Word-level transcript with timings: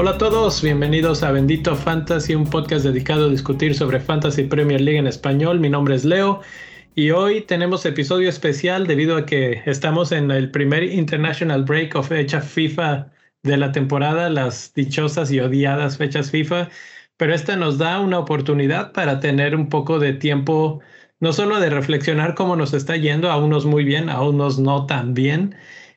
Hola 0.00 0.12
a 0.12 0.18
todos, 0.18 0.62
bienvenidos 0.62 1.24
a 1.24 1.32
Bendito 1.32 1.74
Fantasy, 1.74 2.32
un 2.36 2.48
podcast 2.48 2.84
dedicado 2.84 3.26
a 3.26 3.30
discutir 3.30 3.74
sobre 3.74 3.98
Fantasy 3.98 4.44
Premier 4.44 4.80
League 4.80 5.00
en 5.00 5.08
español. 5.08 5.58
Mi 5.58 5.68
nombre 5.68 5.96
es 5.96 6.04
Leo 6.04 6.40
y 6.94 7.10
hoy 7.10 7.40
tenemos 7.40 7.84
episodio 7.84 8.28
especial 8.28 8.86
debido 8.86 9.16
a 9.16 9.26
que 9.26 9.60
estamos 9.66 10.12
en 10.12 10.30
el 10.30 10.52
primer 10.52 10.84
International 10.84 11.64
Break 11.64 11.96
of 11.96 12.10
fecha 12.10 12.40
FIFA 12.40 13.10
de 13.42 13.56
la 13.56 13.72
temporada, 13.72 14.30
las 14.30 14.72
dichosas 14.72 15.32
y 15.32 15.40
odiadas 15.40 15.96
fechas 15.96 16.30
FIFA, 16.30 16.68
pero 17.18 17.34
esta 17.34 17.56
nos 17.56 17.78
da 17.78 18.00
una 18.00 18.18
oportunidad 18.18 18.92
para 18.92 19.20
tener 19.20 19.54
un 19.54 19.68
poco 19.68 19.98
de 19.98 20.14
tiempo, 20.14 20.80
no 21.20 21.32
solo 21.34 21.60
de 21.60 21.70
reflexionar 21.70 22.34
cómo 22.34 22.56
nos 22.56 22.72
está 22.74 22.96
yendo, 22.96 23.30
a 23.30 23.36
unos 23.36 23.66
muy 23.66 23.84
bien, 23.84 24.08
a 24.08 24.22
unos 24.22 24.58
no 24.58 24.86
tan 24.86 25.14
bien, 25.14 25.54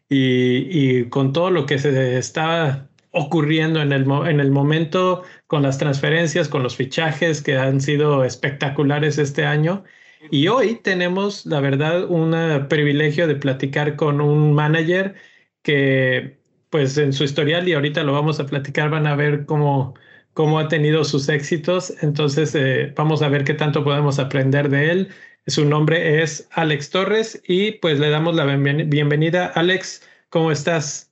y, 0.10 0.68
y 1.00 1.10
con 1.10 1.34
todo 1.34 1.52
lo 1.52 1.66
que 1.66 1.80
se 1.80 2.18
está 2.18 2.90
ocurriendo 3.12 3.82
en 3.82 3.92
el, 3.92 4.10
en 4.28 4.40
el 4.40 4.52
momento 4.52 5.24
con 5.48 5.64
las 5.64 5.78
transferencias, 5.78 6.48
con 6.50 6.64
los 6.64 6.76
fichajes 6.76 7.42
que 7.42 7.58
han 7.58 7.82
sido 7.82 8.24
espectaculares 8.24 9.18
este 9.18 9.46
año. 9.46 9.84
Y 10.30 10.48
hoy 10.48 10.76
tenemos, 10.76 11.46
la 11.46 11.60
verdad, 11.62 12.06
un 12.10 12.34
privilegio 12.70 13.28
de 13.28 13.36
platicar 13.36 13.96
con 13.96 14.22
un 14.22 14.54
manager 14.54 15.16
que, 15.64 16.40
pues 16.70 16.98
en 16.98 17.14
su 17.14 17.24
historial, 17.24 17.68
y 17.68 17.74
ahorita 17.74 18.04
lo 18.04 18.14
vamos 18.14 18.40
a 18.40 18.46
platicar, 18.46 18.90
van 18.90 19.08
a 19.08 19.16
ver 19.16 19.46
cómo, 19.46 19.96
cómo 20.42 20.58
ha 20.58 20.68
tenido 20.68 21.04
sus 21.04 21.30
éxitos. 21.30 21.94
Entonces, 22.02 22.56
eh, 22.56 22.92
vamos 22.98 23.22
a 23.22 23.30
ver 23.30 23.44
qué 23.44 23.54
tanto 23.54 23.84
podemos 23.84 24.18
aprender 24.18 24.70
de 24.70 24.90
él. 24.90 25.10
Su 25.46 25.66
nombre 25.66 26.24
es 26.24 26.50
Alex 26.54 26.90
Torres 26.90 27.44
y 27.48 27.74
pues 27.74 28.00
le 28.00 28.10
damos 28.10 28.34
la 28.34 28.46
bienvenida. 28.46 29.52
Alex, 29.54 30.02
¿cómo 30.30 30.52
estás? 30.52 31.12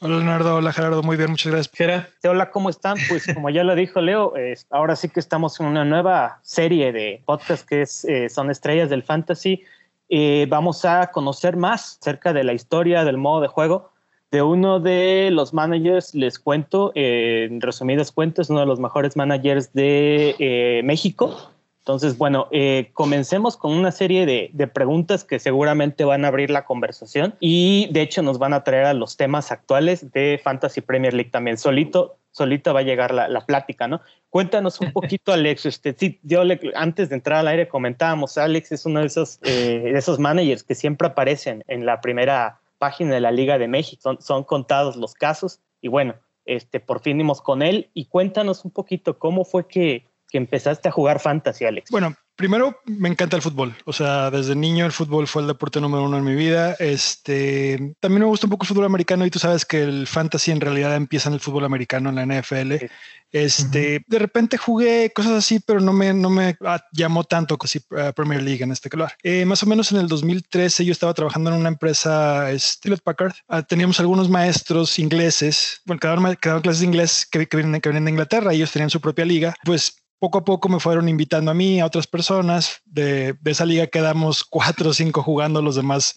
Hola 0.00 0.16
Leonardo, 0.16 0.56
hola 0.56 0.72
Gerardo, 0.72 1.04
muy 1.04 1.16
bien, 1.16 1.30
muchas 1.30 1.52
gracias. 1.52 1.72
Gerardo. 1.72 2.08
Hola, 2.24 2.50
¿cómo 2.50 2.68
están? 2.68 2.96
Pues 3.08 3.32
como 3.32 3.48
ya 3.48 3.62
lo 3.62 3.76
dijo 3.76 4.00
Leo, 4.00 4.32
ahora 4.70 4.96
sí 4.96 5.08
que 5.08 5.20
estamos 5.20 5.60
en 5.60 5.66
una 5.66 5.84
nueva 5.84 6.40
serie 6.42 6.90
de 6.90 7.22
podcast 7.24 7.68
que 7.68 7.82
es, 7.82 8.04
eh, 8.06 8.28
son 8.28 8.50
estrellas 8.50 8.90
del 8.90 9.04
fantasy. 9.04 9.62
Eh, 10.08 10.46
vamos 10.48 10.84
a 10.84 11.12
conocer 11.12 11.56
más 11.56 11.98
acerca 12.00 12.32
de 12.32 12.42
la 12.42 12.54
historia 12.54 13.04
del 13.04 13.18
modo 13.18 13.40
de 13.40 13.46
juego 13.46 13.93
de 14.30 14.42
uno 14.42 14.80
de 14.80 15.30
los 15.30 15.54
managers, 15.54 16.14
les 16.14 16.38
cuento, 16.38 16.92
eh, 16.94 17.48
en 17.50 17.60
resumidas 17.60 18.12
cuentas, 18.12 18.50
uno 18.50 18.60
de 18.60 18.66
los 18.66 18.80
mejores 18.80 19.16
managers 19.16 19.72
de 19.72 20.82
México, 20.84 21.52
entonces, 21.84 22.16
bueno, 22.16 22.48
eh, 22.50 22.88
comencemos 22.94 23.58
con 23.58 23.72
una 23.72 23.92
serie 23.92 24.24
de, 24.24 24.66
preguntas 24.68 25.22
que 25.22 25.38
seguramente 25.38 26.04
van 26.04 26.24
a 26.24 26.28
abrir 26.28 26.48
la 26.48 26.64
conversación 26.64 27.34
y 27.40 27.88
de 27.92 28.00
hecho 28.00 28.22
nos 28.22 28.38
van 28.38 28.54
a 28.54 28.64
traer 28.64 28.86
a 28.86 28.94
los 28.94 29.18
temas 29.18 29.52
actuales 29.52 30.10
de 30.10 30.40
Fantasy 30.42 30.80
Premier 30.80 31.12
League 31.12 31.28
también. 31.30 31.58
Solito, 31.58 32.16
solito 32.30 32.72
va 32.72 32.80
a 32.80 32.84
llegar 32.84 33.12
la, 33.12 33.44
plática, 33.44 33.86
¿no? 33.86 34.00
Cuéntanos 34.30 34.80
un 34.80 34.92
poquito, 34.92 35.30
Alex. 35.34 35.66
Usted, 35.66 35.94
sí, 35.98 36.18
yo 36.22 36.40
antes 36.74 37.10
de 37.10 37.16
entrar 37.16 37.40
al 37.40 37.48
aire 37.48 37.68
comentábamos, 37.68 38.38
Alex 38.38 38.72
es 38.72 38.86
uno 38.86 39.00
de 39.00 39.06
esos, 39.06 39.38
eh, 39.42 39.90
de 39.92 39.98
esos 39.98 40.18
managers 40.18 40.62
que 40.62 40.74
siempre 40.74 41.08
aparecen 41.08 41.64
en 41.68 41.84
la 41.84 42.00
primera 42.00 42.60
página 42.84 43.14
de 43.14 43.20
la 43.20 43.30
Liga 43.30 43.58
de 43.58 43.68
México. 43.68 44.02
Son, 44.02 44.20
son 44.20 44.44
contados 44.44 44.96
los 44.96 45.14
casos 45.14 45.60
y 45.80 45.88
bueno, 45.88 46.14
este, 46.44 46.80
por 46.80 47.00
fin 47.00 47.16
dimos 47.18 47.40
con 47.40 47.62
él 47.62 47.90
y 47.94 48.06
cuéntanos 48.06 48.64
un 48.64 48.70
poquito 48.70 49.18
cómo 49.18 49.44
fue 49.44 49.66
que 49.66 50.06
que 50.34 50.38
empezaste 50.38 50.88
a 50.88 50.90
jugar 50.90 51.20
fantasy, 51.20 51.64
Alex? 51.64 51.92
Bueno, 51.92 52.12
primero 52.36 52.80
me 52.86 53.08
encanta 53.08 53.36
el 53.36 53.42
fútbol. 53.42 53.74
O 53.84 53.92
sea, 53.92 54.30
desde 54.30 54.54
niño 54.54 54.86
el 54.86 54.92
fútbol 54.92 55.26
fue 55.26 55.42
el 55.42 55.48
deporte 55.48 55.80
número 55.80 56.04
uno 56.04 56.18
en 56.18 56.24
mi 56.24 56.34
vida. 56.34 56.74
Este, 56.78 57.94
también 58.00 58.20
me 58.20 58.26
gusta 58.26 58.46
un 58.46 58.50
poco 58.50 58.64
el 58.64 58.68
fútbol 58.68 58.86
americano 58.86 59.24
y 59.26 59.30
tú 59.30 59.38
sabes 59.38 59.64
que 59.64 59.82
el 59.82 60.06
fantasy 60.06 60.50
en 60.50 60.60
realidad 60.60 60.94
empieza 60.96 61.28
en 61.28 61.34
el 61.34 61.40
fútbol 61.40 61.64
americano, 61.64 62.10
en 62.10 62.16
la 62.16 62.26
NFL. 62.26 62.86
Este, 63.30 64.04
de 64.06 64.18
repente 64.18 64.56
jugué 64.56 65.10
cosas 65.12 65.32
así, 65.32 65.58
pero 65.58 65.80
no 65.80 65.92
me, 65.92 66.14
no 66.14 66.30
me 66.30 66.56
llamó 66.92 67.24
tanto 67.24 67.58
casi 67.58 67.80
uh, 67.90 68.12
Premier 68.14 68.42
League 68.42 68.62
en 68.62 68.70
este 68.70 68.88
color. 68.88 69.10
Eh, 69.24 69.44
más 69.44 69.62
o 69.64 69.66
menos 69.66 69.90
en 69.90 69.98
el 69.98 70.06
2013 70.06 70.84
yo 70.84 70.92
estaba 70.92 71.14
trabajando 71.14 71.50
en 71.50 71.56
una 71.56 71.68
empresa, 71.68 72.46
Stewart 72.56 73.02
Packard. 73.02 73.34
Uh, 73.48 73.62
teníamos 73.62 73.98
algunos 73.98 74.28
maestros 74.28 75.00
ingleses, 75.00 75.82
bueno, 75.84 75.98
cada 75.98 76.16
uno 76.16 76.36
clases 76.62 76.80
de 76.80 76.86
inglés 76.86 77.26
que, 77.28 77.48
que, 77.48 77.56
vienen, 77.56 77.80
que 77.80 77.88
vienen 77.88 78.04
de 78.04 78.12
Inglaterra. 78.12 78.52
Ellos 78.52 78.70
tenían 78.70 78.90
su 78.90 79.00
propia 79.00 79.24
liga. 79.24 79.54
Pues 79.64 80.03
poco 80.18 80.38
a 80.38 80.44
poco 80.44 80.68
me 80.68 80.80
fueron 80.80 81.08
invitando 81.08 81.50
a 81.50 81.54
mí, 81.54 81.80
a 81.80 81.86
otras 81.86 82.06
personas. 82.06 82.80
De, 82.84 83.36
esa 83.44 83.64
liga 83.64 83.86
quedamos 83.86 84.44
cuatro 84.44 84.90
o 84.90 84.94
cinco 84.94 85.22
jugando, 85.22 85.62
los 85.62 85.76
demás 85.76 86.16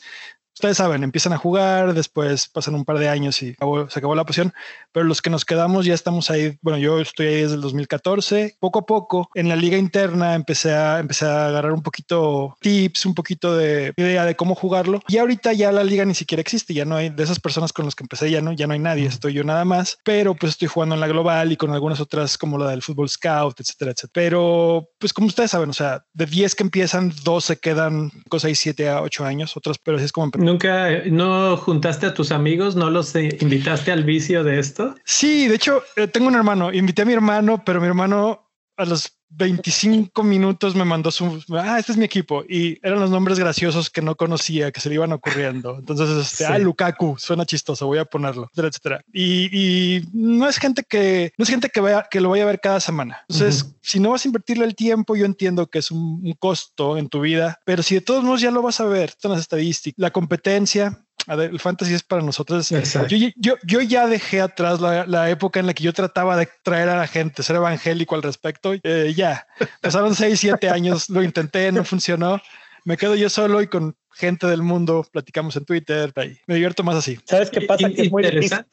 ustedes 0.58 0.78
saben, 0.78 1.04
empiezan 1.04 1.34
a 1.34 1.38
jugar, 1.38 1.94
después 1.94 2.50
pasan 2.50 2.74
un 2.74 2.84
par 2.84 2.98
de 2.98 3.10
años 3.10 3.44
y 3.44 3.54
se 3.54 4.00
acabó 4.00 4.16
la 4.16 4.26
pasión, 4.26 4.54
pero 4.92 5.06
los 5.06 5.22
que 5.22 5.30
nos 5.30 5.46
quedamos 5.46 5.86
ya 5.86 5.94
estamos 5.94 6.32
ahí, 6.32 6.58
bueno, 6.64 6.80
yo 6.80 7.00
estoy 7.00 7.28
ahí 7.28 7.42
desde 7.44 7.54
el 7.54 7.62
2014, 7.62 8.58
poco 8.60 8.80
a 8.80 8.86
poco 8.88 9.30
en 9.36 9.50
la 9.50 9.56
liga 9.56 9.78
interna 9.78 10.34
empecé 10.34 10.74
a, 10.74 10.98
empecé 10.98 11.26
a 11.26 11.46
agarrar 11.48 11.74
un 11.74 11.84
poquito 11.84 12.56
tips, 12.60 13.06
un 13.06 13.14
poquito 13.14 13.56
de 13.56 13.94
idea 13.98 14.26
de 14.26 14.36
cómo 14.36 14.56
jugarlo 14.56 15.00
y 15.08 15.18
ahorita 15.18 15.54
ya 15.54 15.72
la 15.72 15.84
liga 15.84 16.06
ni 16.06 16.16
siquiera 16.16 16.42
existe, 16.42 16.74
ya 16.74 16.86
no 16.86 16.96
hay 16.96 17.10
de 17.10 17.24
esas 17.24 17.40
personas 17.40 17.72
con 17.72 17.86
las 17.86 17.94
que 17.94 18.04
empecé, 18.04 18.32
ya 18.32 18.42
no, 18.42 18.52
ya 18.52 18.66
no 18.66 18.74
hay 18.74 18.80
nadie, 18.80 19.06
estoy 19.06 19.34
yo 19.34 19.44
nada 19.44 19.64
más, 19.64 20.00
pero 20.04 20.34
pues 20.34 20.54
estoy 20.54 20.70
jugando 20.70 20.96
en 20.96 21.02
la 21.02 21.08
global 21.08 21.52
y 21.52 21.58
con 21.58 21.72
algunas 21.72 22.00
otras 22.00 22.36
como 22.36 22.58
la 22.58 22.72
del 22.72 22.82
fútbol 22.82 23.10
scout, 23.10 23.60
etcétera, 23.60 23.92
etcétera. 23.92 24.12
Pero 24.12 24.90
pues 24.98 25.14
como 25.14 25.28
ustedes 25.28 25.52
saben, 25.52 25.70
o 25.70 25.74
sea, 25.74 26.04
de 26.14 26.26
10 26.26 26.56
que 26.56 26.64
empiezan, 26.64 27.14
2 27.24 27.46
se 27.46 27.60
quedan, 27.60 28.10
cosa 28.28 28.48
6, 28.48 28.60
7 28.60 28.90
a 28.90 29.02
8 29.04 29.24
años, 29.24 29.56
otras, 29.56 29.78
pero 29.78 29.98
así 29.98 30.06
es 30.06 30.12
como 30.12 30.32
¿Nunca, 30.48 31.04
no 31.08 31.58
juntaste 31.58 32.06
a 32.06 32.14
tus 32.14 32.32
amigos? 32.32 32.78
¿No 32.78 32.90
los 32.90 33.14
eh, 33.18 33.38
invitaste 33.42 33.92
al 33.92 34.06
vicio 34.06 34.46
de 34.46 34.60
esto? 34.60 34.96
Sí, 35.04 35.46
de 35.50 35.56
hecho, 35.56 35.84
eh, 35.98 36.08
tengo 36.08 36.30
un 36.30 36.36
hermano. 36.36 36.72
Invité 36.72 37.02
a 37.02 37.06
mi 37.06 37.12
hermano, 37.12 37.66
pero 37.66 37.82
mi 37.82 37.88
hermano 37.88 38.50
a 38.78 38.86
los 38.86 39.17
25 39.30 40.24
minutos 40.24 40.76
me 40.76 40.86
mandó 40.86 41.12
su, 41.12 41.44
ah, 41.52 41.78
este 41.80 41.92
es 41.92 41.98
mi 41.98 42.06
equipo. 42.06 42.44
Y 42.48 42.80
eran 42.82 43.00
los 43.00 43.10
nombres 43.10 43.40
graciosos 43.40 43.90
que 43.90 44.02
no 44.02 44.16
conocía, 44.16 44.72
que 44.72 44.80
se 44.80 44.90
le 44.90 44.96
iban 44.96 45.12
ocurriendo. 45.12 45.78
Entonces, 45.78 46.10
este, 46.10 46.46
ah, 46.46 46.58
Lukaku, 46.58 47.16
suena 47.18 47.46
chistoso, 47.46 47.88
voy 47.88 48.00
a 48.00 48.06
ponerlo, 48.06 48.50
etcétera, 48.52 48.68
etcétera. 48.68 49.02
Y, 49.14 50.02
no 50.14 50.48
es 50.48 50.58
gente 50.58 50.84
que, 50.84 51.32
no 51.38 51.44
es 51.44 51.50
gente 51.50 51.70
que 51.70 51.82
vea, 51.82 52.08
que 52.10 52.22
lo 52.22 52.30
vaya 52.30 52.44
a 52.44 52.48
ver 52.48 52.60
cada 52.60 52.80
semana. 52.80 53.26
Entonces, 53.28 53.76
si 53.82 54.00
no 54.00 54.12
vas 54.12 54.26
a 54.26 54.28
invertirle 54.28 54.66
el 54.66 54.76
tiempo, 54.76 55.16
yo 55.16 55.26
entiendo 55.26 55.68
que 55.68 55.80
es 55.80 55.92
un, 55.92 56.36
costo 56.40 56.98
en 56.98 57.10
tu 57.10 57.22
vida, 57.22 57.60
pero 57.66 57.82
si 57.82 57.96
de 57.96 58.02
todos 58.02 58.24
modos 58.24 58.42
ya 58.42 58.52
lo 58.52 58.62
vas 58.62 58.80
a 58.80 58.86
ver, 58.86 59.10
están 59.10 59.32
las 59.32 59.42
estadísticas, 59.42 59.98
la 59.98 60.12
competencia, 60.12 61.04
a 61.28 61.36
ver, 61.36 61.52
el 61.52 61.60
fantasy 61.60 61.94
es 61.94 62.04
para 62.04 62.22
nosotros. 62.22 62.70
Yo, 63.10 63.56
yo, 63.64 63.82
ya 63.82 64.08
dejé 64.08 64.40
atrás 64.40 64.80
la, 64.80 65.30
época 65.30 65.60
en 65.60 65.68
la 65.68 65.74
que 65.74 65.84
yo 65.84 65.92
trataba 65.92 66.38
de 66.38 66.48
traer 66.64 66.88
a 66.88 66.96
la 66.96 67.06
gente, 67.06 67.44
ser 67.44 67.58
evangélico 67.58 68.16
al 68.16 68.24
respecto. 68.24 68.74
Eh, 68.82 69.14
ya, 69.16 69.46
pasaron 69.82 70.16
seis, 70.16 70.40
siete 70.40 70.70
años, 70.70 71.10
lo 71.10 71.22
intenté, 71.22 71.70
no 71.74 71.84
funcionó. 71.84 72.42
Me 72.86 72.96
quedo 72.96 73.16
yo 73.16 73.30
solo 73.30 73.62
y 73.62 73.68
con 73.68 73.98
gente 74.14 74.48
del 74.48 74.62
mundo 74.62 75.06
platicamos 75.12 75.58
en 75.58 75.66
Twitter. 75.66 76.14
Y 76.16 76.40
me 76.48 76.56
divierto 76.56 76.86
más 76.86 76.96
así. 76.96 77.20
¿Sabes 77.26 77.52
qué 77.52 77.60
pasa? 77.62 77.90
Que 77.90 78.04
es 78.04 78.12
muy 78.12 78.24
difícil, 78.24 78.66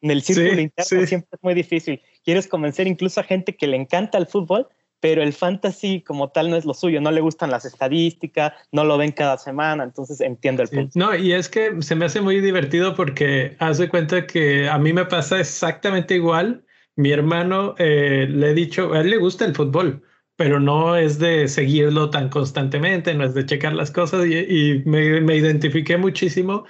En 0.00 0.10
el 0.12 0.22
círculo 0.22 0.60
interno 0.60 1.06
siempre 1.06 1.28
es 1.32 1.42
muy 1.42 1.54
difícil. 1.54 2.00
Quieres 2.24 2.46
convencer 2.46 2.86
incluso 2.86 3.18
a 3.18 3.24
gente 3.24 3.56
que 3.56 3.66
le 3.66 3.76
encanta 3.76 4.16
el 4.16 4.28
fútbol 4.28 4.68
pero 5.00 5.22
el 5.22 5.32
fantasy 5.32 6.02
como 6.02 6.28
tal 6.28 6.50
no 6.50 6.56
es 6.56 6.64
lo 6.64 6.74
suyo, 6.74 7.00
no 7.00 7.10
le 7.10 7.20
gustan 7.20 7.50
las 7.50 7.64
estadísticas, 7.64 8.52
no 8.70 8.84
lo 8.84 8.98
ven 8.98 9.12
cada 9.12 9.38
semana, 9.38 9.82
entonces 9.82 10.20
entiendo 10.20 10.62
el 10.62 10.68
punto. 10.68 10.92
No, 10.94 11.14
y 11.14 11.32
es 11.32 11.48
que 11.48 11.80
se 11.80 11.94
me 11.94 12.04
hace 12.04 12.20
muy 12.20 12.40
divertido 12.40 12.94
porque 12.94 13.56
hace 13.58 13.88
cuenta 13.88 14.26
que 14.26 14.68
a 14.68 14.78
mí 14.78 14.92
me 14.92 15.06
pasa 15.06 15.40
exactamente 15.40 16.14
igual. 16.14 16.64
Mi 16.96 17.12
hermano 17.12 17.74
eh, 17.78 18.26
le 18.28 18.50
he 18.50 18.54
dicho, 18.54 18.92
a 18.92 19.00
él 19.00 19.10
le 19.10 19.16
gusta 19.16 19.46
el 19.46 19.54
fútbol, 19.54 20.02
pero 20.36 20.60
no 20.60 20.96
es 20.96 21.18
de 21.18 21.48
seguirlo 21.48 22.10
tan 22.10 22.28
constantemente, 22.28 23.14
no 23.14 23.24
es 23.24 23.34
de 23.34 23.46
checar 23.46 23.72
las 23.72 23.90
cosas 23.90 24.26
y, 24.26 24.82
me, 24.84 25.20
me 25.20 25.36
identifiqué 25.36 25.96
muchísimo 25.96 26.64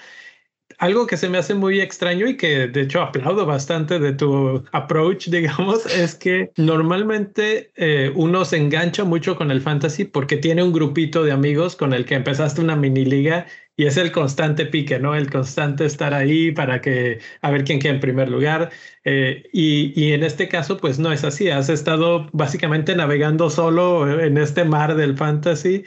algo 0.81 1.07
que 1.07 1.19
se 1.19 1.29
me 1.29 1.37
hace 1.37 1.55
muy 1.55 1.79
extraño 1.79 2.27
y 2.27 2.39
que 2.39 2.67
de 2.67 2.81
hecho 2.81 3.03
aplaudo 3.03 3.45
bastante 3.45 3.99
de 3.99 4.15
tu 4.15 4.65
approach, 4.73 5.29
digamos, 5.29 5.85
es 5.95 6.15
que 6.15 6.51
normalmente 6.57 7.71
eh, 7.77 8.11
uno 8.15 8.47
se 8.47 8.57
engancha 8.57 9.05
mucho 9.05 9.37
con 9.37 9.51
el 9.51 9.61
fantasy 9.61 10.07
porque 10.07 10.39
tiene 10.39 10.63
un 10.63 10.73
grupito 10.73 11.23
de 11.23 11.33
amigos 11.33 11.77
con 11.77 11.93
el 11.93 12.07
que 12.07 12.15
empezaste 12.15 12.63
una 12.63 12.77
mini 12.77 13.05
liga 13.05 13.47
y 13.77 13.87
es 13.87 13.99
el 13.99 14.11
constante 14.11 14.65
pique, 14.67 14.99
¿no? 14.99 15.15
El 15.15 15.31
constante 15.31 15.85
estar 15.85 16.15
ahí 16.15 16.51
para 16.51 16.81
que 16.81 17.19
a 17.43 17.51
ver 17.51 17.65
quién 17.65 17.79
queda 17.79 17.93
en 17.93 18.01
primer 18.01 18.29
lugar. 18.29 18.71
Eh, 19.05 19.45
y, 19.53 19.93
y, 19.99 20.13
en 20.13 20.23
este 20.23 20.49
caso, 20.49 20.77
pues 20.77 20.99
no 20.99 21.13
es 21.13 21.25
así. 21.25 21.49
Has 21.49 21.71
estado 21.71 22.29
básicamente 22.33 22.95
navegando 22.95 23.49
solo 23.49 24.21
en 24.21 24.37
este 24.37 24.65
mar 24.65 24.97
del 24.97 25.17
fantasy. 25.17 25.85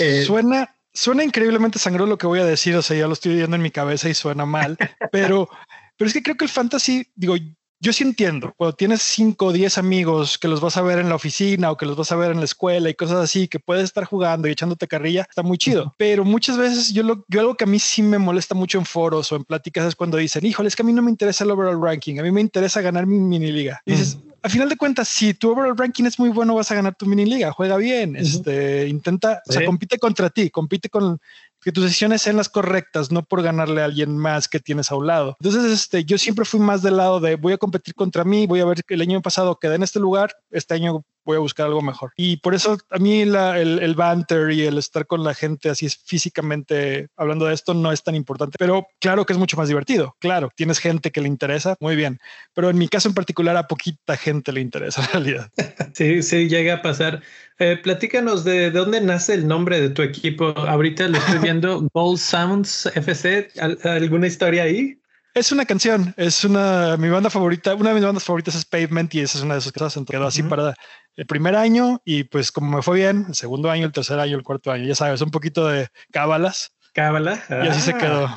Eh, 0.00 0.22
Suena 0.26 0.74
suena 0.92 1.24
increíblemente 1.24 1.78
sangrón 1.78 2.08
lo 2.08 2.18
que 2.18 2.26
voy 2.26 2.40
a 2.40 2.44
decir, 2.44 2.74
o 2.76 2.82
sea, 2.82 2.96
ya 2.96 3.06
lo 3.06 3.12
estoy 3.12 3.34
viendo 3.34 3.56
en 3.56 3.62
mi 3.62 3.70
cabeza 3.70 4.08
y 4.08 4.14
suena 4.14 4.46
mal, 4.46 4.76
pero, 5.12 5.48
pero 5.96 6.08
es 6.08 6.14
que 6.14 6.22
creo 6.22 6.36
que 6.36 6.44
el 6.44 6.50
fantasy, 6.50 7.06
digo, 7.14 7.36
yo 7.82 7.94
sí 7.94 8.04
entiendo, 8.04 8.52
cuando 8.58 8.76
tienes 8.76 9.00
5 9.00 9.46
o 9.46 9.52
10 9.52 9.78
amigos 9.78 10.36
que 10.36 10.48
los 10.48 10.60
vas 10.60 10.76
a 10.76 10.82
ver 10.82 10.98
en 10.98 11.08
la 11.08 11.14
oficina 11.14 11.70
o 11.70 11.78
que 11.78 11.86
los 11.86 11.96
vas 11.96 12.12
a 12.12 12.16
ver 12.16 12.30
en 12.30 12.38
la 12.38 12.44
escuela 12.44 12.90
y 12.90 12.94
cosas 12.94 13.16
así, 13.16 13.48
que 13.48 13.58
puedes 13.58 13.84
estar 13.84 14.04
jugando 14.04 14.46
y 14.46 14.50
echándote 14.50 14.86
carrilla, 14.86 15.26
está 15.28 15.42
muy 15.42 15.56
chido. 15.56 15.94
Pero 15.96 16.22
muchas 16.26 16.58
veces 16.58 16.92
yo, 16.92 17.02
lo, 17.02 17.24
yo 17.28 17.40
algo 17.40 17.54
que 17.54 17.64
a 17.64 17.66
mí 17.66 17.78
sí 17.78 18.02
me 18.02 18.18
molesta 18.18 18.54
mucho 18.54 18.78
en 18.78 18.84
foros 18.84 19.32
o 19.32 19.36
en 19.36 19.44
pláticas 19.44 19.86
es 19.86 19.96
cuando 19.96 20.18
dicen, 20.18 20.44
híjole, 20.44 20.68
es 20.68 20.76
que 20.76 20.82
a 20.82 20.84
mí 20.84 20.92
no 20.92 21.00
me 21.00 21.10
interesa 21.10 21.44
el 21.44 21.52
overall 21.52 21.82
ranking, 21.82 22.18
a 22.18 22.22
mí 22.22 22.30
me 22.30 22.42
interesa 22.42 22.82
ganar 22.82 23.06
mi 23.06 23.18
mini 23.18 23.50
liga. 23.50 23.80
dices, 23.86 24.18
a 24.42 24.48
final 24.48 24.68
de 24.68 24.76
cuentas, 24.76 25.08
si 25.08 25.34
tu 25.34 25.50
overall 25.50 25.76
ranking 25.76 26.04
es 26.04 26.18
muy 26.18 26.30
bueno, 26.30 26.54
vas 26.54 26.70
a 26.70 26.74
ganar 26.74 26.94
tu 26.94 27.06
mini 27.06 27.26
liga, 27.26 27.52
juega 27.52 27.76
bien, 27.76 28.16
este, 28.16 28.88
intenta, 28.88 29.42
o 29.46 29.52
sea, 29.52 29.64
compite 29.64 29.98
contra 29.98 30.30
ti, 30.30 30.50
compite 30.50 30.88
con, 30.88 31.20
que 31.60 31.72
tus 31.72 31.84
decisiones 31.84 32.22
sean 32.22 32.36
las 32.36 32.48
correctas, 32.48 33.12
no 33.12 33.22
por 33.22 33.42
ganarle 33.42 33.82
a 33.82 33.84
alguien 33.84 34.16
más 34.16 34.48
que 34.48 34.60
tienes 34.60 34.90
a 34.90 34.96
un 34.96 35.06
lado. 35.06 35.36
Entonces, 35.40 35.70
este, 35.70 36.04
yo 36.04 36.16
siempre 36.16 36.44
fui 36.44 36.60
más 36.60 36.82
del 36.82 36.96
lado 36.96 37.20
de 37.20 37.36
voy 37.36 37.52
a 37.52 37.58
competir 37.58 37.94
contra 37.94 38.24
mí, 38.24 38.46
voy 38.46 38.60
a 38.60 38.64
ver 38.64 38.82
que 38.84 38.94
el 38.94 39.02
año 39.02 39.20
pasado 39.20 39.58
quedé 39.58 39.74
en 39.74 39.82
este 39.82 40.00
lugar, 40.00 40.34
este 40.50 40.74
año 40.74 41.04
voy 41.24 41.36
a 41.36 41.40
buscar 41.40 41.66
algo 41.66 41.82
mejor. 41.82 42.12
Y 42.16 42.38
por 42.38 42.54
eso 42.54 42.78
a 42.90 42.98
mí 42.98 43.24
la, 43.24 43.58
el, 43.58 43.78
el, 43.80 43.94
banter 43.94 44.50
y 44.50 44.62
el 44.62 44.78
estar 44.78 45.06
con 45.06 45.24
la 45.24 45.34
gente 45.34 45.70
así 45.70 45.86
es 45.86 45.96
físicamente 45.96 47.08
hablando 47.16 47.46
de 47.46 47.54
esto 47.54 47.74
no 47.74 47.92
es 47.92 48.02
tan 48.02 48.14
importante, 48.14 48.56
pero 48.58 48.86
claro 49.00 49.26
que 49.26 49.32
es 49.32 49.38
mucho 49.38 49.56
más 49.56 49.68
divertido. 49.68 50.16
Claro, 50.18 50.50
tienes 50.54 50.78
gente 50.78 51.10
que 51.10 51.20
le 51.20 51.28
interesa, 51.28 51.76
muy 51.80 51.96
bien, 51.96 52.18
pero 52.54 52.70
en 52.70 52.78
mi 52.78 52.88
caso 52.88 53.08
en 53.08 53.14
particular 53.14 53.56
a 53.56 53.66
poquita 53.66 54.16
gente 54.16 54.52
le 54.52 54.60
interesa 54.60 55.02
en 55.02 55.08
realidad. 55.12 55.50
Sí, 55.92 56.22
sí, 56.22 56.48
llega 56.48 56.74
a 56.74 56.82
pasar. 56.82 57.20
Eh, 57.58 57.76
platícanos 57.76 58.44
de, 58.44 58.70
de, 58.70 58.70
dónde 58.70 59.00
nace 59.00 59.34
el 59.34 59.46
nombre 59.46 59.80
de 59.80 59.90
tu 59.90 60.02
equipo. 60.02 60.54
Ahorita 60.56 61.08
lo 61.08 61.18
estoy 61.18 61.38
viendo, 61.40 61.86
Gold 61.94 62.18
Sounds 62.18 62.86
FC. 62.94 63.48
¿Alguna 63.84 64.28
historia 64.28 64.62
ahí? 64.62 65.00
Es 65.32 65.52
una 65.52 65.64
canción, 65.64 66.12
es 66.16 66.44
una 66.44 66.96
mi 66.96 67.08
banda 67.08 67.30
favorita, 67.30 67.76
una 67.76 67.90
de 67.90 67.94
mis 67.94 68.04
bandas 68.04 68.24
favoritas 68.24 68.56
es 68.56 68.64
Pavement 68.64 69.14
y 69.14 69.20
esa 69.20 69.38
es 69.38 69.44
una 69.44 69.54
de 69.54 69.60
sus 69.60 69.70
cosas, 69.70 70.02
quedó 70.04 70.26
así 70.26 70.42
uh 70.42 70.46
-huh. 70.46 70.48
para 70.48 70.74
el 71.16 71.26
primer 71.26 71.56
año 71.56 72.00
y 72.04 72.24
pues 72.24 72.52
como 72.52 72.76
me 72.76 72.82
fue 72.82 72.96
bien, 72.96 73.26
el 73.28 73.34
segundo 73.34 73.70
año, 73.70 73.86
el 73.86 73.92
tercer 73.92 74.18
año, 74.18 74.36
el 74.36 74.42
cuarto 74.42 74.70
año, 74.70 74.86
ya 74.86 74.94
sabes, 74.94 75.20
un 75.20 75.30
poquito 75.30 75.66
de 75.68 75.88
cábalas. 76.12 76.72
Cábala. 76.92 77.42
Y 77.48 77.68
así 77.68 77.80
se 77.80 77.94
quedó. 77.94 78.28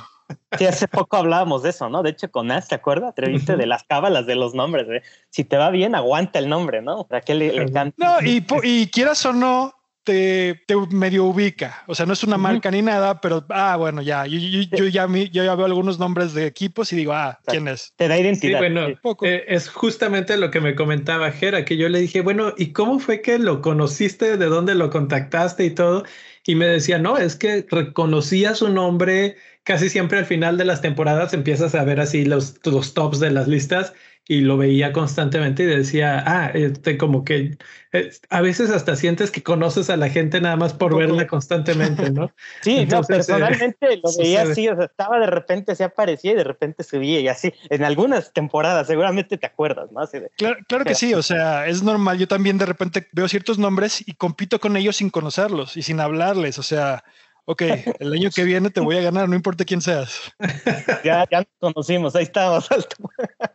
Sí, 0.57 0.65
hace 0.65 0.87
poco 0.87 1.17
hablábamos 1.17 1.63
de 1.63 1.69
eso, 1.69 1.89
¿no? 1.89 2.01
De 2.01 2.11
hecho, 2.11 2.31
con 2.31 2.49
As, 2.51 2.67
¿te 2.67 2.75
acuerdas? 2.75 3.11
Atreviste 3.11 3.51
uh 3.51 3.55
-huh. 3.55 3.59
de 3.59 3.65
las 3.67 3.83
cábalas 3.83 4.25
de 4.25 4.35
los 4.35 4.53
nombres. 4.53 4.87
¿eh? 4.89 5.03
Si 5.29 5.43
te 5.43 5.57
va 5.57 5.69
bien, 5.69 5.95
aguanta 5.95 6.39
el 6.39 6.49
nombre, 6.49 6.81
¿no? 6.81 7.05
¿Para 7.07 7.21
qué 7.21 7.35
le, 7.35 7.51
le 7.51 7.63
encanta? 7.63 7.95
No, 7.97 8.27
y, 8.27 8.45
y 8.63 8.87
quieras 8.87 9.25
o 9.25 9.33
no, 9.33 9.73
te, 10.03 10.61
te, 10.67 10.75
medio 10.91 11.25
ubica. 11.25 11.83
O 11.87 11.95
sea, 11.95 12.05
no 12.05 12.13
es 12.13 12.23
una 12.23 12.37
marca 12.37 12.69
uh 12.69 12.71
-huh. 12.71 12.75
ni 12.75 12.81
nada, 12.81 13.21
pero 13.21 13.45
ah, 13.49 13.75
bueno, 13.77 14.01
ya. 14.01 14.25
Yo, 14.25 14.37
yo, 14.39 14.61
yo, 14.77 14.85
ya, 14.87 15.07
yo 15.07 15.43
ya 15.43 15.55
veo 15.55 15.65
algunos 15.65 15.99
nombres 15.99 16.33
de 16.33 16.45
equipos 16.45 16.91
y 16.93 16.95
digo, 16.95 17.13
ah, 17.13 17.39
¿quién 17.45 17.67
es? 17.67 17.93
Te 17.95 18.07
da 18.07 18.17
identidad. 18.17 18.59
Sí, 18.59 18.69
bueno, 18.69 18.87
eh, 19.23 19.45
es 19.47 19.69
justamente 19.69 20.37
lo 20.37 20.51
que 20.51 20.61
me 20.61 20.75
comentaba 20.75 21.31
Jera, 21.31 21.65
que 21.65 21.77
yo 21.77 21.89
le 21.89 21.99
dije, 21.99 22.21
bueno, 22.21 22.53
¿y 22.57 22.73
cómo 22.73 22.99
fue 22.99 23.21
que 23.21 23.39
lo 23.39 23.61
conociste? 23.61 24.37
¿De 24.37 24.45
dónde 24.45 24.75
lo 24.75 24.89
contactaste 24.89 25.65
y 25.65 25.71
todo? 25.71 26.03
Y 26.45 26.55
me 26.55 26.65
decía, 26.65 26.99
no, 26.99 27.17
es 27.17 27.35
que 27.35 27.65
reconocía 27.69 28.53
su 28.55 28.69
nombre 28.69 29.37
casi 29.63 29.89
siempre 29.89 30.19
al 30.19 30.25
final 30.25 30.57
de 30.57 30.65
las 30.65 30.81
temporadas 30.81 31.33
empiezas 31.33 31.73
a 31.73 31.83
ver 31.83 31.99
así 31.99 32.25
los, 32.25 32.59
los 32.65 32.93
tops 32.93 33.19
de 33.19 33.31
las 33.31 33.47
listas 33.47 33.93
y 34.27 34.41
lo 34.41 34.57
veía 34.57 34.93
constantemente 34.93 35.63
y 35.63 35.65
decía, 35.65 36.23
ah, 36.25 36.51
este, 36.53 36.97
como 36.97 37.25
que 37.25 37.57
eh, 37.91 38.11
a 38.29 38.41
veces 38.41 38.69
hasta 38.69 38.95
sientes 38.95 39.31
que 39.31 39.43
conoces 39.43 39.89
a 39.89 39.97
la 39.97 40.09
gente 40.09 40.39
nada 40.39 40.55
más 40.55 40.73
por 40.73 40.95
verla 40.95 41.27
constantemente, 41.27 42.09
¿no? 42.09 42.31
sí, 42.61 42.79
Entonces, 42.79 43.09
no, 43.09 43.37
personalmente 43.37 43.93
eh, 43.93 43.99
lo 44.01 44.09
veía 44.17 44.43
así, 44.43 44.69
o 44.69 44.75
sea, 44.77 44.85
estaba 44.85 45.19
de 45.19 45.27
repente, 45.27 45.75
se 45.75 45.83
aparecía 45.83 46.31
y 46.31 46.35
de 46.35 46.45
repente 46.45 46.83
subía 46.83 47.19
y 47.19 47.27
así, 47.27 47.53
en 47.69 47.83
algunas 47.83 48.31
temporadas, 48.31 48.87
seguramente 48.87 49.37
te 49.37 49.45
acuerdas, 49.45 49.91
¿no? 49.91 49.99
Así 49.99 50.19
de, 50.19 50.29
claro, 50.37 50.57
claro 50.67 50.85
que 50.85 50.95
sí, 50.95 51.13
o 51.13 51.21
sea, 51.21 51.67
es 51.67 51.83
normal, 51.83 52.17
yo 52.17 52.27
también 52.27 52.57
de 52.57 52.65
repente 52.65 53.07
veo 53.11 53.27
ciertos 53.27 53.59
nombres 53.59 54.03
y 54.07 54.13
compito 54.13 54.59
con 54.59 54.77
ellos 54.77 54.95
sin 54.95 55.09
conocerlos 55.09 55.75
y 55.75 55.81
sin 55.81 55.99
hablarles, 55.99 56.59
o 56.59 56.63
sea, 56.63 57.03
ok, 57.45 57.61
el 57.99 58.13
año 58.13 58.29
que 58.29 58.43
viene 58.43 58.69
te 58.69 58.79
voy 58.79 58.97
a 58.97 59.01
ganar, 59.01 59.29
no 59.29 59.35
importa 59.35 59.65
quién 59.65 59.81
seas. 59.81 60.19
Ya, 61.03 61.25
ya 61.29 61.39
nos 61.39 61.47
conocimos, 61.59 62.15
ahí 62.15 62.23
estamos. 62.23 62.69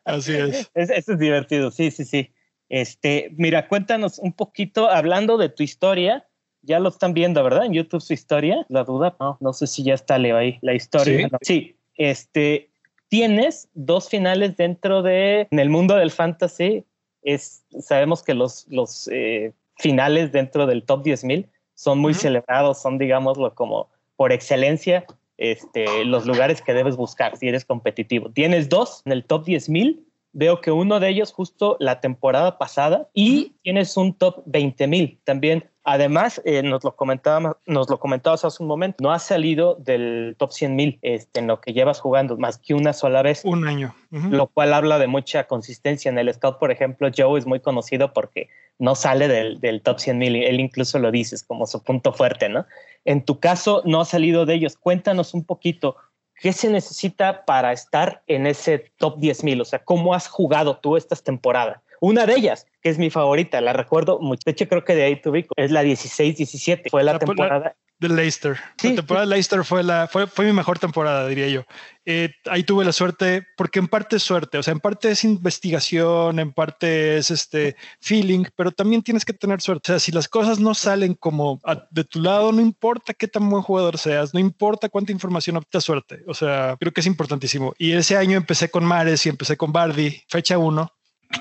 Así 0.05 0.35
es. 0.35 0.71
es. 0.75 0.91
Eso 0.91 1.13
es 1.13 1.19
divertido, 1.19 1.71
sí, 1.71 1.91
sí, 1.91 2.05
sí. 2.05 2.31
Este, 2.69 3.33
mira, 3.37 3.69
cuéntanos 3.69 4.19
un 4.19 4.33
poquito, 4.35 4.91
hablando 4.91 5.39
de 5.39 5.49
tu 5.49 5.63
historia, 5.63 6.27
ya 6.63 6.79
lo 6.79 6.91
están 6.91 7.15
viendo, 7.15 7.43
¿verdad? 7.43 7.65
En 7.65 7.73
YouTube 7.73 8.03
su 8.03 8.13
historia, 8.13 8.67
la 8.69 8.85
duda, 8.85 9.17
no, 9.19 9.39
no 9.41 9.53
sé 9.55 9.67
si 9.67 9.83
ya 9.83 9.95
está 9.95 10.19
Leo 10.19 10.37
ahí, 10.37 10.59
la 10.61 10.75
historia. 10.75 11.29
Sí, 11.41 11.47
sí 11.47 11.79
este, 11.99 12.71
tienes 13.09 13.69
dos 13.75 14.09
finales 14.09 14.57
dentro 14.57 15.03
de, 15.03 15.47
en 15.51 15.59
el 15.59 15.69
mundo 15.69 15.97
del 15.97 16.11
fantasy, 16.11 16.85
es, 17.23 17.65
sabemos 17.81 18.23
que 18.23 18.33
los, 18.33 18.67
los 18.69 19.09
eh, 19.13 19.53
finales 19.77 20.33
dentro 20.33 20.67
del 20.67 20.85
top 20.85 21.05
10.000 21.05 21.47
son 21.79 22.01
muy 22.01 22.11
uh 22.13 22.17
-huh. 22.17 22.21
celebrados, 22.21 22.83
son, 22.83 22.99
digámoslo, 22.99 23.55
como 23.55 23.89
por 24.17 24.33
excelencia, 24.33 25.07
este, 25.37 26.05
los 26.05 26.27
lugares 26.27 26.61
que 26.61 26.75
debes 26.75 26.97
buscar 26.97 27.37
si 27.37 27.47
eres 27.47 27.65
competitivo. 27.65 28.31
Tienes 28.33 28.69
dos 28.69 29.03
en 29.05 29.13
el 29.13 29.25
top 29.25 29.47
10.000, 29.47 30.01
veo 30.33 30.61
que 30.61 30.73
uno 30.73 30.99
de 30.99 31.09
ellos 31.11 31.33
justo 31.33 31.77
la 31.79 32.01
temporada 32.01 32.59
pasada 32.59 33.09
y 33.15 33.53
tienes 33.63 33.97
un 33.97 34.13
top 34.13 34.45
20.000 34.47 35.21
también. 35.23 35.71
Además, 35.91 36.43
eh, 36.45 36.63
nos, 36.63 36.85
lo 36.85 36.95
comentábamos, 36.95 37.57
nos 37.65 37.89
lo 37.89 37.99
comentabas 37.99 38.45
hace 38.45 38.63
un 38.63 38.69
momento, 38.69 38.99
no 39.01 39.11
has 39.11 39.23
salido 39.23 39.75
del 39.77 40.37
top 40.37 40.51
100.000 40.51 40.99
este, 41.01 41.41
en 41.41 41.47
lo 41.47 41.63
que 41.63 41.73
llevas 41.73 41.99
jugando 41.99 42.37
más 42.37 42.59
que 42.59 42.75
una 42.75 42.93
sola 42.93 43.23
vez. 43.23 43.43
Un 43.47 43.67
año. 43.67 43.95
Uh 44.11 44.17
-huh. 44.19 44.29
Lo 44.29 44.49
cual 44.49 44.75
habla 44.75 44.99
de 44.99 45.07
mucha 45.07 45.45
consistencia. 45.45 46.11
En 46.11 46.19
el 46.19 46.33
scout, 46.35 46.59
por 46.59 46.71
ejemplo, 46.71 47.09
Joe 47.17 47.39
es 47.39 47.47
muy 47.47 47.61
conocido 47.61 48.13
porque 48.13 48.51
no 48.79 48.95
sale 48.95 49.29
del, 49.29 49.61
del 49.61 49.81
top 49.81 49.97
100.000. 49.97 50.47
Él 50.47 50.61
incluso 50.61 50.99
lo 50.99 51.11
dices 51.11 51.43
como 51.43 51.67
su 51.67 51.83
punto 51.83 52.13
fuerte, 52.13 52.51
¿no? 52.51 52.67
En 53.07 53.25
tu 53.25 53.41
caso, 53.41 53.81
no 53.87 54.03
ha 54.03 54.05
salido 54.05 54.45
de 54.45 54.57
ellos. 54.57 54.77
Cuéntanos 54.77 55.33
un 55.33 55.45
poquito. 55.45 55.97
¿Qué 56.35 56.53
se 56.53 56.69
necesita 56.69 57.47
para 57.47 57.73
estar 57.73 58.23
en 58.27 58.47
ese 58.47 58.93
top 58.99 59.19
10.000? 59.19 59.63
O 59.63 59.65
sea, 59.65 59.79
¿cómo 59.79 60.13
has 60.13 60.29
jugado 60.29 60.77
tú 60.77 60.99
estas 60.99 61.23
temporadas? 61.23 61.81
Una 62.01 62.27
de 62.27 62.35
ellas, 62.35 62.67
que 62.81 62.91
es 62.91 62.99
mi 62.99 63.11
favorita, 63.11 63.61
la 63.61 63.73
recuerdo 63.73 64.21
mucho. 64.21 64.43
De 64.45 64.53
hecho, 64.53 64.69
creo 64.69 64.85
que 64.85 64.95
de 64.95 65.05
ahí 65.05 65.21
tuve, 65.21 65.47
es 65.57 65.71
la 65.71 65.83
16-17. 65.83 66.91
Fue 66.91 67.03
la, 67.03 67.15
la 67.15 67.19
temporada. 67.19 67.59
La, 67.59 67.77
de 67.99 68.09
Leicester. 68.09 68.57
Sí, 68.81 68.91
la 68.91 68.97
temporada 68.97 69.27
sí. 69.27 69.31
de 69.31 69.35
Leicester 69.35 69.65
fue, 69.65 69.83
la, 69.83 70.07
fue, 70.07 70.27
fue 70.29 70.47
mi 70.47 70.53
mejor 70.53 70.79
temporada, 70.79 71.27
diría 71.27 71.49
yo. 71.49 71.65
Eh, 72.05 72.31
ahí 72.49 72.63
tuve 72.63 72.85
la 72.85 72.93
suerte, 72.93 73.47
porque 73.57 73.81
en 73.81 73.89
parte 73.89 74.17
es 74.17 74.23
suerte, 74.23 74.57
o 74.57 74.63
sea, 74.63 74.73
en 74.73 74.81
parte 74.81 75.11
es 75.11 75.25
investigación, 75.25 76.39
en 76.39 76.53
parte 76.53 77.19
es 77.19 77.31
este 77.31 77.77
feeling, 78.01 78.45
pero 78.57 78.71
también 78.71 79.03
tienes 79.03 79.25
que 79.25 79.33
tener 79.33 79.61
suerte. 79.61 79.93
O 79.93 79.95
sea, 79.95 80.01
si 80.01 80.13
las 80.13 80.29
cosas 80.29 80.61
no 80.61 80.75
salen 80.75 81.15
como 81.15 81.61
a, 81.65 81.87
de 81.91 82.05
tu 82.05 82.21
lado, 82.23 82.53
no 82.53 82.61
importa 82.61 83.15
qué 83.15 83.27
tan 83.27 83.51
buen 83.51 83.63
jugador 83.63 83.99
seas, 83.99 84.33
no 84.33 84.41
importa 84.41 84.89
cuánta 84.89 85.13
información 85.13 85.57
obtengas 85.57 85.85
suerte. 85.85 86.23
O 86.27 86.35
sea, 86.35 86.77
creo 86.79 86.93
que 86.93 87.01
es 87.01 87.07
importantísimo. 87.07 87.75
Y 87.79 87.93
ese 87.93 88.17
año 88.17 88.37
empecé 88.37 88.71
con 88.71 88.85
Mares 88.85 89.27
y 89.27 89.29
empecé 89.29 89.57
con 89.57 89.73
Bardi, 89.73 90.23
fecha 90.29 90.57
1 90.57 90.93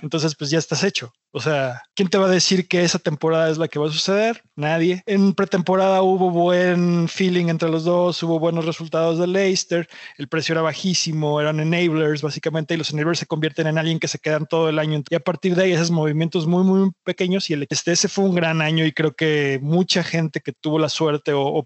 entonces 0.01 0.36
pues 0.36 0.50
ya 0.50 0.60
estás 0.60 0.84
hecho. 0.84 1.12
O 1.32 1.39
sea, 1.39 1.84
¿quién 1.94 2.10
te 2.10 2.17
va 2.17 2.25
a 2.25 2.32
decir 2.32 2.67
que 2.67 2.84
esa 2.84 3.00
temporada 3.00 3.50
es 3.50 3.58
la 3.58 3.67
que 3.67 3.79
va 3.79 3.88
a 3.88 3.91
suceder? 3.91 4.41
Nadie. 4.56 5.03
En 5.06 5.34
pretemporada 5.34 6.01
hubo 6.01 6.32
buen 6.32 7.08
feeling 7.08 7.48
entre 7.48 7.70
los 7.70 7.84
dos, 7.84 8.22
hubo 8.24 8.39
buenos 8.39 8.65
resultados 8.65 9.20
de 9.20 9.27
Leicester, 9.27 9.88
el 10.17 10.27
precio 10.27 10.53
era 10.53 10.62
bajísimo, 10.62 11.39
eran 11.39 11.60
enablers 11.60 12.22
básicamente, 12.22 12.74
y 12.74 12.77
los 12.77 12.91
enablers 12.91 13.20
se 13.20 13.25
convierten 13.25 13.67
en 13.67 13.77
alguien 13.77 14.00
que 14.00 14.08
se 14.08 14.20
quedan 14.20 14.48
todo 14.48 14.70
el 14.70 14.79
año. 14.79 15.03
Y 15.10 15.15
a 15.15 15.20
partir 15.20 15.56
de 15.56 15.63
ahí, 15.63 15.74
esos 15.74 15.91
movimientos 15.91 16.48
muy, 16.48 16.63
muy 16.63 16.91
pequeños, 17.03 17.50
y 17.50 17.53
el, 17.53 17.67
este 17.70 17.91
ese 17.91 18.08
fue 18.08 18.25
un 18.25 18.36
gran 18.36 18.62
año, 18.62 18.86
y 18.86 18.91
creo 18.91 19.13
que 19.15 19.60
mucha 19.62 20.03
gente 20.03 20.41
que 20.41 20.53
tuvo 20.53 20.79
la 20.79 20.89
suerte 20.89 21.34
o, 21.36 21.65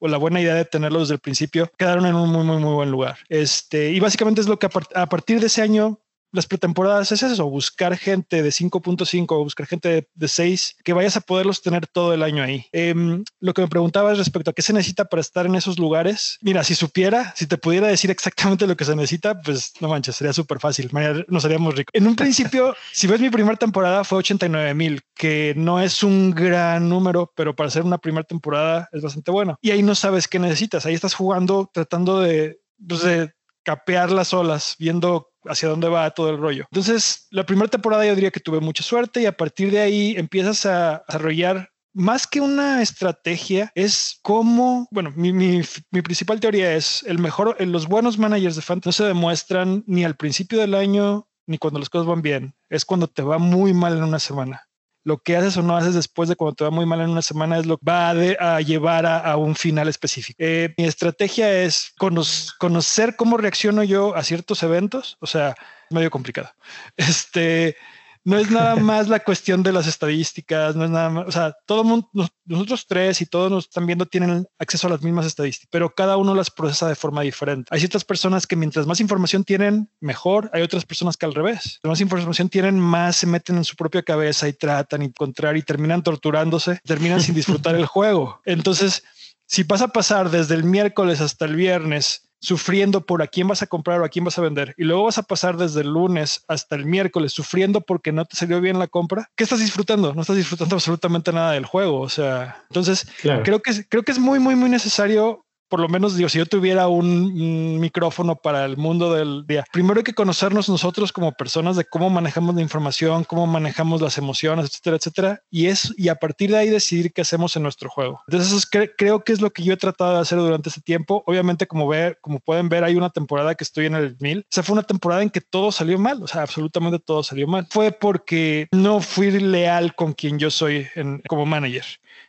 la 0.00 0.16
buena 0.16 0.40
idea 0.40 0.54
de 0.54 0.64
tenerlo 0.64 1.00
desde 1.00 1.14
el 1.14 1.20
principio, 1.20 1.70
quedaron 1.76 2.06
en 2.06 2.14
un 2.14 2.30
muy, 2.30 2.44
muy, 2.44 2.58
muy 2.58 2.74
buen 2.74 2.90
lugar. 2.90 3.18
Este, 3.28 3.90
y 3.90 4.00
básicamente 4.00 4.40
es 4.40 4.48
lo 4.48 4.58
que 4.58 4.66
a 4.94 5.06
partir 5.06 5.40
de 5.40 5.46
ese 5.46 5.62
año 5.62 6.00
las 6.32 6.46
pretemporadas 6.46 7.12
es 7.12 7.22
eso, 7.22 7.48
buscar 7.48 7.96
gente 7.96 8.42
de 8.42 8.50
5.5 8.50 9.26
o 9.30 9.44
buscar 9.44 9.66
gente 9.66 9.88
de, 9.88 10.08
de, 10.14 10.28
6 10.28 10.76
que 10.84 10.92
vayas 10.92 11.16
a 11.16 11.20
poderlos 11.20 11.62
tener 11.62 11.86
todo 11.86 12.14
el 12.14 12.22
año 12.22 12.42
ahí. 12.42 12.66
Eh, 12.72 12.94
lo 13.40 13.54
que 13.54 13.62
me 13.62 13.68
preguntabas 13.68 14.18
respecto 14.18 14.50
a 14.50 14.54
qué 14.54 14.62
se 14.62 14.72
necesita 14.72 15.06
para 15.06 15.20
estar 15.20 15.46
en 15.46 15.54
esos 15.54 15.78
lugares, 15.78 16.38
mira, 16.40 16.64
si 16.64 16.74
supiera, 16.74 17.32
si 17.36 17.46
te 17.46 17.58
pudiera 17.58 17.88
decir 17.88 18.10
exactamente 18.10 18.66
lo 18.66 18.76
que 18.76 18.84
se 18.84 18.96
necesita, 18.96 19.40
pues 19.40 19.72
no 19.80 19.88
manches, 19.88 20.16
sería 20.16 20.32
súper 20.32 20.60
fácil, 20.60 20.90
nos 21.28 21.44
haríamos 21.44 21.74
ricos. 21.74 21.90
En 21.92 22.06
un 22.06 22.16
principio, 22.16 22.74
si 22.92 23.06
ves 23.06 23.20
mi 23.20 23.30
primera 23.30 23.56
temporada 23.56 24.04
fue 24.04 24.18
89 24.18 24.74
mil, 24.74 25.02
que 25.14 25.54
no 25.56 25.80
es 25.80 26.02
un 26.02 26.30
gran 26.30 26.88
número, 26.88 27.32
pero 27.34 27.54
para 27.54 27.70
ser 27.70 27.82
una 27.82 27.98
primera 27.98 28.24
temporada 28.24 28.88
es 28.92 29.02
bastante 29.02 29.30
bueno. 29.30 29.58
Y 29.60 29.70
ahí 29.70 29.82
no 29.82 29.94
sabes 29.94 30.28
qué 30.28 30.38
necesitas, 30.38 30.86
ahí 30.86 30.94
estás 30.94 31.14
jugando 31.14 31.70
tratando 31.72 32.20
de, 32.20 32.60
pues 32.86 33.02
de 33.02 33.32
capear 33.70 34.10
las 34.10 34.34
olas, 34.34 34.74
viendo 34.80 35.28
hacia 35.44 35.68
dónde 35.68 35.88
va 35.88 36.10
todo 36.10 36.30
el 36.30 36.38
rollo. 36.38 36.64
Entonces, 36.72 37.28
la 37.30 37.46
primera 37.46 37.68
temporada 37.68 38.04
yo 38.04 38.16
diría 38.16 38.32
que 38.32 38.40
tuve 38.40 38.58
mucha 38.58 38.82
suerte 38.82 39.22
y 39.22 39.26
a 39.26 39.36
partir 39.36 39.70
de 39.70 39.80
ahí 39.80 40.14
empiezas 40.16 40.66
a 40.66 41.04
desarrollar 41.06 41.70
más 41.92 42.26
que 42.26 42.40
una 42.40 42.82
estrategia, 42.82 43.70
es 43.74 44.18
como, 44.22 44.88
bueno, 44.90 45.12
mi, 45.16 45.32
mi, 45.32 45.62
mi, 45.90 46.02
principal 46.02 46.40
teoría 46.40 46.74
es 46.74 47.04
el 47.04 47.18
mejor, 47.18 47.56
los 47.64 47.86
buenos 47.86 48.18
managers 48.18 48.56
de 48.56 48.62
fantasy 48.62 48.88
no 48.88 48.92
se 48.92 49.04
demuestran 49.04 49.84
ni 49.86 50.04
al 50.04 50.16
principio 50.16 50.58
del 50.58 50.74
año 50.74 51.28
ni 51.46 51.58
cuando 51.58 51.80
las 51.80 51.90
cosas 51.90 52.06
van 52.06 52.22
bien, 52.22 52.54
es 52.68 52.84
cuando 52.84 53.08
te 53.08 53.22
va 53.22 53.38
muy 53.38 53.72
mal 53.72 53.96
en 53.96 54.04
una 54.04 54.20
semana. 54.20 54.69
Lo 55.04 55.18
que 55.18 55.36
haces 55.36 55.56
o 55.56 55.62
no 55.62 55.76
haces 55.76 55.94
después 55.94 56.28
de 56.28 56.36
cuando 56.36 56.54
te 56.54 56.64
va 56.64 56.70
muy 56.70 56.86
mal 56.86 57.00
en 57.00 57.10
una 57.10 57.22
semana 57.22 57.58
es 57.58 57.66
lo 57.66 57.78
que 57.78 57.84
va 57.88 58.10
a, 58.10 58.60
llevar 58.60 59.06
a, 59.06 59.36
un 59.36 59.54
final 59.54 59.88
específico. 59.88 60.36
Eh, 60.38 60.74
mi 60.76 60.84
estrategia 60.84 61.62
es 61.62 61.92
conocer 61.96 63.16
cómo 63.16 63.36
reacciono 63.36 63.82
yo 63.82 64.14
a 64.14 64.22
ciertos 64.22 64.62
eventos, 64.62 65.16
o 65.20 65.26
sea, 65.26 65.54
medio 65.90 66.10
complicado. 66.10 66.50
Este, 66.96 67.76
no 68.24 68.38
es 68.38 68.50
nada 68.50 68.76
más 68.76 69.08
la 69.08 69.20
cuestión 69.20 69.62
de 69.62 69.72
las 69.72 69.86
estadísticas, 69.86 70.76
no 70.76 70.84
es 70.84 70.90
nada 70.90 71.10
más, 71.10 71.28
o 71.28 71.32
sea, 71.32 71.54
todo 71.66 71.84
mundo, 71.84 72.08
nosotros 72.44 72.86
tres 72.86 73.20
y 73.22 73.26
todos 73.26 73.50
nos 73.50 73.64
están 73.64 73.86
viendo 73.86 74.06
tienen 74.06 74.46
acceso 74.58 74.86
a 74.86 74.90
las 74.90 75.02
mismas 75.02 75.26
estadísticas, 75.26 75.68
pero 75.70 75.94
cada 75.94 76.16
uno 76.16 76.34
las 76.34 76.50
procesa 76.50 76.88
de 76.88 76.94
forma 76.94 77.22
diferente. 77.22 77.68
Hay 77.70 77.80
ciertas 77.80 78.04
personas 78.04 78.46
que 78.46 78.56
mientras 78.56 78.86
más 78.86 79.00
información 79.00 79.44
tienen, 79.44 79.90
mejor. 80.00 80.50
Hay 80.52 80.62
otras 80.62 80.84
personas 80.84 81.16
que 81.16 81.26
al 81.26 81.34
revés. 81.34 81.80
más 81.82 82.00
información 82.00 82.48
tienen, 82.48 82.78
más 82.78 83.16
se 83.16 83.26
meten 83.26 83.56
en 83.56 83.64
su 83.64 83.76
propia 83.76 84.02
cabeza 84.02 84.48
y 84.48 84.52
tratan 84.52 85.00
de 85.00 85.06
encontrar 85.06 85.56
y 85.56 85.62
terminan 85.62 86.02
torturándose, 86.02 86.80
terminan 86.84 87.20
sin 87.20 87.34
disfrutar 87.34 87.74
el 87.74 87.86
juego. 87.86 88.40
Entonces, 88.44 89.02
si 89.46 89.62
vas 89.64 89.82
a 89.82 89.88
pasar 89.88 90.30
desde 90.30 90.54
el 90.54 90.64
miércoles 90.64 91.20
hasta 91.20 91.44
el 91.44 91.56
viernes 91.56 92.29
sufriendo 92.40 93.04
por 93.04 93.22
a 93.22 93.26
quién 93.26 93.48
vas 93.48 93.62
a 93.62 93.66
comprar 93.66 94.00
o 94.00 94.04
a 94.04 94.08
quién 94.08 94.24
vas 94.24 94.38
a 94.38 94.42
vender. 94.42 94.74
Y 94.76 94.84
luego 94.84 95.04
vas 95.04 95.18
a 95.18 95.22
pasar 95.22 95.56
desde 95.56 95.82
el 95.82 95.88
lunes 95.88 96.44
hasta 96.48 96.74
el 96.76 96.86
miércoles 96.86 97.32
sufriendo 97.32 97.80
porque 97.80 98.12
no 98.12 98.24
te 98.24 98.36
salió 98.36 98.60
bien 98.60 98.78
la 98.78 98.88
compra, 98.88 99.30
¿qué 99.36 99.44
estás 99.44 99.60
disfrutando? 99.60 100.14
No 100.14 100.22
estás 100.22 100.36
disfrutando 100.36 100.74
absolutamente 100.76 101.32
nada 101.32 101.52
del 101.52 101.66
juego, 101.66 102.00
o 102.00 102.08
sea, 102.08 102.64
entonces 102.68 103.06
creo 103.22 103.60
que 103.60 103.84
creo 103.88 104.02
que 104.02 104.12
es 104.12 104.18
muy 104.18 104.38
muy 104.38 104.56
muy 104.56 104.70
necesario 104.70 105.44
por 105.70 105.80
lo 105.80 105.88
menos 105.88 106.16
digo, 106.16 106.28
si 106.28 106.38
yo 106.38 106.46
tuviera 106.46 106.88
un, 106.88 107.80
micrófono 107.80 108.36
para 108.36 108.64
el 108.64 108.76
mundo 108.76 109.14
del 109.14 109.46
día, 109.46 109.64
primero 109.72 110.00
hay 110.00 110.04
que 110.04 110.12
conocernos 110.12 110.68
nosotros 110.68 111.12
como 111.12 111.32
personas 111.32 111.76
de 111.76 111.84
cómo 111.84 112.10
manejamos 112.10 112.54
la 112.54 112.60
información, 112.60 113.24
cómo 113.24 113.46
manejamos 113.46 114.02
las 114.02 114.18
emociones, 114.18 114.66
etcétera, 114.66 114.96
etcétera, 114.96 115.42
y 115.50 115.66
es 115.66 115.94
y 115.96 116.08
a 116.08 116.16
partir 116.16 116.50
de 116.50 116.58
ahí 116.58 116.68
decidir 116.68 117.12
qué 117.12 117.22
hacemos 117.22 117.56
en 117.56 117.62
nuestro 117.62 117.88
juego. 117.88 118.20
Entonces 118.26 118.68
creo 118.96 119.24
que 119.24 119.32
es 119.32 119.40
lo 119.40 119.50
que 119.50 119.62
yo 119.62 119.72
he 119.72 119.76
tratado 119.76 120.14
de 120.14 120.20
hacer 120.20 120.38
durante 120.38 120.68
ese 120.68 120.80
tiempo. 120.80 121.22
Obviamente, 121.26 121.66
como 121.66 121.86
ve, 121.86 122.18
como 122.20 122.40
pueden 122.40 122.68
ver, 122.68 122.84
hay 122.84 122.96
una 122.96 123.10
temporada 123.10 123.54
que 123.54 123.64
estoy 123.64 123.86
en 123.86 123.94
el 123.94 124.16
1000. 124.18 124.40
O 124.40 124.42
sea, 124.48 124.62
fue 124.62 124.72
una 124.72 124.82
temporada 124.82 125.22
en 125.22 125.30
que 125.30 125.40
todo 125.40 125.70
salió 125.70 125.98
mal, 125.98 126.22
o 126.22 126.26
sea, 126.26 126.42
absolutamente 126.42 126.98
todo 126.98 127.22
salió 127.22 127.46
mal. 127.46 127.66
Fue 127.70 127.92
porque 127.92 128.68
no 128.72 129.00
fui 129.00 129.30
leal 129.30 129.94
con 129.94 130.12
quien 130.12 130.38
yo 130.38 130.50
soy 130.50 130.88
como 131.28 131.46
manager. 131.46 131.84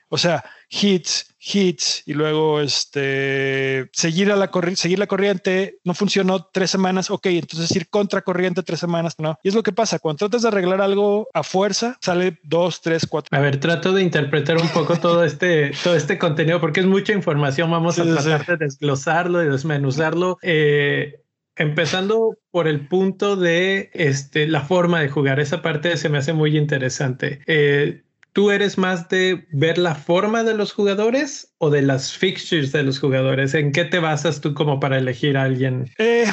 O 0.09 0.17
sea, 0.17 0.43
hits, 0.69 1.30
hits 1.41 2.03
y 2.05 2.13
luego 2.13 2.61
este, 2.61 3.89
seguir, 3.93 4.31
a 4.31 4.35
la 4.35 4.51
seguir 4.75 4.99
la 4.99 5.07
corriente 5.07 5.79
no 5.83 5.93
funcionó 5.93 6.47
tres 6.51 6.69
semanas, 6.69 7.09
ok, 7.09 7.25
entonces 7.27 7.75
ir 7.75 7.89
contra 7.89 8.21
corriente 8.21 8.63
tres 8.63 8.79
semanas, 8.79 9.15
no. 9.17 9.37
Y 9.43 9.49
es 9.49 9.55
lo 9.55 9.63
que 9.63 9.71
pasa, 9.71 9.99
cuando 9.99 10.19
tratas 10.19 10.43
de 10.43 10.49
arreglar 10.49 10.81
algo 10.81 11.27
a 11.33 11.43
fuerza, 11.43 11.97
sale 12.01 12.39
dos, 12.43 12.81
tres, 12.81 13.07
cuatro. 13.09 13.35
A 13.37 13.41
ver, 13.41 13.59
trato 13.59 13.93
de 13.93 14.03
interpretar 14.03 14.57
un 14.57 14.69
poco 14.69 14.97
todo 14.97 15.23
este, 15.25 15.71
todo 15.83 15.95
este 15.95 16.17
contenido 16.17 16.61
porque 16.61 16.81
es 16.81 16.85
mucha 16.85 17.13
información, 17.13 17.71
vamos 17.71 17.97
a 17.97 18.03
tratar 18.03 18.45
de 18.45 18.65
desglosarlo 18.65 19.43
y 19.43 19.49
desmenuzarlo. 19.49 20.37
Eh, 20.41 21.21
empezando 21.55 22.37
por 22.49 22.67
el 22.67 22.87
punto 22.87 23.35
de 23.35 23.89
este, 23.93 24.47
la 24.47 24.61
forma 24.61 24.99
de 24.99 25.09
jugar, 25.09 25.39
esa 25.39 25.61
parte 25.61 25.97
se 25.97 26.09
me 26.09 26.17
hace 26.17 26.33
muy 26.33 26.57
interesante. 26.57 27.41
Eh, 27.47 28.03
¿Tú 28.33 28.51
eres 28.51 28.77
más 28.77 29.09
de 29.09 29.45
ver 29.51 29.77
la 29.77 29.95
forma 29.95 30.43
de 30.43 30.53
los 30.53 30.71
jugadores 30.71 31.53
o 31.57 31.69
de 31.69 31.81
las 31.81 32.13
fixtures 32.13 32.71
de 32.71 32.83
los 32.83 32.99
jugadores? 32.99 33.53
¿En 33.53 33.71
qué 33.71 33.85
te 33.85 33.99
basas 33.99 34.39
tú 34.39 34.53
como 34.53 34.79
para 34.79 34.97
elegir 34.97 35.37
a 35.37 35.43
alguien? 35.43 35.91
Eh, 35.97 36.25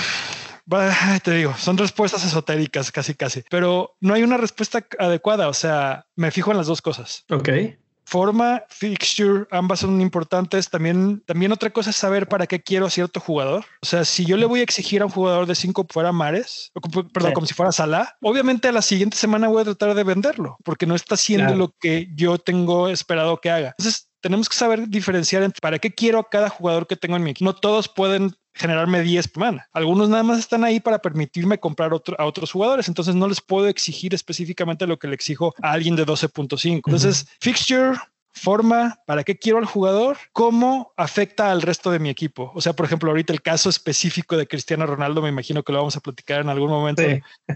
te 1.22 1.30
digo, 1.32 1.54
son 1.56 1.76
respuestas 1.76 2.24
esotéricas 2.24 2.92
casi 2.92 3.14
casi, 3.14 3.42
pero 3.50 3.96
no 4.00 4.14
hay 4.14 4.22
una 4.22 4.36
respuesta 4.36 4.86
adecuada. 4.98 5.48
O 5.48 5.54
sea, 5.54 6.06
me 6.14 6.30
fijo 6.30 6.52
en 6.52 6.58
las 6.58 6.66
dos 6.66 6.82
cosas. 6.82 7.24
Ok 7.30 7.48
forma, 8.08 8.62
fixture, 8.70 9.46
ambas 9.50 9.80
son 9.80 10.00
importantes. 10.00 10.70
También, 10.70 11.22
también 11.26 11.52
otra 11.52 11.70
cosa 11.70 11.90
es 11.90 11.96
saber 11.96 12.26
para 12.26 12.46
qué 12.46 12.60
quiero 12.60 12.86
a 12.86 12.90
cierto 12.90 13.20
jugador. 13.20 13.66
O 13.82 13.86
sea, 13.86 14.04
si 14.04 14.24
yo 14.24 14.36
le 14.36 14.46
voy 14.46 14.60
a 14.60 14.62
exigir 14.62 15.02
a 15.02 15.04
un 15.04 15.10
jugador 15.10 15.46
de 15.46 15.54
cinco 15.54 15.86
fuera 15.90 16.10
Mares, 16.10 16.72
perdón, 17.12 17.32
como 17.32 17.46
si 17.46 17.54
fuera 17.54 17.70
Salah, 17.70 18.16
obviamente 18.22 18.68
a 18.68 18.72
la 18.72 18.82
siguiente 18.82 19.16
semana 19.16 19.48
voy 19.48 19.60
a 19.60 19.64
tratar 19.64 19.94
de 19.94 20.04
venderlo 20.04 20.56
porque 20.64 20.86
no 20.86 20.94
está 20.94 21.16
haciendo 21.16 21.54
lo 21.54 21.74
que 21.78 22.08
yo 22.14 22.38
tengo 22.38 22.88
esperado 22.88 23.40
que 23.40 23.50
haga. 23.50 23.74
Entonces, 23.78 24.07
tenemos 24.20 24.48
que 24.48 24.56
saber 24.56 24.88
diferenciar 24.88 25.42
entre 25.42 25.60
para 25.60 25.78
qué 25.78 25.94
quiero 25.94 26.18
a 26.18 26.28
cada 26.28 26.48
jugador 26.48 26.86
que 26.86 26.96
tengo 26.96 27.16
en 27.16 27.22
mi 27.22 27.30
equipo. 27.30 27.44
No 27.44 27.54
todos 27.54 27.88
pueden 27.88 28.34
generarme 28.54 29.02
10 29.02 29.28
por 29.28 29.44
semana. 29.44 29.68
Algunos 29.72 30.08
nada 30.08 30.22
más 30.22 30.38
están 30.38 30.64
ahí 30.64 30.80
para 30.80 30.98
permitirme 30.98 31.58
comprar 31.58 31.92
a 31.92 32.24
otros 32.24 32.52
jugadores. 32.52 32.88
Entonces 32.88 33.14
no 33.14 33.28
les 33.28 33.40
puedo 33.40 33.68
exigir 33.68 34.14
específicamente 34.14 34.86
lo 34.86 34.98
que 34.98 35.08
le 35.08 35.14
exijo 35.14 35.54
a 35.62 35.72
alguien 35.72 35.96
de 35.96 36.04
12.5. 36.04 36.82
Entonces, 36.86 37.26
fixture, 37.40 37.96
forma, 38.38 39.00
para 39.06 39.24
qué 39.24 39.38
quiero 39.38 39.58
al 39.58 39.64
jugador, 39.64 40.16
cómo 40.32 40.92
afecta 40.96 41.50
al 41.50 41.62
resto 41.62 41.90
de 41.90 41.98
mi 41.98 42.08
equipo. 42.08 42.52
O 42.54 42.60
sea, 42.60 42.72
por 42.72 42.86
ejemplo, 42.86 43.10
ahorita 43.10 43.32
el 43.32 43.42
caso 43.42 43.68
específico 43.68 44.36
de 44.36 44.46
Cristiano 44.46 44.86
Ronaldo, 44.86 45.20
me 45.20 45.28
imagino 45.28 45.62
que 45.62 45.72
lo 45.72 45.78
vamos 45.78 45.96
a 45.96 46.00
platicar 46.00 46.40
en 46.40 46.48
algún 46.48 46.70
momento. 46.70 47.02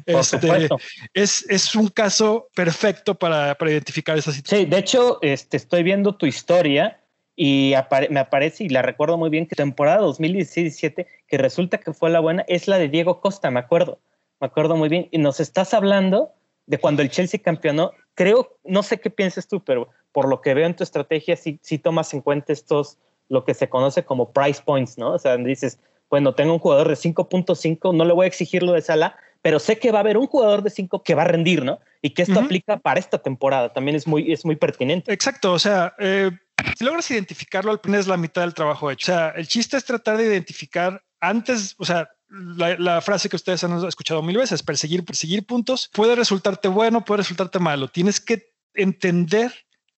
Este, 0.06 0.68
es, 1.14 1.46
es 1.48 1.74
un 1.74 1.88
caso 1.88 2.48
perfecto 2.54 3.14
para, 3.14 3.54
para 3.54 3.70
identificar 3.70 4.18
esa 4.18 4.32
situación. 4.32 4.60
Sí, 4.60 4.66
de 4.70 4.78
hecho, 4.78 5.18
este, 5.22 5.56
estoy 5.56 5.82
viendo 5.82 6.14
tu 6.16 6.26
historia 6.26 7.00
y 7.34 7.74
me 8.10 8.20
aparece 8.20 8.64
y 8.64 8.68
la 8.68 8.82
recuerdo 8.82 9.16
muy 9.16 9.30
bien 9.30 9.46
que 9.46 9.56
temporada 9.56 10.06
2016-17, 10.06 11.06
que 11.26 11.38
resulta 11.38 11.78
que 11.78 11.92
fue 11.92 12.10
la 12.10 12.20
buena, 12.20 12.44
es 12.46 12.68
la 12.68 12.78
de 12.78 12.88
Diego 12.88 13.20
Costa, 13.20 13.50
me 13.50 13.60
acuerdo, 13.60 14.00
me 14.40 14.46
acuerdo 14.46 14.76
muy 14.76 14.88
bien. 14.88 15.08
Y 15.10 15.18
nos 15.18 15.40
estás 15.40 15.72
hablando 15.72 16.32
de 16.66 16.78
cuando 16.78 17.02
el 17.02 17.10
Chelsea 17.10 17.40
campeonó. 17.42 17.92
Creo, 18.14 18.58
no 18.64 18.82
sé 18.82 19.00
qué 19.00 19.10
piensas 19.10 19.48
tú, 19.48 19.62
pero 19.64 19.88
por 20.12 20.28
lo 20.28 20.40
que 20.40 20.54
veo 20.54 20.66
en 20.66 20.76
tu 20.76 20.84
estrategia, 20.84 21.36
sí, 21.36 21.58
sí 21.62 21.78
tomas 21.78 22.12
en 22.14 22.20
cuenta 22.20 22.52
estos, 22.52 22.98
lo 23.28 23.44
que 23.44 23.54
se 23.54 23.68
conoce 23.68 24.04
como 24.04 24.32
price 24.32 24.62
points, 24.64 24.98
¿no? 24.98 25.14
O 25.14 25.18
sea, 25.18 25.36
dices, 25.36 25.78
bueno, 26.10 26.34
tengo 26.34 26.52
un 26.52 26.58
jugador 26.58 26.88
de 26.88 26.94
5.5, 26.94 27.96
no 27.96 28.04
le 28.04 28.12
voy 28.12 28.24
a 28.24 28.28
exigir 28.28 28.62
lo 28.62 28.72
de 28.72 28.82
Sala, 28.82 29.16
pero 29.40 29.58
sé 29.58 29.78
que 29.78 29.90
va 29.90 29.98
a 29.98 30.00
haber 30.02 30.18
un 30.18 30.26
jugador 30.26 30.62
de 30.62 30.70
5 30.70 31.02
que 31.02 31.14
va 31.14 31.22
a 31.22 31.26
rendir, 31.26 31.64
¿no? 31.64 31.80
Y 32.00 32.10
que 32.10 32.22
esto 32.22 32.38
aplica 32.38 32.76
para 32.76 33.00
esta 33.00 33.18
temporada, 33.18 33.72
también 33.72 33.96
es 33.96 34.06
muy, 34.06 34.32
es 34.32 34.44
muy 34.44 34.56
pertinente. 34.56 35.12
Exacto, 35.12 35.52
o 35.52 35.58
sea, 35.58 35.94
eh, 35.98 36.30
si 36.76 36.84
logras 36.84 37.10
identificarlo, 37.10 37.72
al 37.72 37.80
final 37.80 38.00
es 38.00 38.06
la 38.06 38.16
mitad 38.16 38.42
del 38.42 38.54
trabajo 38.54 38.90
hecho. 38.90 39.12
O 39.12 39.14
sea, 39.14 39.28
el 39.30 39.48
chiste 39.48 39.76
es 39.76 39.84
tratar 39.84 40.16
de 40.16 40.26
identificar 40.26 41.02
antes, 41.20 41.74
o 41.78 41.84
sea, 41.84 42.10
la, 42.56 43.00
frase 43.00 43.28
que 43.28 43.36
ustedes 43.36 43.62
han 43.64 43.84
escuchado 43.86 44.22
mil 44.22 44.38
veces, 44.38 44.62
perseguir, 44.62 45.04
perseguir 45.04 45.44
puntos, 45.44 45.90
puede 45.92 46.14
resultarte 46.14 46.68
bueno, 46.68 47.04
puede 47.04 47.18
resultarte 47.18 47.58
malo. 47.58 47.88
Tienes 47.88 48.20
que 48.20 48.52
entender 48.74 49.52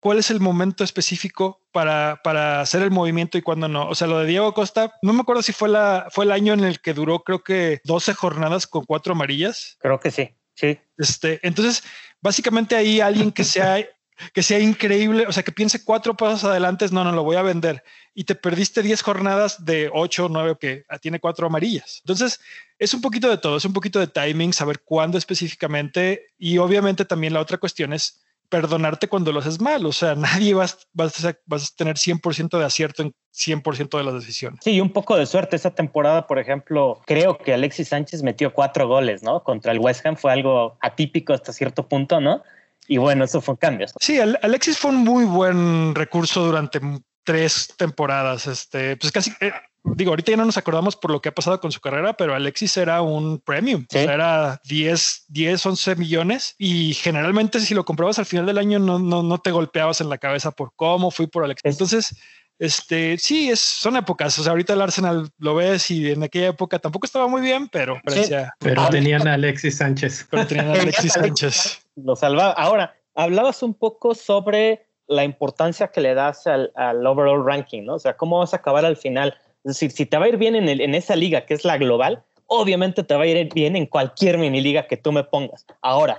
cuál 0.03 0.19
es 0.19 0.29
el 0.29 0.41
momento 0.41 0.83
específico 0.83 1.61
para, 1.71 2.19
para 2.25 2.59
hacer 2.59 2.81
el 2.81 2.91
movimiento 2.91 3.37
y 3.37 3.41
cuándo 3.41 3.69
no. 3.69 3.87
O 3.87 3.95
sea, 3.95 4.05
lo 4.05 4.19
de 4.19 4.25
Diego 4.25 4.53
Costa, 4.53 4.99
no 5.01 5.13
me 5.13 5.21
acuerdo 5.21 5.41
si 5.41 5.53
fue, 5.53 5.69
la, 5.69 6.07
fue 6.11 6.25
el 6.25 6.33
año 6.33 6.51
en 6.51 6.65
el 6.65 6.81
que 6.81 6.93
duró, 6.93 7.23
creo 7.23 7.41
que 7.41 7.79
12 7.85 8.13
jornadas 8.13 8.67
con 8.67 8.83
cuatro 8.83 9.13
amarillas. 9.13 9.77
Creo 9.79 10.01
que 10.01 10.11
sí. 10.11 10.35
Sí. 10.55 10.77
Este, 10.97 11.39
entonces, 11.41 11.85
básicamente 12.21 12.75
ahí 12.75 12.99
alguien 12.99 13.31
que 13.31 13.45
sea 13.45 13.77
que 14.33 14.43
sea 14.43 14.59
increíble, 14.59 15.25
o 15.25 15.31
sea, 15.31 15.41
que 15.41 15.53
piense 15.53 15.85
cuatro 15.85 16.17
pasos 16.17 16.43
adelante, 16.43 16.85
no, 16.91 17.05
no 17.05 17.13
lo 17.13 17.23
voy 17.23 17.37
a 17.37 17.41
vender. 17.41 17.81
Y 18.13 18.25
te 18.25 18.35
perdiste 18.35 18.83
10 18.83 19.01
jornadas 19.01 19.63
de 19.63 19.89
8 19.91 20.25
o 20.25 20.29
9 20.29 20.57
que 20.59 20.85
tiene 21.01 21.21
cuatro 21.21 21.47
amarillas. 21.47 22.01
Entonces, 22.03 22.41
es 22.77 22.93
un 22.93 22.99
poquito 22.99 23.29
de 23.29 23.37
todo, 23.37 23.55
es 23.55 23.65
un 23.65 23.73
poquito 23.73 23.99
de 23.99 24.07
timing, 24.07 24.51
saber 24.51 24.81
cuándo 24.81 25.17
específicamente. 25.17 26.33
Y 26.37 26.57
obviamente 26.57 27.05
también 27.05 27.33
la 27.33 27.39
otra 27.39 27.57
cuestión 27.57 27.93
es 27.93 28.21
perdonarte 28.49 29.07
cuando 29.07 29.31
lo 29.31 29.39
haces 29.39 29.59
mal. 29.59 29.85
O 29.85 29.91
sea, 29.91 30.15
nadie 30.15 30.53
vas, 30.53 30.87
vas, 30.93 31.23
a, 31.25 31.35
vas 31.45 31.71
a 31.71 31.75
tener 31.75 31.95
100% 31.95 32.57
de 32.57 32.65
acierto 32.65 33.03
en 33.03 33.13
100% 33.33 33.97
de 33.97 34.03
las 34.03 34.13
decisiones. 34.13 34.59
Sí, 34.63 34.79
un 34.79 34.91
poco 34.91 35.17
de 35.17 35.25
suerte. 35.25 35.55
Esa 35.55 35.71
temporada, 35.71 36.27
por 36.27 36.39
ejemplo, 36.39 37.01
creo 37.05 37.37
que 37.37 37.53
Alexis 37.53 37.89
Sánchez 37.89 38.23
metió 38.23 38.53
cuatro 38.53 38.87
goles, 38.87 39.23
¿no? 39.23 39.43
Contra 39.43 39.71
el 39.71 39.79
West 39.79 40.05
Ham 40.05 40.15
fue 40.15 40.31
algo 40.31 40.77
atípico 40.81 41.33
hasta 41.33 41.53
cierto 41.53 41.87
punto, 41.87 42.19
¿no? 42.19 42.43
Y 42.87 42.97
bueno, 42.97 43.23
eso 43.23 43.41
fue 43.41 43.53
un 43.53 43.57
cambio. 43.57 43.87
Sí, 43.99 44.19
Alexis 44.19 44.77
fue 44.77 44.91
un 44.91 44.97
muy 44.97 45.25
buen 45.25 45.95
recurso 45.95 46.45
durante 46.45 46.79
tres 47.23 47.73
temporadas. 47.77 48.47
Este, 48.47 48.97
pues 48.97 49.11
casi, 49.11 49.31
eh, 49.39 49.53
digo, 49.83 50.11
ahorita 50.11 50.31
ya 50.31 50.37
no 50.37 50.45
nos 50.45 50.57
acordamos 50.57 50.95
por 50.95 51.11
lo 51.11 51.21
que 51.21 51.29
ha 51.29 51.35
pasado 51.35 51.59
con 51.59 51.71
su 51.71 51.81
carrera, 51.81 52.13
pero 52.13 52.33
Alexis 52.33 52.77
era 52.77 53.01
un 53.01 53.39
premium, 53.39 53.85
o 53.89 53.91
sea, 53.91 54.13
era 54.13 54.61
10, 54.65 55.25
10, 55.27 55.65
11 55.65 55.95
millones 55.95 56.55
y 56.57 56.93
generalmente 56.93 57.59
si 57.59 57.73
lo 57.73 57.85
comprabas 57.85 58.19
al 58.19 58.25
final 58.25 58.45
del 58.45 58.57
año 58.57 58.79
no, 58.79 58.99
no, 58.99 59.23
no 59.23 59.37
te 59.39 59.51
golpeabas 59.51 60.01
en 60.01 60.09
la 60.09 60.17
cabeza 60.17 60.51
por 60.51 60.73
cómo 60.75 61.11
fui 61.11 61.27
por 61.27 61.43
Alexis. 61.43 61.71
Entonces, 61.71 62.15
este, 62.59 63.17
sí, 63.17 63.49
es, 63.49 63.59
son 63.59 63.97
épocas. 63.97 64.37
O 64.39 64.43
sea, 64.43 64.51
ahorita 64.51 64.73
el 64.73 64.81
Arsenal 64.81 65.29
lo 65.37 65.55
ves 65.55 65.89
y 65.91 66.11
en 66.11 66.23
aquella 66.23 66.47
época 66.47 66.79
tampoco 66.79 67.05
estaba 67.05 67.27
muy 67.27 67.41
bien, 67.41 67.67
pero 67.67 67.99
parecía. 68.03 68.53
Pero 68.59 68.87
tenían 68.89 69.27
a 69.27 69.33
Alexis 69.33 69.77
Sánchez. 69.77 70.27
Pero 70.29 70.47
tenían 70.47 70.69
a 70.69 70.73
Alexis 70.73 71.13
Sánchez. 71.13 71.85
Lo 71.95 72.15
salvaba. 72.15 72.51
Ahora, 72.53 72.95
hablabas 73.15 73.63
un 73.63 73.73
poco 73.73 74.15
sobre 74.15 74.87
la 75.07 75.23
importancia 75.23 75.89
que 75.89 76.01
le 76.01 76.13
das 76.13 76.47
al, 76.47 76.71
overall 77.05 77.45
ranking, 77.45 77.83
¿no? 77.83 77.95
O 77.95 77.99
sea, 77.99 78.15
cómo 78.15 78.39
vas 78.39 78.53
a 78.53 78.57
acabar 78.57 78.85
al 78.85 78.97
final. 78.97 79.37
Es 79.63 79.75
decir, 79.75 79.91
si 79.91 80.05
te 80.05 80.17
va 80.17 80.25
a 80.25 80.29
ir 80.29 80.37
bien 80.37 80.55
en, 80.55 80.67
el, 80.67 80.81
en 80.81 80.95
esa 80.95 81.15
liga 81.15 81.45
que 81.45 81.53
es 81.53 81.63
la 81.63 81.77
global, 81.77 82.23
obviamente 82.47 83.03
te 83.03 83.15
va 83.15 83.23
a 83.23 83.27
ir 83.27 83.53
bien 83.53 83.75
en 83.75 83.85
cualquier 83.85 84.37
mini 84.37 84.61
liga 84.61 84.87
que 84.87 84.97
tú 84.97 85.11
me 85.11 85.23
pongas. 85.23 85.65
Ahora, 85.81 86.17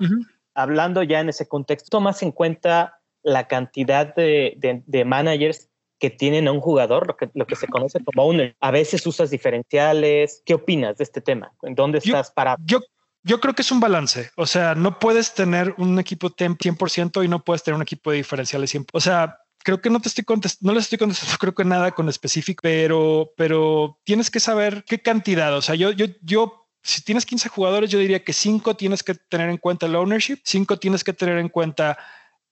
hablando 0.54 1.02
ya 1.02 1.20
en 1.20 1.28
ese 1.28 1.46
contexto, 1.46 1.90
tomas 1.90 2.22
en 2.22 2.32
cuenta 2.32 3.00
la 3.22 3.48
cantidad 3.48 4.14
de, 4.14 4.82
de, 4.86 5.04
managers 5.04 5.68
que 5.98 6.10
tienen 6.10 6.48
a 6.48 6.52
un 6.52 6.60
jugador, 6.60 7.06
lo 7.06 7.16
que, 7.16 7.30
lo 7.34 7.46
que 7.46 7.56
se 7.56 7.66
conoce 7.66 8.02
como 8.04 8.24
owner. 8.24 8.56
A 8.60 8.70
veces 8.70 9.06
usas 9.06 9.30
diferenciales. 9.30 10.42
¿Qué 10.44 10.54
opinas 10.54 10.98
de 10.98 11.04
este 11.04 11.20
tema? 11.20 11.52
¿En 11.62 11.74
dónde 11.74 11.98
estás 11.98 12.30
para? 12.30 12.56
Yo, 12.64 12.80
yo 13.22 13.40
creo 13.40 13.54
que 13.54 13.62
es 13.62 13.72
un 13.72 13.80
balance. 13.80 14.30
O 14.36 14.46
sea, 14.46 14.74
no 14.74 14.98
puedes 14.98 15.34
tener 15.34 15.74
un 15.78 15.98
equipo 15.98 16.28
100% 16.30 17.24
y 17.24 17.28
no 17.28 17.42
puedes 17.42 17.62
tener 17.62 17.76
un 17.76 17.82
equipo 17.82 18.10
de 18.10 18.18
diferenciales 18.18 18.74
100%. 18.74 18.88
O 18.92 19.00
sea, 19.00 19.38
creo 19.64 19.80
que 19.80 19.90
no 19.90 20.00
te 20.00 20.08
estoy 20.08 20.22
contestando, 20.24 20.70
no 20.70 20.74
le 20.74 20.80
estoy 20.80 20.98
contestando, 20.98 21.36
creo 21.40 21.54
que 21.54 21.64
nada 21.64 21.90
con 21.92 22.08
específico, 22.08 22.60
pero, 22.62 23.32
pero 23.36 23.98
tienes 24.04 24.30
que 24.30 24.38
saber 24.38 24.84
qué 24.86 25.00
cantidad. 25.00 25.56
O 25.56 25.62
sea, 25.62 25.74
yo, 25.74 25.90
yo, 25.90 26.06
yo, 26.22 26.68
si 26.82 27.02
tienes 27.02 27.26
15 27.26 27.48
jugadores, 27.48 27.90
yo 27.90 27.98
diría 27.98 28.22
que 28.22 28.32
5 28.32 28.76
tienes 28.76 29.02
que 29.02 29.14
tener 29.14 29.48
en 29.50 29.56
cuenta 29.56 29.86
el 29.86 29.96
ownership, 29.96 30.38
5 30.44 30.78
tienes 30.78 31.02
que 31.02 31.14
tener 31.14 31.38
en 31.38 31.48
cuenta 31.48 31.98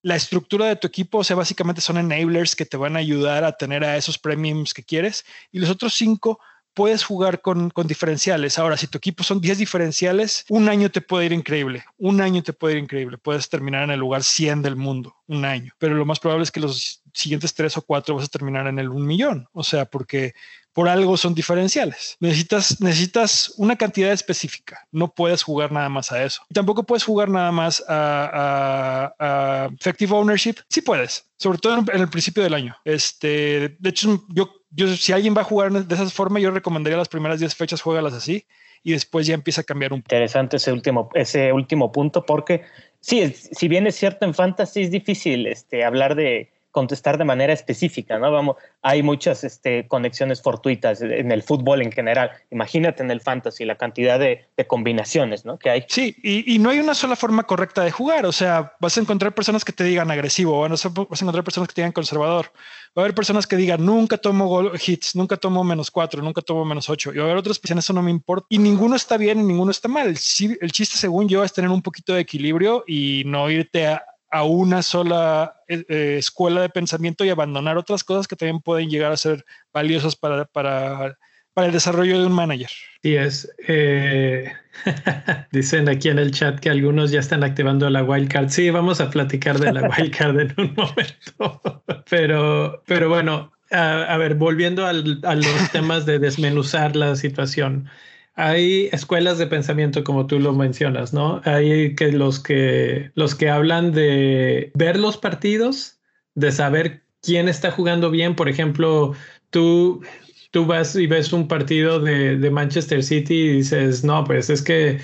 la 0.01 0.17
estructura 0.17 0.67
de 0.67 0.75
tu 0.75 0.89
equipo, 0.89 1.19
o 1.19 1.25
sea, 1.25 1.37
básicamente 1.37 1.81
son 1.81 1.97
enablers 1.97 2.57
que 2.57 2.67
te 2.67 2.77
van 2.77 2.97
a 2.97 2.99
ayudar 2.99 3.45
a 3.45 3.53
tener 3.53 3.85
a 3.85 3.97
esos 3.97 4.19
premiums 4.19 4.75
que 4.75 4.83
quieres. 4.83 5.25
Y 5.53 5.61
los 5.61 5.71
otros 5.71 5.95
cinco 5.95 6.41
puedes 6.75 7.05
jugar 7.05 7.41
con, 7.41 7.71
con, 7.71 7.87
diferenciales. 7.87 8.59
Ahora, 8.59 8.77
si 8.77 8.87
tu 8.87 8.99
equipo 8.99 9.23
son 9.25 9.41
10 9.41 9.59
diferenciales, 9.59 10.45
un 10.49 10.69
año 10.69 10.91
te 10.91 11.01
puede 11.01 11.27
ir 11.27 11.33
increíble. 11.33 11.85
Un 11.99 12.21
año 12.21 12.43
te 12.43 12.53
puede 12.53 12.75
ir 12.75 12.83
increíble. 12.83 13.19
Puedes 13.19 13.49
terminar 13.49 13.85
en 13.85 13.91
el 13.91 14.01
lugar 14.01 14.23
100 14.23 14.63
del 14.63 14.77
mundo, 14.77 15.17
un 15.27 15.45
año. 15.45 15.73
Pero 15.79 15.95
lo 15.95 16.05
más 16.05 16.21
probable 16.21 16.45
es 16.45 16.51
que 16.51 16.61
los 16.61 17.03
siguientes 17.13 17.55
tres 17.55 17.77
o 17.77 17.83
cuatro 17.83 18.15
vas 18.15 18.25
a 18.25 18.29
terminar 18.29 18.67
en 18.67 18.79
el 18.79 18.89
un 18.89 19.07
millón. 19.07 19.49
O 19.53 19.63
sea, 19.63 19.85
porque 19.85 20.35
por 20.73 20.89
algo 20.89 21.17
son 21.17 21.35
diferenciales. 21.35 22.17
Necesitas, 22.21 22.81
necesitas 22.81 23.55
una 23.57 23.77
cantidad 23.77 24.13
específica. 24.13 24.87
No 24.91 25.15
puedes 25.15 25.43
jugar 25.43 25.73
nada 25.73 25.89
más 25.89 26.13
a 26.13 26.25
eso. 26.25 26.43
tampoco 26.53 26.85
puedes 26.85 27.05
jugar 27.05 27.29
nada 27.29 27.53
más 27.53 27.83
a, 27.89 29.13
a, 29.19 29.71
effective 29.79 30.15
ownership. 30.15 30.57
Sí 30.69 30.81
puedes, 30.81 31.27
sobre 31.37 31.59
todo 31.59 31.85
en, 31.93 32.01
el 32.01 32.09
principio 32.09 32.43
del 32.43 32.55
año. 32.55 32.77
Este, 32.85 33.77
de 33.79 33.91
hecho, 33.91 34.25
yo, 34.29 34.51
yo, 34.71 34.97
si 34.97 35.13
alguien 35.13 35.37
va 35.37 35.43
a 35.43 35.45
jugar 35.45 35.73
de 35.73 35.95
esa 35.95 36.09
forma, 36.09 36.41
yo 36.41 36.51
recomendaría 36.51 36.97
las 36.97 37.09
primeras 37.09 37.41
10 37.41 37.55
fechas, 37.55 37.83
juegalas 37.83 38.15
así 38.15 38.47
y 38.83 38.93
después 38.93 39.27
ya 39.27 39.35
empieza 39.35 39.61
a 39.61 39.65
cambiar 39.65 39.93
un 39.93 40.03
poco. 40.03 40.15
Interesante 40.15 40.57
ese 40.57 40.73
último, 40.73 41.11
ese 41.15 41.53
último 41.53 41.93
punto, 41.93 42.25
porque 42.27 42.65
sí, 43.01 43.33
si 43.33 43.69
bien 43.69 43.87
es 43.87 43.95
cierto 43.95 44.25
en 44.25 44.35
fantasy 44.35 44.83
es 44.83 44.91
difícil 44.91 45.47
este, 45.47 45.85
hablar 45.85 46.15
de 46.15 46.52
contestar 46.73 47.19
de 47.19 47.25
manera 47.25 47.53
específica, 47.53 48.19
¿no? 48.19 48.33
Vamos, 48.33 48.57
hay 48.81 49.03
muchas 49.03 49.45
este, 49.45 49.87
conexiones 49.87 50.43
fortuitas 50.43 51.03
en 51.03 51.31
el 51.31 51.43
fútbol 51.43 51.83
en 51.83 51.93
general. 51.93 52.31
Imagínate 52.51 53.03
en 53.03 53.11
el 53.11 53.21
fantasy 53.21 53.65
la 53.65 53.77
cantidad 53.77 54.19
de, 54.19 54.47
combinaciones, 54.67 55.45
¿no? 55.45 55.59
Que 55.59 55.71
hay. 55.71 55.85
Sí, 55.89 56.17
y, 56.23 56.59
no 56.61 56.71
hay 56.71 56.79
una 56.79 56.95
sola 56.95 57.17
forma 57.17 57.43
correcta 57.43 57.83
de 57.83 57.91
jugar. 57.91 58.27
O 58.27 58.33
sea, 58.33 58.75
vas 58.81 58.97
a 58.97 59.01
encontrar 59.01 59.35
personas 59.35 59.65
que 59.65 59.73
te 59.73 59.85
digan 59.85 60.11
agresivo, 60.11 60.61
vas 60.61 60.85
a 60.85 60.89
encontrar 60.89 61.45
personas 61.45 61.69
que 61.69 61.75
te 61.75 61.81
digan 61.83 61.93
conservador. 61.93 62.53
Va 62.97 63.03
a 63.03 63.05
haber 63.05 63.15
personas 63.15 63.47
que 63.47 63.57
digan 63.57 63.85
nunca 63.85 64.19
tomo 64.19 64.71
hits, 64.75 65.17
nunca 65.17 65.37
tomo 65.37 65.65
menos 65.65 65.91
cuatro, 65.91 66.23
nunca 66.23 66.43
tomo 66.43 66.65
menos 66.65 66.89
ocho. 66.89 67.13
Y 67.13 67.17
va 67.17 67.25
a 67.25 67.27
haber 67.27 67.39
otras 67.39 67.61
dicen 67.61 67.79
eso 67.79 67.93
no 67.93 68.03
me 68.03 68.11
importa. 68.11 68.47
Y 68.51 68.59
ninguno 68.59 68.97
está 68.97 69.17
bien 69.17 69.41
y 69.41 69.43
ninguno 69.43 69.71
está 69.71 69.89
mal. 69.89 70.09
el 70.09 70.73
chiste, 70.73 70.97
según 70.97 71.29
yo, 71.29 71.43
es 71.43 71.53
tener 71.53 71.71
un 71.71 71.83
poquito 71.83 72.15
de 72.15 72.21
equilibrio 72.21 72.85
y 72.87 73.25
no 73.27 73.51
irte 73.51 73.87
a, 73.87 74.05
a 74.33 74.45
una 74.45 74.83
sola 74.83 75.57
eh, 75.69 75.85
eh, 75.89 76.17
escuela 76.19 76.63
de 76.63 76.71
pensamiento 76.71 77.23
y 77.23 77.29
abandonar 77.29 77.77
otras 77.77 78.03
cosas 78.03 78.27
que 78.27 78.35
también 78.35 78.61
pueden 78.61 78.89
llegar 78.89 79.13
a 79.13 79.17
ser 79.19 79.45
valiosas 79.75 80.17
para, 80.17 80.47
para, 80.47 81.19
para 81.53 81.67
el 81.67 81.73
desarrollo 81.73 82.19
de 82.19 82.27
un 82.27 82.33
manager. 82.33 82.71
Sí, 83.03 83.15
es. 83.15 83.55
Eh, 83.69 84.51
dicen 85.53 85.87
aquí 85.91 86.09
en 86.09 86.19
el 86.19 86.33
chat 86.33 86.59
que 86.61 86.71
algunos 86.71 87.11
ya 87.11 87.21
están 87.21 87.45
activando 87.45 87.91
la 87.91 88.03
wildcard. 88.03 88.49
Sí, 88.49 88.71
vamos 88.71 89.03
a 89.03 89.11
platicar 89.11 89.59
de 89.59 89.71
la 89.71 89.83
wildcard 89.99 90.41
en 90.41 90.55
un 90.57 90.75
momento. 90.75 91.85
pero, 92.09 92.83
pero 92.87 93.11
bueno, 93.11 93.53
a, 93.71 94.17
ver, 94.17 94.37
volviendo 94.37 94.87
a 94.87 94.95
los 94.95 95.71
temas 95.73 96.07
de 96.07 96.19
desmenuzar 96.19 96.97
la 96.97 97.17
situación 97.17 97.87
hay 98.35 98.89
escuelas 98.93 99.39
de 99.39 99.47
pensamiento 99.47 100.05
como 100.05 100.27
tú 100.27 100.39
lo 100.41 100.53
mencionas, 100.53 101.13
¿no? 101.13 101.41
Hay 101.45 101.95
que 101.95 102.13
los 102.13 102.41
que 102.41 103.11
los 103.15 103.35
que 103.35 103.51
hablan 103.51 103.93
de 103.93 104.73
ver 104.75 104.99
los 104.99 105.17
partidos, 105.19 106.01
de 106.35 106.53
saber 106.53 107.03
quién 107.21 107.49
está 107.49 107.71
jugando 107.71 108.11
bien. 108.11 108.35
Por 108.37 108.49
ejemplo, 108.49 109.15
tú 109.51 110.03
tú 110.51 110.67
vas 110.67 110.97
y 110.97 111.07
ves 111.07 111.33
un 111.33 111.49
partido 111.49 112.01
de, 112.01 112.37
de 112.39 112.51
Manchester 112.51 113.03
City 113.03 113.35
y 113.35 113.53
dices, 113.59 114.05
no, 114.05 114.25
pues 114.25 114.51
es 114.51 114.63
que 114.63 115.01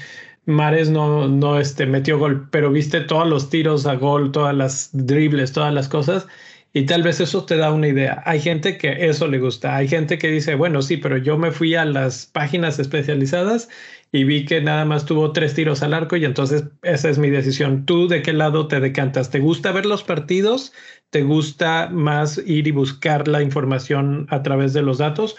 Mares 0.46 0.90
no, 0.90 1.28
no 1.28 1.58
este, 1.58 1.86
metió 1.86 2.18
gol, 2.18 2.48
pero 2.50 2.70
viste 2.70 3.00
todos 3.02 3.26
los 3.28 3.50
tiros 3.50 3.86
a 3.86 3.96
gol, 3.96 4.32
todas 4.32 4.54
las 4.54 4.90
dribles, 4.92 5.52
todas 5.52 5.74
las 5.74 5.88
cosas 5.88 6.26
y 6.72 6.84
tal 6.86 7.02
vez 7.02 7.20
eso 7.20 7.44
te 7.44 7.56
da 7.56 7.72
una 7.72 7.88
idea. 7.88 8.22
Hay 8.26 8.40
gente 8.40 8.78
que 8.78 9.08
eso 9.08 9.26
le 9.26 9.38
gusta. 9.38 9.76
Hay 9.76 9.88
gente 9.88 10.18
que 10.18 10.28
dice, 10.30 10.54
bueno, 10.54 10.82
sí, 10.82 10.96
pero 10.98 11.16
yo 11.16 11.38
me 11.38 11.50
fui 11.50 11.74
a 11.74 11.84
las 11.84 12.26
páginas 12.26 12.78
especializadas 12.78 13.68
y 14.12 14.24
vi 14.24 14.44
que 14.44 14.60
nada 14.60 14.84
más 14.84 15.04
tuvo 15.06 15.32
tres 15.32 15.54
tiros 15.54 15.82
al 15.82 15.94
arco 15.94 16.16
y 16.16 16.24
entonces 16.24 16.64
esa 16.82 17.08
es 17.08 17.18
mi 17.18 17.30
decisión. 17.30 17.84
¿Tú 17.86 18.06
de 18.08 18.22
qué 18.22 18.32
lado 18.32 18.68
te 18.68 18.80
decantas? 18.80 19.30
¿Te 19.30 19.40
gusta 19.40 19.72
ver 19.72 19.86
los 19.86 20.04
partidos? 20.04 20.72
¿Te 21.10 21.22
gusta 21.22 21.88
más 21.90 22.38
ir 22.46 22.66
y 22.66 22.70
buscar 22.70 23.28
la 23.28 23.42
información 23.42 24.26
a 24.30 24.42
través 24.42 24.72
de 24.72 24.82
los 24.82 24.98
datos? 24.98 25.36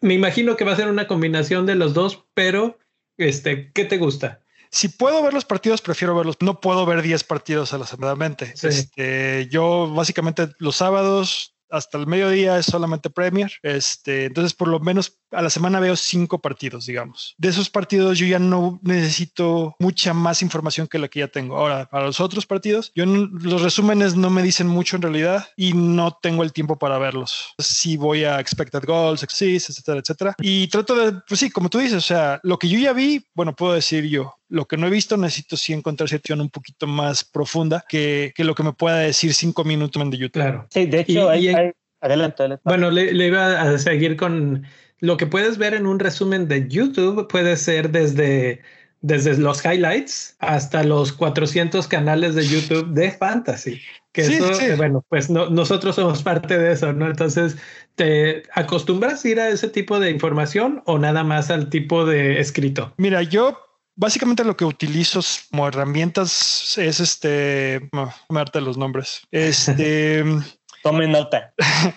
Me 0.00 0.14
imagino 0.14 0.56
que 0.56 0.64
va 0.64 0.72
a 0.72 0.76
ser 0.76 0.88
una 0.88 1.08
combinación 1.08 1.66
de 1.66 1.74
los 1.74 1.92
dos, 1.94 2.24
pero 2.34 2.78
este, 3.16 3.72
¿qué 3.72 3.84
te 3.84 3.98
gusta? 3.98 4.42
Si 4.70 4.88
puedo 4.88 5.22
ver 5.22 5.34
los 5.34 5.44
partidos, 5.44 5.80
prefiero 5.82 6.14
verlos. 6.14 6.36
No 6.40 6.60
puedo 6.60 6.84
ver 6.86 7.02
10 7.02 7.24
partidos 7.24 7.72
a 7.72 7.78
la 7.78 7.86
semana. 7.86 8.08
Este, 8.40 9.48
yo 9.50 9.92
básicamente 9.92 10.48
los 10.58 10.76
sábados 10.76 11.54
hasta 11.70 11.98
el 11.98 12.06
mediodía 12.06 12.58
es 12.58 12.66
solamente 12.66 13.10
Premier. 13.10 13.52
Este, 13.62 14.26
entonces, 14.26 14.54
por 14.54 14.68
lo 14.68 14.80
menos 14.80 15.18
a 15.30 15.42
la 15.42 15.50
semana 15.50 15.80
veo 15.80 15.96
cinco 15.96 16.38
partidos, 16.40 16.86
digamos. 16.86 17.34
De 17.36 17.48
esos 17.48 17.68
partidos 17.68 18.18
yo 18.18 18.26
ya 18.26 18.38
no 18.38 18.80
necesito 18.82 19.76
mucha 19.78 20.14
más 20.14 20.42
información 20.42 20.86
que 20.86 20.98
la 20.98 21.08
que 21.08 21.20
ya 21.20 21.28
tengo. 21.28 21.56
Ahora, 21.56 21.86
para 21.86 22.06
los 22.06 22.20
otros 22.20 22.46
partidos, 22.46 22.92
yo 22.94 23.04
los 23.04 23.62
resúmenes 23.62 24.16
no 24.16 24.30
me 24.30 24.42
dicen 24.42 24.66
mucho 24.66 24.96
en 24.96 25.02
realidad 25.02 25.48
y 25.56 25.74
no 25.74 26.16
tengo 26.22 26.42
el 26.42 26.52
tiempo 26.52 26.78
para 26.78 26.98
verlos. 26.98 27.54
Si 27.58 27.96
voy 27.96 28.24
a 28.24 28.40
expected 28.40 28.84
goals, 28.86 29.22
exis, 29.22 29.68
etcétera, 29.68 30.00
etcétera. 30.00 30.34
Y 30.40 30.68
trato 30.68 30.94
de, 30.94 31.20
pues 31.28 31.40
sí, 31.40 31.50
como 31.50 31.68
tú 31.68 31.78
dices, 31.78 31.98
o 31.98 32.00
sea, 32.00 32.40
lo 32.42 32.58
que 32.58 32.68
yo 32.68 32.78
ya 32.78 32.92
vi, 32.92 33.24
bueno, 33.34 33.54
puedo 33.54 33.74
decir 33.74 34.04
yo, 34.04 34.37
lo 34.48 34.66
que 34.66 34.76
no 34.76 34.86
he 34.86 34.90
visto 34.90 35.16
necesito 35.16 35.56
sí 35.56 35.72
encontrar 35.72 36.08
situación 36.08 36.40
un 36.40 36.50
poquito 36.50 36.86
más 36.86 37.24
profunda 37.24 37.84
que, 37.88 38.32
que, 38.34 38.44
lo 38.44 38.54
que 38.54 38.62
me 38.62 38.72
pueda 38.72 38.98
decir 38.98 39.34
cinco 39.34 39.64
minutos 39.64 40.02
en 40.02 40.10
de 40.10 40.18
YouTube. 40.18 40.42
Claro. 40.42 40.66
Sí, 40.70 40.86
de 40.86 41.00
hecho, 41.00 41.28
hay, 41.28 41.48
adelante, 41.48 42.42
adelante, 42.42 42.62
Bueno, 42.64 42.90
le, 42.90 43.12
le, 43.12 43.26
iba 43.26 43.60
a 43.60 43.78
seguir 43.78 44.16
con 44.16 44.64
lo 45.00 45.16
que 45.16 45.26
puedes 45.26 45.58
ver 45.58 45.74
en 45.74 45.86
un 45.86 45.98
resumen 45.98 46.48
de 46.48 46.66
YouTube 46.68 47.28
puede 47.28 47.56
ser 47.56 47.90
desde, 47.90 48.62
desde 49.00 49.36
los 49.38 49.64
highlights 49.64 50.36
hasta 50.40 50.82
los 50.82 51.12
400 51.12 51.86
canales 51.86 52.34
de 52.34 52.46
YouTube 52.46 52.88
de 52.88 53.12
fantasy. 53.12 53.80
Que 54.12 54.22
eso, 54.22 54.50
bueno, 54.76 55.04
pues 55.08 55.30
no, 55.30 55.48
nosotros 55.50 55.94
somos 55.96 56.22
parte 56.22 56.58
de 56.58 56.72
eso, 56.72 56.92
¿no? 56.92 57.06
Entonces, 57.06 57.56
¿te 57.94 58.42
acostumbras 58.54 59.24
a 59.24 59.28
ir 59.28 59.38
a 59.38 59.48
ese 59.50 59.68
tipo 59.68 60.00
de 60.00 60.10
información 60.10 60.82
o 60.86 60.98
nada 60.98 61.22
más 61.22 61.50
al 61.50 61.68
tipo 61.68 62.04
de 62.04 62.40
escrito? 62.40 62.92
Mira, 62.96 63.22
yo 63.22 63.67
básicamente 63.98 64.44
lo 64.44 64.56
que 64.56 64.64
utilizo 64.64 65.20
como 65.50 65.68
herramientas 65.68 66.78
es 66.78 67.00
este, 67.00 67.90
no, 67.92 68.14
me 68.30 68.60
los 68.60 68.78
nombres. 68.78 69.20
Este. 69.30 70.24
Tomen 70.82 71.12
nota. 71.12 71.52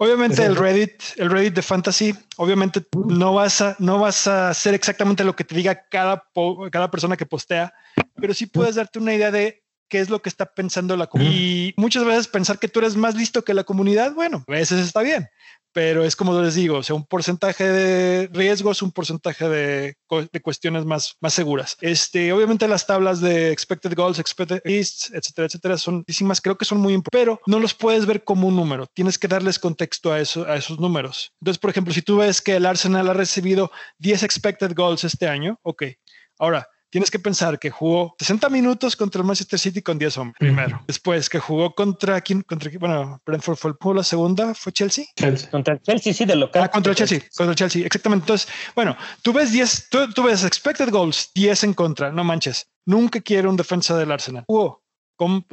Obviamente 0.00 0.44
el 0.44 0.54
Reddit, 0.54 1.02
el 1.16 1.28
Reddit 1.28 1.54
de 1.54 1.62
fantasy, 1.62 2.14
obviamente 2.36 2.86
no 2.94 3.34
vas 3.34 3.60
a, 3.60 3.74
no 3.80 3.98
vas 3.98 4.28
a 4.28 4.50
hacer 4.50 4.72
exactamente 4.72 5.24
lo 5.24 5.34
que 5.34 5.42
te 5.42 5.56
diga 5.56 5.88
cada, 5.90 6.22
cada 6.70 6.88
persona 6.88 7.16
que 7.16 7.26
postea, 7.26 7.74
pero 8.14 8.32
sí 8.32 8.46
puedes 8.46 8.76
darte 8.76 9.00
una 9.00 9.12
idea 9.12 9.32
de 9.32 9.64
qué 9.88 9.98
es 9.98 10.08
lo 10.08 10.22
que 10.22 10.28
está 10.28 10.46
pensando 10.46 10.96
la 10.96 11.08
comunidad. 11.08 11.34
Y 11.34 11.74
muchas 11.76 12.04
veces 12.04 12.28
pensar 12.28 12.60
que 12.60 12.68
tú 12.68 12.78
eres 12.78 12.94
más 12.94 13.16
listo 13.16 13.42
que 13.42 13.54
la 13.54 13.64
comunidad, 13.64 14.12
bueno, 14.12 14.44
a 14.46 14.52
veces 14.52 14.86
está 14.86 15.02
bien, 15.02 15.28
pero 15.72 16.04
es 16.04 16.16
como 16.16 16.40
les 16.40 16.54
digo, 16.54 16.78
o 16.78 16.82
sea, 16.82 16.96
un 16.96 17.06
porcentaje 17.06 17.68
de 17.68 18.28
riesgos, 18.32 18.82
un 18.82 18.92
porcentaje 18.92 19.48
de, 19.48 19.94
cuestiones 20.42 20.84
más, 20.84 21.16
más 21.20 21.34
seguras. 21.34 21.76
Este, 21.80 22.32
obviamente 22.32 22.68
las 22.68 22.86
tablas 22.86 23.20
de 23.20 23.52
expected 23.52 23.94
goals, 23.94 24.18
expected 24.18 24.60
lists, 24.64 25.10
etcétera, 25.12 25.46
etcétera, 25.46 25.78
son 25.78 25.96
muchísimas, 25.96 26.40
creo 26.40 26.56
que 26.56 26.64
son 26.64 26.78
muy 26.78 26.94
importantes, 26.94 27.08
pero 27.20 27.40
no 27.46 27.58
los 27.58 27.74
puedes 27.74 28.06
ver 28.06 28.24
como 28.24 28.48
un 28.48 28.56
número, 28.56 28.86
tienes 28.86 29.18
que 29.18 29.28
darles 29.28 29.58
contexto 29.58 30.12
a, 30.12 30.20
eso, 30.20 30.46
a 30.46 30.56
esos 30.56 30.78
números. 30.78 31.32
Entonces, 31.40 31.58
por 31.58 31.70
ejemplo, 31.70 31.92
si 31.92 32.02
tú 32.02 32.18
ves 32.18 32.40
que 32.40 32.56
el 32.56 32.66
Arsenal 32.66 33.08
ha 33.08 33.14
recibido 33.14 33.70
10 33.98 34.22
expected 34.22 34.74
goals 34.74 35.04
este 35.04 35.28
año, 35.28 35.58
ok, 35.62 35.84
ahora 36.38 36.68
tienes 36.90 37.10
que 37.10 37.18
pensar 37.18 37.58
que 37.58 37.70
jugó 37.70 38.14
60 38.18 38.48
minutos 38.48 38.96
contra 38.96 39.20
el 39.20 39.26
Manchester 39.26 39.58
City 39.58 39.82
con 39.82 39.98
10 39.98 40.18
hombres, 40.18 40.36
primero. 40.38 40.82
Después 40.86 41.28
que 41.28 41.38
jugó 41.38 41.74
contra 41.74 42.20
quién, 42.20 42.42
contra 42.42 42.70
bueno, 42.78 43.20
Brentford 43.24 43.56
fue 43.56 43.70
el 43.70 43.96
la 43.96 44.02
segunda, 44.02 44.54
¿fue 44.54 44.72
Chelsea? 44.72 45.06
Chelsea. 45.16 45.50
Contra 45.50 45.74
el 45.74 45.80
Chelsea, 45.80 46.12
sí, 46.12 46.24
de 46.24 46.36
local. 46.36 46.62
Ah, 46.64 46.68
contra 46.68 46.92
el 46.92 46.96
Chelsea, 46.96 47.20
contra 47.36 47.52
el 47.52 47.56
Chelsea, 47.56 47.86
exactamente. 47.86 48.24
Entonces, 48.24 48.48
bueno, 48.74 48.96
tú 49.22 49.32
ves 49.32 49.52
10, 49.52 49.88
tú, 49.90 50.12
tú 50.12 50.24
ves 50.24 50.44
expected 50.44 50.90
goals, 50.90 51.30
10 51.34 51.64
en 51.64 51.74
contra, 51.74 52.12
no 52.12 52.24
manches. 52.24 52.66
Nunca 52.84 53.20
quiere 53.20 53.48
un 53.48 53.56
defensa 53.56 53.96
del 53.96 54.10
Arsenal. 54.12 54.44
Jugó 54.46 54.82
con, 55.18 55.44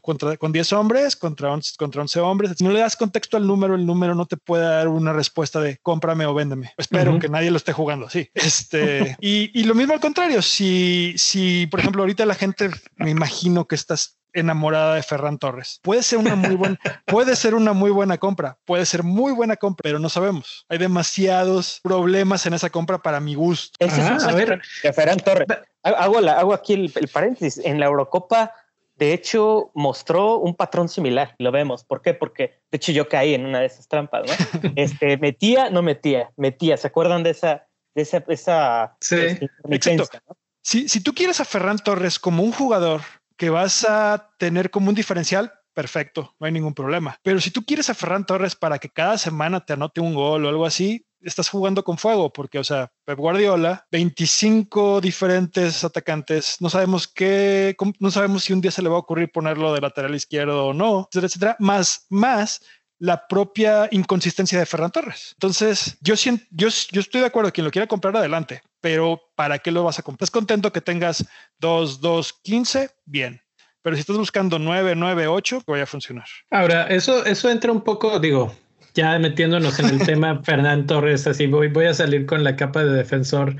contra, 0.00 0.38
con 0.38 0.52
10 0.52 0.72
hombres, 0.72 1.16
contra 1.16 1.52
11, 1.52 1.74
contra 1.76 2.00
11 2.00 2.20
hombres. 2.20 2.52
Si 2.56 2.64
no 2.64 2.70
le 2.70 2.80
das 2.80 2.96
contexto 2.96 3.36
al 3.36 3.46
número, 3.46 3.74
el 3.74 3.84
número 3.84 4.14
no 4.14 4.24
te 4.24 4.38
puede 4.38 4.64
dar 4.64 4.88
una 4.88 5.12
respuesta 5.12 5.60
de 5.60 5.76
cómprame 5.82 6.24
o 6.24 6.32
véndeme. 6.32 6.72
Espero 6.78 7.18
que 7.18 7.28
nadie 7.28 7.50
lo 7.50 7.58
esté 7.58 7.74
jugando 7.74 8.06
así. 8.06 8.30
Este, 8.32 9.16
y, 9.20 9.50
y, 9.52 9.64
lo 9.64 9.74
mismo 9.74 9.92
al 9.92 10.00
contrario, 10.00 10.40
si, 10.40 11.12
si, 11.18 11.66
por 11.66 11.80
ejemplo, 11.80 12.02
ahorita 12.02 12.24
la 12.24 12.34
gente, 12.34 12.70
me 12.96 13.10
imagino 13.10 13.66
que 13.66 13.74
estás 13.74 14.16
enamorada 14.32 14.94
de 14.94 15.02
Ferran 15.02 15.38
Torres. 15.38 15.78
Puede 15.82 16.02
ser 16.02 16.18
una 16.18 16.34
muy 16.34 16.54
buena, 16.56 16.78
puede 17.06 17.36
ser 17.36 17.54
una 17.54 17.74
muy 17.74 17.90
buena 17.90 18.16
compra, 18.16 18.56
puede 18.64 18.86
ser 18.86 19.02
muy 19.02 19.32
buena 19.32 19.56
compra, 19.56 19.82
pero 19.82 19.98
no 19.98 20.08
sabemos. 20.08 20.64
Hay 20.70 20.78
demasiados 20.78 21.80
problemas 21.82 22.46
en 22.46 22.54
esa 22.54 22.70
compra 22.70 23.02
para 23.02 23.20
mi 23.20 23.34
gusto. 23.34 23.76
Es 23.78 23.92
a 23.98 24.32
ver, 24.32 24.62
de 24.82 24.92
Ferran 24.94 25.18
Torres. 25.18 25.48
Hago, 25.82 26.18
la, 26.20 26.38
hago 26.38 26.54
aquí 26.54 26.72
el, 26.72 26.90
el 26.94 27.08
paréntesis. 27.08 27.62
En 27.62 27.78
la 27.78 27.86
Eurocopa 27.86 28.54
de 28.96 29.12
hecho, 29.12 29.70
mostró 29.74 30.38
un 30.38 30.54
patrón 30.54 30.88
similar. 30.88 31.34
Lo 31.38 31.50
vemos. 31.50 31.84
¿Por 31.84 32.02
qué? 32.02 32.14
Porque, 32.14 32.60
de 32.70 32.76
hecho, 32.76 32.92
yo 32.92 33.08
caí 33.08 33.34
en 33.34 33.46
una 33.46 33.60
de 33.60 33.66
esas 33.66 33.88
trampas, 33.88 34.22
¿no? 34.26 34.32
Este, 34.76 35.16
metía, 35.16 35.70
no 35.70 35.82
metía, 35.82 36.30
metía. 36.36 36.76
¿Se 36.76 36.86
acuerdan 36.86 37.22
de 37.22 37.30
esa, 37.30 37.66
de 37.94 38.02
esa, 38.02 38.24
esa 38.28 38.96
sí, 39.00 39.16
este, 39.70 39.98
si, 40.62 40.88
si 40.88 41.00
tú 41.00 41.14
quieres 41.14 41.40
a 41.40 41.44
Ferran 41.44 41.78
Torres 41.78 42.18
como 42.18 42.42
un 42.42 42.52
jugador 42.52 43.02
que 43.36 43.50
vas 43.50 43.84
a 43.88 44.30
tener 44.38 44.70
como 44.70 44.88
un 44.88 44.94
diferencial, 44.94 45.52
perfecto, 45.74 46.34
no 46.38 46.46
hay 46.46 46.52
ningún 46.52 46.74
problema. 46.74 47.18
Pero 47.22 47.40
si 47.40 47.50
tú 47.50 47.64
quieres 47.64 47.90
a 47.90 47.94
Ferran 47.94 48.26
Torres 48.26 48.54
para 48.54 48.78
que 48.78 48.88
cada 48.88 49.18
semana 49.18 49.64
te 49.64 49.72
anote 49.72 50.00
un 50.00 50.14
gol 50.14 50.44
o 50.44 50.48
algo 50.48 50.66
así, 50.66 51.06
estás 51.22 51.48
jugando 51.48 51.84
con 51.84 51.98
fuego, 51.98 52.32
porque, 52.32 52.58
o 52.58 52.64
sea, 52.64 52.92
Pep 53.04 53.18
Guardiola, 53.18 53.86
25 53.90 55.00
diferentes 55.00 55.84
atacantes, 55.84 56.56
no 56.60 56.70
sabemos 56.70 57.08
qué, 57.08 57.76
no 57.98 58.10
sabemos 58.10 58.44
si 58.44 58.52
un 58.52 58.60
día 58.60 58.70
se 58.70 58.82
le 58.82 58.88
va 58.88 58.96
a 58.96 59.00
ocurrir 59.00 59.30
ponerlo 59.30 59.72
de 59.74 59.80
lateral 59.80 60.14
izquierdo 60.14 60.66
o 60.66 60.74
no, 60.74 61.08
etcétera, 61.10 61.26
etcétera, 61.26 61.56
más, 61.58 62.06
más 62.10 62.60
la 62.98 63.26
propia 63.26 63.88
inconsistencia 63.90 64.58
de 64.58 64.66
Ferran 64.66 64.92
Torres. 64.92 65.30
Entonces, 65.34 65.96
yo, 66.00 66.16
siento, 66.16 66.44
yo, 66.50 66.68
yo 66.92 67.00
estoy 67.00 67.20
de 67.20 67.26
acuerdo, 67.26 67.52
quien 67.52 67.64
lo 67.64 67.72
quiera 67.72 67.88
comprar 67.88 68.16
adelante, 68.16 68.62
pero 68.80 69.20
¿para 69.34 69.58
qué 69.58 69.72
lo 69.72 69.82
vas 69.82 69.98
a 69.98 70.02
comprar? 70.02 70.24
¿Estás 70.24 70.30
contento 70.30 70.72
que 70.72 70.80
tengas 70.80 71.24
2, 71.58 72.00
2, 72.00 72.32
15? 72.44 72.90
Bien. 73.04 73.40
Pero 73.82 73.96
si 73.96 74.00
estás 74.00 74.16
buscando 74.16 74.60
9, 74.60 74.94
9, 74.94 75.26
8, 75.26 75.64
voy 75.66 75.80
a 75.80 75.86
funcionar. 75.86 76.26
Ahora, 76.50 76.86
eso, 76.86 77.24
eso 77.26 77.50
entra 77.50 77.72
un 77.72 77.80
poco, 77.80 78.20
digo, 78.20 78.54
ya 78.94 79.18
metiéndonos 79.18 79.78
en 79.80 79.86
el 79.86 79.98
tema, 80.06 80.42
Fernán 80.42 80.86
Torres, 80.86 81.26
así 81.26 81.46
voy, 81.46 81.68
voy 81.68 81.86
a 81.86 81.94
salir 81.94 82.26
con 82.26 82.44
la 82.44 82.56
capa 82.56 82.84
de 82.84 82.92
defensor 82.92 83.56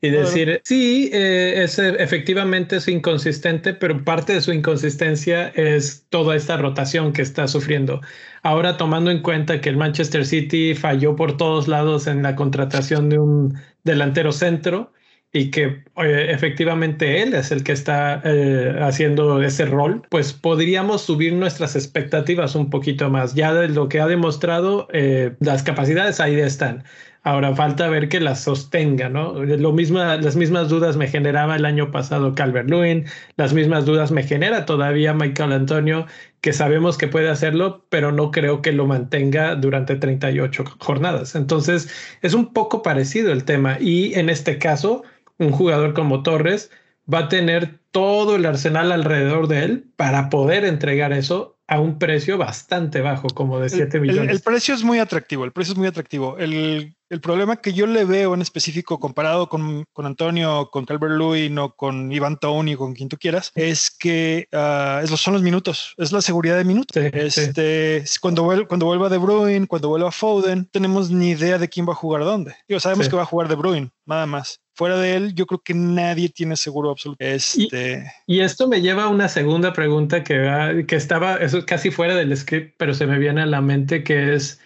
y 0.00 0.10
decir, 0.10 0.60
sí, 0.64 1.10
eh, 1.12 1.64
es, 1.64 1.78
efectivamente 1.78 2.76
es 2.76 2.86
inconsistente, 2.86 3.74
pero 3.74 4.04
parte 4.04 4.32
de 4.32 4.40
su 4.40 4.52
inconsistencia 4.52 5.48
es 5.48 6.06
toda 6.08 6.36
esta 6.36 6.56
rotación 6.56 7.12
que 7.12 7.22
está 7.22 7.48
sufriendo. 7.48 8.00
Ahora 8.44 8.76
tomando 8.76 9.10
en 9.10 9.22
cuenta 9.22 9.60
que 9.60 9.68
el 9.68 9.76
Manchester 9.76 10.24
City 10.24 10.74
falló 10.76 11.16
por 11.16 11.36
todos 11.36 11.66
lados 11.66 12.06
en 12.06 12.22
la 12.22 12.36
contratación 12.36 13.08
de 13.08 13.18
un 13.18 13.58
delantero 13.82 14.30
centro, 14.30 14.92
y 15.32 15.50
que 15.50 15.84
efectivamente 16.04 17.22
él 17.22 17.34
es 17.34 17.50
el 17.50 17.64
que 17.64 17.72
está 17.72 18.20
eh, 18.24 18.78
haciendo 18.80 19.42
ese 19.42 19.66
rol, 19.66 20.02
pues 20.10 20.32
podríamos 20.32 21.02
subir 21.02 21.32
nuestras 21.34 21.76
expectativas 21.76 22.54
un 22.54 22.70
poquito 22.70 23.10
más. 23.10 23.34
Ya 23.34 23.52
de 23.54 23.68
lo 23.68 23.88
que 23.88 24.00
ha 24.00 24.06
demostrado, 24.06 24.88
eh, 24.92 25.34
las 25.40 25.62
capacidades 25.62 26.20
ahí 26.20 26.38
están. 26.38 26.84
Ahora 27.24 27.54
falta 27.54 27.88
ver 27.88 28.08
que 28.08 28.20
las 28.20 28.40
sostenga, 28.42 29.08
¿no? 29.08 29.34
Lo 29.44 29.72
mismo, 29.72 29.98
las 29.98 30.36
mismas 30.36 30.68
dudas 30.68 30.96
me 30.96 31.08
generaba 31.08 31.56
el 31.56 31.64
año 31.64 31.90
pasado 31.90 32.34
Calvert 32.34 32.70
Lewin, 32.70 33.04
las 33.36 33.52
mismas 33.52 33.84
dudas 33.84 34.10
me 34.12 34.22
genera 34.22 34.64
todavía 34.64 35.12
Michael 35.12 35.52
Antonio, 35.52 36.06
que 36.40 36.52
sabemos 36.52 36.96
que 36.96 37.08
puede 37.08 37.28
hacerlo, 37.28 37.84
pero 37.90 38.12
no 38.12 38.30
creo 38.30 38.62
que 38.62 38.72
lo 38.72 38.86
mantenga 38.86 39.56
durante 39.56 39.96
38 39.96 40.64
jornadas. 40.78 41.34
Entonces, 41.34 41.90
es 42.22 42.34
un 42.34 42.52
poco 42.52 42.82
parecido 42.82 43.32
el 43.32 43.44
tema. 43.44 43.78
Y 43.80 44.14
en 44.14 44.30
este 44.30 44.58
caso, 44.58 45.02
un 45.38 45.52
jugador 45.52 45.94
como 45.94 46.22
Torres 46.22 46.70
va 47.12 47.20
a 47.20 47.28
tener 47.28 47.80
todo 47.90 48.36
el 48.36 48.44
arsenal 48.46 48.92
alrededor 48.92 49.48
de 49.48 49.64
él 49.64 49.92
para 49.96 50.28
poder 50.28 50.64
entregar 50.64 51.12
eso 51.12 51.58
a 51.66 51.80
un 51.80 51.98
precio 51.98 52.38
bastante 52.38 53.00
bajo, 53.00 53.28
como 53.28 53.60
de 53.60 53.68
7 53.68 54.00
millones. 54.00 54.30
El, 54.30 54.40
precio 54.40 54.74
es 54.74 54.82
muy 54.82 54.98
atractivo, 54.98 55.44
el 55.44 55.52
precio 55.52 55.72
es 55.72 55.78
muy 55.78 55.86
atractivo. 55.86 56.38
El, 56.38 56.96
problema 57.20 57.56
que 57.56 57.72
yo 57.72 57.86
le 57.86 58.04
veo 58.04 58.34
en 58.34 58.42
específico 58.42 59.00
comparado 59.00 59.48
con, 59.48 59.84
con 59.92 60.06
Antonio, 60.06 60.68
con 60.70 60.84
Calvert 60.84 61.14
Lewin 61.14 61.58
o 61.58 61.74
con 61.74 62.12
Iván 62.12 62.38
Tony, 62.38 62.76
con 62.76 62.94
quien 62.94 63.08
tú 63.08 63.16
quieras, 63.16 63.50
es 63.54 63.90
que 63.90 64.48
uh, 64.52 65.06
son 65.16 65.34
los 65.34 65.42
minutos, 65.42 65.94
es 65.96 66.12
la 66.12 66.20
seguridad 66.20 66.56
de 66.56 66.64
minutos. 66.64 66.96
este, 66.96 68.04
Cuando, 68.20 68.46
cuando 68.68 68.86
vuelva 68.86 69.08
De 69.08 69.18
Bruyne, 69.18 69.66
cuando 69.66 69.88
vuelva 69.88 70.12
Foden, 70.12 70.68
tenemos 70.70 71.10
ni 71.10 71.30
idea 71.30 71.58
de 71.58 71.68
quién 71.68 71.88
va 71.88 71.92
a 71.92 71.96
jugar 71.96 72.24
dónde. 72.24 72.54
Digo, 72.68 72.80
sabemos 72.80 73.08
que 73.08 73.16
va 73.16 73.22
a 73.22 73.26
jugar 73.26 73.48
De 73.48 73.54
Bruyne, 73.54 73.90
nada 74.06 74.26
más 74.26 74.60
fuera 74.78 74.96
de 74.96 75.16
él, 75.16 75.34
yo 75.34 75.44
creo 75.46 75.60
que 75.60 75.74
nadie 75.74 76.28
tiene 76.28 76.56
seguro 76.56 76.90
absoluto. 76.90 77.18
Este... 77.18 78.12
Y, 78.28 78.40
esto 78.40 78.68
me 78.68 78.80
lleva 78.80 79.04
a 79.04 79.08
una 79.08 79.28
segunda 79.28 79.72
pregunta 79.72 80.22
que, 80.22 80.84
que 80.86 80.94
estaba 80.94 81.34
eso 81.38 81.66
casi 81.66 81.90
fuera 81.90 82.14
del 82.14 82.34
script, 82.36 82.76
pero 82.78 82.94
se 82.94 83.08
me 83.08 83.18
viene 83.18 83.42
a 83.42 83.46
la 83.46 83.60
mente 83.60 84.04
que 84.04 84.36
es, 84.36 84.60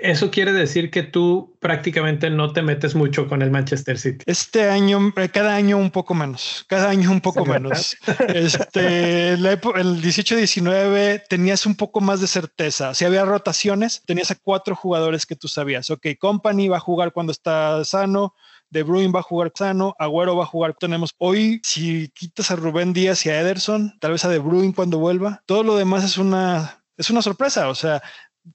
eso 0.00 0.30
quiere 0.30 0.52
decir 0.52 0.90
que 0.90 1.02
tú 1.02 1.56
prácticamente 1.60 2.30
no 2.30 2.52
te 2.52 2.62
metes 2.62 2.94
mucho 2.94 3.28
con 3.28 3.42
el 3.42 3.50
Manchester 3.50 3.98
City. 3.98 4.24
Este 4.26 4.68
año, 4.68 5.12
eh, 5.16 5.28
cada 5.28 5.54
año 5.54 5.78
un 5.78 5.90
poco 5.90 6.14
menos, 6.14 6.64
cada 6.68 6.90
año 6.90 7.10
un 7.10 7.20
poco 7.20 7.44
menos. 7.44 7.96
Este, 8.28 9.30
el 9.30 9.42
18-19 9.42 11.22
tenías 11.28 11.66
un 11.66 11.74
poco 11.74 12.00
más 12.00 12.20
de 12.20 12.26
certeza. 12.26 12.94
Si 12.94 13.04
había 13.04 13.24
rotaciones, 13.24 14.02
tenías 14.06 14.30
a 14.30 14.36
cuatro 14.36 14.74
jugadores 14.74 15.26
que 15.26 15.36
tú 15.36 15.48
sabías. 15.48 15.90
Ok, 15.90 16.06
Company 16.18 16.68
va 16.68 16.78
a 16.78 16.80
jugar 16.80 17.12
cuando 17.12 17.32
está 17.32 17.84
sano. 17.84 18.34
De 18.68 18.82
Bruyne 18.82 19.12
va 19.12 19.20
a 19.20 19.22
jugar 19.22 19.52
sano, 19.54 19.94
Agüero 19.98 20.36
va 20.36 20.42
a 20.42 20.48
jugar. 20.48 20.74
Tenemos 20.74 21.14
hoy, 21.18 21.60
si 21.62 22.08
quitas 22.08 22.50
a 22.50 22.56
Rubén 22.56 22.92
Díaz 22.92 23.24
y 23.24 23.30
a 23.30 23.40
Ederson, 23.40 23.96
tal 24.00 24.12
vez 24.12 24.24
a 24.24 24.28
De 24.28 24.38
Bruyne 24.38 24.74
cuando 24.74 24.98
vuelva, 24.98 25.42
todo 25.46 25.62
lo 25.62 25.76
demás 25.76 26.02
es 26.04 26.18
una, 26.18 26.82
es 26.96 27.08
una 27.08 27.22
sorpresa. 27.22 27.68
O 27.68 27.76
sea, 27.76 28.02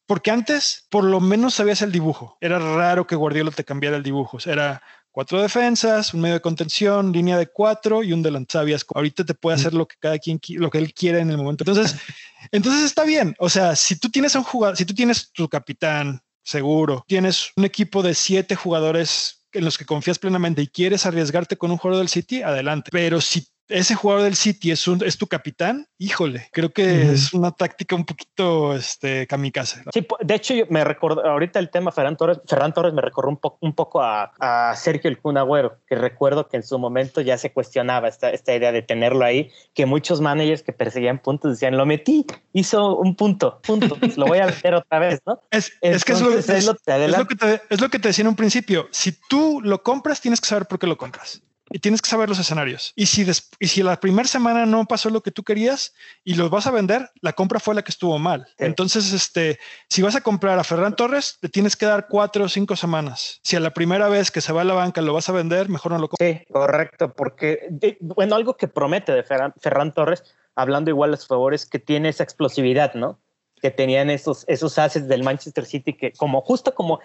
porque 0.06 0.32
antes 0.32 0.86
por 0.90 1.04
lo 1.04 1.20
menos 1.20 1.56
sabías 1.56 1.82
el 1.82 1.92
dibujo. 1.92 2.38
Era 2.42 2.60
raro 2.60 3.08
que 3.08 3.16
Guardiola 3.16 3.52
te 3.52 3.66
cambiara 3.66 3.98
el 3.98 4.04
dibujo. 4.04 4.38
Era 4.46 4.82
cuatro 5.12 5.42
defensas, 5.42 6.14
un 6.14 6.22
medio 6.22 6.36
de 6.36 6.42
contención, 6.42 7.12
línea 7.12 7.38
de 7.38 7.48
cuatro 7.48 8.04
y 8.04 8.14
un 8.14 8.22
delantero. 8.22 8.62
Sabías, 8.62 8.86
ahorita 8.94 9.26
te 9.26 9.34
puede 9.34 9.56
hacer 9.56 9.74
lo 9.74 9.88
que 9.88 9.96
cada 10.00 10.18
quien, 10.18 10.40
lo 10.56 10.70
que 10.70 10.78
él 10.78 10.94
quiera 10.94 11.20
en 11.20 11.30
el 11.30 11.38
momento. 11.38 11.64
Entonces, 11.64 11.98
entonces 12.52 12.84
está 12.84 13.04
bien. 13.04 13.36
O 13.40 13.50
sea, 13.50 13.76
si 13.76 13.96
tú 13.96 14.10
tienes 14.10 14.36
un 14.36 14.44
jugador, 14.44 14.78
si 14.78 14.86
tú 14.86 14.94
tienes 14.94 15.32
tu 15.32 15.48
capitán 15.50 16.22
seguro, 16.44 17.04
tienes 17.08 17.52
un 17.56 17.66
equipo 17.66 18.02
de 18.02 18.16
siete 18.16 18.56
jugadores 18.56 19.46
en 19.54 19.66
los 19.66 19.78
que 19.78 19.86
confías 19.86 20.18
plenamente 20.18 20.62
y 20.62 20.68
quieres 20.68 21.06
arriesgarte 21.06 21.58
con 21.58 21.72
un 21.72 21.78
jugador 21.78 22.00
del 22.00 22.10
City, 22.10 22.42
adelante. 22.42 22.90
Pero 22.92 23.20
si 23.20 23.48
ese 23.72 23.96
jugador 23.96 24.24
del 24.24 24.36
City 24.36 24.72
es, 24.72 24.88
un, 24.88 25.04
es 25.06 25.18
tu 25.18 25.28
capitán, 25.28 25.88
híjole, 25.98 26.50
creo 26.52 26.72
que 26.72 27.12
es 27.12 27.34
una 27.34 27.52
táctica 27.52 27.96
un 27.96 28.06
poquito 28.06 28.76
este, 28.76 29.28
kamikaze. 29.28 29.84
Sí, 29.94 30.06
de 30.20 30.36
hecho, 30.36 30.54
me 30.70 30.84
recuerdo, 30.84 31.26
ahorita 31.26 31.60
el 31.60 31.70
tema 31.70 31.92
Ferran 31.92 32.18
Torres, 32.18 32.40
Ferran 32.48 32.74
Torres 32.74 32.94
me 32.94 33.02
recordó 33.02 33.30
un, 33.30 33.40
un 33.60 33.74
poco 33.74 34.02
a, 34.02 34.32
a, 34.40 34.76
Sergio 34.76 35.10
el 35.10 35.20
Kun 35.20 35.38
Agüero, 35.38 35.78
que 35.88 35.96
recuerdo 35.96 36.48
que 36.48 36.58
en 36.58 36.64
su 36.64 36.78
momento 36.78 37.22
ya 37.22 37.38
se 37.38 37.52
cuestionaba 37.52 38.08
esta, 38.08 38.30
esta 38.30 38.54
idea 38.54 38.72
de 38.72 38.82
tenerlo 38.82 39.26
ahí, 39.26 39.52
que 39.74 39.86
muchos 39.86 40.22
managers 40.22 40.64
que 40.64 40.74
perseguían 40.74 41.20
puntos 41.20 41.52
decían, 41.52 41.78
lo 41.78 41.86
metí, 41.86 42.26
hizo 42.54 42.98
un 42.98 43.16
punto, 43.16 43.62
punto, 43.62 43.96
pues 43.96 44.18
lo 44.18 44.26
voy 44.26 44.40
a 44.40 44.48
meter 44.48 44.74
otra 44.76 45.00
vez, 45.00 45.22
¿no? 45.26 45.40
Es, 45.52 45.74
es 45.82 46.06
que 46.06 46.14
es 46.14 46.22
lo, 46.22 46.38
es, 46.38 46.48
es, 46.50 46.66
lo 46.66 47.28
que 47.28 47.36
te, 47.36 47.62
es 47.70 47.82
lo 47.82 47.90
que 47.90 48.00
te 48.00 48.08
decía 48.10 48.24
en 48.24 48.30
un 48.30 48.36
principio, 48.36 48.88
si 48.92 49.12
tú 49.12 49.60
lo 49.62 49.84
compras, 49.84 50.22
tienes 50.22 50.40
que 50.40 50.48
saber 50.48 50.66
por 50.66 50.80
qué 50.80 50.88
lo 50.88 50.98
compras 50.98 51.42
y 51.72 51.80
tienes 51.80 52.02
que 52.02 52.10
saber 52.10 52.30
los 52.30 52.40
escenarios. 52.40 52.94
Y 52.96 53.06
si, 53.06 53.26
y 53.60 53.68
si 53.68 53.84
la 53.84 54.00
primera 54.00 54.28
semana 54.28 54.66
no 54.66 54.86
pasó 54.86 55.10
lo 55.10 55.22
que 55.22 55.32
tú 55.32 55.44
querías 55.44 55.94
y 56.24 56.36
los 56.36 56.50
vas 56.50 56.68
a 56.68 56.72
vender, 56.72 57.10
la 57.22 57.34
compra 57.34 57.60
fue 57.60 57.76
la 57.76 57.82
que 57.82 57.92
estuvo 57.92 58.18
mal. 58.20 58.48
Entonces, 58.58 59.14
este, 59.14 59.60
si 59.90 60.02
vas 60.02 60.16
a 60.16 60.22
comprar 60.22 60.60
a 60.60 60.64
Ferran 60.64 60.96
Torres, 60.96 61.38
te 61.40 61.50
tienes 61.50 61.76
que 61.76 61.86
dar 61.86 62.08
cuatro 62.08 62.46
o 62.46 62.50
cinco 62.50 62.76
semanas. 62.76 63.40
Si 63.44 63.56
a 63.56 63.60
la 63.60 63.72
primera 63.72 64.10
vez 64.10 64.32
que 64.32 64.42
se 64.42 64.54
va 64.54 64.62
a 64.62 64.66
la 64.66 64.74
banca 64.74 65.02
lo 65.02 65.14
vas 65.14 65.30
a 65.30 65.34
vender, 65.34 65.70
mejor 65.70 65.92
no 65.92 66.00
lo 66.00 66.10
compras. 66.10 66.30
Sí, 66.30 66.46
correcto, 66.52 67.14
porque, 67.14 67.68
bueno, 68.00 68.36
algo 68.36 68.58
que 68.58 68.68
promete 68.68 69.12
de 69.12 69.24
Ferran, 69.24 69.94
Torres, 69.94 70.24
hablando 70.56 70.90
igual 70.90 71.14
a 71.14 71.18
su 71.18 71.28
favor, 71.28 71.54
es 71.54 71.66
que 71.66 71.80
tiene 71.80 72.10
esa 72.10 72.24
explosividad, 72.24 72.94
¿no? 72.94 73.20
Que 73.62 73.72
tenían 73.72 74.10
esos, 74.10 74.44
esos 74.48 74.78
haces 74.80 75.08
del 75.08 75.24
Manchester 75.24 75.66
City 75.66 75.94
que 75.94 76.12
como 76.14 76.42
justo 76.42 76.74
como 76.74 77.00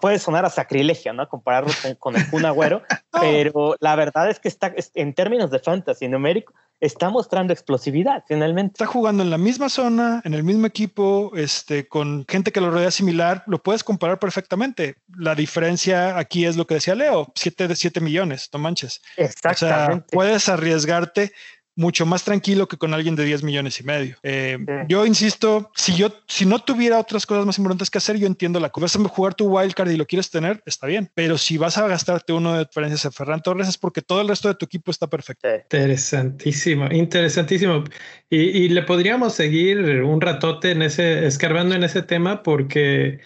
puede 0.00 0.18
sonar 0.18 0.44
a 0.44 0.50
sacrilegio, 0.50 1.12
¿no? 1.12 1.28
Compararlo 1.28 1.72
con, 1.98 2.16
el 2.16 2.30
Kun 2.30 2.44
Agüero, 2.44 2.82
pero 3.20 3.76
la 3.80 3.96
verdad 3.96 4.30
es 4.30 4.38
que 4.38 4.48
está, 4.48 4.72
en 4.94 5.14
términos 5.14 5.50
de 5.50 5.58
fantasy 5.58 6.08
numérico, 6.08 6.52
está 6.80 7.10
mostrando 7.10 7.52
explosividad 7.52 8.22
finalmente. 8.28 8.74
Está 8.74 8.86
jugando 8.86 9.22
en 9.22 9.30
la 9.30 9.38
misma 9.38 9.68
zona, 9.68 10.22
en 10.24 10.34
el 10.34 10.44
mismo 10.44 10.66
equipo, 10.66 11.32
este, 11.34 11.88
con 11.88 12.24
gente 12.28 12.52
que 12.52 12.60
lo 12.60 12.70
rodea 12.70 12.90
similar, 12.90 13.42
lo 13.46 13.60
puedes 13.60 13.82
comparar 13.82 14.18
perfectamente. 14.18 14.96
La 15.16 15.34
diferencia 15.34 16.18
aquí 16.18 16.44
es 16.44 16.56
lo 16.56 16.66
que 16.66 16.74
decía 16.74 16.94
Leo, 16.94 17.32
7 17.34 17.68
de 17.68 17.76
7 17.76 18.00
millones, 18.00 18.48
no 18.52 18.60
manches. 18.60 19.00
Exactamente. 19.16 19.94
O 19.94 19.98
sea, 19.98 20.06
puedes 20.10 20.48
arriesgarte 20.48 21.32
mucho 21.78 22.04
más 22.06 22.24
tranquilo 22.24 22.66
que 22.66 22.76
con 22.76 22.92
alguien 22.92 23.14
de 23.14 23.24
10 23.24 23.44
millones 23.44 23.78
y 23.80 23.84
medio. 23.84 24.16
Eh, 24.24 24.58
yo 24.88 25.06
insisto, 25.06 25.70
si 25.76 25.94
yo, 25.94 26.12
si 26.26 26.44
no 26.44 26.58
tuviera 26.58 26.98
otras 26.98 27.24
cosas 27.24 27.46
más 27.46 27.56
importantes 27.56 27.88
que 27.88 27.98
hacer, 27.98 28.18
yo 28.18 28.26
entiendo 28.26 28.58
la 28.58 28.70
cosa. 28.70 28.98
Vas 28.98 29.06
a 29.06 29.08
jugar 29.08 29.34
tu 29.34 29.46
wildcard 29.46 29.88
y 29.90 29.96
lo 29.96 30.04
quieres 30.04 30.28
tener, 30.28 30.60
está 30.66 30.88
bien. 30.88 31.08
Pero 31.14 31.38
si 31.38 31.56
vas 31.56 31.78
a 31.78 31.86
gastarte 31.86 32.32
uno 32.32 32.54
de 32.54 32.64
diferencias 32.64 33.04
en 33.04 33.12
Ferran 33.12 33.42
Torres 33.42 33.68
es 33.68 33.78
porque 33.78 34.02
todo 34.02 34.20
el 34.20 34.28
resto 34.28 34.48
de 34.48 34.56
tu 34.56 34.64
equipo 34.64 34.90
está 34.90 35.06
perfecto. 35.06 35.48
Interesantísimo, 35.48 36.88
interesantísimo. 36.90 37.84
Y, 38.28 38.68
le 38.70 38.82
podríamos 38.82 39.34
seguir 39.34 39.78
un 40.02 40.20
ratote 40.20 40.72
en 40.72 40.82
ese, 40.82 41.26
escarbando 41.26 41.76
en 41.76 41.84
ese 41.84 42.02
tema 42.02 42.42
porque 42.42 43.20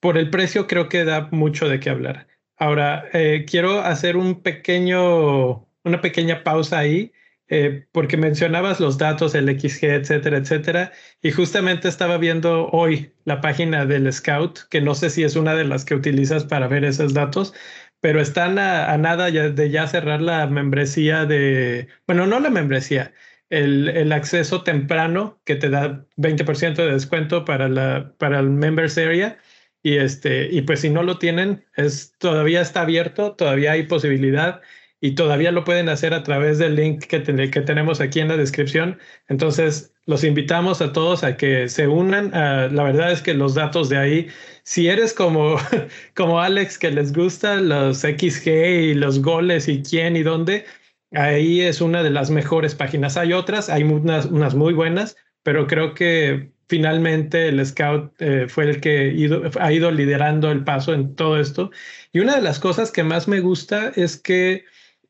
por 0.00 0.18
el 0.18 0.28
precio 0.28 0.66
creo 0.66 0.88
que 0.88 1.04
da 1.04 1.28
mucho 1.30 1.68
de 1.68 1.78
qué 1.78 1.90
hablar. 1.90 2.26
Ahora, 2.56 3.08
eh, 3.12 3.46
quiero 3.48 3.80
hacer 3.80 4.16
un 4.16 4.42
pequeño, 4.42 5.68
una 5.84 6.00
pequeña 6.00 6.42
pausa 6.42 6.78
ahí 6.78 7.12
eh, 7.48 7.86
porque 7.92 8.16
mencionabas 8.16 8.80
los 8.80 8.98
datos, 8.98 9.34
el 9.34 9.48
XG, 9.48 9.84
etcétera, 9.84 10.38
etcétera, 10.38 10.92
y 11.22 11.30
justamente 11.30 11.88
estaba 11.88 12.18
viendo 12.18 12.68
hoy 12.70 13.12
la 13.24 13.40
página 13.40 13.86
del 13.86 14.12
Scout, 14.12 14.60
que 14.70 14.80
no 14.80 14.94
sé 14.94 15.10
si 15.10 15.22
es 15.22 15.36
una 15.36 15.54
de 15.54 15.64
las 15.64 15.84
que 15.84 15.94
utilizas 15.94 16.44
para 16.44 16.68
ver 16.68 16.84
esos 16.84 17.14
datos, 17.14 17.54
pero 18.00 18.20
están 18.20 18.58
a, 18.58 18.96
nada 18.98 19.30
de 19.30 19.70
ya 19.70 19.86
cerrar 19.86 20.22
la 20.22 20.46
membresía 20.46 21.24
de, 21.24 21.88
bueno, 22.06 22.26
no 22.26 22.40
la 22.40 22.50
membresía, 22.50 23.12
el, 23.50 23.88
el, 23.88 24.12
acceso 24.12 24.62
temprano 24.62 25.40
que 25.44 25.56
te 25.56 25.70
da 25.70 26.04
20% 26.16 26.74
de 26.76 26.92
descuento 26.92 27.44
para, 27.44 27.68
la, 27.68 28.12
para 28.18 28.40
el 28.40 28.50
Members 28.50 28.98
Area. 28.98 29.38
Y, 29.82 29.98
este, 29.98 30.48
y 30.50 30.62
pues 30.62 30.80
si 30.80 30.90
no 30.90 31.02
lo 31.04 31.18
tienen, 31.18 31.64
es, 31.76 32.12
todavía 32.18 32.60
está 32.60 32.80
abierto, 32.82 33.32
todavía 33.36 33.72
hay 33.72 33.84
posibilidad 33.84 34.60
y 35.00 35.14
todavía 35.14 35.52
lo 35.52 35.64
pueden 35.64 35.88
hacer 35.88 36.14
a 36.14 36.22
través 36.22 36.58
del 36.58 36.76
link 36.76 37.04
que, 37.04 37.22
que 37.22 37.60
tenemos 37.60 38.00
aquí 38.00 38.20
en 38.20 38.28
la 38.28 38.36
descripción. 38.36 38.98
Entonces, 39.28 39.92
los 40.06 40.24
invitamos 40.24 40.80
a 40.80 40.92
todos 40.92 41.24
a 41.24 41.36
que 41.36 41.68
se 41.68 41.86
unan. 41.88 42.30
Ah, 42.34 42.68
la 42.70 42.82
verdad 42.84 43.12
es 43.12 43.22
que 43.22 43.34
los 43.34 43.54
datos 43.54 43.88
de 43.88 43.98
ahí, 43.98 44.28
si 44.62 44.88
eres 44.88 45.12
como, 45.12 45.56
como 46.14 46.40
Alex, 46.40 46.78
que 46.78 46.90
les 46.90 47.12
gusta 47.12 47.56
los 47.56 47.98
XG 47.98 48.48
y 48.48 48.94
los 48.94 49.20
goles 49.20 49.68
y 49.68 49.82
quién 49.82 50.16
y 50.16 50.22
dónde, 50.22 50.64
ahí 51.12 51.60
es 51.60 51.80
una 51.80 52.02
de 52.02 52.10
las 52.10 52.30
mejores 52.30 52.74
páginas. 52.74 53.16
Hay 53.16 53.32
otras, 53.32 53.68
hay 53.68 53.82
unas, 53.82 54.26
unas 54.26 54.54
muy 54.54 54.72
buenas, 54.72 55.16
pero 55.42 55.66
creo 55.66 55.94
que 55.94 56.52
finalmente 56.68 57.48
el 57.48 57.64
Scout 57.64 58.12
eh, 58.18 58.46
fue 58.48 58.64
el 58.64 58.80
que 58.80 59.50
ha 59.60 59.72
ido 59.72 59.90
liderando 59.90 60.50
el 60.50 60.64
paso 60.64 60.94
en 60.94 61.14
todo 61.14 61.38
esto. 61.38 61.70
Y 62.12 62.20
una 62.20 62.36
de 62.36 62.42
las 62.42 62.58
cosas 62.58 62.90
que 62.90 63.04
más 63.04 63.28
me 63.28 63.40
gusta 63.40 63.92
es 63.94 64.16
que 64.16 64.64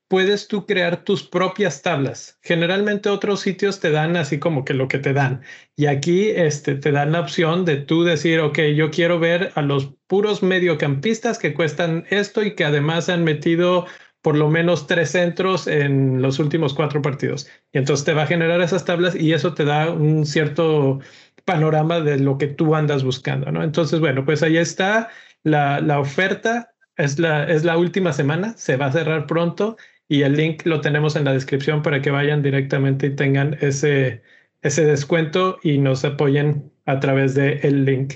puedes 0.09 0.49
tú 0.49 0.67
crear 0.67 1.05
tus 1.05 1.23
propias 1.25 1.83
tablas. 1.83 2.39
Generalmente 2.43 3.09
otros 3.09 3.41
sitios 3.41 3.81
te 3.81 3.91
dan 3.91 4.17
así 4.17 4.39
como 4.39 4.65
que 4.65 4.75
lo 4.75 4.89
que 4.89 4.99
te 4.99 5.13
dan. 5.13 5.43
Y 5.75 5.87
aquí 5.87 6.29
este, 6.31 6.77
te 6.77 6.93
dan 6.93 7.13
la 7.13 7.21
opción 7.21 7.65
de 7.65 7.77
tú 7.77 8.05
decir, 8.05 8.41
ok, 8.41 8.59
yo 8.77 8.91
quiero 8.91 9.19
ver 9.19 9.53
a 9.55 9.63
los 9.63 9.95
puros 10.07 10.43
mediocampistas 10.43 11.39
que 11.39 11.55
cuestan 11.55 12.05
esto 12.11 12.43
y 12.43 12.55
que 12.55 12.65
además 12.65 13.09
han 13.09 13.25
metido 13.25 13.87
por 14.23 14.37
lo 14.37 14.49
menos 14.49 14.87
tres 14.87 15.11
centros 15.11 15.67
en 15.67 16.23
los 16.23 16.39
últimos 16.39 16.75
cuatro 16.75 17.03
partidos. 17.03 17.49
Y 17.73 17.79
entonces 17.79 18.05
te 18.05 18.15
va 18.15 18.23
a 18.23 18.27
generar 18.27 18.61
esas 18.61 18.85
tablas 18.85 19.15
y 19.15 19.33
eso 19.33 19.55
te 19.55 19.65
da 19.65 19.91
un 19.91 20.27
cierto 20.27 21.01
panorama 21.45 22.01
de 22.01 22.19
lo 22.19 22.39
que 22.39 22.49
tú 22.49 22.75
andas 22.75 23.05
buscando, 23.05 23.51
¿no? 23.53 23.63
Entonces, 23.63 24.01
bueno, 24.01 24.25
pues 24.25 24.43
ahí 24.43 24.57
está 24.57 25.11
la, 25.43 25.81
la 25.81 26.01
oferta. 26.01 26.73
Es 26.97 27.19
la, 27.19 27.45
es 27.45 27.63
la 27.63 27.77
última 27.77 28.15
semana, 28.15 28.55
se 28.57 28.79
va 28.79 28.87
a 28.87 28.93
cerrar 28.93 29.27
pronto 29.27 29.77
y 30.09 30.23
el 30.23 30.37
link 30.37 30.63
lo 30.65 30.81
tenemos 30.81 31.17
en 31.17 31.25
la 31.25 31.33
descripción 31.33 31.83
para 31.83 32.01
que 32.01 32.11
vayan 32.11 32.43
directamente 32.43 33.09
y 33.09 33.17
tengan 33.17 33.57
ese, 33.61 34.23
ese 34.63 34.85
descuento 34.85 35.59
y 35.63 35.79
nos 35.79 36.05
apoyen 36.05 36.71
a 36.87 37.01
través 37.01 37.35
del 37.35 37.61
el 37.63 37.85
link. 37.85 38.15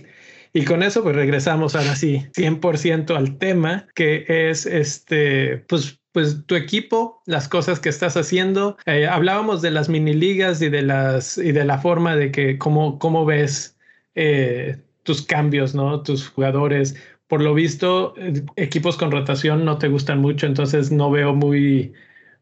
Y 0.52 0.64
con 0.64 0.82
eso 0.82 1.02
pues 1.02 1.14
regresamos 1.14 1.76
ahora 1.76 1.94
sí 1.94 2.26
100% 2.36 3.16
al 3.16 3.38
tema 3.38 3.86
que 3.94 4.24
es 4.26 4.66
este 4.66 5.58
pues 5.68 6.00
pues 6.12 6.44
tu 6.46 6.56
equipo, 6.56 7.22
las 7.26 7.48
cosas 7.48 7.78
que 7.78 7.88
estás 7.88 8.16
haciendo. 8.16 8.76
Eh, 8.86 9.06
hablábamos 9.06 9.62
de 9.62 9.70
las 9.70 9.88
mini 9.88 10.12
ligas 10.12 10.60
y 10.60 10.68
de 10.68 10.82
las 10.82 11.38
y 11.38 11.52
de 11.52 11.64
la 11.64 11.78
forma 11.78 12.16
de 12.16 12.32
que 12.32 12.58
cómo, 12.58 12.98
cómo 12.98 13.24
ves 13.24 13.76
eh, 14.14 14.78
tus 15.04 15.22
cambios, 15.22 15.74
¿no? 15.74 16.02
Tus 16.02 16.28
jugadores 16.28 16.96
por 17.30 17.40
lo 17.40 17.54
visto, 17.54 18.12
eh, 18.16 18.44
equipos 18.56 18.96
con 18.96 19.12
rotación 19.12 19.64
no 19.64 19.78
te 19.78 19.86
gustan 19.86 20.20
mucho, 20.20 20.46
entonces 20.46 20.90
no 20.90 21.12
veo 21.12 21.32
muy, 21.32 21.92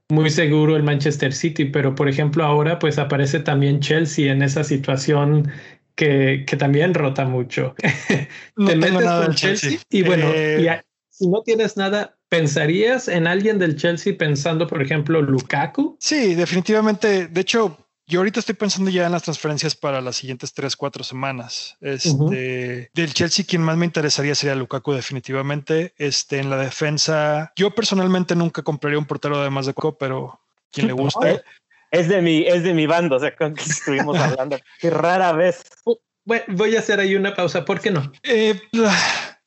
muy 0.08 0.30
seguro 0.30 0.76
el 0.76 0.82
Manchester 0.82 1.34
City, 1.34 1.66
pero 1.66 1.94
por 1.94 2.08
ejemplo 2.08 2.42
ahora 2.42 2.78
pues 2.78 2.98
aparece 2.98 3.40
también 3.40 3.80
Chelsea 3.80 4.32
en 4.32 4.40
esa 4.40 4.64
situación 4.64 5.52
que, 5.94 6.44
que 6.46 6.56
también 6.56 6.94
rota 6.94 7.26
mucho. 7.26 7.74
No 8.56 8.66
te 8.70 8.76
metes 8.76 9.08
con 9.10 9.34
Chelsea, 9.34 9.78
y 9.90 10.02
bueno, 10.02 10.24
eh, 10.34 10.80
si 11.10 11.28
no 11.28 11.42
tienes 11.42 11.76
nada, 11.76 12.16
¿pensarías 12.28 13.08
en 13.08 13.26
alguien 13.26 13.58
del 13.58 13.76
Chelsea 13.76 14.16
pensando, 14.18 14.66
por 14.66 14.82
ejemplo, 14.82 15.20
Lukaku? 15.22 15.96
Sí, 16.00 16.34
definitivamente. 16.34 17.28
De 17.28 17.40
hecho, 17.42 17.87
yo 18.08 18.20
ahorita 18.20 18.40
estoy 18.40 18.54
pensando 18.54 18.90
ya 18.90 19.04
en 19.04 19.12
las 19.12 19.22
transferencias 19.22 19.76
para 19.76 20.00
las 20.00 20.16
siguientes 20.16 20.54
tres, 20.54 20.76
cuatro 20.76 21.04
semanas. 21.04 21.76
Este, 21.82 22.90
Del 22.94 23.12
Chelsea, 23.12 23.44
quien 23.46 23.62
más 23.62 23.76
me 23.76 23.84
interesaría 23.84 24.34
sería 24.34 24.54
Lukaku, 24.54 24.92
definitivamente. 24.92 25.92
Este, 25.98 26.38
en 26.38 26.48
la 26.48 26.56
defensa, 26.56 27.52
yo 27.54 27.74
personalmente 27.74 28.34
nunca 28.34 28.62
compraría 28.62 28.98
un 28.98 29.04
portero 29.04 29.38
además 29.38 29.66
de 29.66 29.74
Coco, 29.74 29.98
pero 29.98 30.40
quien 30.72 30.86
le 30.86 30.92
guste. 30.94 31.42
Es 31.90 32.08
de 32.08 32.22
mi, 32.22 32.46
es 32.46 32.62
de 32.62 32.72
mi 32.72 32.86
bando, 32.86 33.16
o 33.16 33.20
sea, 33.20 33.36
con 33.36 33.54
que 33.54 33.62
estuvimos 33.62 34.16
hablando. 34.18 34.58
Qué 34.80 34.88
rara 34.88 35.32
vez. 35.32 35.62
Bueno, 36.24 36.44
voy 36.48 36.76
a 36.76 36.78
hacer 36.78 37.00
ahí 37.00 37.14
una 37.14 37.34
pausa. 37.34 37.66
¿Por 37.66 37.78
qué 37.80 37.90
no? 37.90 38.10
Eh, 38.22 38.58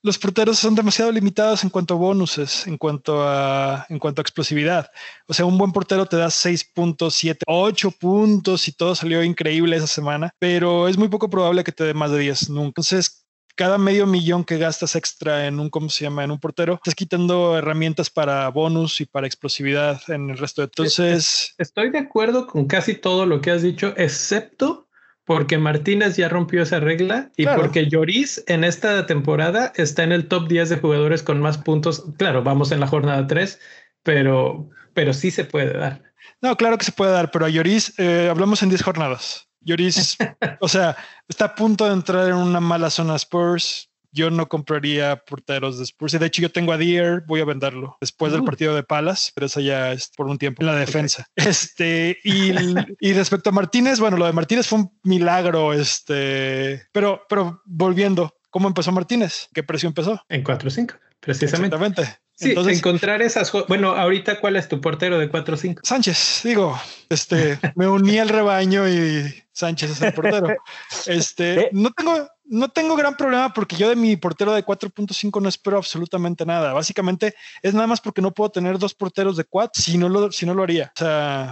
los 0.03 0.17
porteros 0.17 0.57
son 0.57 0.75
demasiado 0.75 1.11
limitados 1.11 1.63
en 1.63 1.69
cuanto 1.69 1.93
a 1.93 1.97
bonuses, 1.97 2.65
en 2.65 2.77
cuanto 2.77 3.23
a, 3.23 3.85
en 3.89 3.99
cuanto 3.99 4.21
a 4.21 4.23
explosividad. 4.23 4.89
O 5.27 5.33
sea, 5.33 5.45
un 5.45 5.57
buen 5.57 5.71
portero 5.71 6.05
te 6.05 6.17
da 6.17 6.27
6.7, 6.27 7.37
8 7.45 7.91
puntos 7.91 8.67
y 8.67 8.71
todo 8.71 8.95
salió 8.95 9.23
increíble 9.23 9.77
esa 9.77 9.87
semana, 9.87 10.33
pero 10.39 10.87
es 10.87 10.97
muy 10.97 11.07
poco 11.07 11.29
probable 11.29 11.63
que 11.63 11.71
te 11.71 11.83
dé 11.83 11.93
más 11.93 12.11
de 12.11 12.19
10 12.19 12.49
nunca. 12.49 12.69
Entonces, 12.69 13.25
cada 13.55 13.77
medio 13.77 14.07
millón 14.07 14.43
que 14.43 14.57
gastas 14.57 14.95
extra 14.95 15.45
en 15.45 15.59
un, 15.59 15.69
¿cómo 15.69 15.89
se 15.89 16.03
llama? 16.05 16.23
En 16.23 16.31
un 16.31 16.39
portero, 16.39 16.75
estás 16.75 16.95
quitando 16.95 17.57
herramientas 17.57 18.09
para 18.09 18.49
bonus 18.49 19.01
y 19.01 19.05
para 19.05 19.27
explosividad 19.27 20.01
en 20.07 20.31
el 20.31 20.37
resto 20.37 20.61
de. 20.61 20.65
Entonces. 20.65 21.53
Estoy 21.57 21.91
de 21.91 21.99
acuerdo 21.99 22.47
con 22.47 22.65
casi 22.65 22.95
todo 22.95 23.25
lo 23.25 23.41
que 23.41 23.51
has 23.51 23.61
dicho, 23.61 23.93
excepto 23.97 24.87
porque 25.25 25.57
Martínez 25.57 26.17
ya 26.17 26.29
rompió 26.29 26.63
esa 26.63 26.79
regla 26.79 27.31
y 27.37 27.45
porque 27.45 27.87
Lloris 27.87 28.43
en 28.47 28.63
esta 28.63 29.05
temporada 29.05 29.71
está 29.75 30.03
en 30.03 30.11
el 30.11 30.27
top 30.27 30.47
10 30.47 30.69
de 30.69 30.77
jugadores 30.77 31.23
con 31.23 31.39
más 31.39 31.57
puntos. 31.57 32.05
Claro, 32.17 32.43
vamos 32.43 32.71
en 32.71 32.79
la 32.79 32.87
jornada 32.87 33.27
3, 33.27 33.59
pero, 34.03 34.69
pero 34.93 35.13
sí 35.13 35.31
se 35.31 35.45
puede 35.45 35.77
dar. 35.77 36.03
No, 36.41 36.57
claro 36.57 36.77
que 36.77 36.85
se 36.85 36.91
puede 36.91 37.11
dar, 37.11 37.29
pero 37.31 37.45
a 37.45 37.49
Lloris 37.49 37.93
eh, 37.99 38.27
hablamos 38.29 38.63
en 38.63 38.69
10 38.69 38.81
jornadas. 38.81 39.47
Lloris, 39.61 40.17
o 40.59 40.67
sea, 40.67 40.97
está 41.27 41.45
a 41.45 41.55
punto 41.55 41.85
de 41.85 41.93
entrar 41.93 42.27
en 42.27 42.35
una 42.35 42.59
mala 42.59 42.89
zona 42.89 43.15
Spurs 43.15 43.90
yo 44.11 44.29
no 44.29 44.47
compraría 44.47 45.17
porteros 45.17 45.77
de 45.77 45.85
Spurs. 45.85 46.19
De 46.19 46.25
hecho, 46.25 46.41
yo 46.41 46.51
tengo 46.51 46.73
a 46.73 46.77
Dier, 46.77 47.23
voy 47.27 47.41
a 47.41 47.45
venderlo 47.45 47.97
después 48.01 48.31
del 48.31 48.43
partido 48.43 48.75
de 48.75 48.83
Palas, 48.83 49.31
pero 49.33 49.47
eso 49.47 49.59
ya 49.59 49.91
es 49.91 50.11
por 50.15 50.27
un 50.27 50.37
tiempo 50.37 50.61
en 50.61 50.67
la 50.67 50.75
defensa. 50.75 51.27
Este, 51.35 52.17
y, 52.23 52.53
y, 52.99 53.13
respecto 53.13 53.49
a 53.49 53.53
Martínez, 53.53 53.99
bueno, 53.99 54.17
lo 54.17 54.25
de 54.25 54.33
Martínez 54.33 54.67
fue 54.67 54.79
un 54.79 54.99
milagro, 55.03 55.73
este, 55.73 56.83
pero, 56.91 57.23
pero 57.27 57.61
volviendo, 57.65 58.35
¿cómo 58.49 58.67
empezó 58.67 58.91
Martínez? 58.91 59.49
¿Qué 59.53 59.63
precio 59.63 59.87
empezó? 59.87 60.21
En 60.29 60.43
4-5, 60.43 60.97
precisamente. 61.19 61.75
Exactamente. 61.75 62.19
Sí, 62.41 62.55
encontrar 62.57 63.21
esas. 63.21 63.51
Bueno, 63.67 63.91
ahorita, 63.91 64.39
¿cuál 64.39 64.55
es 64.55 64.67
tu 64.67 64.81
portero 64.81 65.19
de 65.19 65.31
4-5? 65.31 65.81
Sánchez, 65.83 66.41
digo, 66.43 66.79
este, 67.07 67.59
me 67.75 67.87
uní 67.87 68.17
al 68.17 68.29
rebaño 68.29 68.89
y 68.89 69.31
Sánchez 69.51 69.91
es 69.91 70.01
el 70.01 70.13
portero. 70.13 70.47
Este, 71.07 71.69
no 71.71 71.91
tengo, 71.91 72.27
no 72.45 72.69
tengo 72.69 72.95
gran 72.95 73.15
problema 73.15 73.53
porque 73.53 73.75
yo 73.75 73.89
de 73.89 73.95
mi 73.95 74.15
portero 74.17 74.53
de 74.53 74.65
4.5 74.65 75.39
no 75.39 75.49
espero 75.49 75.77
absolutamente 75.77 76.45
nada. 76.45 76.73
Básicamente 76.73 77.35
es 77.61 77.75
nada 77.75 77.85
más 77.85 78.01
porque 78.01 78.21
no 78.21 78.31
puedo 78.31 78.49
tener 78.49 78.79
dos 78.79 78.95
porteros 78.95 79.37
de 79.37 79.43
4 79.43 79.81
si 79.81 79.97
no 79.99 80.09
lo, 80.09 80.31
si 80.31 80.47
no 80.47 80.55
lo 80.55 80.63
haría. 80.63 80.91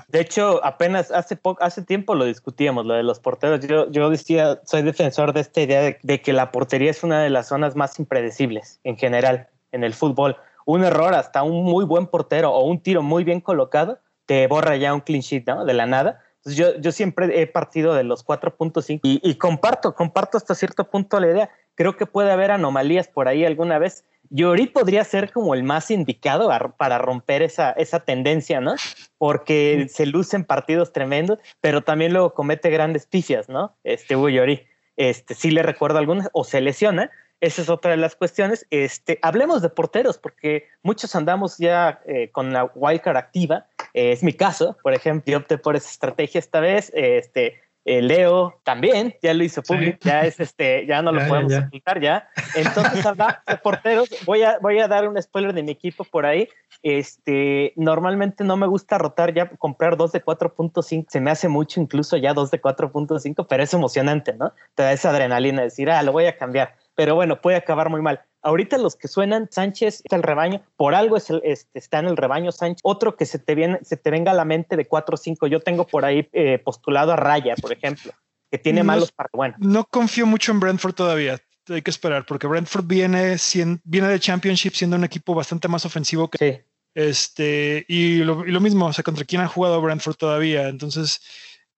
de 0.07 0.19
hecho, 0.19 0.63
apenas 0.65 1.11
hace 1.11 1.35
poco, 1.35 1.63
hace 1.63 1.83
tiempo 1.83 2.15
lo 2.15 2.25
discutíamos, 2.25 2.85
lo 2.85 2.95
de 2.95 3.03
los 3.03 3.19
porteros. 3.19 3.59
Yo, 3.67 3.91
yo 3.91 4.09
decía, 4.09 4.59
soy 4.65 4.81
defensor 4.81 5.33
de 5.33 5.41
esta 5.41 5.61
idea 5.61 5.97
de 6.01 6.21
que 6.21 6.33
la 6.33 6.51
portería 6.51 6.89
es 6.89 7.03
una 7.03 7.21
de 7.21 7.29
las 7.29 7.47
zonas 7.47 7.75
más 7.75 7.99
impredecibles 7.99 8.79
en 8.83 8.97
general 8.97 9.49
en 9.71 9.83
el 9.83 9.93
fútbol. 9.93 10.35
Un 10.69 10.83
error 10.83 11.13
hasta 11.15 11.41
un 11.41 11.63
muy 11.63 11.83
buen 11.85 12.05
portero 12.05 12.51
o 12.51 12.63
un 12.63 12.79
tiro 12.81 13.01
muy 13.01 13.23
bien 13.23 13.41
colocado 13.41 13.99
te 14.25 14.45
borra 14.45 14.75
ya 14.75 14.93
un 14.93 15.01
clean 15.01 15.21
sheet, 15.21 15.47
¿no? 15.47 15.65
De 15.65 15.73
la 15.73 15.87
nada 15.87 16.21
yo, 16.45 16.79
yo 16.79 16.91
siempre 16.91 17.41
he 17.41 17.47
partido 17.47 17.93
de 17.93 18.03
los 18.03 18.25
4.5 18.25 18.99
y, 19.03 19.19
y 19.23 19.35
comparto, 19.35 19.93
comparto 19.93 20.37
hasta 20.37 20.55
cierto 20.55 20.89
punto 20.89 21.19
la 21.19 21.27
idea. 21.27 21.49
Creo 21.75 21.97
que 21.97 22.05
puede 22.05 22.31
haber 22.31 22.51
anomalías 22.51 23.07
por 23.07 23.27
ahí 23.27 23.45
alguna 23.45 23.79
vez. 23.79 24.05
Llori 24.29 24.67
podría 24.67 25.03
ser 25.03 25.31
como 25.31 25.53
el 25.53 25.63
más 25.63 25.89
indicado 25.91 26.49
para 26.77 26.97
romper 26.97 27.41
esa, 27.41 27.71
esa 27.71 28.01
tendencia, 28.01 28.61
¿no? 28.61 28.75
Porque 29.17 29.87
se 29.89 30.05
lucen 30.05 30.43
partidos 30.43 30.93
tremendos, 30.93 31.39
pero 31.61 31.83
también 31.83 32.13
luego 32.13 32.33
comete 32.33 32.69
grandes 32.69 33.05
picias, 33.05 33.49
¿no? 33.49 33.75
Este 33.83 34.15
Llori. 34.15 34.65
Este, 34.97 35.33
sí 35.33 35.49
le 35.49 35.63
recuerdo 35.63 35.97
algunas, 35.97 36.29
o 36.33 36.43
se 36.43 36.59
lesiona, 36.59 37.09
esa 37.41 37.61
es 37.61 37.69
otra 37.69 37.91
de 37.91 37.97
las 37.97 38.15
cuestiones. 38.15 38.65
Este, 38.69 39.19
hablemos 39.21 39.61
de 39.61 39.69
porteros, 39.69 40.17
porque 40.17 40.67
muchos 40.83 41.15
andamos 41.15 41.57
ya 41.57 42.01
eh, 42.05 42.29
con 42.31 42.51
la 42.53 42.65
wildcard 42.75 43.17
activa. 43.17 43.67
Eh, 43.93 44.11
es 44.11 44.23
mi 44.23 44.33
caso, 44.33 44.77
por 44.83 44.93
ejemplo, 44.93 45.31
yo 45.31 45.37
opté 45.39 45.57
por 45.57 45.75
esa 45.75 45.89
estrategia 45.89 46.39
esta 46.39 46.59
vez. 46.59 46.91
Este, 46.93 47.61
eh, 47.85 48.01
Leo 48.01 48.59
también, 48.63 49.15
ya 49.21 49.33
lo 49.33 49.43
hizo 49.43 49.63
público, 49.63 49.97
ya 50.01 50.21
es 50.21 50.39
este, 50.39 50.85
ya 50.85 51.01
no 51.01 51.11
lo 51.11 51.21
podemos 51.27 51.53
explicar 51.53 52.01
ya. 52.01 52.29
Entonces, 52.55 53.05
habla 53.05 53.41
de 53.47 53.57
porteros, 53.57 54.09
voy 54.25 54.43
a, 54.43 54.59
voy 54.59 54.79
a 54.79 54.87
dar 54.87 55.07
un 55.07 55.19
spoiler 55.21 55.53
de 55.53 55.63
mi 55.63 55.71
equipo 55.71 56.03
por 56.03 56.25
ahí. 56.25 56.49
Este, 56.83 57.73
normalmente 57.75 58.43
no 58.43 58.57
me 58.57 58.67
gusta 58.67 58.97
rotar 58.97 59.33
ya, 59.33 59.49
comprar 59.49 59.97
dos 59.97 60.11
de 60.11 60.23
4.5, 60.23 61.05
se 61.09 61.19
me 61.19 61.31
hace 61.31 61.47
mucho 61.47 61.81
incluso 61.81 62.15
ya 62.15 62.33
dos 62.33 62.51
de 62.51 62.61
4.5, 62.61 63.47
pero 63.49 63.63
es 63.63 63.73
emocionante, 63.73 64.33
¿no? 64.33 64.53
Te 64.75 64.83
da 64.83 64.91
esa 64.91 65.09
adrenalina 65.09 65.59
de 65.59 65.65
decir, 65.65 65.89
ah, 65.89 66.03
lo 66.03 66.11
voy 66.11 66.25
a 66.25 66.37
cambiar 66.37 66.75
pero 66.99 67.15
bueno, 67.15 67.39
puede 67.39 67.55
acabar 67.55 67.89
muy 67.89 68.01
mal. 68.01 68.25
Ahorita 68.41 68.77
los 68.77 68.97
que 68.97 69.07
suenan, 69.07 69.47
Sánchez 69.49 70.01
está 70.03 70.17
el 70.17 70.21
rebaño, 70.21 70.61
por 70.75 70.93
algo 70.95 71.15
es 71.15 71.29
este, 71.43 71.79
está 71.79 71.99
en 71.99 72.07
el 72.07 72.17
rebaño 72.17 72.51
Sánchez. 72.51 72.81
Otro 72.83 73.15
que 73.15 73.25
se 73.25 73.39
te, 73.39 73.55
viene, 73.55 73.79
se 73.83 73.95
te 73.95 74.11
venga 74.11 74.31
a 74.31 74.33
la 74.33 74.43
mente 74.43 74.75
de 74.75 74.85
4 74.85 75.13
o 75.13 75.17
5, 75.17 75.47
yo 75.47 75.61
tengo 75.61 75.87
por 75.87 76.03
ahí 76.03 76.27
eh, 76.33 76.59
postulado 76.59 77.13
a 77.13 77.15
Raya, 77.15 77.55
por 77.55 77.71
ejemplo, 77.71 78.11
que 78.51 78.57
tiene 78.57 78.83
malos 78.83 79.13
para 79.13 79.29
bueno. 79.31 79.55
No 79.59 79.85
confío 79.85 80.25
mucho 80.25 80.51
en 80.51 80.59
Brentford 80.59 80.93
todavía. 80.93 81.39
Hay 81.69 81.81
que 81.81 81.89
esperar, 81.89 82.25
porque 82.25 82.47
Brentford 82.47 82.83
viene, 82.85 83.37
viene 83.85 84.07
de 84.09 84.19
Championship 84.19 84.73
siendo 84.73 84.97
un 84.97 85.05
equipo 85.05 85.33
bastante 85.33 85.69
más 85.69 85.85
ofensivo 85.85 86.29
que. 86.29 86.37
Sí. 86.37 86.61
Este, 86.95 87.85
y 87.87 88.17
lo, 88.25 88.45
y 88.45 88.51
lo 88.51 88.59
mismo, 88.59 88.87
o 88.87 88.91
sea, 88.91 89.05
contra 89.05 89.23
quién 89.23 89.41
ha 89.41 89.47
jugado 89.47 89.81
Brentford 89.81 90.17
todavía. 90.17 90.67
Entonces, 90.67 91.21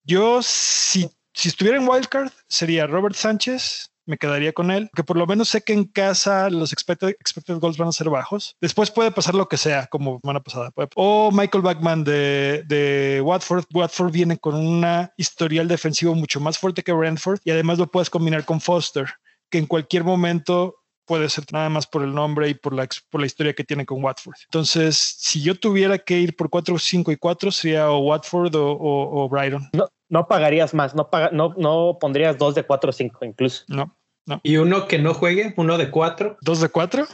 yo, 0.03 0.41
si, 0.41 1.11
si 1.31 1.49
estuviera 1.49 1.77
en 1.77 1.87
Wildcard, 1.87 2.31
sería 2.47 2.87
Robert 2.87 3.15
Sánchez, 3.15 3.90
me 4.05 4.17
quedaría 4.17 4.53
con 4.53 4.71
él, 4.71 4.89
que 4.95 5.03
por 5.03 5.17
lo 5.17 5.27
menos 5.27 5.49
sé 5.49 5.61
que 5.61 5.73
en 5.73 5.85
casa 5.85 6.49
los 6.49 6.73
expected, 6.73 7.15
goals 7.59 7.77
van 7.77 7.89
a 7.89 7.93
ser 7.93 8.09
bajos. 8.09 8.55
Después 8.61 8.91
puede 8.91 9.11
pasar 9.11 9.35
lo 9.35 9.47
que 9.47 9.57
sea, 9.57 9.87
como 9.87 10.19
semana 10.21 10.41
pasada. 10.41 10.71
O 10.95 11.31
Michael 11.31 11.63
Backman 11.63 12.03
de, 12.03 12.63
de 12.67 13.21
Watford. 13.23 13.65
Watford 13.73 14.11
viene 14.11 14.37
con 14.37 14.55
una 14.55 15.13
historial 15.17 15.67
defensivo 15.67 16.15
mucho 16.15 16.39
más 16.39 16.57
fuerte 16.57 16.83
que 16.83 16.93
Brentford 16.93 17.39
y 17.43 17.51
además 17.51 17.77
lo 17.77 17.87
puedes 17.87 18.09
combinar 18.09 18.45
con 18.45 18.61
Foster, 18.61 19.07
que 19.49 19.57
en 19.57 19.65
cualquier 19.65 20.03
momento 20.03 20.81
puede 21.05 21.29
ser 21.29 21.43
nada 21.51 21.69
más 21.69 21.87
por 21.87 22.03
el 22.03 22.13
nombre 22.13 22.47
y 22.47 22.53
por 22.53 22.73
la, 22.73 22.87
por 23.09 23.19
la 23.19 23.27
historia 23.27 23.53
que 23.53 23.65
tiene 23.65 23.85
con 23.85 24.01
Watford. 24.01 24.37
Entonces, 24.45 24.97
si 24.97 25.41
yo 25.41 25.55
tuviera 25.55 25.97
que 25.97 26.17
ir 26.17 26.37
por 26.37 26.49
4, 26.49 26.79
5 26.79 27.11
y 27.11 27.17
4, 27.17 27.51
sería 27.51 27.91
o 27.91 27.99
Watford 27.99 28.55
o, 28.55 28.77
o, 28.79 29.27
Brighton. 29.27 29.69
No, 29.73 29.89
no 30.11 30.27
pagarías 30.27 30.73
más, 30.73 30.93
no, 30.93 31.09
paga, 31.09 31.29
no, 31.31 31.55
no 31.57 31.97
pondrías 31.99 32.37
2 32.37 32.53
de 32.53 32.63
4 32.63 32.89
o 32.89 32.93
5 32.93 33.25
incluso. 33.25 33.63
No. 33.67 33.95
No. 34.27 34.39
¿Y 34.43 34.57
uno 34.57 34.87
que 34.87 34.99
no 34.99 35.15
juegue? 35.15 35.53
¿Uno 35.57 35.79
de 35.79 35.89
cuatro? 35.89 36.37
¿Dos 36.41 36.61
de 36.61 36.69
cuatro? 36.69 37.07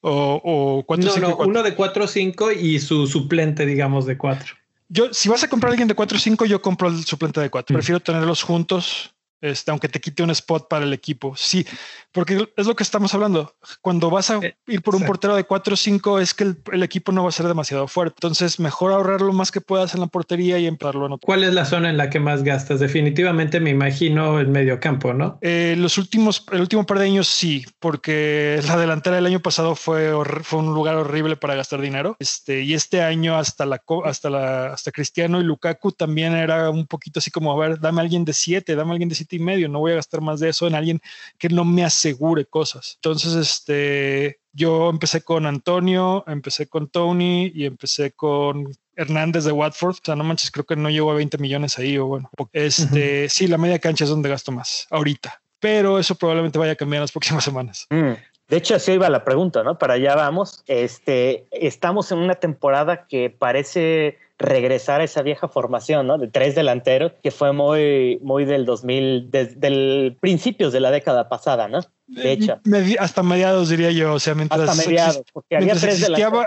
¿O, 0.00 0.40
o 0.42 0.82
cuatro, 0.86 1.10
No, 1.20 1.28
no, 1.28 1.36
uno 1.36 1.62
de 1.62 1.74
cuatro 1.74 2.04
o 2.04 2.06
cinco 2.06 2.50
y 2.50 2.78
su 2.78 3.06
suplente, 3.06 3.66
digamos, 3.66 4.06
de 4.06 4.16
cuatro. 4.16 4.54
Yo, 4.88 5.12
si 5.12 5.28
vas 5.28 5.44
a 5.44 5.48
comprar 5.48 5.70
a 5.70 5.72
alguien 5.72 5.88
de 5.88 5.94
cuatro 5.94 6.16
o 6.16 6.20
cinco, 6.20 6.46
yo 6.46 6.62
compro 6.62 6.88
el 6.88 7.04
suplente 7.04 7.40
de 7.40 7.50
cuatro. 7.50 7.74
Mm. 7.74 7.76
Prefiero 7.76 8.00
tenerlos 8.00 8.42
juntos 8.42 9.13
este, 9.40 9.70
aunque 9.70 9.88
te 9.88 10.00
quite 10.00 10.22
un 10.22 10.30
spot 10.30 10.68
para 10.68 10.84
el 10.84 10.92
equipo. 10.92 11.34
Sí, 11.36 11.66
porque 12.12 12.48
es 12.56 12.66
lo 12.66 12.74
que 12.74 12.82
estamos 12.82 13.12
hablando. 13.12 13.54
Cuando 13.82 14.08
vas 14.08 14.30
a 14.30 14.38
eh, 14.38 14.56
ir 14.66 14.82
por 14.82 14.94
un 14.94 15.04
portero 15.04 15.36
de 15.36 15.44
4 15.44 15.74
o 15.74 15.76
5, 15.76 16.20
es 16.20 16.32
que 16.32 16.54
el, 16.72 16.82
equipo 16.82 17.12
no 17.12 17.24
va 17.24 17.28
a 17.28 17.32
ser 17.32 17.46
demasiado 17.46 17.86
fuerte. 17.88 18.16
Entonces, 18.18 18.58
mejor 18.58 18.92
ahorrar 18.92 19.20
lo 19.20 19.32
más 19.32 19.52
que 19.52 19.60
puedas 19.60 19.94
en 19.94 20.00
la 20.00 20.06
portería 20.06 20.58
y 20.58 20.66
emplearlo 20.66 21.06
en 21.06 21.12
otro. 21.12 21.26
¿Cuál 21.26 21.44
es 21.44 21.52
la 21.52 21.64
zona 21.64 21.90
en 21.90 21.96
la 21.96 22.08
que 22.08 22.20
más 22.20 22.42
gastas? 22.42 22.80
Definitivamente 22.80 23.60
me 23.60 23.70
imagino 23.70 24.40
el 24.40 24.48
medio 24.48 24.80
campo, 24.80 25.12
¿no? 25.12 25.38
Eh, 25.42 25.74
los 25.76 25.98
últimos, 25.98 26.46
el 26.52 26.60
último 26.60 26.86
par 26.86 26.98
de 26.98 27.06
años 27.06 27.28
sí, 27.28 27.66
porque 27.80 28.60
la 28.66 28.76
delantera 28.76 29.16
del 29.16 29.26
año 29.26 29.40
pasado 29.40 29.74
fue, 29.74 30.12
fue 30.42 30.60
un 30.60 30.72
lugar 30.72 30.96
horrible 30.96 31.36
para 31.36 31.54
gastar 31.54 31.80
dinero. 31.80 32.16
Este, 32.18 32.62
y 32.62 32.74
este 32.74 33.02
año 33.02 33.36
hasta 33.36 33.66
la, 33.66 33.82
hasta 34.04 34.30
la, 34.30 34.72
hasta 34.72 34.90
Cristiano 34.90 35.40
y 35.40 35.44
Lukaku 35.44 35.92
también 35.92 36.34
era 36.34 36.70
un 36.70 36.86
poquito 36.86 37.18
así 37.18 37.30
como, 37.30 37.52
a 37.52 37.68
ver, 37.68 37.80
dame 37.80 38.00
a 38.00 38.02
alguien 38.04 38.24
de 38.24 38.32
7, 38.32 38.74
dame 38.74 38.90
a 38.90 38.92
alguien 38.92 39.08
de 39.08 39.14
7 39.14 39.33
y 39.34 39.38
medio, 39.38 39.68
no 39.68 39.80
voy 39.80 39.92
a 39.92 39.96
gastar 39.96 40.20
más 40.20 40.40
de 40.40 40.48
eso 40.48 40.66
en 40.66 40.74
alguien 40.74 41.00
que 41.38 41.48
no 41.48 41.64
me 41.64 41.84
asegure 41.84 42.46
cosas. 42.46 42.94
Entonces, 42.96 43.34
este, 43.34 44.38
yo 44.52 44.90
empecé 44.90 45.22
con 45.22 45.46
Antonio, 45.46 46.24
empecé 46.26 46.68
con 46.68 46.88
Tony 46.88 47.50
y 47.54 47.66
empecé 47.66 48.12
con 48.12 48.72
Hernández 48.96 49.44
de 49.44 49.52
Watford. 49.52 49.96
O 49.96 50.04
sea, 50.04 50.16
no 50.16 50.24
manches, 50.24 50.50
creo 50.50 50.64
que 50.64 50.76
no 50.76 50.90
llegó 50.90 51.10
a 51.10 51.14
20 51.14 51.38
millones 51.38 51.78
ahí 51.78 51.98
o 51.98 52.06
bueno. 52.06 52.30
Este, 52.52 53.28
sí, 53.28 53.46
la 53.48 53.58
media 53.58 53.78
cancha 53.78 54.04
es 54.04 54.10
donde 54.10 54.28
gasto 54.28 54.52
más 54.52 54.86
ahorita, 54.90 55.42
pero 55.58 55.98
eso 55.98 56.14
probablemente 56.14 56.58
vaya 56.58 56.72
a 56.72 56.76
cambiar 56.76 56.98
en 56.98 57.04
las 57.04 57.12
próximas 57.12 57.44
semanas. 57.44 57.86
Mm. 57.90 58.12
De 58.48 58.58
hecho, 58.58 58.74
así 58.74 58.92
iba 58.92 59.08
la 59.08 59.24
pregunta, 59.24 59.62
¿no? 59.62 59.78
Para 59.78 59.94
allá 59.94 60.14
vamos. 60.14 60.62
Este, 60.66 61.46
estamos 61.50 62.12
en 62.12 62.18
una 62.18 62.34
temporada 62.34 63.06
que 63.06 63.30
parece 63.30 64.18
regresar 64.38 65.00
a 65.00 65.04
esa 65.04 65.22
vieja 65.22 65.48
formación, 65.48 66.06
¿no? 66.06 66.18
De 66.18 66.28
tres 66.28 66.54
delanteros, 66.54 67.12
que 67.22 67.30
fue 67.30 67.52
muy, 67.52 68.18
muy 68.22 68.44
del 68.44 68.64
2000, 68.64 69.30
desde 69.30 69.66
el 69.66 70.16
principios 70.20 70.72
de 70.72 70.80
la 70.80 70.90
década 70.90 71.28
pasada, 71.28 71.68
¿no? 71.68 71.80
De 72.06 72.32
hecho. 72.32 72.60
hasta 72.98 73.22
mediados, 73.22 73.70
diría 73.70 73.90
yo, 73.90 74.12
o 74.12 74.20
sea, 74.20 74.34
mientras... 74.34 74.68
Hasta 74.68 74.88
mediados, 74.88 75.22
porque 75.32 75.56
había 75.56 75.74
tres 75.74 76.00
delanteros. 76.00 76.46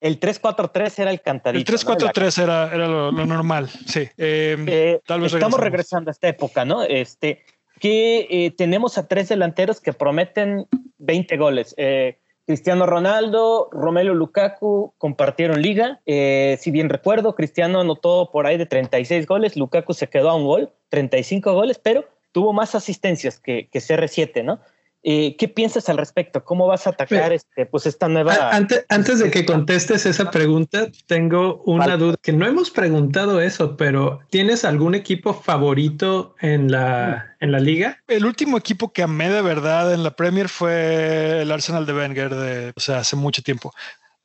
El 0.00 0.18
3-4-3 0.18 0.98
era 0.98 1.10
el 1.12 1.20
cantadito. 1.20 1.72
El 1.72 1.78
3-4-3 1.78 2.42
era, 2.42 2.74
era 2.74 2.88
lo, 2.88 3.12
normal, 3.12 3.68
sí. 3.68 4.08
Em, 4.16 4.66
eh, 4.68 5.00
tal 5.06 5.20
vez 5.20 5.32
estamos 5.32 5.60
regresando 5.60 6.10
a 6.10 6.12
esta 6.12 6.26
época, 6.28 6.64
¿no? 6.64 6.82
Este, 6.82 7.44
que 7.82 8.28
eh, 8.30 8.52
tenemos 8.52 8.96
a 8.96 9.08
tres 9.08 9.28
delanteros 9.28 9.80
que 9.80 9.92
prometen 9.92 10.68
20 10.98 11.36
goles. 11.36 11.74
Eh, 11.76 12.16
Cristiano 12.46 12.86
Ronaldo, 12.86 13.68
Romelu 13.72 14.14
Lukaku 14.14 14.94
compartieron 14.98 15.60
liga. 15.60 16.00
Eh, 16.06 16.58
si 16.60 16.70
bien 16.70 16.88
recuerdo, 16.88 17.34
Cristiano 17.34 17.80
anotó 17.80 18.30
por 18.30 18.46
ahí 18.46 18.56
de 18.56 18.66
36 18.66 19.26
goles, 19.26 19.56
Lukaku 19.56 19.94
se 19.94 20.06
quedó 20.06 20.30
a 20.30 20.36
un 20.36 20.44
gol, 20.44 20.70
35 20.90 21.52
goles, 21.54 21.80
pero 21.82 22.04
tuvo 22.30 22.52
más 22.52 22.76
asistencias 22.76 23.40
que, 23.40 23.68
que 23.68 23.80
CR7, 23.80 24.44
¿no? 24.44 24.60
Eh, 25.04 25.34
¿Qué 25.36 25.48
piensas 25.48 25.88
al 25.88 25.98
respecto? 25.98 26.44
¿Cómo 26.44 26.66
vas 26.66 26.86
a 26.86 26.90
atacar 26.90 27.32
este, 27.32 27.66
pues 27.66 27.86
esta 27.86 28.08
nueva... 28.08 28.50
Antes, 28.50 28.86
antes 28.88 29.18
de 29.18 29.30
que 29.30 29.44
contestes 29.44 30.06
esa 30.06 30.30
pregunta, 30.30 30.88
tengo 31.06 31.62
una 31.66 31.96
duda, 31.96 32.16
que 32.22 32.32
no 32.32 32.46
hemos 32.46 32.70
preguntado 32.70 33.40
eso, 33.40 33.76
pero 33.76 34.20
¿tienes 34.30 34.64
algún 34.64 34.94
equipo 34.94 35.34
favorito 35.34 36.36
en 36.40 36.70
la, 36.70 37.34
en 37.40 37.50
la 37.50 37.58
liga? 37.58 37.98
El 38.06 38.24
último 38.24 38.56
equipo 38.56 38.92
que 38.92 39.02
amé 39.02 39.28
de 39.28 39.42
verdad 39.42 39.92
en 39.92 40.04
la 40.04 40.12
Premier 40.12 40.48
fue 40.48 41.42
el 41.42 41.50
Arsenal 41.50 41.84
de 41.84 41.94
Wenger, 41.94 42.34
de, 42.34 42.72
o 42.76 42.80
sea, 42.80 42.98
hace 42.98 43.16
mucho 43.16 43.42
tiempo 43.42 43.72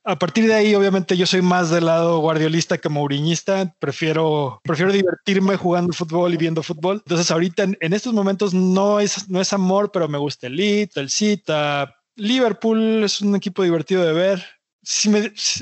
a 0.08 0.18
partir 0.18 0.46
de 0.46 0.54
ahí, 0.54 0.74
obviamente, 0.74 1.18
yo 1.18 1.26
soy 1.26 1.42
más 1.42 1.68
del 1.68 1.84
lado 1.84 2.20
guardiolista 2.20 2.78
que 2.78 2.88
mouriñista. 2.88 3.74
Prefiero, 3.78 4.58
prefiero 4.64 4.90
divertirme 4.90 5.56
jugando 5.56 5.92
fútbol 5.92 6.32
y 6.32 6.38
viendo 6.38 6.62
fútbol. 6.62 7.02
Entonces, 7.04 7.30
ahorita 7.30 7.64
en, 7.64 7.92
estos 7.92 8.14
momentos 8.14 8.54
no 8.54 9.00
es, 9.00 9.28
no 9.28 9.38
es 9.38 9.52
amor, 9.52 9.90
pero 9.92 10.08
me 10.08 10.16
gusta 10.16 10.46
el 10.46 10.56
Leeds, 10.56 10.96
el 10.96 11.10
Cita. 11.10 11.94
Liverpool 12.16 13.04
es 13.04 13.20
un 13.20 13.36
equipo 13.36 13.62
divertido 13.62 14.02
de 14.02 14.14
ver. 14.14 14.46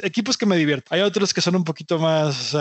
equipos 0.04 0.36
que 0.36 0.46
me 0.46 0.56
divierten. 0.56 0.96
Hay 0.96 1.02
otros 1.02 1.34
que 1.34 1.40
son 1.40 1.56
un 1.56 1.64
poquito 1.64 1.98
más 1.98 2.54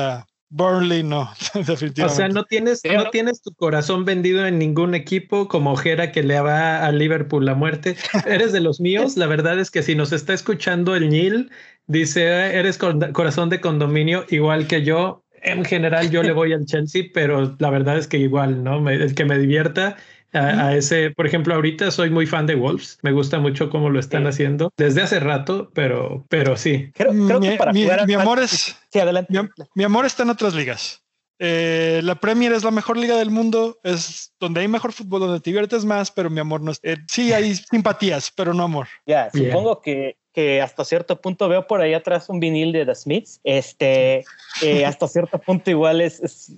Burnley 0.49 1.03
no, 1.03 1.29
definitivamente. 1.53 2.03
O 2.05 2.09
sea, 2.09 2.27
no 2.27 2.43
tienes, 2.43 2.81
no 2.85 3.09
tienes 3.09 3.41
tu 3.41 3.53
corazón 3.53 4.05
vendido 4.05 4.45
en 4.45 4.59
ningún 4.59 4.95
equipo 4.95 5.47
como 5.47 5.73
Ojera 5.73 6.11
que 6.11 6.23
le 6.23 6.39
va 6.39 6.85
a 6.85 6.91
Liverpool 6.91 7.45
la 7.45 7.55
muerte. 7.55 7.95
Eres 8.25 8.51
de 8.51 8.61
los 8.61 8.79
míos. 8.79 9.17
La 9.17 9.27
verdad 9.27 9.59
es 9.59 9.71
que 9.71 9.83
si 9.83 9.95
nos 9.95 10.11
está 10.11 10.33
escuchando 10.33 10.95
el 10.95 11.09
Nil, 11.09 11.51
dice, 11.87 12.57
eres 12.57 12.77
corazón 12.77 13.49
de 13.49 13.61
condominio, 13.61 14.25
igual 14.29 14.67
que 14.67 14.83
yo. 14.83 15.23
En 15.41 15.63
general 15.63 16.09
yo 16.09 16.23
le 16.23 16.31
voy 16.31 16.53
al 16.53 16.65
Chelsea, 16.65 17.03
pero 17.13 17.55
la 17.59 17.69
verdad 17.69 17.97
es 17.97 18.07
que 18.07 18.17
igual, 18.17 18.63
¿no? 18.63 18.89
el 18.89 19.13
que 19.13 19.25
me 19.25 19.37
divierta 19.37 19.95
a, 20.35 20.75
ese, 20.75 21.11
por 21.11 21.25
ejemplo, 21.25 21.55
ahorita 21.55 21.91
soy 21.91 22.09
muy 22.09 22.25
fan 22.25 22.45
de 22.45 22.55
Wolves, 22.55 22.99
me 23.01 23.11
gusta 23.11 23.39
mucho 23.39 23.69
cómo 23.69 23.89
lo 23.89 23.99
están 23.99 24.27
haciendo 24.27 24.71
desde 24.77 25.01
hace 25.01 25.19
rato, 25.19 25.71
pero, 25.73 26.25
pero 26.29 26.57
sí. 26.57 26.91
Creo, 26.93 27.13
mi, 27.13 27.49
que 27.49 27.55
para 27.57 27.71
mi, 27.71 28.13
amor 28.13 28.39
es, 28.39 28.77
sí, 28.91 28.99
adelante. 28.99 29.33
Mi, 29.75 29.83
amor 29.83 30.05
está 30.05 30.23
en 30.23 30.29
otras 30.29 30.53
ligas. 30.53 31.01
Eh, 31.39 31.99
la 32.03 32.15
Premier 32.15 32.53
es 32.53 32.63
la 32.63 32.71
mejor 32.71 32.97
liga 32.97 33.17
del 33.17 33.29
mundo, 33.29 33.79
es 33.83 34.33
donde 34.39 34.61
hay 34.61 34.67
mejor 34.67 34.93
fútbol, 34.93 35.21
donde 35.21 35.39
te 35.39 35.49
diviertes 35.49 35.83
más, 35.83 36.11
pero 36.11 36.29
mi 36.29 36.39
amor 36.39 36.61
no 36.61 36.71
es. 36.71 36.79
Eh, 36.83 36.97
sí, 37.07 37.33
hay 37.33 37.55
simpatías, 37.71 38.31
pero 38.31 38.53
no 38.53 38.63
amor. 38.63 38.87
Ya, 39.05 39.29
supongo 39.33 39.81
que, 39.81 40.17
que 40.33 40.61
hasta 40.61 40.85
cierto 40.85 41.19
punto 41.19 41.49
veo 41.49 41.67
por 41.67 41.81
ahí 41.81 41.93
atrás 41.93 42.29
un 42.29 42.39
vinil 42.39 42.71
de 42.71 42.85
The 42.85 42.95
Smiths. 42.95 43.39
Este, 43.43 44.23
eh, 44.61 44.85
hasta 44.85 45.07
cierto 45.07 45.39
punto, 45.39 45.69
igual 45.69 46.01
es, 46.01 46.55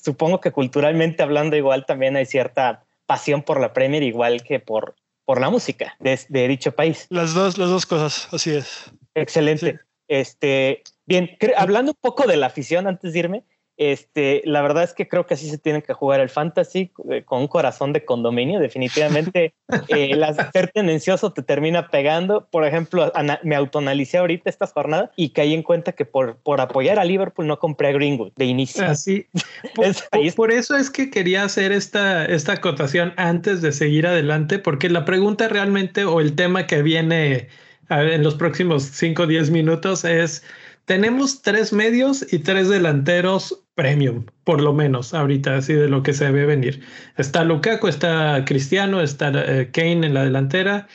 supongo 0.00 0.40
que 0.40 0.50
culturalmente 0.50 1.22
hablando, 1.22 1.56
igual 1.56 1.86
también 1.86 2.16
hay 2.16 2.26
cierta 2.26 2.84
pasión 3.10 3.42
por 3.42 3.60
la 3.60 3.72
Premier 3.72 4.04
igual 4.04 4.44
que 4.44 4.60
por, 4.60 4.94
por 5.24 5.40
la 5.40 5.50
música 5.50 5.96
de, 5.98 6.46
dicho 6.46 6.70
país. 6.70 7.08
Las 7.10 7.34
dos, 7.34 7.58
las 7.58 7.68
dos 7.68 7.84
cosas, 7.84 8.28
así 8.32 8.54
es. 8.54 8.92
Excelente. 9.16 9.80
Este, 10.06 10.84
bien, 11.06 11.36
hablando 11.56 11.90
un 11.90 11.98
poco 12.00 12.28
de 12.28 12.36
la 12.36 12.46
afición 12.46 12.86
antes 12.86 13.12
de 13.12 13.18
irme, 13.18 13.44
este, 13.80 14.42
la 14.44 14.60
verdad 14.60 14.84
es 14.84 14.92
que 14.92 15.08
creo 15.08 15.26
que 15.26 15.32
así 15.32 15.48
se 15.48 15.56
tiene 15.56 15.82
que 15.82 15.94
jugar 15.94 16.20
el 16.20 16.28
fantasy 16.28 16.92
eh, 17.10 17.22
con 17.24 17.40
un 17.40 17.48
corazón 17.48 17.94
de 17.94 18.04
condominio. 18.04 18.60
Definitivamente, 18.60 19.54
eh, 19.88 20.10
el 20.10 20.22
ser 20.52 20.68
tendencioso 20.68 21.32
te 21.32 21.42
termina 21.42 21.88
pegando. 21.88 22.46
Por 22.50 22.66
ejemplo, 22.66 23.10
me 23.42 23.56
autoanalicé 23.56 24.18
ahorita 24.18 24.50
esta 24.50 24.66
jornada 24.66 25.10
y 25.16 25.30
caí 25.30 25.54
en 25.54 25.62
cuenta 25.62 25.92
que 25.92 26.04
por, 26.04 26.36
por 26.36 26.60
apoyar 26.60 26.98
a 26.98 27.04
Liverpool 27.04 27.46
no 27.46 27.58
compré 27.58 27.88
a 27.88 27.92
Greenwood 27.92 28.32
de 28.36 28.44
inicio. 28.44 28.84
Así. 28.84 29.26
Por, 29.74 30.34
por, 30.34 30.52
eso 30.52 30.76
es 30.76 30.90
que 30.90 31.10
quería 31.10 31.44
hacer 31.44 31.72
esta, 31.72 32.24
esta 32.26 32.54
acotación 32.54 33.12
antes 33.16 33.62
de 33.62 33.72
seguir 33.72 34.06
adelante, 34.06 34.58
porque 34.58 34.88
la 34.90 35.04
pregunta 35.04 35.48
realmente 35.48 36.04
o 36.04 36.20
el 36.20 36.34
tema 36.34 36.66
que 36.66 36.82
viene 36.82 37.48
en 37.88 38.22
los 38.22 38.34
próximos 38.34 38.82
5 38.82 39.22
o 39.22 39.26
10 39.26 39.50
minutos 39.50 40.04
es 40.04 40.42
tenemos 40.90 41.40
tres 41.42 41.72
medios 41.72 42.26
y 42.32 42.40
tres 42.40 42.68
delanteros 42.68 43.62
premium, 43.80 44.26
por 44.44 44.60
lo 44.60 44.74
menos 44.74 45.14
ahorita, 45.14 45.56
así 45.56 45.72
de 45.72 45.88
lo 45.88 46.02
que 46.02 46.12
se 46.12 46.30
ve 46.30 46.44
venir. 46.44 46.82
Está 47.16 47.44
Lukaku, 47.44 47.88
está 47.88 48.44
Cristiano, 48.44 49.00
está 49.00 49.32
eh, 49.34 49.70
Kane 49.72 50.06
en 50.06 50.12
la 50.12 50.22
delantera, 50.22 50.86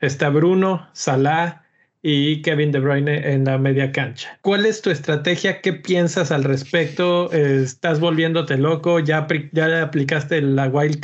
está 0.00 0.30
Bruno, 0.30 0.88
Salah 0.94 1.66
y 2.00 2.40
Kevin 2.40 2.72
De 2.72 2.80
Bruyne 2.80 3.34
en 3.34 3.44
la 3.44 3.58
media 3.58 3.92
cancha. 3.92 4.38
¿Cuál 4.40 4.64
es 4.64 4.80
tu 4.80 4.88
estrategia? 4.88 5.60
¿Qué 5.60 5.74
piensas 5.74 6.32
al 6.32 6.44
respecto? 6.44 7.30
¿Estás 7.30 8.00
volviéndote 8.00 8.56
loco? 8.56 9.00
¿Ya, 9.00 9.26
ya 9.52 9.82
aplicaste 9.82 10.40
la 10.40 10.68
wild 10.68 10.98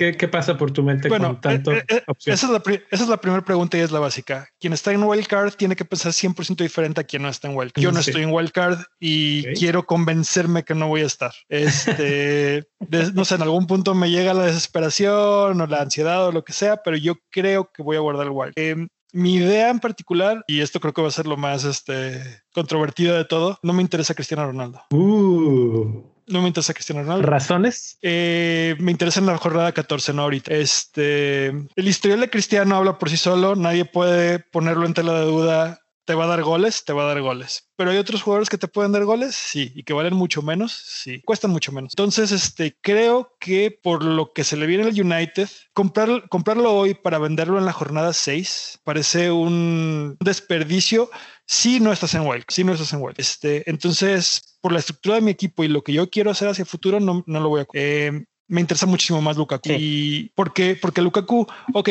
card? 0.00 0.16
¿Qué, 0.16 0.28
pasa 0.28 0.56
por 0.56 0.70
tu 0.70 0.82
mente 0.82 1.08
con 1.08 1.40
tanto 1.40 1.72
eh, 1.72 1.84
eh, 1.88 2.02
esa, 2.26 2.46
es 2.46 2.52
la, 2.52 2.62
esa 2.90 3.04
es 3.04 3.08
la 3.08 3.20
primera 3.20 3.44
pregunta 3.44 3.76
y 3.76 3.80
es 3.80 3.90
la 3.90 4.00
básica. 4.00 4.48
Quien 4.58 4.72
está 4.72 4.92
en 4.92 5.02
wildcard 5.02 5.54
tiene 5.54 5.76
que 5.76 5.84
pensar 5.84 6.12
100% 6.12 6.56
diferente 6.56 7.00
a 7.00 7.04
quien 7.04 7.22
no 7.22 7.28
está 7.28 7.48
en 7.48 7.56
wildcard. 7.56 7.82
Yo 7.82 7.92
no 7.92 8.00
estoy 8.00 8.22
en 8.22 8.32
wildcard 8.32 8.78
y 8.98 9.44
quiero 9.54 9.86
convencerme 9.86 10.64
que 10.64 10.74
no 10.74 10.88
voy 10.88 11.02
a 11.02 11.06
estar. 11.06 11.32
Este, 11.48 12.66
no 13.14 13.24
sé, 13.24 13.34
en 13.34 13.42
algún 13.42 13.66
punto 13.66 13.94
me 13.94 14.10
llega 14.10 14.34
la 14.34 14.46
desesperación 14.46 15.60
o 15.60 15.66
la 15.66 15.82
ansiedad 15.82 16.26
o 16.26 16.32
lo 16.32 16.44
que 16.44 16.52
sea, 16.52 16.78
pero 16.82 16.96
yo 16.96 17.16
creo 17.30 17.70
que 17.72 17.82
voy 17.82 17.96
a 17.96 18.00
guardar 18.00 18.26
el 18.26 18.32
wild. 18.32 18.52
Em, 18.56 18.88
mi 19.12 19.34
idea 19.34 19.70
en 19.70 19.80
particular, 19.80 20.44
y 20.46 20.60
esto 20.60 20.80
creo 20.80 20.92
que 20.92 21.02
va 21.02 21.08
a 21.08 21.12
ser 21.12 21.26
lo 21.26 21.36
más 21.36 21.64
este, 21.64 22.22
controvertido 22.52 23.16
de 23.16 23.24
todo, 23.24 23.58
no 23.62 23.72
me 23.72 23.82
interesa 23.82 24.14
Cristiano 24.14 24.46
Ronaldo. 24.46 24.82
Uh 24.92 26.09
no 26.30 26.42
me 26.42 26.48
interesa 26.48 26.74
Cristiano 26.74 27.02
Ronaldo. 27.02 27.26
¿Razones? 27.26 27.98
Eh, 28.02 28.76
me 28.78 28.90
interesa 28.90 29.20
en 29.20 29.26
la 29.26 29.36
jornada 29.36 29.72
14, 29.72 30.12
no 30.12 30.22
ahorita. 30.22 30.54
Este, 30.54 31.46
el 31.46 31.88
historial 31.88 32.20
de 32.20 32.30
Cristiano 32.30 32.76
habla 32.76 32.98
por 32.98 33.10
sí 33.10 33.16
solo, 33.16 33.56
nadie 33.56 33.84
puede 33.84 34.38
ponerlo 34.38 34.86
en 34.86 34.94
tela 34.94 35.14
de 35.14 35.24
duda. 35.26 35.80
Te 36.10 36.16
va 36.16 36.24
a 36.24 36.26
dar 36.26 36.42
goles, 36.42 36.84
te 36.84 36.92
va 36.92 37.04
a 37.04 37.06
dar 37.06 37.20
goles. 37.20 37.70
Pero 37.76 37.92
hay 37.92 37.96
otros 37.96 38.20
jugadores 38.20 38.50
que 38.50 38.58
te 38.58 38.66
pueden 38.66 38.90
dar 38.90 39.04
goles, 39.04 39.36
sí, 39.36 39.70
y 39.76 39.84
que 39.84 39.92
valen 39.92 40.16
mucho 40.16 40.42
menos, 40.42 40.72
sí, 40.72 41.22
cuestan 41.24 41.52
mucho 41.52 41.70
menos. 41.70 41.92
Entonces, 41.92 42.32
este, 42.32 42.76
creo 42.80 43.36
que 43.38 43.70
por 43.70 44.02
lo 44.02 44.32
que 44.32 44.42
se 44.42 44.56
le 44.56 44.66
viene 44.66 44.82
al 44.82 45.00
United, 45.00 45.48
comprar, 45.72 46.28
comprarlo 46.28 46.74
hoy 46.74 46.94
para 46.94 47.20
venderlo 47.20 47.58
en 47.58 47.64
la 47.64 47.72
jornada 47.72 48.12
6 48.12 48.80
parece 48.82 49.30
un 49.30 50.16
desperdicio 50.18 51.10
si 51.46 51.78
no 51.78 51.92
estás 51.92 52.12
en 52.14 52.26
Wild, 52.26 52.42
si 52.48 52.64
no 52.64 52.72
estás 52.72 52.92
en 52.92 53.02
Wild. 53.02 53.14
Este, 53.20 53.70
entonces, 53.70 54.58
por 54.60 54.72
la 54.72 54.80
estructura 54.80 55.14
de 55.14 55.20
mi 55.20 55.30
equipo 55.30 55.62
y 55.62 55.68
lo 55.68 55.84
que 55.84 55.92
yo 55.92 56.10
quiero 56.10 56.32
hacer 56.32 56.48
hacia 56.48 56.62
el 56.62 56.68
futuro, 56.68 56.98
no, 56.98 57.22
no 57.24 57.38
lo 57.38 57.50
voy 57.50 57.60
a... 57.60 57.66
Eh, 57.74 58.24
me 58.48 58.60
interesa 58.60 58.86
muchísimo 58.86 59.22
más 59.22 59.36
Lukaku. 59.36 59.70
Y 59.78 60.32
porque, 60.34 60.74
porque 60.74 61.02
Lukaku, 61.02 61.46
ok, 61.72 61.88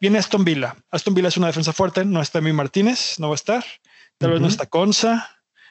viene 0.00 0.18
Aston 0.18 0.44
Villa. 0.44 0.76
Aston 0.90 1.14
Villa 1.14 1.28
es 1.28 1.36
una 1.36 1.48
defensa 1.48 1.72
fuerte, 1.72 2.04
no 2.04 2.20
está 2.20 2.40
mi 2.40 2.52
Martínez, 2.52 3.18
no 3.18 3.28
va 3.28 3.34
a 3.34 3.36
estar. 3.36 3.64
Tal 4.18 4.30
vez 4.32 4.40
no 4.40 4.48
está 4.48 4.64
Conza, 4.66 5.28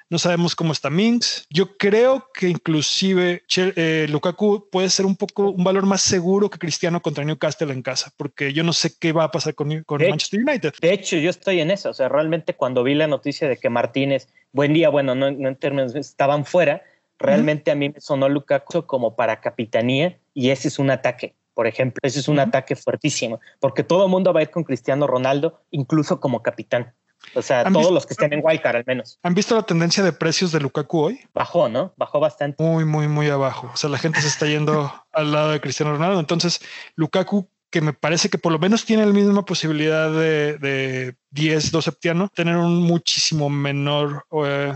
no 0.09 0.19
sabemos 0.19 0.55
cómo 0.55 0.71
está 0.71 0.89
Minx. 0.89 1.45
Yo 1.49 1.77
creo 1.77 2.29
que 2.33 2.47
inclusive 2.47 3.43
eh, 3.57 4.05
Lukaku 4.09 4.69
puede 4.69 4.89
ser 4.89 5.05
un 5.05 5.15
poco 5.15 5.49
un 5.49 5.63
valor 5.63 5.85
más 5.85 6.01
seguro 6.01 6.49
que 6.49 6.59
Cristiano 6.59 7.01
contra 7.01 7.23
Newcastle 7.23 7.73
en 7.73 7.81
casa, 7.81 8.11
porque 8.15 8.53
yo 8.53 8.63
no 8.63 8.71
sé 8.71 8.93
qué 8.99 9.11
va 9.13 9.23
a 9.23 9.31
pasar 9.31 9.55
con, 9.55 9.67
Manchester 9.67 10.41
United. 10.41 10.73
De 10.79 10.93
hecho, 10.93 11.17
yo 11.17 11.29
estoy 11.29 11.59
en 11.59 11.71
eso. 11.71 11.89
O 11.89 11.93
sea, 11.93 12.07
realmente 12.07 12.53
cuando 12.53 12.83
vi 12.83 12.93
la 12.93 13.07
noticia 13.07 13.49
de 13.49 13.57
que 13.57 13.69
Martínez, 13.69 14.27
buen 14.51 14.73
día, 14.73 14.89
bueno, 14.89 15.15
no, 15.15 15.27
en 15.27 15.55
términos, 15.55 15.95
estaban 15.95 16.45
fuera, 16.45 16.83
realmente 17.17 17.71
a 17.71 17.75
mí 17.75 17.89
me 17.89 17.99
sonó 17.99 18.29
Lukaku 18.29 18.85
como 18.85 19.15
para 19.15 19.41
capitanía 19.41 20.19
y 20.33 20.51
ese 20.51 20.67
es 20.67 20.77
un 20.77 20.91
ataque 20.91 21.33
por 21.55 21.65
ejemplo. 21.65 21.99
Ese 22.03 22.19
es 22.19 22.27
un 22.27 22.39
ataque 22.39 22.75
fuertísimo, 22.75 23.39
porque 23.59 23.83
todo 23.83 24.05
el 24.05 24.11
mundo 24.11 24.31
va 24.33 24.41
a 24.41 24.43
ir 24.43 24.51
con 24.51 24.63
Cristiano 24.63 25.07
Ronaldo, 25.07 25.61
incluso 25.71 26.19
como 26.19 26.43
capitán. 26.43 26.93
O 27.33 27.41
sea, 27.41 27.63
todos 27.71 27.91
los 27.91 28.05
que 28.05 28.13
estén 28.13 28.33
en 28.33 28.41
Wildcard 28.43 28.75
al 28.75 28.83
menos. 28.85 29.17
¿Han 29.23 29.33
visto 29.33 29.55
la 29.55 29.63
tendencia 29.63 30.03
de 30.03 30.13
precios 30.13 30.51
de 30.51 30.59
Lukaku 30.59 30.99
hoy? 30.99 31.19
Bajó, 31.33 31.69
¿no? 31.69 31.93
Bajó 31.97 32.19
bastante. 32.19 32.61
Muy, 32.61 32.85
muy, 32.85 33.07
muy 33.07 33.29
abajo. 33.29 33.71
O 33.73 33.77
sea, 33.77 33.89
la 33.89 33.97
gente 33.97 34.21
se 34.21 34.27
está 34.27 34.45
yendo 34.45 34.93
al 35.11 35.31
lado 35.31 35.49
de 35.49 35.59
Cristiano 35.59 35.93
Ronaldo. 35.93 36.19
Entonces, 36.19 36.61
Lukaku, 36.95 37.49
que 37.71 37.81
me 37.81 37.93
parece 37.93 38.29
que 38.29 38.37
por 38.37 38.51
lo 38.51 38.59
menos 38.59 38.85
tiene 38.85 39.05
la 39.05 39.13
misma 39.13 39.43
posibilidad 39.43 40.11
de, 40.11 40.57
de 40.59 41.15
10, 41.31 41.71
12 41.71 41.91
septiano, 41.91 42.29
tener 42.33 42.57
un 42.57 42.81
muchísimo 42.81 43.49
menor 43.49 44.25
eh, 44.45 44.73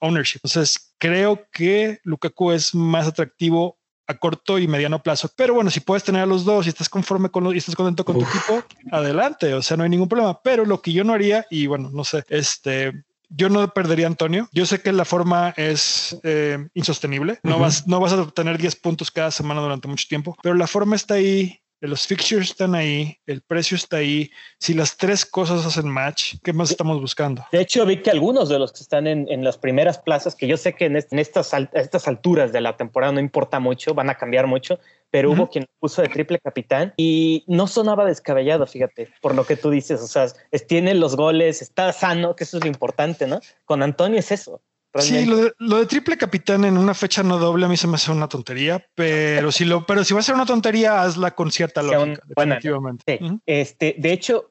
ownership. 0.00 0.40
Entonces, 0.42 0.94
creo 0.98 1.46
que 1.52 2.00
Lukaku 2.02 2.52
es 2.52 2.74
más 2.74 3.06
atractivo 3.06 3.78
a 4.06 4.14
corto 4.14 4.58
y 4.58 4.68
mediano 4.68 5.02
plazo. 5.02 5.30
Pero 5.36 5.54
bueno, 5.54 5.70
si 5.70 5.80
puedes 5.80 6.04
tener 6.04 6.22
a 6.22 6.26
los 6.26 6.44
dos 6.44 6.66
y 6.66 6.68
estás 6.68 6.88
conforme 6.88 7.30
con 7.30 7.44
los 7.44 7.54
y 7.54 7.58
estás 7.58 7.74
contento 7.74 8.04
con 8.04 8.18
tu 8.18 8.24
equipo, 8.24 8.62
adelante. 8.90 9.54
O 9.54 9.62
sea, 9.62 9.76
no 9.76 9.84
hay 9.84 9.90
ningún 9.90 10.08
problema. 10.08 10.40
Pero 10.42 10.64
lo 10.64 10.80
que 10.80 10.92
yo 10.92 11.04
no 11.04 11.12
haría, 11.12 11.46
y 11.50 11.66
bueno, 11.66 11.90
no 11.92 12.04
sé, 12.04 12.24
este, 12.28 13.04
yo 13.28 13.48
no 13.48 13.66
perdería 13.72 14.06
a 14.06 14.10
Antonio. 14.10 14.48
Yo 14.52 14.66
sé 14.66 14.80
que 14.80 14.92
la 14.92 15.04
forma 15.04 15.54
es 15.56 16.18
eh, 16.22 16.68
insostenible. 16.74 17.40
No 17.42 17.58
vas, 17.58 17.86
no 17.86 18.00
vas 18.00 18.12
a 18.12 18.20
obtener 18.20 18.58
10 18.58 18.76
puntos 18.76 19.10
cada 19.10 19.30
semana 19.30 19.60
durante 19.60 19.88
mucho 19.88 20.06
tiempo, 20.08 20.36
pero 20.42 20.54
la 20.54 20.66
forma 20.66 20.96
está 20.96 21.14
ahí 21.14 21.60
los 21.80 22.06
fixtures 22.06 22.50
están 22.50 22.74
ahí, 22.74 23.18
el 23.26 23.42
precio 23.42 23.76
está 23.76 23.98
ahí. 23.98 24.30
Si 24.58 24.74
las 24.74 24.96
tres 24.96 25.26
cosas 25.26 25.66
hacen 25.66 25.88
match, 25.88 26.34
¿qué 26.42 26.52
más 26.52 26.70
estamos 26.70 27.00
buscando? 27.00 27.44
De 27.52 27.60
hecho, 27.60 27.84
vi 27.84 28.00
que 28.00 28.10
algunos 28.10 28.48
de 28.48 28.58
los 28.58 28.72
que 28.72 28.80
están 28.80 29.06
en, 29.06 29.44
las 29.44 29.58
primeras 29.58 29.98
plazas, 29.98 30.34
que 30.34 30.46
yo 30.46 30.56
sé 30.56 30.74
que 30.74 30.86
en, 30.86 30.96
estas, 30.96 31.52
estas 31.72 32.08
alturas 32.08 32.52
de 32.52 32.60
la 32.60 32.76
temporada 32.76 33.12
no 33.12 33.20
importa 33.20 33.60
mucho, 33.60 33.94
van 33.94 34.10
a 34.10 34.14
cambiar 34.14 34.46
mucho, 34.46 34.78
pero 35.10 35.30
hubo 35.30 35.48
quien 35.48 35.66
puso 35.78 36.02
de 36.02 36.08
triple 36.08 36.40
capitán 36.40 36.92
y 36.96 37.44
no 37.46 37.66
sonaba 37.66 38.04
descabellado, 38.04 38.66
fíjate, 38.66 39.10
por 39.20 39.34
lo 39.34 39.44
que 39.44 39.56
tú 39.56 39.70
dices. 39.70 40.00
O 40.00 40.08
sea, 40.08 40.26
tiene 40.66 40.94
los 40.94 41.16
goles, 41.16 41.62
está 41.62 41.92
sano, 41.92 42.34
que 42.34 42.44
eso 42.44 42.58
es 42.58 42.64
lo 42.64 42.68
importante, 42.68 43.26
¿no? 43.26 43.40
Con 43.64 43.82
Antonio 43.82 44.18
es 44.18 44.32
eso. 44.32 44.60
Sí, 44.96 45.26
lo 45.26 45.78
de, 45.78 45.86
triple 45.86 46.16
capitán 46.16 46.64
en 46.64 46.78
una 46.78 46.94
fecha 46.94 47.24
no 47.24 47.38
doble 47.38 47.66
a 47.66 47.68
mí 47.68 47.76
se 47.76 47.88
me 47.88 47.96
hace 47.96 48.12
una 48.12 48.28
tontería, 48.28 48.86
pero 48.94 49.50
si 49.50 49.64
lo, 49.64 49.84
pero 49.86 50.04
si 50.04 50.14
va 50.14 50.20
a 50.20 50.22
ser 50.22 50.36
una 50.36 50.46
tontería, 50.46 51.02
hazla 51.02 51.32
con 51.32 51.50
cierta 51.50 51.82
lógica, 51.82 52.22
definitivamente. 52.26 53.20
Este, 53.44 53.96
de 53.98 54.12
hecho, 54.12 54.50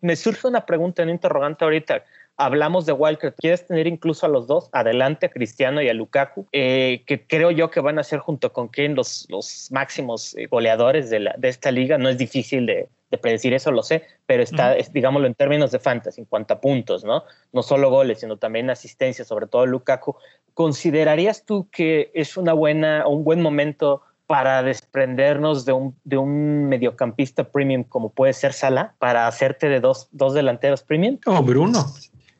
me 0.00 0.16
surge 0.16 0.48
una 0.48 0.64
pregunta, 0.64 1.02
un 1.02 1.10
interrogante 1.10 1.64
ahorita. 1.64 2.04
Hablamos 2.36 2.86
de 2.86 2.92
Walker, 2.92 3.34
quieres 3.34 3.66
tener 3.66 3.86
incluso 3.86 4.26
a 4.26 4.28
los 4.28 4.46
dos, 4.46 4.68
adelante 4.72 5.26
a 5.26 5.30
Cristiano 5.30 5.82
y 5.82 5.88
a 5.88 5.94
Lukaku, 5.94 6.46
eh, 6.52 7.02
que 7.06 7.26
creo 7.26 7.50
yo 7.50 7.70
que 7.70 7.80
van 7.80 7.98
a 7.98 8.02
ser 8.02 8.18
junto 8.18 8.52
con 8.52 8.68
quien 8.68 8.94
los, 8.94 9.26
los 9.28 9.68
máximos 9.70 10.36
eh, 10.36 10.46
goleadores 10.46 11.10
de, 11.10 11.20
la, 11.20 11.34
de 11.38 11.48
esta 11.48 11.70
liga. 11.70 11.98
No 11.98 12.08
es 12.08 12.18
difícil 12.18 12.66
de, 12.66 12.88
de 13.10 13.18
predecir 13.18 13.52
eso, 13.52 13.70
lo 13.70 13.82
sé, 13.82 14.04
pero 14.26 14.42
está, 14.42 14.74
digámoslo, 14.74 15.26
en 15.26 15.34
términos 15.34 15.70
de 15.70 15.78
fantasy, 15.78 16.22
en 16.22 16.24
cuanto 16.24 16.54
a 16.54 16.60
puntos, 16.60 17.04
¿no? 17.04 17.24
No 17.52 17.62
solo 17.62 17.90
goles, 17.90 18.20
sino 18.20 18.38
también 18.38 18.70
asistencia, 18.70 19.24
sobre 19.24 19.46
todo 19.46 19.66
Lukaku. 19.66 20.16
¿Considerarías 20.54 21.44
tú 21.44 21.68
que 21.70 22.10
es 22.14 22.36
una 22.36 22.54
buena, 22.54 23.06
un 23.06 23.22
buen 23.24 23.40
momento 23.40 24.02
para 24.26 24.62
desprendernos 24.62 25.66
de 25.66 25.72
un, 25.72 25.94
de 26.04 26.16
un 26.16 26.66
mediocampista 26.70 27.44
premium 27.44 27.84
como 27.84 28.08
puede 28.08 28.32
ser 28.32 28.54
Salah, 28.54 28.94
para 28.98 29.26
hacerte 29.26 29.68
de 29.68 29.80
dos, 29.80 30.08
dos 30.10 30.32
delanteros 30.32 30.82
premium? 30.82 31.18
O 31.26 31.42
Bruno. 31.42 31.84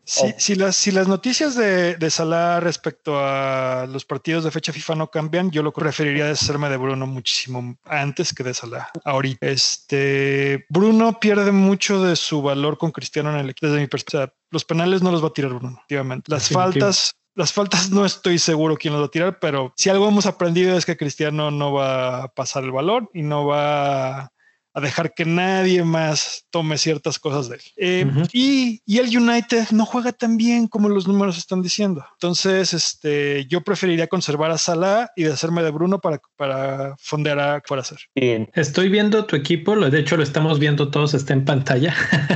Si, 0.05 0.57
las, 0.57 0.75
si 0.75 0.91
las 0.91 1.07
noticias 1.07 1.55
de, 1.55 1.95
de, 1.95 2.11
Salah 2.11 2.59
respecto 2.61 3.19
a 3.19 3.87
los 3.89 4.05
partidos 4.05 4.43
de 4.43 4.51
fecha 4.51 4.73
FIFA 4.73 4.97
no 4.97 5.11
cambian, 5.11 5.51
yo 5.51 5.63
lo 5.63 5.73
preferiría 5.73 6.27
deshacerme 6.27 6.69
de 6.69 6.77
Bruno 6.77 7.07
muchísimo 7.07 7.77
antes 7.85 8.35
que 8.35 8.43
de 8.43 8.53
Salah. 8.53 8.91
Ahorita, 9.05 9.47
este 9.47 10.67
Bruno 10.69 11.21
pierde 11.21 11.53
mucho 11.53 12.03
de 12.03 12.17
su 12.17 12.43
valor 12.43 12.79
con 12.79 12.91
Cristiano 12.91 13.31
en 13.31 13.39
el 13.39 13.51
equipo. 13.51 13.69
Desde 13.69 13.81
mi 13.81 13.87
perspectiva, 13.87 14.33
los 14.51 14.65
penales 14.65 15.03
no 15.03 15.13
los 15.13 15.23
va 15.23 15.29
a 15.29 15.33
tirar 15.33 15.55
Bruno, 15.55 15.77
efectivamente. 15.77 16.31
Las 16.31 16.49
faltas, 16.49 17.15
las 17.35 17.53
faltas 17.53 17.91
no 17.91 18.05
estoy 18.05 18.39
seguro 18.39 18.77
quién 18.77 18.95
los 18.95 19.03
va 19.03 19.07
a 19.07 19.11
tirar, 19.11 19.39
pero 19.39 19.73
si 19.77 19.89
algo 19.89 20.09
hemos 20.09 20.27
aprendido 20.27 20.77
es 20.77 20.85
que 20.85 20.97
Cristiano 20.97 21.51
no 21.53 21.73
va 21.73 22.25
a 22.25 22.29
pasar 22.29 22.65
el 22.65 22.73
valor 22.73 23.09
y 23.15 23.23
no 23.23 23.47
va 23.47 24.33
a 24.75 24.81
dejar 24.81 25.15
que 25.15 25.25
nadie 25.25 25.85
más 25.85 26.47
tome 26.51 26.79
ciertas 26.79 27.19
cosas 27.19 27.49
de 27.49 27.57
él. 27.57 27.63
Eh, 27.77 28.07
y, 28.33 28.81
y, 28.87 28.99
el 28.99 29.17
United 29.17 29.71
no 29.71 29.85
juega 29.85 30.13
tan 30.13 30.37
bien 30.37 30.67
como 30.67 30.89
los 30.89 31.07
números 31.07 31.37
están 31.37 31.63
diciendo. 31.63 32.05
Entonces, 32.15 32.73
este, 32.73 33.47
yo 33.47 33.63
preferiría 33.63 34.07
conservar 34.07 34.51
a 34.51 34.59
Salah 34.59 35.11
y 35.17 35.25
deshacerme 35.25 35.63
de 35.63 35.71
Bruno 35.71 36.01
para, 36.01 36.21
para 36.37 36.97
fondear 36.99 37.39
a 37.39 37.63
hacer. 37.81 37.99
Bien. 38.15 38.51
Estoy 38.55 38.89
viendo 38.89 39.25
tu 39.25 39.37
equipo, 39.37 39.77
de 39.77 39.99
hecho 39.99 40.17
lo 40.17 40.23
estamos 40.23 40.59
viendo 40.59 40.91
todos, 40.91 41.15
está 41.15 41.33
en 41.33 41.45
pantalla. 41.45 41.95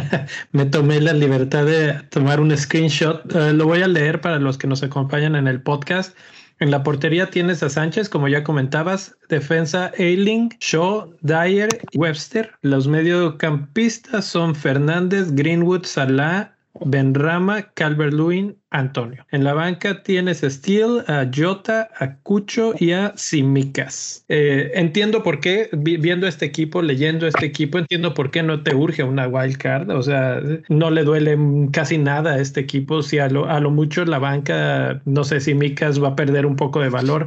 Me 0.53 0.67
tomé 0.67 1.01
la 1.01 1.13
libertad 1.13 1.65
de 1.65 1.95
tomar 2.11 2.41
un 2.41 2.57
screenshot. 2.57 3.33
Uh, 3.35 3.53
lo 3.53 3.67
voy 3.67 3.83
a 3.83 3.89
leer 3.89 4.21
para 4.21 4.39
los 4.39 4.59
que 4.59 4.67
nos 4.67 4.83
acompañan 4.83 5.37
en 5.37 5.47
el 5.49 5.63
podcast. 5.63 6.17
En 6.59 6.71
la 6.71 6.83
portería 6.83 7.29
tienes 7.29 7.63
a 7.63 7.69
Sánchez, 7.69 8.09
como 8.09 8.29
ya 8.29 8.43
comentabas, 8.43 9.15
defensa 9.29 9.93
Eiling, 9.99 10.49
Shaw, 10.59 11.13
Dyer 11.21 11.69
Webster. 11.95 12.53
Los 12.63 12.89
mediocampistas 12.89 14.25
son 14.25 14.55
Fernández, 14.55 15.33
Greenwood, 15.33 15.85
Salah, 15.85 16.56
Benrama, 16.85 17.73
Calvert-Lewin, 17.75 18.57
Antonio. 18.71 19.27
En 19.31 19.45
la 19.45 19.55
banca 19.55 20.03
tienes 20.03 20.43
a 20.45 20.51
Steele, 20.51 21.03
a 21.07 21.29
Jota, 21.35 21.89
a 21.99 22.17
Cucho 22.19 22.75
y 22.79 22.93
a 22.93 23.13
Simicas. 23.17 24.25
Eh, 24.29 24.73
entiendo 24.75 25.23
por 25.23 25.41
qué, 25.41 25.69
viendo 25.73 26.27
este 26.27 26.47
equipo, 26.47 26.83
leyendo 26.83 27.27
este 27.27 27.47
equipo, 27.47 27.79
entiendo 27.79 28.15
por 28.15 28.31
qué 28.31 28.43
no 28.43 28.63
te 28.63 28.75
urge 28.75 29.03
una 29.03 29.29
wild 29.29 29.57
card. 29.57 29.91
O 29.91 30.03
sea, 30.03 30.41
no 30.69 30.91
le 30.91 31.05
duele 31.05 31.39
casi 31.73 31.99
nada 31.99 32.35
a 32.35 32.39
este 32.41 32.61
equipo. 32.61 33.03
Si 33.03 33.19
a 33.19 33.29
lo, 33.29 33.49
a 33.49 33.61
lo 33.61 33.71
mucho 33.71 34.05
la 34.05 34.19
banca, 34.19 35.01
no 35.05 35.25
sé, 35.25 35.41
si 35.41 35.53
Simicas 35.53 36.03
va 36.03 36.09
a 36.09 36.17
perder 36.17 36.47
un 36.47 36.57
poco 36.57 36.81
de 36.81 36.89
valor. 36.89 37.27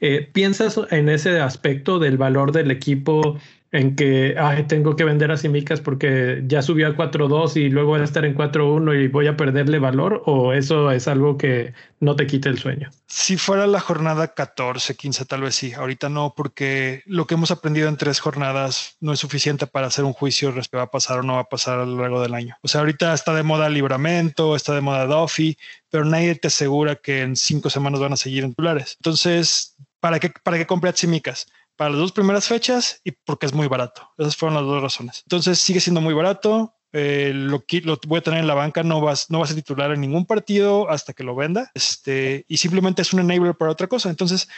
Eh, 0.00 0.28
¿Piensas 0.32 0.80
en 0.90 1.08
ese 1.08 1.40
aspecto 1.40 1.98
del 1.98 2.16
valor 2.16 2.52
del 2.52 2.70
equipo 2.70 3.38
en 3.70 3.96
que 3.96 4.34
tengo 4.66 4.96
que 4.96 5.04
vender 5.04 5.30
a 5.30 5.36
Simicas 5.36 5.80
porque 5.80 6.42
ya 6.46 6.62
subió 6.62 6.86
a 6.88 6.96
4.2 6.96 7.56
y 7.56 7.68
luego 7.68 7.92
va 7.92 7.98
a 7.98 8.04
estar 8.04 8.24
en 8.24 8.34
4.1 8.34 9.04
y 9.04 9.08
voy 9.08 9.26
a 9.26 9.36
perderle 9.36 9.78
valor 9.78 10.22
o 10.24 10.52
eso 10.52 10.90
es 10.90 11.06
algo 11.06 11.36
que 11.36 11.74
no 12.00 12.16
te 12.16 12.26
quita 12.26 12.48
el 12.48 12.58
sueño? 12.58 12.90
Si 13.06 13.36
fuera 13.36 13.66
la 13.66 13.80
jornada 13.80 14.34
14, 14.34 14.94
15 14.94 15.24
tal 15.26 15.42
vez 15.42 15.54
sí, 15.54 15.74
ahorita 15.74 16.08
no 16.08 16.32
porque 16.36 17.02
lo 17.06 17.26
que 17.26 17.34
hemos 17.34 17.50
aprendido 17.50 17.88
en 17.88 17.96
tres 17.96 18.20
jornadas 18.20 18.96
no 19.00 19.12
es 19.12 19.20
suficiente 19.20 19.66
para 19.66 19.88
hacer 19.88 20.04
un 20.04 20.12
juicio 20.12 20.50
respecto 20.50 20.78
a 20.80 20.88
a 20.88 20.90
pasar 20.90 21.18
o 21.18 21.22
no 21.22 21.34
va 21.34 21.40
a 21.40 21.48
pasar 21.48 21.78
a 21.78 21.86
lo 21.86 22.00
largo 22.00 22.20
del 22.20 22.34
año. 22.34 22.56
O 22.62 22.68
sea, 22.68 22.80
ahorita 22.80 23.12
está 23.12 23.34
de 23.34 23.42
moda 23.42 23.68
Libramento, 23.68 24.56
está 24.56 24.74
de 24.74 24.80
moda 24.80 25.06
Duffy, 25.06 25.58
pero 25.90 26.04
nadie 26.04 26.34
te 26.34 26.48
asegura 26.48 26.96
que 26.96 27.22
en 27.22 27.36
cinco 27.36 27.70
semanas 27.70 28.00
van 28.00 28.12
a 28.12 28.16
seguir 28.16 28.44
en 28.44 28.50
titulares. 28.50 28.96
Entonces, 29.00 29.76
¿para 30.00 30.18
qué, 30.20 30.32
para 30.42 30.58
qué 30.58 30.66
comprar 30.66 30.96
Simicas? 30.96 31.46
Para 31.78 31.90
las 31.90 32.00
dos 32.00 32.12
primeras 32.12 32.48
fechas 32.48 33.00
y 33.04 33.12
porque 33.12 33.46
es 33.46 33.54
muy 33.54 33.68
barato. 33.68 34.10
Esas 34.18 34.36
fueron 34.36 34.56
las 34.56 34.64
dos 34.64 34.82
razones. 34.82 35.22
Entonces 35.24 35.60
sigue 35.60 35.78
siendo 35.78 36.00
muy 36.00 36.12
barato. 36.12 36.74
Eh, 36.92 37.30
lo, 37.32 37.62
lo, 37.84 38.00
voy 38.08 38.18
a 38.18 38.22
tener 38.22 38.40
en 38.40 38.48
la 38.48 38.54
banca, 38.54 38.82
no 38.82 39.00
vas, 39.00 39.30
no 39.30 39.38
vas 39.38 39.52
a 39.52 39.54
titular 39.54 39.92
en 39.92 40.00
ningún 40.00 40.26
partido 40.26 40.90
hasta 40.90 41.12
que 41.12 41.22
lo 41.22 41.36
venda. 41.36 41.70
Este, 41.74 42.44
y 42.48 42.56
simplemente 42.56 43.02
es 43.02 43.12
un 43.12 43.20
enabler 43.20 43.54
para 43.54 43.70
otra 43.70 43.86
cosa. 43.86 44.10
Entonces, 44.10 44.48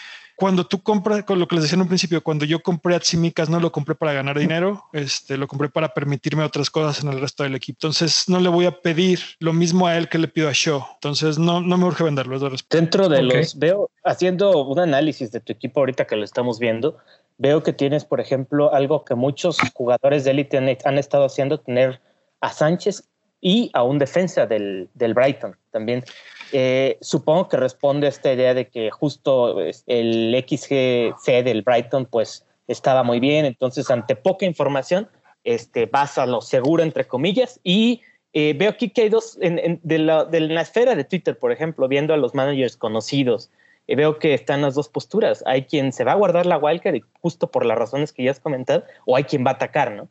cuando 0.41 0.67
tú 0.67 0.83
compras, 0.83 1.23
con 1.25 1.39
lo 1.39 1.47
que 1.47 1.57
les 1.57 1.65
decía 1.65 1.77
en 1.77 1.83
un 1.83 1.89
principio, 1.89 2.23
cuando 2.23 2.47
yo 2.47 2.63
compré 2.63 2.95
a 2.95 2.99
Tsimikas, 2.99 3.51
no 3.51 3.61
lo 3.61 3.71
compré 3.71 3.95
para 3.95 4.15
ganar 4.15 4.39
dinero, 4.39 4.85
este, 4.95 5.37
lo 5.37 5.47
compré 5.47 5.69
para 5.69 5.93
permitirme 5.93 6.43
otras 6.43 6.71
cosas 6.71 7.05
en 7.05 7.13
el 7.13 7.21
resto 7.21 7.43
del 7.43 7.55
equipo. 7.55 7.77
Entonces 7.77 8.27
no 8.27 8.41
le 8.41 8.49
voy 8.49 8.65
a 8.65 8.81
pedir 8.81 9.21
lo 9.39 9.53
mismo 9.53 9.87
a 9.87 9.99
él 9.99 10.09
que 10.09 10.17
le 10.17 10.29
pido 10.29 10.49
a 10.49 10.53
Shaw. 10.55 10.83
Entonces 10.95 11.39
no, 11.39 11.61
no 11.61 11.77
me 11.77 11.85
urge 11.85 12.05
venderlo. 12.05 12.41
Dentro 12.71 13.11
de 13.11 13.23
los, 13.23 13.59
veo, 13.59 13.91
haciendo 14.03 14.65
un 14.65 14.79
análisis 14.79 15.31
de 15.31 15.41
tu 15.41 15.53
equipo 15.53 15.81
ahorita 15.81 16.07
que 16.07 16.17
lo 16.17 16.25
estamos 16.25 16.59
viendo, 16.59 16.97
veo 17.37 17.63
que 17.63 17.75
tienes, 17.75 18.07
por 18.07 18.19
ejemplo, 18.19 18.73
algo 18.73 19.05
que 19.05 19.15
muchos 19.15 19.59
jugadores 19.75 20.25
de 20.25 20.31
élite 20.31 20.57
han, 20.57 20.75
han, 20.87 20.97
estado 20.97 21.27
haciendo, 21.27 21.61
tener 21.61 22.01
a 22.41 22.51
Sánchez 22.51 23.10
y 23.41 23.71
a 23.73 23.83
un 23.83 23.99
defensa 23.99 24.47
del, 24.47 24.89
del 24.95 25.15
Brighton 25.15 25.57
también. 25.71 26.05
Eh, 26.53 26.99
supongo 27.01 27.49
que 27.49 27.57
responde 27.57 28.07
a 28.07 28.11
esta 28.11 28.33
idea 28.33 28.55
de 28.55 28.69
que 28.69 28.91
justo 28.91 29.55
pues, 29.55 29.85
el 29.87 30.35
XGC 30.49 31.45
del 31.45 31.63
Brighton 31.63 32.07
pues 32.07 32.45
estaba 32.67 33.03
muy 33.03 33.21
bien, 33.21 33.45
entonces 33.45 33.91
ante 33.91 34.17
poca 34.17 34.47
información 34.47 35.09
este, 35.45 35.87
vas 35.87 36.19
a 36.19 36.27
lo 36.27 36.41
seguro, 36.41 36.83
entre 36.83 37.07
comillas, 37.07 37.61
y 37.65 38.03
eh, 38.33 38.55
veo 38.57 38.71
aquí 38.71 38.91
que 38.91 39.03
hay 39.03 39.09
dos, 39.09 39.39
en, 39.41 39.81
de, 39.83 39.99
la, 39.99 40.29
la, 40.31 40.61
esfera 40.61 40.95
de 40.95 41.05
Twitter, 41.05 41.39
por 41.39 41.51
ejemplo, 41.51 41.89
viendo 41.89 42.15
a 42.15 42.17
los 42.17 42.35
managers 42.35 42.77
conocidos, 42.77 43.51
veo 43.97 44.19
que 44.19 44.35
están 44.35 44.63
las 44.63 44.75
dos 44.75 44.89
posturas. 44.89 45.43
Hay 45.47 45.65
quien 45.65 45.93
se 45.93 46.05
va 46.05 46.13
a 46.13 46.17
guardar 46.17 46.47
la 46.47 46.59
wildcard 46.59 46.95
y 46.97 47.03
justo 47.21 47.51
por 47.51 47.65
las 47.67 47.79
razones 47.79 48.13
que 48.13 48.25
ya 48.25 48.31
has 48.31 48.41
comentado, 48.41 48.85
o 49.07 49.17
hay 49.17 49.25
quien 49.25 49.45
va 49.45 49.51
a 49.51 49.55
atacar, 49.55 49.93
¿no? 49.93 50.09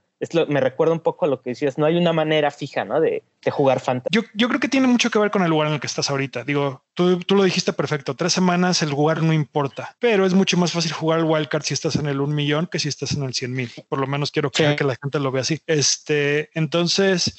me 0.48 0.60
recuerda 0.60 0.94
un 0.94 1.00
poco 1.00 1.26
a 1.26 1.28
lo 1.28 1.42
que 1.42 1.52
decías, 1.52 1.78
no 1.78 1.86
hay 1.86 1.96
una 1.96 2.12
manera 2.12 2.52
fija, 2.52 2.84
¿no? 2.84 3.00
De, 3.00 3.24
de 3.42 3.52
jugar 3.52 3.80
fantasy. 3.80 4.10
Yo, 4.12 4.22
yo, 4.34 4.50
creo 4.50 4.60
que 4.60 4.68
tiene 4.68 4.88
mucho 4.88 5.10
que 5.10 5.20
ver 5.20 5.32
con 5.32 5.44
el 5.44 5.50
lugar 5.50 5.68
en 5.68 5.76
el 5.76 5.80
que 5.80 5.88
estás 5.88 6.10
ahorita. 6.10 6.44
Digo, 6.44 6.84
tú, 6.94 7.20
tú, 7.20 7.36
lo 7.36 7.44
dijiste 7.44 7.72
perfecto, 7.72 8.16
tres 8.16 8.34
semanas 8.34 8.82
el 8.82 8.90
lugar 8.90 9.24
no 9.24 9.32
importa, 9.32 9.96
pero 10.00 10.26
es 10.26 10.34
mucho 10.34 10.58
más 10.58 10.74
fácil 10.74 10.92
jugar 10.92 11.20
el 11.20 11.26
wildcard 11.26 11.64
si 11.64 11.74
estás 11.74 11.96
en 11.96 12.08
el 12.08 12.20
un 12.20 12.36
millón 12.36 12.68
que 12.68 12.80
si 12.80 12.90
estás 12.90 13.14
en 13.14 13.24
el 13.24 13.34
100 13.34 13.54
mil. 13.54 13.72
Por 13.88 14.00
lo 14.00 14.08
menos 14.08 14.32
quiero 14.32 14.52
que, 14.52 14.76
que 14.76 14.84
la 14.84 14.98
gente 15.02 15.20
lo 15.20 15.32
vea 15.32 15.42
así. 15.42 15.62
Este, 15.68 16.50
entonces, 16.54 17.36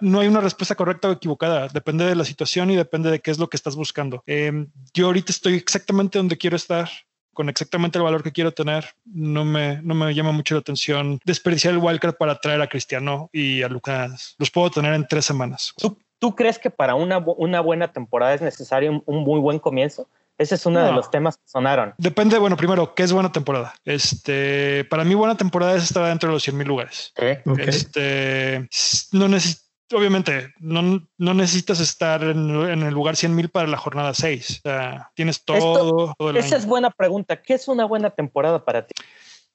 no 0.00 0.20
hay 0.20 0.28
una 0.28 0.40
respuesta 0.40 0.74
correcta 0.74 1.08
o 1.08 1.12
equivocada, 1.12 1.68
depende 1.68 2.04
de 2.04 2.14
la 2.14 2.24
situación 2.24 2.70
y 2.70 2.76
depende 2.76 3.10
de 3.10 3.20
qué 3.20 3.30
es 3.30 3.38
lo 3.38 3.48
que 3.48 3.56
estás 3.56 3.76
buscando. 3.76 4.22
Eh, 4.26 4.66
yo 4.94 5.06
ahorita 5.06 5.32
estoy 5.32 5.54
exactamente 5.54 6.18
donde 6.18 6.38
quiero 6.38 6.56
estar 6.56 6.88
con 7.32 7.48
exactamente 7.48 7.96
el 7.98 8.04
valor 8.04 8.22
que 8.22 8.32
quiero 8.32 8.52
tener, 8.52 8.84
no 9.04 9.44
me, 9.44 9.80
no 9.82 9.94
me 9.94 10.14
llama 10.14 10.32
mucho 10.32 10.54
la 10.54 10.60
atención 10.60 11.20
desperdiciar 11.24 11.74
el 11.74 11.80
wildcard 11.80 12.16
para 12.16 12.38
traer 12.38 12.60
a 12.60 12.68
Cristiano 12.68 13.30
y 13.32 13.62
a 13.62 13.68
Lucas. 13.68 14.34
Los 14.38 14.50
puedo 14.50 14.70
tener 14.70 14.94
en 14.94 15.06
tres 15.06 15.24
semanas. 15.24 15.72
¿Tú, 16.18 16.34
crees 16.34 16.58
que 16.58 16.68
para 16.68 16.96
una, 16.96 17.18
buena 17.18 17.92
temporada 17.92 18.34
es 18.34 18.42
necesario 18.42 19.02
un, 19.06 19.24
muy 19.24 19.40
buen 19.40 19.58
comienzo? 19.58 20.06
Ese 20.40 20.54
es 20.54 20.64
uno 20.64 20.80
no. 20.80 20.86
de 20.86 20.92
los 20.92 21.10
temas 21.10 21.36
que 21.36 21.42
sonaron. 21.44 21.92
Depende, 21.98 22.38
bueno, 22.38 22.56
primero, 22.56 22.94
¿qué 22.94 23.02
es 23.02 23.12
buena 23.12 23.30
temporada? 23.30 23.74
Este, 23.84 24.86
para 24.86 25.04
mí, 25.04 25.14
buena 25.14 25.36
temporada 25.36 25.76
es 25.76 25.82
estar 25.84 26.06
dentro 26.06 26.30
de 26.30 26.32
los 26.32 26.42
100 26.42 26.56
mil 26.56 26.66
lugares. 26.66 27.12
Okay. 27.14 27.42
Este, 27.58 28.66
no 29.12 29.28
necesito 29.28 29.68
obviamente 29.92 30.54
no, 30.60 31.04
no, 31.18 31.34
necesitas 31.34 31.80
estar 31.80 32.22
en, 32.22 32.48
en, 32.48 32.82
el 32.84 32.94
lugar 32.94 33.16
100 33.16 33.34
mil 33.34 33.48
para 33.50 33.66
la 33.66 33.76
jornada 33.76 34.14
6. 34.14 34.62
O 34.64 34.68
sea, 34.68 35.10
tienes 35.14 35.44
todo. 35.44 35.56
Esto, 35.56 36.14
todo 36.16 36.30
esa 36.30 36.46
año. 36.46 36.56
es 36.56 36.66
buena 36.66 36.90
pregunta. 36.90 37.42
¿Qué 37.42 37.54
es 37.54 37.68
una 37.68 37.84
buena 37.84 38.08
temporada 38.08 38.64
para 38.64 38.86
ti? 38.86 38.94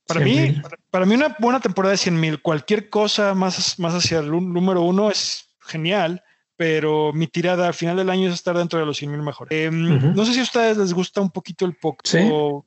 Para 0.06 0.20
mí, 0.20 0.52
para, 0.62 0.78
para, 0.92 1.06
mí 1.08 1.16
una 1.16 1.36
buena 1.40 1.62
temporada 1.62 1.94
de 1.94 1.98
100 1.98 2.20
mil, 2.20 2.42
cualquier 2.44 2.92
cosa 2.92 3.34
más, 3.34 3.80
más 3.80 3.96
hacia 3.96 4.20
el 4.20 4.30
número 4.30 4.82
uno 4.82 5.10
es 5.10 5.50
genial, 5.62 6.22
pero 6.58 7.12
mi 7.14 7.28
tirada 7.28 7.68
al 7.68 7.74
final 7.74 7.97
del 7.97 8.10
año 8.10 8.28
es 8.28 8.34
estar 8.34 8.58
dentro 8.58 8.80
de 8.80 8.86
los 8.86 8.97
100 8.97 9.12
mil 9.12 9.22
mejor. 9.22 9.47
Eh, 9.51 9.70
uh 9.70 9.72
-huh. 9.72 10.16
No 10.16 10.26
sé 10.26 10.34
si 10.34 10.39
a 10.39 10.43
ustedes 10.43 10.78
les 10.78 10.93
gusta 10.93 11.22
un 11.22 11.32
poquito 11.32 11.66
el 11.66 11.76
poco. 11.76 11.99
Sí. 12.03 12.20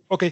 Ok. 0.09 0.25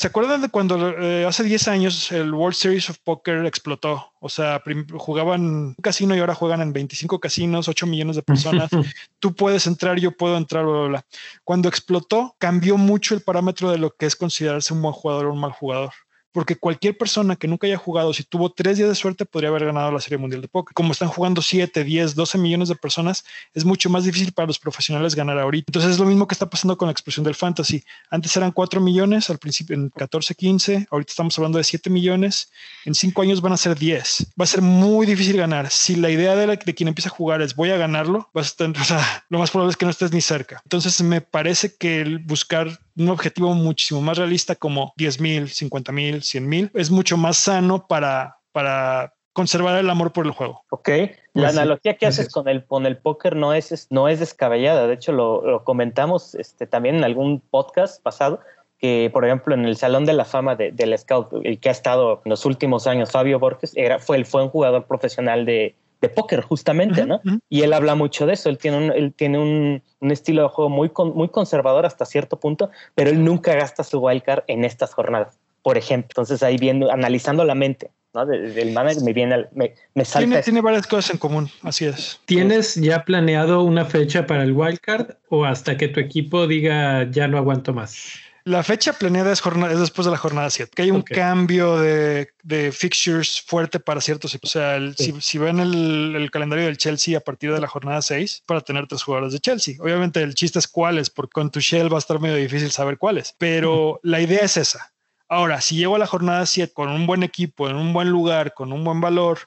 ¿Se 0.00 0.06
acuerdan 0.06 0.40
de 0.40 0.48
cuando 0.48 0.98
eh, 0.98 1.26
hace 1.26 1.44
10 1.44 1.68
años 1.68 2.10
el 2.10 2.32
World 2.32 2.54
Series 2.54 2.88
of 2.88 2.96
Poker 3.04 3.44
explotó? 3.44 4.14
O 4.18 4.30
sea, 4.30 4.62
jugaban 4.96 5.44
un 5.44 5.74
casino 5.74 6.16
y 6.16 6.20
ahora 6.20 6.34
juegan 6.34 6.62
en 6.62 6.72
25 6.72 7.20
casinos, 7.20 7.68
8 7.68 7.86
millones 7.86 8.16
de 8.16 8.22
personas. 8.22 8.70
Tú 9.18 9.34
puedes 9.34 9.66
entrar, 9.66 9.98
yo 9.98 10.12
puedo 10.12 10.38
entrar, 10.38 10.64
bla, 10.64 10.72
bla, 10.72 10.88
bla. 10.88 11.06
Cuando 11.44 11.68
explotó, 11.68 12.34
cambió 12.38 12.78
mucho 12.78 13.14
el 13.14 13.20
parámetro 13.20 13.70
de 13.70 13.76
lo 13.76 13.90
que 13.90 14.06
es 14.06 14.16
considerarse 14.16 14.72
un 14.72 14.80
buen 14.80 14.94
jugador 14.94 15.26
o 15.26 15.32
un 15.34 15.40
mal 15.40 15.52
jugador. 15.52 15.92
Porque 16.32 16.56
cualquier 16.56 16.96
persona 16.96 17.36
que 17.36 17.48
nunca 17.48 17.66
haya 17.66 17.76
jugado, 17.76 18.12
si 18.12 18.22
tuvo 18.22 18.50
tres 18.50 18.78
días 18.78 18.88
de 18.88 18.94
suerte, 18.94 19.24
podría 19.24 19.50
haber 19.50 19.64
ganado 19.64 19.90
la 19.90 20.00
Serie 20.00 20.18
Mundial 20.18 20.42
de 20.42 20.48
Póker. 20.48 20.74
Como 20.74 20.92
están 20.92 21.08
jugando 21.08 21.42
7, 21.42 21.84
10, 21.84 22.14
12 22.14 22.38
millones 22.38 22.68
de 22.68 22.76
personas, 22.76 23.24
es 23.54 23.64
mucho 23.64 23.90
más 23.90 24.04
difícil 24.04 24.32
para 24.32 24.46
los 24.46 24.58
profesionales 24.58 25.14
ganar 25.14 25.38
ahorita. 25.38 25.66
Entonces 25.68 25.92
es 25.92 25.98
lo 25.98 26.06
mismo 26.06 26.26
que 26.26 26.34
está 26.34 26.48
pasando 26.48 26.76
con 26.76 26.86
la 26.86 26.92
expresión 26.92 27.24
del 27.24 27.34
fantasy. 27.34 27.82
Antes 28.10 28.36
eran 28.36 28.52
4 28.52 28.80
millones, 28.80 29.30
al 29.30 29.38
principio 29.38 29.74
en 29.74 29.90
14, 29.90 30.34
15, 30.34 30.88
ahorita 30.90 31.10
estamos 31.10 31.36
hablando 31.38 31.58
de 31.58 31.64
7 31.64 31.90
millones, 31.90 32.50
en 32.84 32.94
5 32.94 33.22
años 33.22 33.40
van 33.40 33.52
a 33.52 33.56
ser 33.56 33.76
10. 33.76 34.32
Va 34.40 34.44
a 34.44 34.46
ser 34.46 34.62
muy 34.62 35.06
difícil 35.06 35.36
ganar. 35.36 35.70
Si 35.70 35.96
la 35.96 36.10
idea 36.10 36.36
de, 36.36 36.46
de 36.56 36.74
quien 36.74 36.88
empieza 36.88 37.08
a 37.08 37.12
jugar 37.12 37.42
es 37.42 37.54
voy 37.54 37.70
a 37.70 37.76
ganarlo, 37.76 38.30
lo 39.28 39.38
más 39.38 39.50
probable 39.50 39.70
es 39.70 39.76
que 39.76 39.84
no 39.84 39.90
estés 39.90 40.12
ni 40.12 40.20
cerca. 40.20 40.60
Entonces 40.64 41.00
me 41.02 41.20
parece 41.20 41.74
que 41.74 42.00
el 42.00 42.18
buscar 42.18 42.78
un 42.96 43.08
objetivo 43.08 43.54
muchísimo 43.54 44.00
más 44.00 44.18
realista 44.18 44.54
como 44.54 44.92
10 44.96 45.20
mil, 45.20 45.48
50 45.48 45.92
mil, 45.92 46.22
100 46.22 46.48
mil 46.48 46.70
es 46.74 46.90
mucho 46.90 47.16
más 47.16 47.38
sano 47.38 47.86
para, 47.86 48.38
para 48.52 49.14
conservar 49.32 49.78
el 49.78 49.88
amor 49.90 50.12
por 50.12 50.26
el 50.26 50.32
juego. 50.32 50.64
Ok, 50.70 50.88
la 50.88 51.08
pues 51.32 51.56
analogía 51.56 51.96
que 51.96 52.06
haces 52.06 52.28
con 52.28 52.48
el, 52.48 52.64
con 52.64 52.86
el 52.86 52.96
póker 52.96 53.36
no 53.36 53.54
es, 53.54 53.86
no 53.90 54.08
es 54.08 54.20
descabellada, 54.20 54.86
de 54.86 54.94
hecho 54.94 55.12
lo, 55.12 55.62
comentamos 55.64 56.34
este, 56.34 56.66
también 56.66 56.96
en 56.96 57.04
algún 57.04 57.40
podcast 57.40 58.02
pasado, 58.02 58.40
que 58.78 59.10
por 59.12 59.24
ejemplo 59.24 59.54
en 59.54 59.64
el 59.64 59.76
Salón 59.76 60.04
de 60.06 60.14
la 60.14 60.24
Fama 60.24 60.56
de, 60.56 60.72
del 60.72 60.96
Scout, 60.98 61.32
el 61.44 61.58
que 61.60 61.68
ha 61.68 61.72
estado 61.72 62.22
en 62.24 62.30
los 62.30 62.44
últimos 62.44 62.86
años, 62.86 63.12
Fabio 63.12 63.38
Borges, 63.38 63.72
era, 63.76 63.98
fue, 63.98 64.24
fue 64.24 64.42
un 64.42 64.48
jugador 64.48 64.86
profesional 64.86 65.44
de, 65.44 65.74
de 66.00 66.08
póker, 66.08 66.40
justamente, 66.40 67.04
¿no? 67.04 67.20
Y 67.48 67.62
él 67.62 67.72
habla 67.72 67.94
mucho 67.94 68.26
de 68.26 68.32
eso. 68.32 68.48
Él 68.48 68.58
tiene 68.58 68.78
un, 68.78 68.92
él 68.92 69.12
tiene 69.14 69.38
un, 69.38 69.82
un 70.00 70.10
estilo 70.10 70.42
de 70.42 70.48
juego 70.48 70.70
muy, 70.70 70.90
muy 71.14 71.28
conservador 71.28 71.86
hasta 71.86 72.04
cierto 72.04 72.38
punto, 72.40 72.70
pero 72.94 73.10
él 73.10 73.22
nunca 73.22 73.54
gasta 73.54 73.84
su 73.84 73.98
wildcard 73.98 74.44
en 74.46 74.64
estas 74.64 74.94
jornadas, 74.94 75.38
por 75.62 75.76
ejemplo. 75.76 76.08
Entonces 76.10 76.42
ahí 76.42 76.56
viendo, 76.56 76.90
analizando 76.90 77.44
la 77.44 77.54
mente. 77.54 77.90
¿no? 78.14 78.26
Del 78.26 78.72
manager 78.72 79.02
me 79.04 79.12
viene, 79.12 79.46
me, 79.52 79.74
me 79.94 80.04
salta 80.04 80.26
tiene, 80.26 80.42
tiene, 80.42 80.60
varias 80.62 80.86
cosas 80.86 81.12
en 81.12 81.18
común, 81.18 81.48
así 81.62 81.84
es. 81.84 82.18
¿Tienes 82.24 82.74
ya 82.74 83.04
planeado 83.04 83.62
una 83.62 83.84
fecha 83.84 84.26
para 84.26 84.42
el 84.42 84.52
wildcard 84.52 85.12
o 85.28 85.44
hasta 85.44 85.76
que 85.76 85.86
tu 85.86 86.00
equipo 86.00 86.48
diga 86.48 87.08
ya 87.10 87.28
no 87.28 87.38
aguanto 87.38 87.72
más? 87.72 88.18
La 88.44 88.62
fecha 88.62 88.92
planeada 88.92 89.32
es, 89.32 89.40
jornada, 89.40 89.72
es 89.72 89.80
después 89.80 90.06
de 90.06 90.12
la 90.12 90.16
jornada 90.16 90.50
7, 90.50 90.72
que 90.74 90.82
hay 90.82 90.90
un 90.90 91.02
cambio 91.02 91.78
de, 91.78 92.30
de, 92.42 92.72
fixtures 92.72 93.40
fuerte 93.40 93.80
para 93.80 94.00
ciertos. 94.00 94.38
O 94.42 94.46
sea, 94.46 94.78
si, 94.96 95.38
ven 95.38 95.60
el, 95.60 96.14
el, 96.16 96.30
calendario 96.30 96.64
del 96.64 96.78
Chelsea 96.78 97.18
a 97.18 97.20
partir 97.20 97.52
de 97.52 97.60
la 97.60 97.68
jornada 97.68 98.00
6, 98.00 98.44
para 98.46 98.60
tener 98.60 98.86
tres 98.86 99.02
jugadores 99.02 99.32
de 99.32 99.40
Chelsea. 99.40 99.76
Obviamente 99.80 100.22
el 100.22 100.34
chiste 100.34 100.58
es 100.58 100.68
cuáles, 100.68 101.10
porque 101.10 101.32
con 101.32 101.50
tu 101.50 101.60
shell 101.60 101.92
va 101.92 101.96
a 101.96 101.98
estar 101.98 102.20
medio 102.20 102.36
difícil 102.36 102.70
saber 102.70 102.98
cuáles, 102.98 103.34
pero 103.38 104.00
la 104.02 104.20
idea 104.20 104.40
es 104.40 104.56
esa. 104.56 104.92
Ahora, 105.28 105.60
si 105.60 105.76
llego 105.76 105.94
a 105.94 105.98
la 105.98 106.06
jornada 106.06 106.44
7 106.46 106.72
con 106.72 106.88
un 106.88 107.06
buen 107.06 107.22
equipo, 107.22 107.68
en 107.68 107.76
un 107.76 107.92
buen 107.92 108.08
lugar, 108.08 108.54
con 108.54 108.72
un 108.72 108.82
buen 108.82 109.00
valor, 109.00 109.38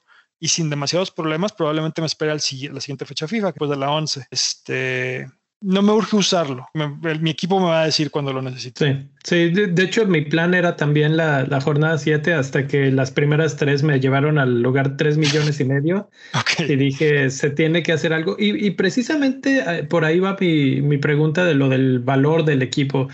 y 0.43 0.49
sin 0.49 0.69
demasiados 0.69 1.09
problemas, 1.09 1.53
probablemente 1.53 2.01
me 2.01 2.07
espere 2.07 2.31
al, 2.31 2.37
la 2.37 2.81
siguiente 2.81 3.05
fecha 3.05 3.29
FIFA, 3.29 3.47
después 3.47 3.69
de 3.69 3.77
la 3.77 3.91
11. 3.91 4.27
Este, 4.29 5.31
no 5.63 5.81
me 5.81 5.93
urge 5.93 6.17
usarlo. 6.17 6.67
mi 7.21 7.29
equipo 7.29 7.59
me 7.59 7.67
va 7.67 7.83
a 7.83 7.85
decir 7.85 8.11
cuando 8.11 8.33
lo 8.33 8.41
necesite. 8.41 9.07
Sí, 9.23 9.49
sí 9.49 9.49
de, 9.49 9.83
hecho 9.83 10.05
mi 10.05 10.21
plan 10.21 10.53
era 10.53 10.75
también 10.75 11.15
la, 11.15 11.61
jornada 11.61 11.97
7 11.97 12.33
hasta 12.33 12.67
que 12.67 12.91
las 12.91 13.11
primeras 13.11 13.55
tres 13.55 13.81
me 13.81 13.99
llevaron 13.99 14.37
al 14.37 14.61
lugar 14.61 14.97
3 14.97 15.17
millones 15.17 15.59
y 15.59 15.65
medio. 15.65 16.09
Y 16.59 16.75
dije, 16.75 17.29
se 17.29 17.49
tiene 17.49 17.81
que 17.81 17.93
hacer 17.93 18.13
algo. 18.13 18.35
Y, 18.37 18.71
precisamente 18.71 19.63
eh, 19.65 19.83
por 19.83 20.05
ahí 20.05 20.19
va 20.19 20.37
mi, 20.39 20.97
pregunta 20.97 21.45
de 21.45 21.55
lo 21.55 21.69
del 21.69 21.99
valor 21.99 22.45
del 22.45 22.61
equipo. 22.61 23.07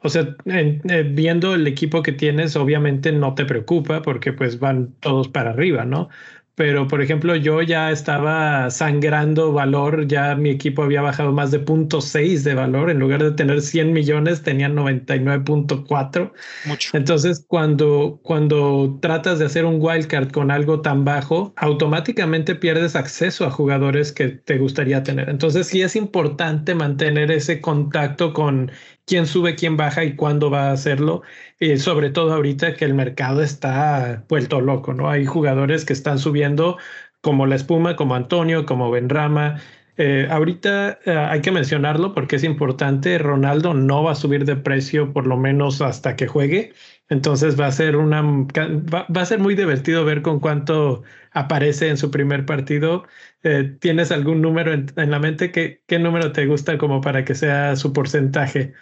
O 0.00 0.08
sea, 0.08 0.36
eh, 0.46 1.10
viendo 1.12 1.54
el 1.54 1.66
equipo 1.66 2.02
que 2.02 2.12
tienes, 2.12 2.54
obviamente 2.56 3.12
no 3.12 3.34
te 3.34 3.44
preocupa 3.44 4.02
porque 4.02 4.32
pues 4.32 4.60
van 4.60 4.94
todos 5.00 5.28
para 5.28 5.50
arriba, 5.50 5.84
¿no? 5.84 6.08
Pero 6.56 6.88
por 6.88 7.02
ejemplo 7.02 7.36
yo 7.36 7.62
ya 7.62 7.90
estaba 7.90 8.70
sangrando 8.70 9.52
valor, 9.52 10.08
ya 10.08 10.34
mi 10.34 10.48
equipo 10.50 10.82
había 10.82 11.02
bajado 11.02 11.30
más 11.30 11.50
de 11.50 11.64
0.6 11.64 12.42
de 12.42 12.54
valor, 12.54 12.90
en 12.90 12.98
lugar 12.98 13.22
de 13.22 13.32
tener 13.32 13.60
100 13.60 13.92
millones 13.92 14.42
tenían 14.42 14.74
99.4. 14.74 16.32
Mucho. 16.64 16.96
Entonces 16.96 17.44
cuando, 17.46 18.20
cuando 18.22 18.98
tratas 19.02 19.38
de 19.38 19.44
hacer 19.44 19.66
un 19.66 19.76
wildcard 19.80 20.32
con 20.32 20.50
algo 20.50 20.80
tan 20.80 21.04
bajo, 21.04 21.52
automáticamente 21.56 22.54
pierdes 22.54 22.96
acceso 22.96 23.44
a 23.44 23.50
jugadores 23.50 24.10
que 24.10 24.28
te 24.28 24.56
gustaría 24.56 25.02
tener. 25.02 25.28
Entonces 25.28 25.66
sí 25.66 25.82
es 25.82 25.94
importante 25.94 26.74
mantener 26.74 27.30
ese 27.30 27.60
contacto 27.60 28.32
con 28.32 28.72
quién 29.06 29.26
sube, 29.26 29.54
quién 29.56 29.76
baja 29.76 30.04
y 30.04 30.16
cuándo 30.16 30.50
va 30.50 30.68
a 30.68 30.72
hacerlo. 30.72 31.22
Y 31.60 31.78
sobre 31.78 32.10
todo 32.10 32.34
ahorita 32.34 32.74
que 32.74 32.84
el 32.84 32.94
mercado 32.94 33.42
está 33.42 34.24
vuelto 34.28 34.60
loco, 34.60 34.92
¿no? 34.94 35.08
Hay 35.08 35.24
jugadores 35.26 35.84
que 35.84 35.92
están 35.92 36.18
subiendo 36.18 36.78
como 37.20 37.46
la 37.46 37.56
espuma, 37.56 37.96
como 37.96 38.14
Antonio, 38.14 38.66
como 38.66 38.90
Benrama. 38.90 39.60
Eh, 39.98 40.28
ahorita 40.30 40.98
eh, 41.06 41.10
hay 41.16 41.40
que 41.40 41.50
mencionarlo 41.52 42.14
porque 42.14 42.36
es 42.36 42.44
importante. 42.44 43.18
Ronaldo 43.18 43.74
no 43.74 44.02
va 44.02 44.12
a 44.12 44.14
subir 44.14 44.44
de 44.44 44.56
precio 44.56 45.12
por 45.12 45.26
lo 45.26 45.36
menos 45.36 45.80
hasta 45.80 46.16
que 46.16 46.26
juegue. 46.26 46.72
Entonces 47.08 47.58
va 47.58 47.66
a 47.66 47.72
ser 47.72 47.96
una 47.96 48.22
va, 48.22 49.06
a 49.14 49.24
ser 49.24 49.38
muy 49.38 49.54
divertido 49.54 50.04
ver 50.04 50.22
con 50.22 50.40
cuánto 50.40 51.02
aparece 51.32 51.88
en 51.88 51.96
su 51.96 52.10
primer 52.10 52.44
partido. 52.46 53.04
Eh, 53.42 53.76
¿Tienes 53.80 54.10
algún 54.12 54.42
número 54.42 54.72
en, 54.72 55.10
la 55.10 55.18
mente? 55.18 55.52
¿Qué, 55.52 55.82
¿Qué 55.86 55.98
número 55.98 56.32
te 56.32 56.46
gusta 56.46 56.78
como 56.78 57.00
para 57.00 57.24
que 57.24 57.34
sea 57.34 57.76
su 57.76 57.92
porcentaje? 57.92 58.74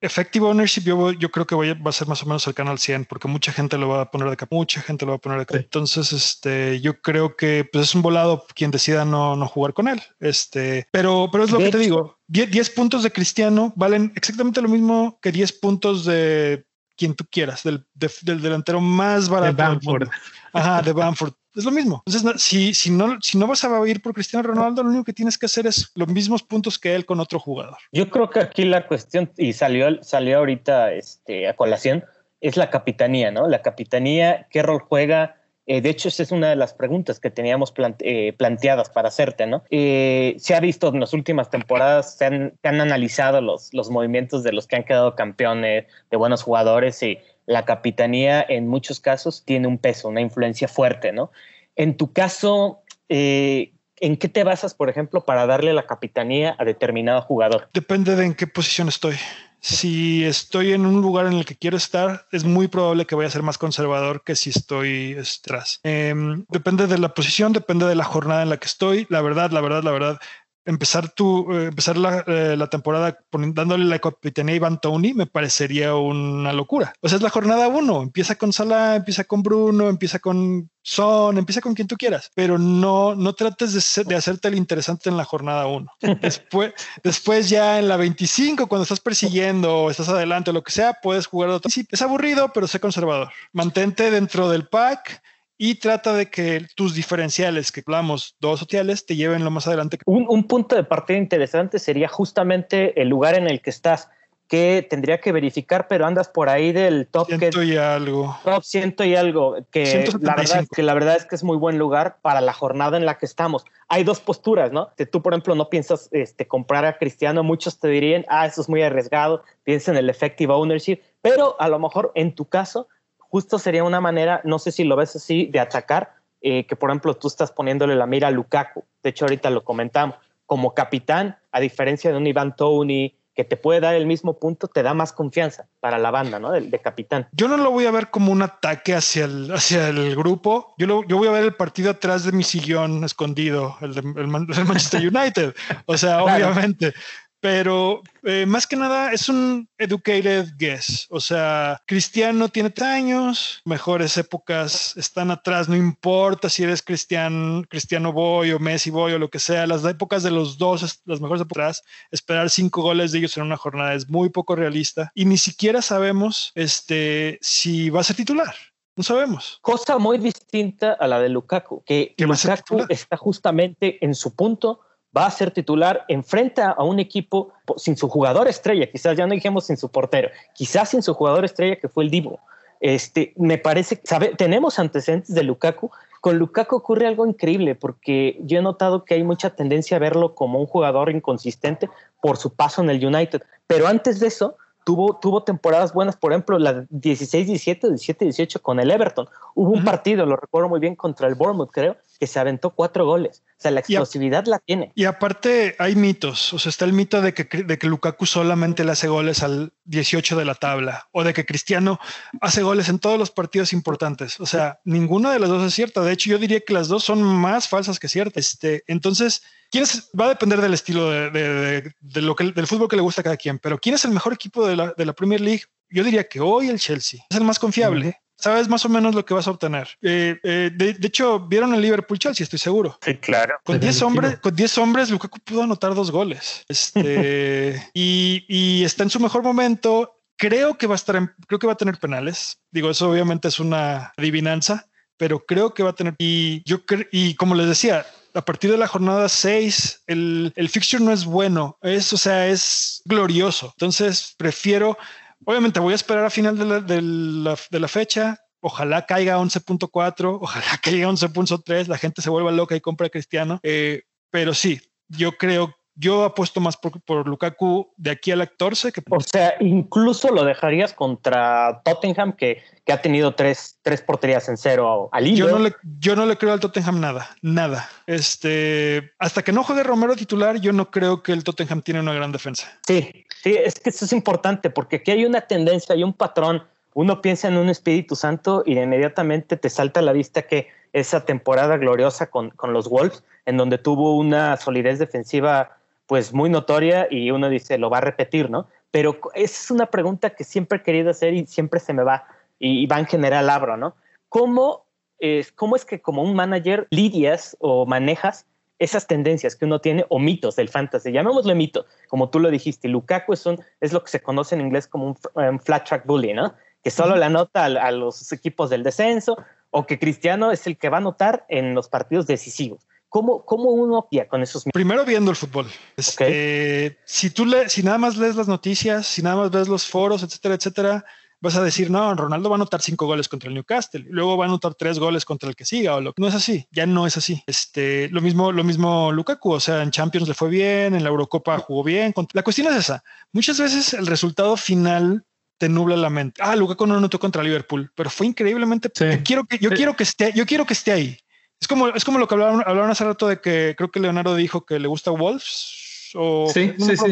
Effective 0.00 0.44
ownership 0.44 0.82
yo, 0.82 1.30
creo 1.30 1.46
que 1.46 1.54
va 1.54 1.88
a 1.88 1.92
ser 1.92 2.06
más 2.06 2.22
o 2.22 2.26
menos 2.26 2.42
cercano 2.42 2.70
al 2.70 2.78
100 2.78 3.06
porque 3.06 3.28
mucha 3.28 3.52
gente 3.52 3.78
lo 3.78 3.88
va 3.88 4.02
a 4.02 4.10
poner 4.10 4.28
de 4.28 4.34
acá, 4.34 4.46
mucha 4.50 4.82
gente 4.82 5.06
lo 5.06 5.12
va 5.12 5.16
a 5.16 5.20
poner 5.20 5.38
de 5.38 5.42
acá. 5.42 5.56
Entonces, 5.56 6.12
este, 6.12 6.80
yo 6.80 7.00
creo 7.00 7.34
que 7.34 7.68
pues, 7.70 7.88
es 7.88 7.94
un 7.94 8.02
volado 8.02 8.44
quien 8.54 8.70
decida 8.70 9.04
no, 9.04 9.36
no 9.36 9.48
jugar 9.48 9.72
con 9.72 9.88
él. 9.88 10.02
Este, 10.20 10.86
pero, 10.92 11.28
pero 11.32 11.44
es 11.44 11.50
lo 11.50 11.58
que 11.58 11.70
te 11.70 11.78
digo, 11.78 12.18
10, 12.28 12.70
puntos 12.70 13.02
de 13.02 13.10
Cristiano 13.10 13.72
valen 13.76 14.12
exactamente 14.14 14.60
lo 14.60 14.68
mismo 14.68 15.18
que 15.22 15.32
10 15.32 15.52
puntos 15.54 16.04
de 16.04 16.66
quien 16.96 17.14
tú 17.14 17.24
quieras, 17.30 17.62
del, 17.62 17.86
del 17.94 18.42
delantero 18.42 18.80
más 18.80 19.28
barato. 19.28 19.56
De 19.56 19.62
Bamford. 19.62 20.08
Ajá, 20.52 20.82
de 20.82 20.92
Bamford 20.92 21.32
es 21.56 21.64
lo 21.64 21.70
mismo. 21.70 22.02
Entonces, 22.06 22.42
si, 22.42 22.74
si, 22.74 22.90
no, 22.90 23.18
si 23.20 23.38
no 23.38 23.46
vas 23.46 23.64
a 23.64 23.88
ir 23.88 24.02
por 24.02 24.14
Cristiano 24.14 24.46
Ronaldo, 24.46 24.82
lo 24.82 24.90
único 24.90 25.04
que 25.04 25.12
tienes 25.12 25.38
que 25.38 25.46
hacer 25.46 25.66
es 25.66 25.90
los 25.94 26.08
mismos 26.08 26.42
puntos 26.42 26.78
que 26.78 26.94
él 26.94 27.06
con 27.06 27.20
otro 27.20 27.38
jugador. 27.38 27.76
Yo 27.92 28.10
creo 28.10 28.30
que 28.30 28.40
aquí 28.40 28.64
la 28.64 28.86
cuestión, 28.86 29.30
y 29.36 29.52
salió, 29.52 30.02
salió 30.02 30.38
ahorita 30.38 30.92
este, 30.92 31.48
a 31.48 31.54
colación, 31.54 32.04
es 32.40 32.56
la 32.56 32.70
capitanía, 32.70 33.30
¿no? 33.30 33.48
La 33.48 33.62
capitanía, 33.62 34.46
¿qué 34.50 34.62
rol 34.62 34.80
juega? 34.80 35.36
Eh, 35.66 35.80
de 35.80 35.90
hecho, 35.90 36.08
esa 36.08 36.22
es 36.22 36.30
una 36.30 36.48
de 36.48 36.56
las 36.56 36.74
preguntas 36.74 37.18
que 37.18 37.30
teníamos 37.30 37.74
eh, 38.00 38.32
planteadas 38.34 38.88
para 38.88 39.08
hacerte, 39.08 39.46
¿no? 39.46 39.64
Eh, 39.70 40.36
se 40.38 40.54
ha 40.54 40.60
visto 40.60 40.88
en 40.88 41.00
las 41.00 41.12
últimas 41.12 41.50
temporadas, 41.50 42.16
se 42.16 42.26
han, 42.26 42.54
se 42.62 42.68
han 42.68 42.80
analizado 42.80 43.40
los, 43.40 43.74
los 43.74 43.90
movimientos 43.90 44.44
de 44.44 44.52
los 44.52 44.68
que 44.68 44.76
han 44.76 44.84
quedado 44.84 45.16
campeones, 45.16 45.86
de 46.10 46.16
buenos 46.16 46.44
jugadores 46.44 47.02
y 47.02 47.18
la 47.46 47.64
capitanía 47.64 48.44
en 48.46 48.68
muchos 48.68 49.00
casos 49.00 49.44
tiene 49.44 49.68
un 49.68 49.78
peso, 49.78 50.08
una 50.08 50.20
influencia 50.20 50.68
fuerte, 50.68 51.12
¿no? 51.12 51.30
En 51.76 51.96
tu 51.96 52.12
caso, 52.12 52.80
eh, 53.08 53.72
¿en 54.00 54.16
qué 54.16 54.28
te 54.28 54.44
basas, 54.44 54.74
por 54.74 54.90
ejemplo, 54.90 55.24
para 55.24 55.46
darle 55.46 55.72
la 55.72 55.86
capitanía 55.86 56.56
a 56.58 56.64
determinado 56.64 57.22
jugador? 57.22 57.68
Depende 57.72 58.16
de 58.16 58.26
en 58.26 58.34
qué 58.34 58.46
posición 58.46 58.88
estoy. 58.88 59.16
Si 59.60 60.24
estoy 60.24 60.72
en 60.72 60.86
un 60.86 61.00
lugar 61.00 61.26
en 61.26 61.32
el 61.32 61.44
que 61.44 61.56
quiero 61.56 61.76
estar, 61.76 62.26
es 62.30 62.44
muy 62.44 62.68
probable 62.68 63.04
que 63.04 63.14
vaya 63.14 63.28
a 63.28 63.32
ser 63.32 63.42
más 63.42 63.58
conservador 63.58 64.22
que 64.22 64.36
si 64.36 64.50
estoy 64.50 65.16
atrás. 65.18 65.80
Em, 65.82 66.44
depende 66.50 66.86
de 66.86 66.98
la 66.98 67.14
posición, 67.14 67.52
depende 67.52 67.86
de 67.86 67.94
la 67.94 68.04
jornada 68.04 68.42
en 68.42 68.50
la 68.50 68.58
que 68.58 68.66
estoy. 68.66 69.06
La 69.08 69.22
verdad, 69.22 69.50
la 69.50 69.60
verdad, 69.60 69.82
la 69.82 69.90
verdad, 69.90 70.18
empezar 70.66 71.10
tu, 71.10 71.50
eh, 71.52 71.66
empezar 71.66 71.96
la, 71.96 72.24
eh, 72.26 72.56
la 72.56 72.68
temporada 72.68 73.18
dándole 73.30 73.84
la 73.84 73.98
capitanía 74.00 74.52
a 74.54 74.56
Iván 74.56 74.80
Tony 74.80 75.14
me 75.14 75.26
parecería 75.26 75.94
una 75.94 76.52
locura. 76.52 76.92
O 77.00 77.08
sea, 77.08 77.16
es 77.16 77.22
la 77.22 77.30
jornada 77.30 77.68
uno. 77.68 78.02
Empieza 78.02 78.34
con 78.34 78.52
Salah, 78.52 78.96
empieza 78.96 79.24
con 79.24 79.42
Bruno, 79.42 79.88
empieza 79.88 80.18
con 80.18 80.68
Son, 80.82 81.38
empieza 81.38 81.60
con 81.60 81.74
quien 81.74 81.88
tú 81.88 81.96
quieras, 81.96 82.30
pero 82.34 82.58
no, 82.58 83.14
no 83.14 83.32
trates 83.34 83.72
de, 83.72 84.04
de 84.04 84.16
hacerte 84.16 84.48
el 84.48 84.56
interesante 84.56 85.08
en 85.08 85.16
la 85.16 85.24
jornada 85.24 85.66
uno. 85.66 85.90
Después, 86.20 86.74
después 87.02 87.48
ya 87.48 87.78
en 87.78 87.88
la 87.88 87.96
25, 87.96 88.66
cuando 88.66 88.82
estás 88.82 89.00
persiguiendo 89.00 89.84
o 89.84 89.90
estás 89.90 90.08
adelante 90.08 90.50
o 90.50 90.52
lo 90.52 90.62
que 90.62 90.72
sea, 90.72 90.98
puedes 91.02 91.26
jugar 91.26 91.50
otro. 91.50 91.70
Sí, 91.70 91.86
es 91.90 92.02
aburrido, 92.02 92.52
pero 92.52 92.66
sé 92.66 92.80
conservador. 92.80 93.30
Mantente 93.52 94.10
dentro 94.10 94.48
del 94.48 94.66
pack 94.66 95.22
y 95.58 95.76
trata 95.76 96.12
de 96.12 96.26
que 96.30 96.66
tus 96.74 96.94
diferenciales, 96.94 97.72
que 97.72 97.82
hablamos 97.86 98.36
dos 98.40 98.60
sociales, 98.60 99.06
te 99.06 99.16
lleven 99.16 99.44
lo 99.44 99.50
más 99.50 99.66
adelante. 99.66 99.98
Un, 100.04 100.44
punto 100.44 100.76
de 100.76 100.84
partida 100.84 101.16
interesante 101.16 101.78
sería 101.78 102.08
justamente 102.08 103.00
el 103.00 103.08
lugar 103.08 103.36
en 103.36 103.48
el 103.48 103.62
que 103.62 103.70
estás, 103.70 104.08
que 104.48 104.86
tendría 104.88 105.20
que 105.20 105.32
verificar, 105.32 105.88
pero 105.88 106.06
andas 106.06 106.28
por 106.28 106.48
ahí 106.50 106.72
del 106.72 107.08
top. 107.08 107.26
Ciento 107.26 107.62
y 107.62 107.76
algo. 107.76 108.38
Top 108.44 108.62
ciento 108.62 109.04
y 109.04 109.16
algo, 109.16 109.56
que 109.70 110.08
la, 110.20 110.36
verdad, 110.36 110.66
que 110.70 110.82
la 110.82 110.94
verdad 110.94 111.16
es 111.16 111.24
que 111.24 111.34
es 111.34 111.42
muy 111.42 111.56
buen 111.56 111.78
lugar 111.78 112.18
para 112.20 112.40
la 112.40 112.52
jornada 112.52 112.96
en 112.98 113.06
la 113.06 113.18
que 113.18 113.26
estamos. 113.26 113.64
Hay 113.88 114.04
dos 114.04 114.20
posturas, 114.20 114.72
¿no? 114.72 114.90
Que 114.96 115.06
tú, 115.06 115.22
por 115.22 115.32
ejemplo, 115.32 115.54
no 115.54 115.70
piensas 115.70 116.08
este, 116.12 116.46
comprar 116.46 116.84
a 116.84 116.98
Cristiano, 116.98 117.42
muchos 117.42 117.78
te 117.78 117.88
dirían, 117.88 118.26
ah, 118.28 118.46
eso 118.46 118.60
es 118.60 118.68
muy 118.68 118.82
arriesgado, 118.82 119.42
piensa 119.64 119.90
en 119.90 119.96
el 119.96 120.10
effective 120.10 120.52
ownership, 120.52 121.00
pero 121.22 121.56
a 121.58 121.68
lo 121.68 121.78
mejor 121.78 122.12
en 122.14 122.34
tu 122.34 122.44
caso 122.44 122.88
justo 123.30 123.58
sería 123.58 123.84
una 123.84 124.00
manera, 124.00 124.40
no 124.44 124.58
sé 124.58 124.72
si 124.72 124.84
lo 124.84 124.96
ves 124.96 125.16
así, 125.16 125.46
de 125.46 125.60
atacar, 125.60 126.14
eh, 126.40 126.66
que 126.66 126.76
por 126.76 126.90
ejemplo 126.90 127.14
tú 127.14 127.28
estás 127.28 127.50
poniéndole 127.50 127.96
la 127.96 128.06
mira 128.06 128.28
a 128.28 128.30
Lukaku. 128.30 128.84
De 129.02 129.10
hecho, 129.10 129.24
ahorita 129.24 129.50
lo 129.50 129.64
comentamos. 129.64 130.16
Como 130.46 130.74
capitán, 130.74 131.36
a 131.50 131.60
diferencia 131.60 132.10
de 132.10 132.16
un 132.16 132.26
Iván 132.26 132.54
Tony, 132.54 133.16
que 133.36 133.44
te 133.44 133.58
puede 133.58 133.80
dar 133.80 133.94
el 133.94 134.06
mismo 134.06 134.38
punto, 134.38 134.66
te 134.66 134.82
da 134.82 134.94
más 134.94 135.12
confianza 135.12 135.68
para 135.80 135.98
la 135.98 136.10
banda, 136.10 136.38
¿no? 136.38 136.52
De, 136.52 136.78
capitán. 136.78 137.28
Yo 137.32 137.48
no 137.48 137.58
lo 137.58 137.70
voy 137.70 137.84
a 137.84 137.90
ver 137.90 138.08
como 138.10 138.32
un 138.32 138.40
ataque 138.40 138.94
hacia 138.94 139.26
el, 139.26 139.52
hacia 139.52 139.88
el 139.88 140.16
grupo. 140.16 140.74
Yo, 140.78 140.86
lo, 140.86 141.04
yo 141.04 141.18
voy 141.18 141.28
a 141.28 141.32
ver 141.32 141.44
el 141.44 141.54
partido 141.54 141.90
atrás 141.90 142.24
de 142.24 142.32
mi 142.32 142.42
sillón 142.42 143.04
escondido, 143.04 143.76
el 143.82 143.94
de 143.94 144.00
el 144.00 144.26
Manchester 144.28 145.06
United. 145.14 145.54
o 145.84 145.98
sea, 145.98 146.22
obviamente 146.22 146.94
pero 147.40 148.02
eh, 148.22 148.46
más 148.46 148.66
que 148.66 148.76
nada 148.76 149.12
es 149.12 149.28
un 149.28 149.68
educated 149.78 150.48
guess. 150.58 151.06
O 151.10 151.20
sea, 151.20 151.80
Cristiano 151.86 152.48
tiene 152.48 152.72
años, 152.80 153.60
mejores 153.64 154.16
épocas 154.16 154.96
están 154.96 155.30
atrás, 155.30 155.68
no 155.68 155.76
importa 155.76 156.48
si 156.48 156.64
eres 156.64 156.82
Cristiano, 156.82 157.62
Cristiano 157.68 158.12
Boy 158.12 158.52
o 158.52 158.58
Messi 158.58 158.90
Boy 158.90 159.12
o 159.12 159.18
lo 159.18 159.30
que 159.30 159.38
sea, 159.38 159.66
las 159.66 159.84
épocas 159.84 160.22
de 160.22 160.30
los 160.30 160.58
dos, 160.58 161.00
las 161.04 161.20
mejores 161.20 161.42
épocas, 161.42 161.82
esperar 162.10 162.50
cinco 162.50 162.82
goles 162.82 163.12
de 163.12 163.18
ellos 163.18 163.36
en 163.36 163.44
una 163.44 163.56
jornada 163.56 163.94
es 163.94 164.08
muy 164.08 164.28
poco 164.28 164.56
realista 164.56 165.10
y 165.14 165.24
ni 165.24 165.38
siquiera 165.38 165.82
sabemos 165.82 166.52
este, 166.54 167.38
si 167.40 167.90
va 167.90 168.00
a 168.00 168.04
ser 168.04 168.16
titular. 168.16 168.54
No 168.96 169.02
sabemos. 169.02 169.58
Cosa 169.60 169.98
muy 169.98 170.16
distinta 170.16 170.94
a 170.94 171.06
la 171.06 171.20
de 171.20 171.28
Lukaku, 171.28 171.82
que 171.84 172.14
Lukaku 172.16 172.86
está 172.88 173.18
justamente 173.18 174.02
en 174.02 174.14
su 174.14 174.34
punto 174.34 174.80
va 175.14 175.26
a 175.26 175.30
ser 175.30 175.50
titular, 175.50 176.04
enfrenta 176.08 176.70
a 176.70 176.84
un 176.84 176.98
equipo 176.98 177.52
sin 177.76 177.96
su 177.96 178.08
jugador 178.08 178.48
estrella, 178.48 178.90
quizás 178.90 179.16
ya 179.16 179.26
no 179.26 179.34
dijimos 179.34 179.66
sin 179.66 179.76
su 179.76 179.90
portero, 179.90 180.30
quizás 180.54 180.90
sin 180.90 181.02
su 181.02 181.14
jugador 181.14 181.44
estrella 181.44 181.76
que 181.76 181.88
fue 181.88 182.04
el 182.04 182.10
Divo. 182.10 182.40
Este, 182.80 183.32
me 183.36 183.58
parece, 183.58 184.00
sabe, 184.04 184.34
tenemos 184.36 184.78
antecedentes 184.78 185.34
de 185.34 185.42
Lukaku. 185.42 185.90
Con 186.20 186.38
Lukaku 186.38 186.76
ocurre 186.76 187.06
algo 187.06 187.26
increíble 187.26 187.74
porque 187.74 188.38
yo 188.42 188.58
he 188.58 188.62
notado 188.62 189.04
que 189.04 189.14
hay 189.14 189.24
mucha 189.24 189.50
tendencia 189.50 189.96
a 189.96 190.00
verlo 190.00 190.34
como 190.34 190.60
un 190.60 190.66
jugador 190.66 191.10
inconsistente 191.10 191.88
por 192.20 192.36
su 192.36 192.54
paso 192.54 192.82
en 192.82 192.90
el 192.90 193.04
United. 193.04 193.42
Pero 193.66 193.86
antes 193.86 194.20
de 194.20 194.26
eso, 194.26 194.56
tuvo, 194.84 195.16
tuvo 195.16 195.42
temporadas 195.42 195.92
buenas, 195.92 196.16
por 196.16 196.32
ejemplo, 196.32 196.58
la 196.58 196.84
16-17, 196.84 197.80
17-18 197.90 198.60
con 198.60 198.78
el 198.78 198.90
Everton. 198.90 199.28
Hubo 199.54 199.70
un 199.70 199.84
partido, 199.84 200.26
lo 200.26 200.36
recuerdo 200.36 200.68
muy 200.68 200.80
bien, 200.80 200.94
contra 200.94 201.26
el 201.28 201.34
Bournemouth, 201.34 201.70
creo, 201.72 201.96
que 202.18 202.26
se 202.26 202.38
aventó 202.38 202.70
cuatro 202.70 203.04
goles. 203.04 203.42
O 203.58 203.60
sea, 203.60 203.70
la 203.70 203.80
explosividad 203.80 204.44
la 204.46 204.58
tiene. 204.58 204.92
Y 204.94 205.04
aparte 205.04 205.76
hay 205.78 205.96
mitos. 205.96 206.52
O 206.52 206.58
sea, 206.58 206.70
está 206.70 206.84
el 206.84 206.92
mito 206.92 207.22
de 207.22 207.32
que, 207.32 207.44
de 207.44 207.78
que 207.78 207.86
Lukaku 207.86 208.26
solamente 208.26 208.84
le 208.84 208.92
hace 208.92 209.08
goles 209.08 209.42
al 209.42 209.72
18 209.84 210.36
de 210.36 210.44
la 210.44 210.54
tabla 210.54 211.08
o 211.12 211.24
de 211.24 211.32
que 211.32 211.46
Cristiano 211.46 211.98
hace 212.40 212.62
goles 212.62 212.88
en 212.88 212.98
todos 212.98 213.18
los 213.18 213.30
partidos 213.30 213.72
importantes. 213.72 214.40
O 214.40 214.46
sea, 214.46 214.80
ninguna 214.84 215.32
de 215.32 215.38
las 215.38 215.48
dos 215.48 215.66
es 215.66 215.74
cierta. 215.74 216.02
De 216.02 216.12
hecho, 216.12 216.30
yo 216.30 216.38
diría 216.38 216.60
que 216.60 216.74
las 216.74 216.88
dos 216.88 217.04
son 217.04 217.22
más 217.22 217.68
falsas 217.68 217.98
que 217.98 218.08
ciertas. 218.08 218.46
Este, 218.46 218.84
entonces, 218.86 219.42
¿quién 219.70 219.84
va 220.18 220.26
a 220.26 220.30
depender 220.30 220.60
del 220.60 220.74
estilo 220.74 221.10
de, 221.10 221.92
lo 222.00 222.36
que, 222.36 222.52
del 222.52 222.66
fútbol 222.66 222.88
que 222.88 222.96
le 222.96 223.02
gusta 223.02 223.22
a 223.22 223.24
cada 223.24 223.36
quien. 223.36 223.58
Pero 223.58 223.78
¿quién 223.78 223.94
es 223.94 224.04
el 224.04 224.10
mejor 224.10 224.34
equipo 224.34 224.66
de 224.66 224.76
la, 224.76 224.92
de 224.92 225.06
la 225.06 225.12
Premier 225.14 225.40
League? 225.40 225.62
Yo 225.88 226.04
diría 226.04 226.28
que 226.28 226.40
hoy 226.40 226.68
el 226.68 226.78
Chelsea 226.78 227.24
es 227.30 227.36
el 227.36 227.44
más 227.44 227.58
confiable 227.58 228.20
sabes 228.36 228.68
más 228.68 228.84
o 228.84 228.88
menos 228.88 229.14
lo 229.14 229.24
que 229.24 229.34
vas 229.34 229.46
a 229.46 229.50
obtener. 229.50 229.88
Eh, 230.02 230.38
eh, 230.42 230.70
de, 230.74 230.96
hecho, 231.02 231.40
vieron 231.40 231.74
el 231.74 231.80
Liverpool 231.80 232.18
Chelsea, 232.18 232.44
estoy 232.44 232.58
seguro. 232.58 232.98
Sí, 233.02 233.16
claro. 233.16 233.56
Con 233.64 233.80
10 233.80 234.02
hombres, 234.02 234.38
con 234.38 234.54
10 234.54 234.78
hombres, 234.78 235.10
Lukaku 235.10 235.38
pudo 235.40 235.62
anotar 235.62 235.94
dos 235.94 236.10
goles. 236.10 236.64
Este, 236.68 237.90
y, 237.94 238.84
está 238.84 239.02
en 239.02 239.10
su 239.10 239.20
mejor 239.20 239.42
momento. 239.42 240.12
Creo 240.36 240.76
que 240.76 240.86
va 240.86 240.94
a 240.94 240.96
estar, 240.96 241.34
creo 241.46 241.58
que 241.58 241.66
va 241.66 241.72
a 241.72 241.78
tener 241.78 241.98
penales. 241.98 242.58
Digo, 242.70 242.90
eso 242.90 243.10
obviamente 243.10 243.48
es 243.48 243.58
una 243.58 244.12
adivinanza, 244.16 244.86
pero 245.16 245.44
creo 245.46 245.72
que 245.72 245.82
va 245.82 245.90
a 245.90 245.94
tener. 245.94 246.14
Y 246.18 246.62
yo 246.68 246.80
y 247.10 247.34
como 247.36 247.54
les 247.54 247.68
decía, 247.68 248.04
a 248.34 248.44
partir 248.44 248.70
de 248.70 248.76
la 248.76 248.86
jornada 248.86 249.30
6, 249.30 250.02
el, 250.08 250.52
el 250.54 250.68
fixture 250.68 251.02
no 251.02 251.10
es 251.10 251.24
bueno. 251.24 251.78
Es, 251.80 252.12
o 252.12 252.18
sea, 252.18 252.48
es 252.48 253.00
glorioso. 253.06 253.72
Entonces 253.76 254.34
prefiero 254.36 254.98
Obviamente 255.44 255.80
voy 255.80 255.92
a 255.92 255.96
esperar 255.96 256.24
a 256.24 256.30
final 256.30 256.56
de 256.58 257.78
la, 257.80 257.88
fecha. 257.88 258.38
Ojalá 258.60 259.06
caiga 259.06 259.38
11.4, 259.38 260.38
ojalá 260.40 260.64
caiga 260.82 261.08
11.3, 261.08 261.86
la 261.86 261.98
gente 261.98 262.22
se 262.22 262.30
vuelva 262.30 262.50
loca 262.52 262.74
y 262.74 262.80
compra 262.80 263.06
a 263.06 263.10
Cristiano. 263.10 263.60
Eh, 263.62 264.02
pero 264.30 264.54
sí, 264.54 264.80
yo 265.08 265.32
creo, 265.32 265.74
yo 265.96 266.24
apuesto 266.24 266.60
más 266.60 266.76
por, 266.76 267.26
Lukaku 267.26 267.90
de 267.96 268.12
aquí 268.12 268.30
al 268.30 268.40
14. 268.40 268.92
Que... 268.92 269.02
O 269.10 269.20
sea, 269.20 269.54
incluso 269.60 270.30
lo 270.30 270.44
dejarías 270.44 270.92
contra 270.92 271.80
Tottenham, 271.84 272.32
que, 272.32 272.62
que 272.84 272.92
ha 272.92 273.02
tenido 273.02 273.34
tres, 273.34 273.78
tres 273.82 274.02
porterías 274.02 274.48
en 274.48 274.56
cero 274.56 275.08
al 275.12 275.26
hilo. 275.26 275.48
Yo 275.48 275.58
no, 275.58 275.64
le, 275.64 275.74
yo 275.98 276.16
no 276.16 276.26
le 276.26 276.36
creo 276.36 276.52
al 276.52 276.60
Tottenham 276.60 277.00
nada, 277.00 277.28
nada. 277.42 277.88
Este, 278.06 279.12
hasta 279.18 279.42
que 279.42 279.52
no 279.52 279.64
juegue 279.64 279.82
Romero 279.82 280.14
titular, 280.14 280.60
yo 280.60 280.72
no 280.72 280.90
creo 280.90 281.22
que 281.22 281.32
el 281.32 281.42
Tottenham 281.42 281.82
tiene 281.82 282.00
una 282.00 282.14
gran 282.14 282.30
defensa. 282.30 282.78
Sí, 282.86 283.26
Sí, 283.46 283.54
es 283.54 283.78
que 283.78 283.90
eso 283.90 284.04
es 284.04 284.12
importante 284.12 284.70
porque 284.70 284.96
aquí 284.96 285.12
hay 285.12 285.24
una 285.24 285.42
tendencia, 285.42 285.94
hay 285.94 286.02
un 286.02 286.12
patrón. 286.12 286.64
Uno 286.94 287.22
piensa 287.22 287.46
en 287.46 287.56
un 287.56 287.68
Espíritu 287.68 288.16
Santo 288.16 288.64
y 288.66 288.76
inmediatamente 288.76 289.56
te 289.56 289.70
salta 289.70 290.00
a 290.00 290.02
la 290.02 290.12
vista 290.12 290.42
que 290.42 290.68
esa 290.92 291.24
temporada 291.24 291.76
gloriosa 291.76 292.26
con, 292.26 292.50
con 292.50 292.72
los 292.72 292.88
Wolves, 292.88 293.22
en 293.44 293.56
donde 293.56 293.78
tuvo 293.78 294.16
una 294.16 294.56
solidez 294.56 294.98
defensiva 294.98 295.76
pues 296.06 296.32
muy 296.32 296.50
notoria 296.50 297.08
y 297.10 297.30
uno 297.30 297.48
dice, 297.48 297.78
lo 297.78 297.90
va 297.90 297.98
a 297.98 298.02
repetir, 298.02 298.50
¿no? 298.50 298.68
Pero 298.90 299.18
esa 299.34 299.62
es 299.64 299.70
una 299.70 299.86
pregunta 299.86 300.30
que 300.30 300.44
siempre 300.44 300.78
he 300.78 300.82
querido 300.82 301.10
hacer 301.10 301.34
y 301.34 301.46
siempre 301.46 301.80
se 301.80 301.92
me 301.92 302.02
va 302.02 302.24
y, 302.58 302.86
va 302.86 302.98
en 302.98 303.06
general 303.06 303.50
abro, 303.50 303.76
¿no? 303.76 303.96
¿Cómo 304.28 304.86
es, 305.18 305.52
¿Cómo 305.52 305.76
es 305.76 305.84
que 305.84 306.00
como 306.00 306.22
un 306.22 306.34
manager 306.34 306.86
lidias 306.90 307.56
o 307.60 307.86
manejas 307.86 308.46
esas 308.78 309.06
tendencias 309.06 309.56
que 309.56 309.64
uno 309.64 309.80
tiene 309.80 310.04
o 310.08 310.18
mitos 310.18 310.56
del 310.56 310.68
fantasy, 310.68 311.12
llamémosle 311.12 311.54
mito, 311.54 311.86
como 312.08 312.28
tú 312.28 312.40
lo 312.40 312.50
dijiste, 312.50 312.88
Lukaku 312.88 313.32
es, 313.32 313.46
un, 313.46 313.62
es 313.80 313.92
lo 313.92 314.02
que 314.02 314.10
se 314.10 314.22
conoce 314.22 314.54
en 314.54 314.60
inglés 314.60 314.86
como 314.86 315.16
un, 315.34 315.60
flat 315.60 315.86
track 315.86 316.06
bully, 316.06 316.34
¿no? 316.34 316.54
Que 316.82 316.90
solo 316.90 317.16
le 317.16 317.24
anota 317.24 317.64
a, 317.64 317.90
los 317.90 318.32
equipos 318.32 318.70
del 318.70 318.82
descenso 318.82 319.36
o 319.70 319.86
que 319.86 319.98
Cristiano 319.98 320.52
es 320.52 320.66
el 320.66 320.76
que 320.76 320.88
va 320.88 320.98
a 320.98 321.00
anotar 321.00 321.44
en 321.48 321.74
los 321.74 321.88
partidos 321.88 322.26
decisivos. 322.26 322.86
¿Cómo, 323.08 323.44
cómo 323.44 323.70
uno 323.70 324.08
pía 324.10 324.28
con 324.28 324.42
esos? 324.42 324.64
Primero 324.72 325.04
viendo 325.04 325.30
el 325.30 325.36
fútbol. 325.36 325.66
Este, 325.96 326.98
si 327.04 327.30
tú 327.30 327.46
le, 327.46 327.68
si 327.68 327.82
nada 327.82 327.98
más 327.98 328.16
lees 328.16 328.36
las 328.36 328.48
noticias, 328.48 329.06
si 329.06 329.22
nada 329.22 329.36
más 329.36 329.50
ves 329.50 329.68
los 329.68 329.86
foros, 329.86 330.22
etcétera, 330.22 330.54
etcétera, 330.56 331.04
vas 331.40 331.56
a 331.56 331.62
decir, 331.62 331.90
no, 331.90 332.14
Ronaldo 332.14 332.48
va 332.48 332.56
a 332.56 332.58
anotar 332.58 332.82
cinco 332.82 333.06
goles 333.06 333.28
contra 333.28 333.48
el 333.48 333.54
Newcastle, 333.54 334.04
luego 334.08 334.36
va 334.36 334.44
a 334.44 334.48
anotar 334.48 334.74
tres 334.74 334.98
goles 334.98 335.24
contra 335.24 335.48
el 335.48 335.56
que 335.56 335.64
siga, 335.64 335.96
o 335.96 336.00
lo 336.00 336.14
no 336.16 336.28
es 336.28 336.34
así, 336.34 336.66
ya 336.70 336.86
no 336.86 337.06
es 337.06 337.16
así. 337.16 337.42
Este, 337.46 338.08
lo 338.10 338.20
mismo, 338.20 338.52
lo 338.52 338.64
mismo 338.64 339.12
Lukaku, 339.12 339.52
o 339.52 339.60
sea, 339.60 339.82
en 339.82 339.90
Champions 339.90 340.28
le 340.28 340.34
fue 340.34 340.48
bien, 340.48 340.94
en 340.94 341.02
la 341.02 341.08
Eurocopa 341.08 341.58
jugó 341.58 341.84
bien. 341.84 342.12
La 342.32 342.42
cuestión 342.42 342.68
es 342.68 342.76
esa. 342.76 343.04
Muchas 343.32 343.58
veces 343.60 343.94
el 343.94 344.06
resultado 344.06 344.56
final 344.56 345.24
te 345.58 345.68
nubla 345.68 345.96
la 345.96 346.10
mente. 346.10 346.40
Ah, 346.42 346.56
Lukaku 346.56 346.86
no 346.86 346.96
anotó 346.96 347.18
contra 347.18 347.42
Liverpool, 347.42 347.90
pero 347.94 348.10
fue 348.10 348.26
increíblemente. 348.26 348.90
Yo 348.94 349.22
quiero 349.22 349.44
que, 349.44 349.58
yo 349.58 349.70
quiero 349.70 349.96
que 349.96 350.02
esté, 350.02 350.32
yo 350.34 350.46
quiero 350.46 350.66
que 350.66 350.74
esté 350.74 350.92
ahí. 350.92 351.18
Es 351.60 351.68
como, 351.68 351.88
es 351.88 352.04
como 352.04 352.18
lo 352.18 352.28
que 352.28 352.34
hablaron, 352.34 352.62
hablaron 352.66 352.90
hace 352.90 353.04
rato 353.04 353.28
de 353.28 353.40
que 353.40 353.74
creo 353.76 353.90
que 353.90 354.00
Leonardo 354.00 354.34
dijo 354.34 354.66
que 354.66 354.78
le 354.78 354.88
gusta 354.88 355.10
Wolves 355.10 356.10
o 356.14 356.50
sí, 356.52 356.72
sí, 356.78 356.96
sí. 356.96 357.04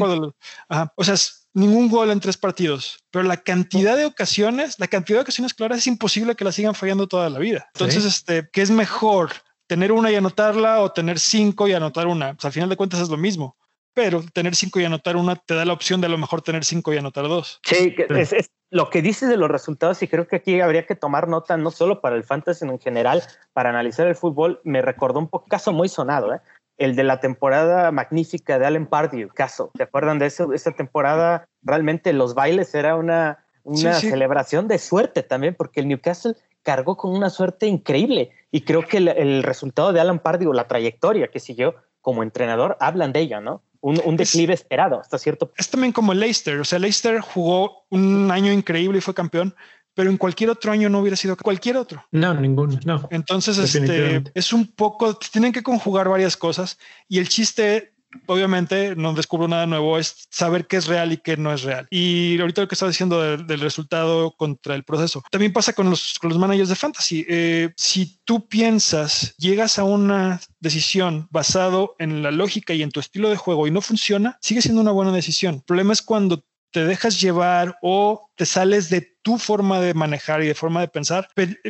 Ajá. 0.68 0.92
O 0.96 1.04
sea, 1.04 1.16
ningún 1.54 1.88
gol 1.88 2.10
en 2.10 2.20
tres 2.20 2.36
partidos, 2.36 2.98
pero 3.10 3.24
la 3.24 3.38
cantidad 3.38 3.96
de 3.96 4.06
ocasiones, 4.06 4.78
la 4.78 4.88
cantidad 4.88 5.18
de 5.18 5.22
ocasiones 5.22 5.54
claras 5.54 5.78
es 5.78 5.86
imposible 5.86 6.34
que 6.34 6.44
la 6.44 6.52
sigan 6.52 6.74
fallando 6.74 7.06
toda 7.06 7.30
la 7.30 7.38
vida. 7.38 7.68
Entonces, 7.74 8.04
este, 8.04 8.48
¿qué 8.52 8.62
es 8.62 8.70
mejor? 8.70 9.30
¿Tener 9.66 9.92
una 9.92 10.10
y 10.10 10.16
anotarla 10.16 10.80
o 10.80 10.92
tener 10.92 11.18
cinco 11.18 11.66
y 11.68 11.72
anotar 11.72 12.06
una? 12.06 12.34
Pues 12.34 12.44
al 12.44 12.52
final 12.52 12.68
de 12.68 12.76
cuentas 12.76 13.00
es 13.00 13.08
lo 13.08 13.16
mismo. 13.16 13.56
Pero 13.94 14.22
tener 14.32 14.54
cinco 14.56 14.80
y 14.80 14.84
anotar 14.84 15.16
una 15.16 15.36
te 15.36 15.54
da 15.54 15.64
la 15.64 15.72
opción 15.72 16.00
de 16.00 16.08
a 16.08 16.10
lo 16.10 16.18
mejor 16.18 16.42
tener 16.42 16.64
cinco 16.64 16.92
y 16.92 16.98
anotar 16.98 17.24
dos. 17.28 17.60
Sí, 17.64 17.94
es, 18.10 18.50
lo 18.70 18.90
que 18.90 19.02
dices 19.02 19.28
de 19.28 19.36
los 19.36 19.48
resultados 19.48 20.02
y 20.02 20.08
creo 20.08 20.26
que 20.26 20.36
aquí 20.36 20.60
habría 20.60 20.84
que 20.84 20.96
tomar 20.96 21.28
nota 21.28 21.56
no 21.56 21.70
solo 21.70 22.00
para 22.00 22.16
el 22.16 22.24
fantasy, 22.24 22.60
sino 22.60 22.72
en 22.72 22.80
general 22.80 23.22
para 23.52 23.70
analizar 23.70 24.08
el 24.08 24.16
fútbol. 24.16 24.60
Me 24.64 24.82
recordó 24.82 25.20
un 25.20 25.28
poco, 25.28 25.46
caso 25.46 25.72
muy 25.72 25.88
sonado, 25.88 26.34
¿eh? 26.34 26.40
el 26.76 26.96
de 26.96 27.04
la 27.04 27.20
temporada 27.20 27.90
magnífica 27.92 28.58
de 28.58 28.66
Allen 28.66 28.86
Pardew, 28.86 29.28
caso. 29.28 29.70
¿Se 29.76 29.84
acuerdan 29.84 30.18
de 30.18 30.26
eso? 30.26 30.52
Esa 30.52 30.72
temporada 30.72 31.46
realmente 31.62 32.12
los 32.12 32.34
bailes 32.34 32.74
era 32.74 32.96
una, 32.96 33.44
una 33.62 33.94
celebración 33.94 34.68
de 34.68 34.78
suerte 34.78 35.22
también, 35.22 35.54
porque 35.54 35.80
el 35.80 35.88
Newcastle 35.88 36.34
cargó 36.62 36.96
con 36.96 37.12
una 37.12 37.30
suerte 37.30 37.66
increíble. 37.66 38.30
Y 38.50 38.62
creo 38.62 38.82
que 38.86 38.98
el, 38.98 39.42
resultado 39.42 39.92
de 39.92 40.00
Alan 40.00 40.18
Pardew, 40.18 40.52
la 40.52 40.66
trayectoria 40.66 41.28
que 41.28 41.38
siguió 41.38 41.76
como 42.00 42.22
entrenador, 42.22 42.76
hablan 42.80 43.12
de 43.12 43.20
ella, 43.20 43.40
¿no? 43.40 43.62
Un, 43.86 44.00
un 44.02 44.16
declive 44.16 44.54
esperado 44.54 44.98
hasta 44.98 45.18
cierto 45.18 45.52
Es 45.58 45.68
también 45.68 45.92
como 45.92 46.14
Leicester. 46.14 46.58
O 46.58 46.64
sea, 46.64 46.78
Leicester 46.78 47.20
jugó 47.20 47.84
un 47.90 48.30
año 48.30 48.50
increíble 48.50 48.96
y 48.96 49.00
fue 49.02 49.12
campeón, 49.12 49.54
pero 49.92 50.08
en 50.08 50.16
cualquier 50.16 50.48
otro 50.48 50.72
año 50.72 50.88
no 50.88 51.00
hubiera 51.00 51.16
sido 51.16 51.36
cualquier 51.36 51.76
otro. 51.76 52.02
No, 52.10 52.32
ninguno, 52.32 52.78
no. 52.86 53.06
Entonces, 53.10 53.58
este, 53.58 54.24
es 54.32 54.54
un 54.54 54.68
poco, 54.68 55.14
tienen 55.16 55.52
que 55.52 55.62
conjugar 55.62 56.08
varias 56.08 56.34
cosas 56.34 56.78
y 57.08 57.18
el 57.18 57.28
chiste 57.28 57.93
obviamente 58.26 58.96
no 58.96 59.14
descubro 59.14 59.48
nada 59.48 59.66
nuevo, 59.66 59.98
es 59.98 60.26
saber 60.30 60.66
qué 60.66 60.76
es 60.76 60.86
real 60.86 61.12
y 61.12 61.18
qué 61.18 61.36
no 61.36 61.52
es 61.52 61.62
real. 61.62 61.86
Y 61.90 62.38
ahorita 62.40 62.62
lo 62.62 62.68
que 62.68 62.74
estaba 62.74 62.90
diciendo 62.90 63.20
del, 63.20 63.60
resultado 63.60 64.32
contra 64.32 64.74
el 64.74 64.84
proceso, 64.84 65.22
también 65.30 65.52
pasa 65.52 65.72
con 65.72 65.90
los, 65.90 66.18
con 66.20 66.30
los 66.30 66.38
managers 66.38 66.68
de 66.68 66.74
fantasy. 66.74 67.24
Eh, 67.28 67.70
si 67.76 68.18
tú 68.24 68.46
piensas, 68.48 69.34
llegas 69.38 69.78
a 69.78 69.84
una 69.84 70.40
decisión 70.60 71.28
basado 71.30 71.94
en 71.98 72.22
la 72.22 72.30
lógica 72.30 72.74
y 72.74 72.82
en 72.82 72.90
tu 72.90 73.00
estilo 73.00 73.30
de 73.30 73.36
juego 73.36 73.66
y 73.66 73.70
no 73.70 73.80
funciona, 73.80 74.38
sigue 74.40 74.62
siendo 74.62 74.80
una 74.80 74.92
buena 74.92 75.12
decisión. 75.12 75.56
El 75.56 75.62
problema 75.62 75.92
es 75.92 76.02
cuando 76.02 76.44
te 76.74 76.84
dejas 76.84 77.20
llevar 77.20 77.78
o 77.82 78.32
te 78.34 78.44
sales 78.44 78.90
de 78.90 79.00
tu 79.22 79.38
forma 79.38 79.80
de 79.80 79.94
manejar 79.94 80.42
y 80.42 80.48
de 80.48 80.56
forma 80.56 80.80
de 80.80 80.88
pensar 80.88 81.28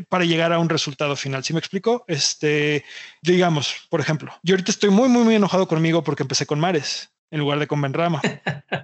para 0.09 0.25
llegar 0.25 0.51
a 0.51 0.59
un 0.59 0.71
resultado 0.71 1.15
final. 1.15 1.45
¿Sí 1.45 1.53
me 1.53 1.59
explico? 1.59 2.07
Este, 2.09 2.87
digamos, 3.21 3.87
por 3.91 4.01
ejemplo, 4.01 4.33
yo 4.43 4.55
ahorita 4.55 4.71
estoy 4.73 4.89
muy, 4.89 5.11
muy, 5.11 5.23
muy 5.23 5.35
enojado 5.35 5.69
conmigo 5.69 6.03
porque 6.03 6.23
empecé 6.23 6.47
con 6.47 6.59
Mares 6.59 7.11
en 7.31 7.41
lugar 7.41 7.59
de 7.59 7.67
con 7.67 7.83
Benrama. 7.83 8.23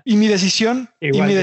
y 0.04 0.16
mi 0.16 0.28
decisión, 0.28 0.90
y 1.00 1.22
mi, 1.22 1.34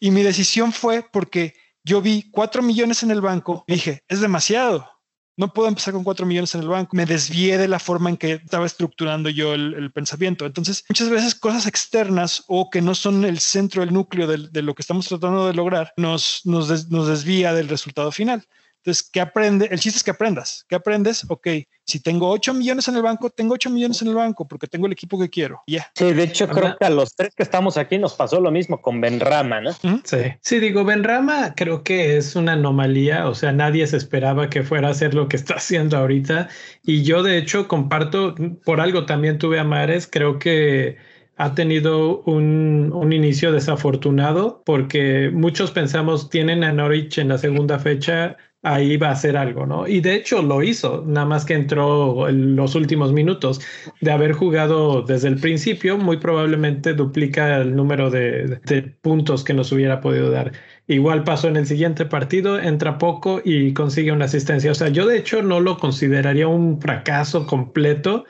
y 0.00 0.10
mi 0.10 0.22
decisión 0.24 0.72
fue 0.72 1.06
porque 1.12 1.54
yo 1.84 2.02
vi 2.02 2.28
cuatro 2.32 2.62
millones 2.62 3.04
en 3.04 3.12
el 3.12 3.20
banco 3.20 3.62
y 3.68 3.74
dije, 3.74 4.02
es 4.08 4.20
demasiado 4.20 4.90
no 5.36 5.52
puedo 5.52 5.68
empezar 5.68 5.94
con 5.94 6.04
cuatro 6.04 6.26
millones 6.26 6.54
en 6.54 6.62
el 6.62 6.68
banco. 6.68 6.96
Me 6.96 7.06
desvié 7.06 7.56
de 7.56 7.68
la 7.68 7.78
forma 7.78 8.10
en 8.10 8.16
que 8.16 8.32
estaba 8.32 8.66
estructurando 8.66 9.30
yo 9.30 9.54
el, 9.54 9.90
pensamiento. 9.92 10.44
Entonces, 10.44 10.84
muchas 10.88 11.08
veces 11.08 11.34
cosas 11.34 11.66
externas 11.66 12.44
o 12.46 12.68
que 12.70 12.82
no 12.82 12.94
son 12.94 13.24
el 13.24 13.40
centro, 13.40 13.82
el 13.82 13.92
núcleo 13.92 14.26
de, 14.26 14.62
lo 14.62 14.74
que 14.74 14.82
estamos 14.82 15.08
tratando 15.08 15.46
de 15.46 15.54
lograr, 15.54 15.92
nos, 15.96 16.42
nos, 16.44 16.90
nos 16.90 17.08
desvía 17.08 17.54
del 17.54 17.68
resultado 17.68 18.12
final. 18.12 18.44
Entonces, 18.82 19.08
¿qué 19.12 19.20
aprende? 19.20 19.68
El 19.70 19.78
chiste 19.78 19.98
es 19.98 20.02
que 20.02 20.10
aprendas. 20.10 20.64
¿Qué 20.66 20.74
aprendes? 20.74 21.26
Ok, 21.28 21.48
si 21.84 22.00
tengo 22.00 22.30
8 22.30 22.54
millones 22.54 22.88
en 22.88 22.96
el 22.96 23.02
banco, 23.02 23.28
tengo 23.28 23.54
8 23.54 23.68
millones 23.68 24.00
en 24.00 24.08
el 24.08 24.14
banco 24.14 24.48
porque 24.48 24.66
tengo 24.66 24.86
el 24.86 24.92
equipo 24.92 25.18
que 25.18 25.28
quiero. 25.28 25.62
Ya. 25.66 25.90
Sí, 25.94 26.12
de 26.12 26.22
hecho, 26.22 26.48
creo 26.48 26.76
que 26.78 26.86
a 26.86 26.90
los 26.90 27.14
tres 27.14 27.34
que 27.34 27.42
estamos 27.42 27.76
aquí 27.76 27.98
nos 27.98 28.14
pasó 28.14 28.40
lo 28.40 28.50
mismo 28.50 28.80
con 28.80 29.00
Benrama, 29.02 29.60
¿no? 29.60 29.72
Sí. 30.04 30.18
Sí, 30.40 30.60
digo, 30.60 30.84
Benrama 30.84 31.54
creo 31.54 31.82
que 31.82 32.16
es 32.16 32.36
una 32.36 32.52
anomalía. 32.52 33.28
O 33.28 33.34
sea, 33.34 33.52
nadie 33.52 33.86
se 33.86 33.98
esperaba 33.98 34.48
que 34.48 34.62
fuera 34.62 34.88
a 34.88 34.92
hacer 34.92 35.12
lo 35.12 35.28
que 35.28 35.36
está 35.36 35.54
haciendo 35.56 35.98
ahorita. 35.98 36.48
Y 36.82 37.02
yo, 37.02 37.22
de 37.22 37.36
hecho, 37.36 37.68
comparto, 37.68 38.34
por 38.64 38.80
algo 38.80 39.04
también 39.04 39.36
tuve 39.36 39.58
a 39.58 39.64
Mares. 39.64 40.08
Creo 40.10 40.38
que 40.38 40.96
ha 41.36 41.54
tenido 41.54 42.20
un, 42.22 42.92
un, 42.94 43.12
inicio 43.12 43.50
desafortunado 43.50 44.62
porque 44.64 45.30
muchos 45.32 45.70
pensamos 45.70 46.28
tienen 46.28 46.62
a 46.64 46.72
Norwich 46.72 47.16
en 47.16 47.28
la 47.28 47.38
segunda 47.38 47.78
fecha 47.78 48.36
ahí 48.62 48.96
va 48.96 49.08
a 49.08 49.12
hacer 49.12 49.36
algo, 49.36 49.66
¿no? 49.66 49.86
Y 49.88 50.00
de 50.00 50.14
hecho 50.14 50.42
lo 50.42 50.62
hizo, 50.62 51.02
nada 51.06 51.26
más 51.26 51.44
que 51.44 51.54
entró 51.54 52.28
en 52.28 52.56
los 52.56 52.74
últimos 52.74 53.12
minutos 53.12 53.60
de 54.00 54.12
haber 54.12 54.32
jugado 54.32 55.02
desde 55.02 55.28
el 55.28 55.36
principio, 55.40 55.96
muy 55.96 56.18
probablemente 56.18 56.92
duplica 56.92 57.56
el 57.56 57.74
número 57.74 58.10
de, 58.10 58.60
puntos 59.00 59.44
que 59.44 59.54
nos 59.54 59.72
hubiera 59.72 60.00
podido 60.00 60.30
dar. 60.30 60.52
Igual 60.86 61.24
pasó 61.24 61.48
en 61.48 61.56
el 61.56 61.66
siguiente 61.66 62.04
partido, 62.04 62.58
entra 62.58 62.98
poco 62.98 63.40
y 63.44 63.72
consigue 63.72 64.12
una 64.12 64.26
asistencia. 64.26 64.70
O 64.72 64.74
sea, 64.74 64.88
yo 64.88 65.06
de 65.06 65.18
hecho 65.18 65.42
no 65.42 65.60
lo 65.60 65.78
consideraría 65.78 66.48
un 66.48 66.80
fracaso 66.80 67.46
completo, 67.46 68.26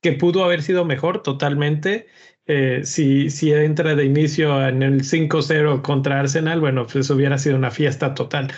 que 0.00 0.12
pudo 0.12 0.44
haber 0.44 0.62
sido 0.62 0.84
mejor 0.84 1.22
totalmente. 1.22 2.06
Eh, 2.48 2.82
si, 2.84 3.30
si 3.30 3.52
entra 3.52 3.96
de 3.96 4.04
inicio 4.04 4.64
en 4.68 4.82
el 4.82 5.02
5-0 5.02 5.82
contra 5.82 6.20
Arsenal, 6.20 6.60
bueno, 6.60 6.86
pues 6.86 7.10
hubiera 7.10 7.38
sido 7.38 7.56
una 7.56 7.72
fiesta 7.72 8.14
total. 8.14 8.52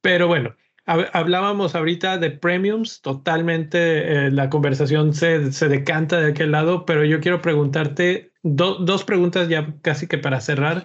Pero 0.00 0.28
bueno, 0.28 0.54
hablábamos 0.86 1.74
ahorita 1.74 2.18
de 2.18 2.30
premiums, 2.30 3.02
totalmente 3.02 4.26
eh, 4.26 4.30
la 4.30 4.48
conversación 4.48 5.12
se, 5.12 5.52
se, 5.52 5.68
decanta 5.68 6.20
de 6.20 6.30
aquel 6.30 6.52
lado, 6.52 6.86
pero 6.86 7.04
yo 7.04 7.20
quiero 7.20 7.42
preguntarte 7.42 8.32
dos 8.42 9.04
preguntas 9.04 9.48
ya 9.48 9.74
casi 9.82 10.06
que 10.06 10.18
para 10.18 10.40
cerrar. 10.40 10.84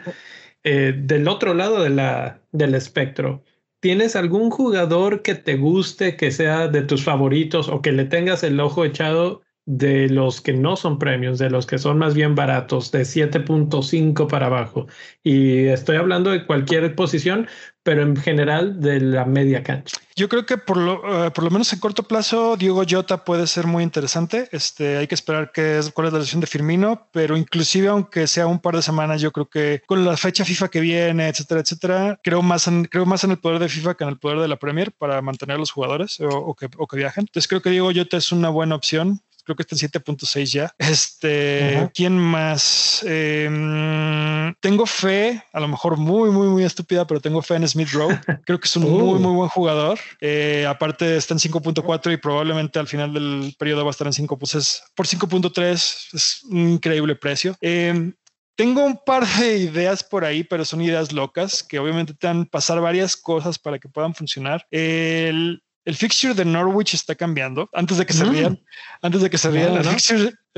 Eh, 0.63 0.93
del 0.97 1.27
otro 1.27 1.53
lado 1.53 1.83
de 1.83 1.89
la, 1.89 2.41
del 2.51 2.75
espectro, 2.75 3.43
¿tienes 3.79 4.15
algún 4.15 4.49
jugador 4.49 5.21
que 5.21 5.35
te 5.35 5.55
guste, 5.57 6.15
que 6.15 6.31
sea 6.31 6.67
de 6.67 6.81
tus 6.81 7.03
favoritos 7.03 7.69
o 7.69 7.81
que 7.81 7.91
le 7.91 8.05
tengas 8.05 8.43
el 8.43 8.59
ojo 8.59 8.85
echado 8.85 9.41
de 9.65 10.09
los 10.09 10.41
que 10.41 10.53
no 10.53 10.75
son 10.75 10.99
premios, 10.99 11.39
de 11.39 11.49
los 11.49 11.65
que 11.65 11.77
son 11.77 11.97
más 11.97 12.13
bien 12.13 12.35
baratos, 12.35 12.91
de 12.91 13.03
7.5 13.03 14.27
para 14.27 14.47
abajo. 14.47 14.87
Y 15.23 15.67
estoy 15.67 15.97
hablando 15.97 16.31
de 16.31 16.45
cualquier 16.45 16.93
posición, 16.95 17.47
pero 17.81 18.01
en 18.01 18.15
general 18.15 18.81
de 18.81 18.99
la 18.99 19.25
media 19.25 19.63
cancha. 19.63 19.97
Yo 20.15 20.29
creo 20.29 20.45
que 20.45 20.57
por 20.57 20.77
lo, 20.77 21.25
eh, 21.25 21.31
por 21.31 21.43
lo 21.43 21.49
menos 21.49 21.71
en 21.73 21.79
corto 21.79 22.03
plazo, 22.03 22.55
Diego 22.55 22.83
Jota 22.87 23.23
puede 23.25 23.47
ser 23.47 23.65
muy 23.65 23.83
interesante. 23.83 24.47
Este, 24.51 24.97
hay 24.97 25.07
que 25.07 25.15
esperar 25.15 25.51
qué 25.51 25.79
es, 25.79 25.91
cuál 25.91 26.07
es 26.07 26.13
la 26.13 26.19
lesión 26.19 26.39
de 26.39 26.47
Firmino, 26.47 27.07
pero 27.11 27.35
inclusive 27.35 27.87
aunque 27.87 28.27
sea 28.27 28.47
un 28.47 28.59
par 28.59 28.75
de 28.75 28.81
semanas, 28.81 29.21
yo 29.21 29.31
creo 29.31 29.49
que 29.49 29.81
con 29.85 30.05
la 30.05 30.15
fecha 30.17 30.45
FIFA 30.45 30.67
que 30.67 30.81
viene, 30.81 31.29
etcétera, 31.29 31.61
etcétera, 31.61 32.19
creo 32.23 32.41
más 32.41 32.67
en, 32.67 32.85
creo 32.85 33.05
más 33.05 33.23
en 33.23 33.31
el 33.31 33.39
poder 33.39 33.59
de 33.59 33.69
FIFA 33.69 33.95
que 33.95 34.03
en 34.03 34.09
el 34.11 34.19
poder 34.19 34.39
de 34.39 34.47
la 34.47 34.57
Premier 34.57 34.91
para 34.91 35.21
mantener 35.21 35.55
a 35.55 35.59
los 35.59 35.71
jugadores 35.71 36.19
o, 36.21 36.53
que, 36.53 36.69
o 36.77 36.87
que 36.87 36.97
viajen. 36.97 37.23
Entonces 37.23 37.47
creo 37.47 37.61
que 37.61 37.71
Diego 37.71 37.91
Jota 37.93 38.17
es 38.17 38.31
una 38.31 38.49
buena 38.49 38.75
opción 38.75 39.21
creo 39.43 39.55
que 39.55 39.63
está 39.63 39.75
en 39.75 39.91
7.6 39.91 40.45
ya. 40.51 40.73
Este, 40.77 41.89
¿quién 41.93 42.17
más? 42.17 43.03
Em, 43.07 44.53
tengo 44.59 44.85
fe, 44.85 45.43
a 45.51 45.59
lo 45.59 45.67
mejor 45.67 45.97
muy, 45.97 46.29
muy, 46.29 46.47
muy 46.47 46.63
estúpida, 46.63 47.05
pero 47.05 47.19
tengo 47.19 47.41
fe 47.41 47.55
en 47.55 47.67
Smith 47.67 47.91
Rowe. 47.91 48.17
Creo 48.45 48.59
que 48.59 48.65
es 48.65 48.75
un 48.75 48.83
muy, 48.83 49.15
uh. 49.15 49.19
muy 49.19 49.33
buen 49.33 49.49
jugador. 49.49 49.99
Eh, 50.21 50.65
aparte 50.67 51.17
está 51.17 51.33
en 51.33 51.39
5.4 51.39 52.13
y 52.13 52.17
probablemente 52.17 52.79
al 52.79 52.87
final 52.87 53.13
del 53.13 53.55
periodo 53.57 53.83
va 53.83 53.89
a 53.89 53.91
estar 53.91 54.07
en 54.07 54.13
5. 54.13 54.37
Pues 54.37 54.83
por 54.95 55.07
5.3 55.07 55.73
es 56.13 56.43
un 56.49 56.69
increíble 56.69 57.15
precio. 57.15 57.55
Em, 57.61 58.13
tengo 58.55 58.85
un 58.85 58.99
par 59.03 59.25
de 59.25 59.57
ideas 59.57 60.03
por 60.03 60.25
ahí, 60.25 60.43
pero 60.43 60.63
son 60.63 60.81
ideas 60.81 61.11
locas 61.11 61.63
que 61.63 61.79
obviamente 61.79 62.13
te 62.13 62.27
van 62.27 62.41
a 62.41 62.45
pasar 62.45 62.79
varias 62.81 63.17
cosas 63.17 63.57
para 63.57 63.79
que 63.79 63.89
puedan 63.89 64.13
funcionar. 64.13 64.67
El, 64.69 65.63
el 65.85 65.95
fixture 65.95 66.33
de 66.33 66.45
Norwich 66.45 66.93
está 66.93 67.15
cambiando. 67.15 67.69
Antes 67.73 67.97
de 67.97 68.05
que 68.05 68.13
se 68.13 68.25
mm. 68.25 68.29
rían, 68.29 68.63
antes 69.01 69.21
de 69.21 69.29
que 69.29 69.37
se 69.37 69.49
rían, 69.51 69.75
el, 69.75 69.85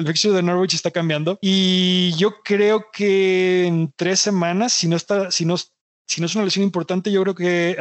fixture, 0.06 0.36
de 0.36 0.44
Norwich 0.44 0.74
está 0.74 0.92
cambiando. 0.92 1.40
Y 1.42 2.14
yo 2.18 2.42
creo 2.44 2.88
que 2.92 3.66
en 3.66 3.94
tres 3.96 4.20
semanas, 4.20 4.74
si 4.74 4.88
no 4.88 4.96
está, 4.96 5.32
si 5.32 5.46
no, 5.46 5.56
si 5.58 6.22
no 6.22 6.28
es 6.28 6.36
una 6.36 6.46
lesión 6.46 6.64
importante, 6.64 7.12
yo 7.12 7.24
creo 7.24 7.36
que 7.36 7.76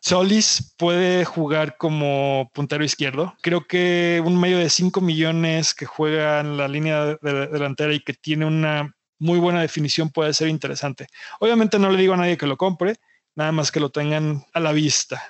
Solis 0.00 0.74
puede 0.76 1.24
jugar 1.24 1.76
como 1.78 2.50
puntero 2.52 2.84
izquierdo. 2.84 3.34
Creo 3.40 3.66
que 3.66 4.22
un 4.24 4.38
medio 4.38 4.58
de 4.58 4.68
5 4.68 5.00
millones 5.00 5.74
que 5.74 5.86
juega 5.86 6.40
en 6.40 6.56
la 6.56 6.68
línea 6.68 7.16
delantera 7.22 7.94
y 7.94 8.00
que 8.00 8.12
tiene 8.12 8.44
una 8.44 8.94
muy 9.18 9.38
buena 9.38 9.62
definición 9.62 10.10
puede 10.10 10.34
ser 10.34 10.48
interesante. 10.48 11.06
Obviamente 11.40 11.78
no 11.78 11.90
le 11.90 11.98
digo 11.98 12.12
a 12.12 12.18
nadie 12.18 12.36
que 12.36 12.46
lo 12.46 12.58
compre, 12.58 12.96
nada 13.34 13.52
más 13.52 13.72
que 13.72 13.80
lo 13.80 13.90
tengan 13.90 14.44
a 14.52 14.60
la 14.60 14.72
vista. 14.72 15.22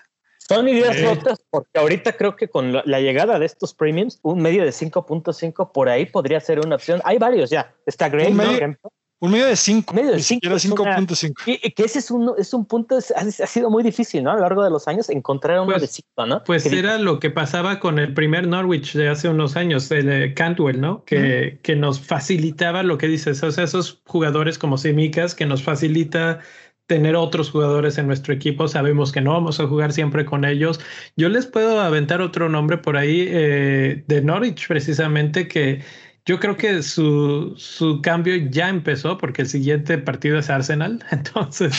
Son 0.49 0.69
ideas 0.69 1.01
rotas 1.03 1.41
porque 1.51 1.79
ahorita 1.79 2.17
creo 2.17 2.37
que 2.37 2.49
con 2.49 2.73
la 2.73 3.01
llegada 3.01 3.39
de 3.39 3.47
estos 3.47 3.75
premiums, 3.75 4.19
un 4.23 4.41
medio 4.41 4.65
de 4.65 4.71
5.5 4.71 5.73
por 5.73 5.89
ahí 5.89 6.07
podría 6.07 6.41
ser 6.41 6.61
una 6.61 6.77
opción. 6.77 7.01
Hay 7.05 7.19
varios 7.19 7.51
ya. 7.51 7.75
Está 7.85 8.09
Gray, 8.09 8.31
un 8.31 8.37
medio, 8.37 8.77
Un 9.19 9.31
medio 9.33 9.47
de 9.47 9.57
5. 9.57 9.93
Medio 9.95 10.13
de 10.13 10.19
5.5. 10.19 11.33
Y 11.47 11.71
que 11.73 11.85
ese 11.85 11.99
es 11.99 12.11
un, 12.11 12.33
es 12.39 12.55
un 12.55 12.65
punto, 12.65 12.97
ha, 12.97 13.47
sido 13.47 13.71
muy 13.71 13.83
difícil, 13.83 14.23
¿no? 14.23 14.31
A 14.31 14.35
lo 14.35 14.43
largo 14.43 14.63
de 14.63 14.71
los 14.71 14.87
años 14.87 15.09
encontrar 15.09 15.59
uno 15.59 15.73
pues, 15.73 15.83
de 15.83 15.89
5, 15.89 16.27
¿no? 16.27 16.45
Pues 16.45 16.67
era 16.67 16.99
lo 16.99 17.19
que 17.19 17.31
pasaba 17.31 17.81
con 17.81 17.99
el 17.99 18.15
primer 18.15 18.47
Norwich 18.47 18.95
de 18.95 19.09
hace 19.09 19.29
unos 19.29 19.57
años, 19.57 19.91
el 19.91 20.35
Cantwell, 20.35 20.81
¿no? 20.81 21.05
Que, 21.05 21.59
que 21.63 21.75
nos 21.75 22.01
facilitaba 22.01 22.85
lo 22.85 22.99
que 22.99 23.09
dices, 23.09 23.43
o 23.43 23.51
sea, 23.51 23.65
esos 23.65 24.01
jugadores 24.07 24.59
como 24.59 24.79
Semicas 24.79 25.35
que 25.35 25.47
nos 25.47 25.63
facilita 25.63 26.41
tener 26.87 27.17
otros 27.17 27.51
jugadores 27.51 27.99
en 27.99 28.07
nuestro 28.07 28.33
equipo. 28.33 28.69
Sabemos 28.69 29.13
que 29.13 29.21
no 29.21 29.33
vamos 29.33 29.61
a 29.61 29.67
jugar 29.67 29.93
siempre 29.93 30.25
con 30.25 30.45
ellos. 30.45 30.81
Yo 31.17 31.29
les 31.29 31.47
puedo 31.47 31.81
aventar 31.81 32.21
otro 32.21 32.49
nombre 32.49 32.79
por 32.79 32.97
ahí 32.97 33.27
eh, 33.29 34.05
de 34.07 34.23
Norwich, 34.23 34.69
precisamente, 34.69 35.49
que 35.49 35.83
yo 36.27 36.41
creo 36.41 36.57
que 36.57 36.83
su, 36.83 37.55
su, 37.57 38.03
cambio 38.03 38.35
ya 38.51 38.69
empezó 38.69 39.17
porque 39.17 39.43
el 39.43 39.49
siguiente 39.49 39.97
partido 39.97 40.41
es 40.41 40.51
Arsenal. 40.51 41.05
Entonces, 41.13 41.73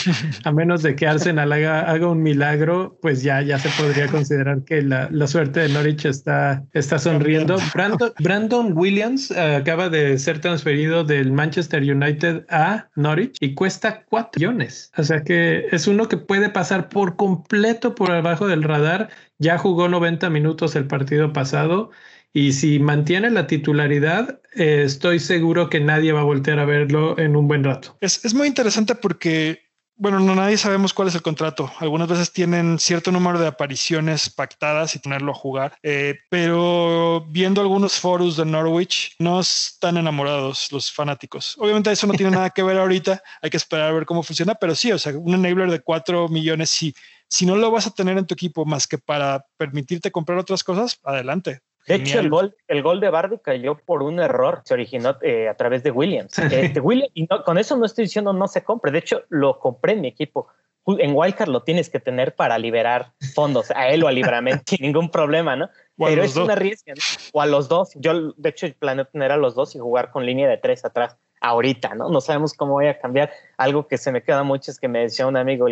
a 0.45 0.51
menos 0.53 0.83
de 0.83 0.95
que 0.95 1.05
Arsenal 1.05 1.51
haga, 1.51 1.81
haga 1.81 2.07
un 2.07 2.23
milagro, 2.23 2.97
pues 3.01 3.23
ya, 3.23 3.41
ya 3.41 3.59
se 3.59 3.69
podría 3.81 4.07
considerar 4.07 4.63
que 4.63 4.81
la, 4.81 5.09
la 5.11 5.27
suerte 5.27 5.59
de 5.59 5.69
Norwich 5.69 6.05
está, 6.05 6.63
está 6.71 6.97
sonriendo. 6.97 7.57
Brandon, 7.73 8.13
Brandon 8.19 8.71
Williams 8.73 9.31
uh, 9.31 9.57
acaba 9.57 9.89
de 9.89 10.17
ser 10.17 10.39
transferido 10.39 11.03
del 11.03 11.33
Manchester 11.33 11.83
United 11.83 12.45
a 12.49 12.87
Norwich 12.95 13.35
y 13.41 13.53
cuesta 13.53 14.05
4 14.09 14.39
millones. 14.39 14.93
O 14.97 15.03
sea 15.03 15.25
que 15.25 15.65
es 15.73 15.87
uno 15.87 16.07
que 16.07 16.15
puede 16.15 16.49
pasar 16.49 16.87
por 16.87 17.17
completo 17.17 17.95
por 17.95 18.11
abajo 18.11 18.47
del 18.47 18.63
radar. 18.63 19.09
Ya 19.39 19.57
jugó 19.57 19.89
90 19.89 20.29
minutos 20.29 20.77
el 20.77 20.87
partido 20.87 21.33
pasado 21.33 21.91
y 22.37 22.53
si 22.53 22.77
mantiene 22.77 23.31
la 23.31 23.47
titularidad, 23.47 24.39
eh, 24.53 24.83
estoy 24.85 25.17
seguro 25.19 25.71
que 25.71 25.79
nadie 25.79 26.11
va 26.11 26.19
a 26.19 26.23
voltear 26.23 26.59
a 26.59 26.65
verlo 26.65 27.17
en 27.17 27.35
un 27.35 27.47
buen 27.47 27.63
rato. 27.63 27.97
Es, 27.99 28.31
muy 28.35 28.45
interesante 28.45 28.93
porque 28.93 29.63
bueno, 29.95 30.19
no 30.19 30.35
nadie 30.35 30.55
sabemos 30.59 30.93
cuál 30.93 31.07
es 31.07 31.15
el 31.15 31.23
contrato. 31.23 31.71
Algunas 31.79 32.07
veces 32.07 32.31
tienen 32.31 32.77
cierto 32.77 33.11
número 33.11 33.39
de 33.39 33.47
apariciones 33.47 34.29
pactadas 34.29 34.95
y 34.95 34.99
tenerlo 34.99 35.31
a 35.31 35.33
jugar, 35.33 35.79
eh, 35.81 36.19
pero 36.29 37.25
viendo 37.27 37.59
algunos 37.59 37.93
foros 37.93 38.37
de 38.37 38.45
Norwich, 38.45 39.15
no 39.17 39.39
están 39.39 39.97
enamorados 39.97 40.71
los 40.71 40.91
fanáticos. 40.91 41.55
Obviamente 41.57 41.91
eso 41.91 42.05
no 42.05 42.13
tiene 42.13 42.33
nada 42.33 42.51
que 42.51 42.61
ver 42.61 42.77
ahorita, 42.77 43.19
hay 43.41 43.49
que 43.49 43.57
esperar 43.57 43.89
a 43.89 43.93
ver 43.93 44.05
cómo 44.05 44.21
funciona, 44.21 44.53
pero 44.53 44.75
sí, 44.75 44.91
o 44.91 44.99
sea, 44.99 45.17
un 45.17 45.33
enabler 45.33 45.71
de 45.71 45.79
4 45.79 46.27
millones, 46.27 46.69
si, 46.69 46.93
si 47.27 47.47
no 47.47 47.55
lo 47.55 47.71
vas 47.71 47.87
a 47.87 47.91
tener 47.95 48.15
en 48.19 48.27
tu 48.27 48.35
equipo 48.35 48.63
más 48.63 48.85
que 48.85 48.99
para 48.99 49.43
permitirte 49.57 50.11
comprar 50.11 50.37
otras 50.37 50.63
cosas, 50.63 50.99
adelante. 51.03 51.63
De 51.87 51.95
hecho, 51.95 52.19
el 52.19 52.29
gol, 52.29 52.55
el 52.67 52.83
gol 52.83 52.99
de 52.99 53.09
Bardi 53.09 53.37
cayó 53.37 53.77
por 53.77 54.03
un 54.03 54.19
error. 54.19 54.61
Se 54.65 54.73
originó 54.73 55.17
eh, 55.21 55.47
a 55.47 55.55
través 55.55 55.83
de 55.83 55.91
Williams. 55.91 56.37
Este, 56.37 56.81
Williams 56.81 57.11
y 57.13 57.27
con 57.27 57.57
eso 57.57 57.77
no 57.77 57.85
estoy 57.85 58.05
diciendo 58.05 58.33
no 58.33 58.47
se 58.47 58.63
compre. 58.63 58.91
De 58.91 58.99
hecho, 58.99 59.23
lo 59.29 59.59
compré 59.59 59.93
en 59.93 60.01
mi 60.01 60.09
equipo. 60.09 60.47
En 60.85 61.13
Wildcard 61.15 61.49
lo 61.49 61.63
tienes 61.63 61.89
que 61.89 61.99
tener 61.99 62.35
para 62.35 62.57
liberar 62.57 63.13
fondos 63.33 63.71
a 63.71 63.89
él 63.89 64.03
o 64.03 64.07
a 64.07 64.11
Libramento 64.11 64.63
sin 64.67 64.79
ningún 64.81 65.09
problema, 65.09 65.55
¿no? 65.55 65.69
Pero 65.97 66.23
es 66.23 66.35
una 66.35 66.55
riesgo. 66.55 66.93
O 67.31 67.41
a 67.41 67.45
los 67.45 67.69
dos. 67.69 67.91
Yo, 67.95 68.33
de 68.33 68.49
hecho, 68.49 68.67
planeo 68.77 69.05
tener 69.05 69.31
a 69.31 69.37
los 69.37 69.55
dos 69.55 69.73
y 69.75 69.79
jugar 69.79 70.11
con 70.11 70.25
línea 70.25 70.49
de 70.49 70.57
tres 70.57 70.83
atrás 70.83 71.17
ahorita, 71.39 71.95
¿no? 71.95 72.09
No 72.09 72.19
sabemos 72.19 72.53
cómo 72.53 72.73
voy 72.73 72.87
a 72.87 72.99
cambiar. 72.99 73.31
Algo 73.57 73.87
que 73.87 73.97
se 73.97 74.11
me 74.11 74.23
queda 74.23 74.43
mucho 74.43 74.71
es 74.71 74.79
que 74.79 74.89
me 74.89 74.99
decía 74.99 75.25
un 75.25 75.37
amigo, 75.37 75.67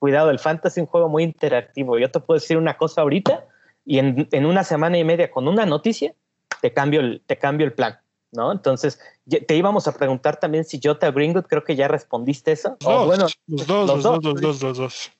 cuidado, 0.00 0.30
el 0.30 0.40
fantasy 0.40 0.80
es 0.80 0.84
un 0.84 0.90
juego 0.90 1.08
muy 1.08 1.22
interactivo. 1.22 1.98
Yo 1.98 2.10
te 2.10 2.18
puedo 2.18 2.40
decir 2.40 2.56
una 2.56 2.76
cosa 2.76 3.02
ahorita 3.02 3.44
y 3.90 3.98
en, 3.98 4.46
una 4.46 4.62
semana 4.62 4.98
y 4.98 5.04
media 5.04 5.32
con 5.32 5.48
una 5.48 5.66
noticia 5.66 6.14
te 6.60 6.72
cambio 6.72 7.00
el, 7.00 7.22
te 7.26 7.38
cambio 7.38 7.66
el 7.66 7.72
plan. 7.72 7.98
¿no? 8.30 8.52
Entonces, 8.52 9.00
te 9.26 9.56
íbamos 9.56 9.88
a 9.88 9.96
preguntar 9.96 10.38
también 10.38 10.64
si 10.64 10.78
Jota 10.80 11.10
Greenwood, 11.10 11.46
creo 11.46 11.64
que 11.64 11.74
ya 11.74 11.88
respondiste 11.88 12.52
eso. 12.52 12.76
Dos, 12.78 13.06
bueno, 13.06 13.26
los 13.48 13.66
dos, 13.66 13.88
los, 13.88 14.02
dos, 14.04 14.24
los 14.24 14.40
dos, 14.40 14.62
los 14.62 14.78
dos. 14.78 15.10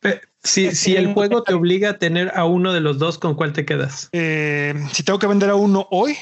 Si, 0.44 0.70
si 0.76 0.94
el 0.94 1.12
juego 1.12 1.42
te 1.42 1.52
obliga 1.52 1.90
a 1.90 1.98
tener 1.98 2.30
a 2.36 2.44
uno 2.44 2.72
de 2.72 2.80
los 2.80 3.00
dos, 3.00 3.18
¿con 3.18 3.34
cuál 3.34 3.52
te 3.52 3.64
quedas? 3.64 4.08
Eh, 4.12 4.72
si 4.92 5.02
tengo 5.02 5.18
que 5.18 5.26
vender 5.26 5.50
a 5.50 5.56
uno 5.56 5.88
hoy, 5.90 6.16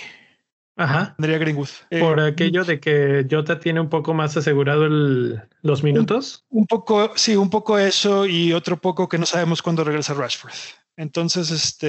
Ajá. 0.76 1.16
tendría 1.18 1.36
Greenwood. 1.36 1.68
Por 2.00 2.18
eh, 2.18 2.28
aquello 2.28 2.64
de 2.64 2.80
que 2.80 3.26
Jota 3.30 3.60
tiene 3.60 3.80
un 3.80 3.90
poco 3.90 4.14
más 4.14 4.34
asegurado 4.38 4.86
el, 4.86 5.42
los 5.60 5.82
minutos. 5.82 6.46
Un, 6.48 6.60
un, 6.60 6.66
poco, 6.66 7.12
sí, 7.14 7.36
un 7.36 7.50
poco 7.50 7.78
eso 7.78 8.24
y 8.24 8.54
otro 8.54 8.78
poco 8.78 9.06
que 9.06 9.18
no 9.18 9.26
sabemos 9.26 9.60
cuándo 9.60 9.84
regresa 9.84 10.14
Rashford. 10.14 10.54
Entonces, 10.98 11.52
este, 11.52 11.86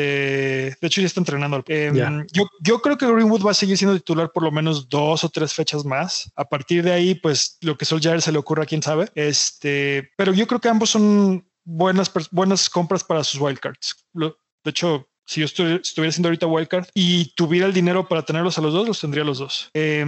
de 0.80 0.88
hecho 0.88 1.02
ya 1.02 1.08
está 1.08 1.20
entrenando. 1.20 1.64
Em, 1.68 2.28
yo, 2.32 2.44
yo 2.62 2.80
creo 2.80 2.96
que 2.96 3.12
Greenwood 3.12 3.44
va 3.44 3.52
a 3.52 3.56
seguir 3.56 3.76
siendo 3.76 3.98
titular 3.98 4.32
por 4.32 4.44
lo 4.44 4.52
menos 4.52 4.88
dos 4.88 5.24
o 5.24 5.30
tres 5.30 5.52
fechas 5.52 5.84
más. 5.84 6.32
A 6.36 6.46
partir 6.46 6.84
de 6.84 6.94
ahí, 6.94 7.16
pues 7.16 7.58
lo 7.62 7.76
que 7.76 7.86
Solskjaer 7.86 8.22
se 8.22 8.32
le 8.32 8.38
ocurra, 8.38 8.68
quién 8.68 8.84
sabe. 8.84 9.10
Este, 9.16 10.12
pero 10.16 10.32
yo 10.32 10.46
creo 10.46 10.62
que 10.62 10.70
ambos 10.70 10.92
son 10.92 11.44
buenas, 11.66 12.12
buenas 12.30 12.70
compras 12.70 13.04
para 13.04 13.24
sus 13.24 13.42
wildcards. 13.42 13.96
de 14.14 14.70
hecho, 14.70 15.09
si 15.30 15.42
yo 15.42 15.46
estuviera 15.46 16.10
haciendo 16.10 16.30
ahorita 16.30 16.48
wildcard 16.48 16.88
y 16.96 17.36
tuviera 17.36 17.68
el 17.68 17.74
dinero 17.74 18.08
para 18.08 18.24
tenerlos 18.24 18.58
a 18.58 18.62
los 18.62 18.74
dos, 18.74 18.88
los 18.88 19.00
tendría 19.00 19.22
a 19.22 19.28
los 19.28 19.38
dos. 19.38 19.70
Eh, 19.76 20.04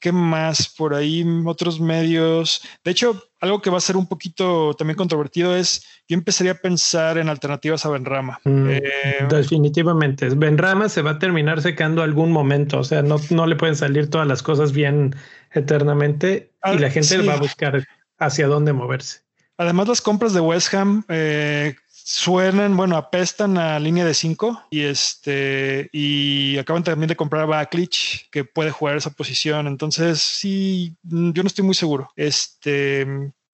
¿Qué 0.00 0.10
más 0.10 0.70
por 0.70 0.94
ahí? 0.94 1.22
Otros 1.44 1.80
medios. 1.80 2.62
De 2.82 2.92
hecho, 2.92 3.28
algo 3.42 3.60
que 3.60 3.68
va 3.68 3.76
a 3.76 3.82
ser 3.82 3.98
un 3.98 4.06
poquito 4.06 4.72
también 4.72 4.96
controvertido 4.96 5.54
es 5.54 5.84
yo 6.08 6.14
empezaría 6.14 6.52
a 6.52 6.54
pensar 6.54 7.18
en 7.18 7.28
alternativas 7.28 7.84
a 7.84 7.90
Benrama. 7.90 8.40
Mm, 8.44 8.68
eh, 8.70 8.82
definitivamente. 9.28 10.30
Benrama 10.30 10.88
se 10.88 11.02
va 11.02 11.10
a 11.10 11.18
terminar 11.18 11.60
secando 11.60 12.02
algún 12.02 12.32
momento. 12.32 12.78
O 12.78 12.84
sea, 12.84 13.02
no, 13.02 13.20
no 13.28 13.46
le 13.46 13.54
pueden 13.54 13.76
salir 13.76 14.08
todas 14.08 14.26
las 14.26 14.42
cosas 14.42 14.72
bien 14.72 15.14
eternamente 15.52 16.52
y 16.54 16.58
ah, 16.62 16.72
la 16.72 16.88
gente 16.88 17.18
va 17.18 17.34
a 17.34 17.38
buscar 17.38 17.86
hacia 18.18 18.46
dónde 18.46 18.72
moverse. 18.72 19.28
Además, 19.58 19.88
las 19.88 20.00
compras 20.00 20.32
de 20.32 20.40
West 20.40 20.72
Ham, 20.72 21.04
eh, 21.08 21.74
suenan, 22.08 22.74
bueno, 22.74 22.96
apestan 22.96 23.58
a 23.58 23.78
línea 23.78 24.02
de 24.02 24.14
5 24.14 24.68
y 24.70 24.80
este 24.80 25.90
y 25.92 26.56
acaban 26.56 26.82
también 26.82 27.08
de 27.08 27.16
comprar 27.16 27.42
a 27.42 27.46
Backlich 27.46 28.30
que 28.30 28.44
puede 28.44 28.70
jugar 28.70 28.96
esa 28.96 29.10
posición. 29.10 29.66
Entonces, 29.66 30.22
sí, 30.22 30.96
yo 31.02 31.42
no 31.42 31.46
estoy 31.46 31.66
muy 31.66 31.74
seguro. 31.74 32.08
Este, 32.16 33.06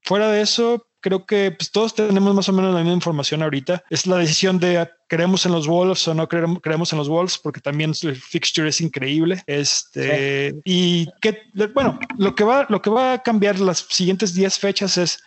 fuera 0.03 0.31
de 0.31 0.43
eso, 0.43 0.87
creo 1.01 1.27
que 1.27 1.51
pues, 1.51 1.73
todos 1.73 1.97
tenemos 1.97 2.33
más 2.33 2.49
o 2.49 2.53
menos 2.53 2.73
la 2.73 2.79
misma 2.79 2.95
información 2.95 3.43
ahorita. 3.43 3.83
Es 3.91 4.07
la 4.07 4.19
decisión 4.19 4.61
de 4.61 4.89
creemos 5.09 5.45
en 5.47 5.51
los 5.51 5.67
Wolves 5.67 6.07
o 6.07 6.15
no 6.15 6.29
creemos, 6.29 6.61
creemos 6.63 6.93
en 6.93 6.99
los 6.99 7.09
Wolves, 7.09 7.39
porque 7.39 7.61
también 7.61 7.93
el 8.05 8.15
fixture 8.15 8.69
es 8.69 8.81
increíble. 8.81 9.43
Este, 9.49 10.55
y 10.65 11.09
que, 11.21 11.43
bueno, 11.75 11.99
lo 12.19 12.37
que 12.37 12.45
va, 12.45 12.67
lo 12.69 12.81
que 12.81 12.91
va 12.91 13.15
a 13.15 13.23
cambiar 13.25 13.59
las 13.59 13.85
siguientes 13.91 14.33
10 14.33 14.61
fechas 14.61 14.97
es 14.97 15.19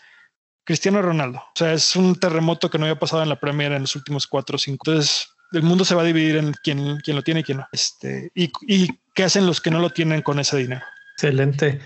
Cristiano 0.68 1.02
Ronaldo. 1.02 1.40
O 1.40 1.56
sea, 1.56 1.72
es 1.72 1.96
un 1.96 2.20
terremoto 2.20 2.70
que 2.70 2.78
no 2.78 2.84
había 2.84 3.00
pasado 3.00 3.24
en 3.24 3.30
la 3.30 3.40
Premier 3.40 3.72
en 3.72 3.84
los 3.84 3.96
últimos 3.96 4.28
cuatro 4.28 4.58
o 4.58 4.60
cinco. 4.60 4.92
Entonces, 4.92 5.30
el 5.54 5.64
mundo 5.64 5.86
se 5.86 5.96
va 5.96 6.02
a 6.02 6.06
dividir 6.06 6.36
en 6.36 6.54
quién, 6.62 6.98
quién 7.06 7.16
lo 7.16 7.24
tiene 7.24 7.40
y 7.40 7.44
quién 7.44 7.60
no. 7.60 7.68
Este, 7.72 8.32
y, 8.36 8.52
y, 8.68 8.90
qué 9.14 9.24
hacen 9.24 9.46
los 9.46 9.62
que 9.62 9.72
no 9.72 9.80
lo 9.80 9.92
tienen 9.92 10.22
con 10.22 10.40
ese 10.40 10.58
dinero. 10.58 10.82
Excelente. 11.14 11.80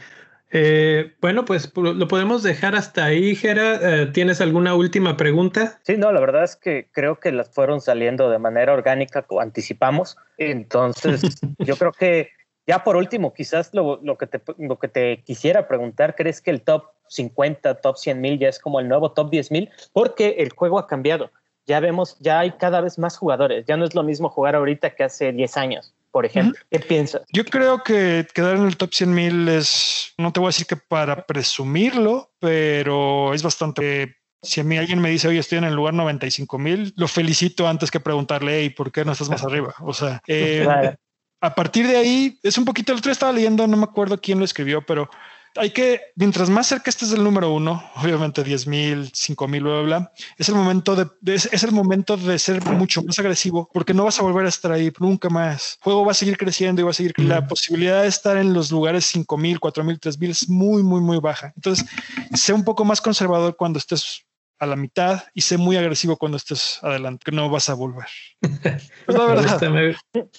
Eh, 0.49 1.13
bueno, 1.21 1.45
pues 1.45 1.71
lo 1.75 2.07
podemos 2.07 2.41
dejar 2.41 2.75
hasta 2.75 3.05
ahí, 3.05 3.35
Jera. 3.35 3.75
Eh, 3.83 4.05
¿Tienes 4.07 4.41
alguna 4.41 4.73
última 4.73 5.15
pregunta? 5.15 5.79
Sí, 5.83 5.95
no, 5.95 6.11
la 6.11 6.19
verdad 6.19 6.43
es 6.43 6.55
que 6.55 6.89
creo 6.91 7.19
que 7.19 7.31
las 7.31 7.51
fueron 7.51 7.81
saliendo 7.81 8.31
de 8.31 8.39
manera 8.39 8.73
orgánica, 8.73 9.21
como 9.21 9.41
anticipamos. 9.41 10.17
Entonces, 10.39 11.21
yo 11.59 11.77
creo 11.77 11.91
que 11.91 12.31
ya 12.67 12.83
por 12.83 12.95
último, 12.95 13.33
quizás 13.33 13.73
lo, 13.73 13.99
lo, 14.03 14.17
que 14.17 14.27
te, 14.27 14.41
lo 14.57 14.79
que 14.79 14.87
te 14.87 15.23
quisiera 15.23 15.67
preguntar, 15.67 16.15
¿crees 16.15 16.41
que 16.41 16.51
el 16.51 16.61
top 16.61 16.85
50, 17.11 17.75
top 17.75 17.97
100 17.97 18.21
mil, 18.21 18.39
ya 18.39 18.49
es 18.49 18.59
como 18.59 18.79
el 18.79 18.87
nuevo 18.87 19.11
top 19.11 19.29
10 19.29 19.51
mil, 19.51 19.69
porque 19.93 20.35
el 20.39 20.51
juego 20.51 20.79
ha 20.79 20.87
cambiado. 20.87 21.29
Ya 21.67 21.79
vemos, 21.79 22.17
ya 22.19 22.39
hay 22.39 22.51
cada 22.51 22.81
vez 22.81 22.97
más 22.97 23.17
jugadores. 23.17 23.65
Ya 23.67 23.77
no 23.77 23.85
es 23.85 23.93
lo 23.93 24.03
mismo 24.03 24.29
jugar 24.29 24.55
ahorita 24.55 24.95
que 24.95 25.03
hace 25.03 25.31
10 25.31 25.57
años, 25.57 25.93
por 26.11 26.25
ejemplo. 26.25 26.59
¿Qué 26.71 26.79
piensas? 26.79 27.23
Yo 27.31 27.45
creo 27.45 27.83
que 27.83 28.25
quedar 28.33 28.55
en 28.55 28.65
el 28.65 28.77
top 28.77 28.93
100 28.93 29.13
mil 29.13 29.47
es, 29.49 30.13
no 30.17 30.31
te 30.31 30.39
voy 30.39 30.47
a 30.47 30.49
decir 30.49 30.65
que 30.65 30.77
para 30.77 31.25
presumirlo, 31.25 32.31
pero 32.39 33.33
es 33.33 33.43
bastante 33.43 34.15
si 34.41 34.59
a 34.59 34.63
mí 34.63 34.77
alguien 34.77 34.99
me 34.99 35.11
dice, 35.11 35.27
oye, 35.27 35.37
estoy 35.37 35.59
en 35.59 35.65
el 35.65 35.75
lugar 35.75 35.93
95 35.93 36.57
mil, 36.57 36.93
lo 36.95 37.07
felicito 37.07 37.67
antes 37.67 37.91
que 37.91 37.99
preguntarle, 37.99 38.63
¿y 38.63 38.69
¿por 38.71 38.91
qué 38.91 39.05
no 39.05 39.11
estás 39.11 39.29
más 39.29 39.43
arriba? 39.43 39.75
O 39.81 39.93
sea, 39.93 40.19
eh, 40.25 40.95
a 41.41 41.55
partir 41.55 41.87
de 41.87 41.97
ahí, 41.97 42.39
es 42.43 42.57
un 42.57 42.65
poquito, 42.65 42.91
el 42.91 42.99
otro 42.99 43.11
estaba 43.11 43.31
leyendo, 43.31 43.67
no 43.67 43.75
me 43.75 43.83
acuerdo 43.83 44.21
quién 44.21 44.39
lo 44.39 44.45
escribió, 44.45 44.85
pero 44.85 45.09
hay 45.55 45.71
que, 45.71 45.99
mientras 46.15 46.49
más 46.49 46.67
cerca 46.67 46.89
estés 46.89 47.09
del 47.09 47.23
número 47.23 47.51
uno, 47.53 47.83
obviamente 47.95 48.43
10 48.43 48.67
mil, 48.67 49.09
5 49.13 49.47
mil, 49.47 49.63
bla, 49.63 49.81
bla, 49.81 50.11
es 50.37 50.49
el 50.49 50.55
momento 50.55 50.95
de, 50.95 51.07
es, 51.33 51.63
el 51.63 51.71
momento 51.71 52.15
de 52.15 52.39
ser 52.39 52.63
mucho 52.63 53.03
más 53.03 53.17
agresivo 53.19 53.69
porque 53.73 53.93
no 53.93 54.05
vas 54.05 54.19
a 54.19 54.23
volver 54.23 54.45
a 54.45 54.49
estar 54.49 54.71
ahí 54.71 54.91
nunca 54.99 55.29
más. 55.29 55.77
El 55.79 55.83
juego 55.83 56.05
va 56.05 56.11
a 56.11 56.15
seguir 56.15 56.37
creciendo 56.37 56.81
y 56.81 56.85
va 56.85 56.91
a 56.91 56.93
seguir. 56.93 57.13
La 57.17 57.47
posibilidad 57.47 58.03
de 58.03 58.07
estar 58.07 58.37
en 58.37 58.53
los 58.53 58.71
lugares 58.71 59.05
5 59.07 59.37
mil, 59.37 59.59
4 59.59 59.83
mil, 59.83 59.99
3 59.99 60.19
mil 60.19 60.31
es 60.31 60.47
muy, 60.47 60.83
muy, 60.83 61.01
muy 61.01 61.19
baja. 61.19 61.51
Entonces, 61.55 61.85
sé 62.33 62.53
un 62.53 62.63
poco 62.63 62.85
más 62.85 63.01
conservador 63.01 63.55
cuando 63.57 63.79
estés 63.79 64.25
a 64.61 64.67
la 64.67 64.75
mitad 64.75 65.23
y 65.33 65.41
sé 65.41 65.57
muy 65.57 65.75
agresivo 65.75 66.17
cuando 66.17 66.37
estés 66.37 66.77
adelante, 66.83 67.23
que 67.25 67.35
no 67.35 67.49
vas 67.49 67.69
a 67.69 67.73
volver. 67.73 68.05
Pues 69.05 69.17
la 69.17 69.25
verdad. 69.25 69.61
me, 69.71 69.95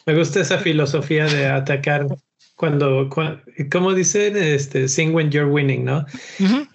me 0.07 0.17
gusta 0.17 0.41
esa 0.41 0.59
filosofía 0.59 1.27
de 1.27 1.49
atacar 1.49 2.07
cuando, 2.55 3.09
como 3.09 3.93
dicen, 3.93 4.37
este, 4.37 4.87
sing 4.87 5.13
when 5.13 5.33
you're 5.33 5.51
winning, 5.51 5.85
¿no? 5.85 6.07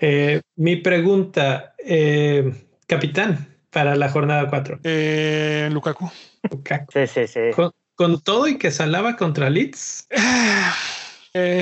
Eh, 0.02 0.42
mi 0.58 0.76
pregunta, 0.76 1.74
eh, 1.80 2.52
capitán, 2.86 3.56
para 3.70 3.96
la 3.96 4.10
jornada 4.10 4.50
4. 4.50 4.82
Eh, 4.84 5.70
Lukaku. 5.72 6.12
Sí, 6.92 7.08
sí, 7.08 7.28
sí. 7.28 7.40
Con, 7.96 8.22
todo 8.22 8.48
y 8.48 8.58
que 8.58 8.70
Salaba 8.72 9.16
contra 9.16 9.50
Leeds. 9.50 10.10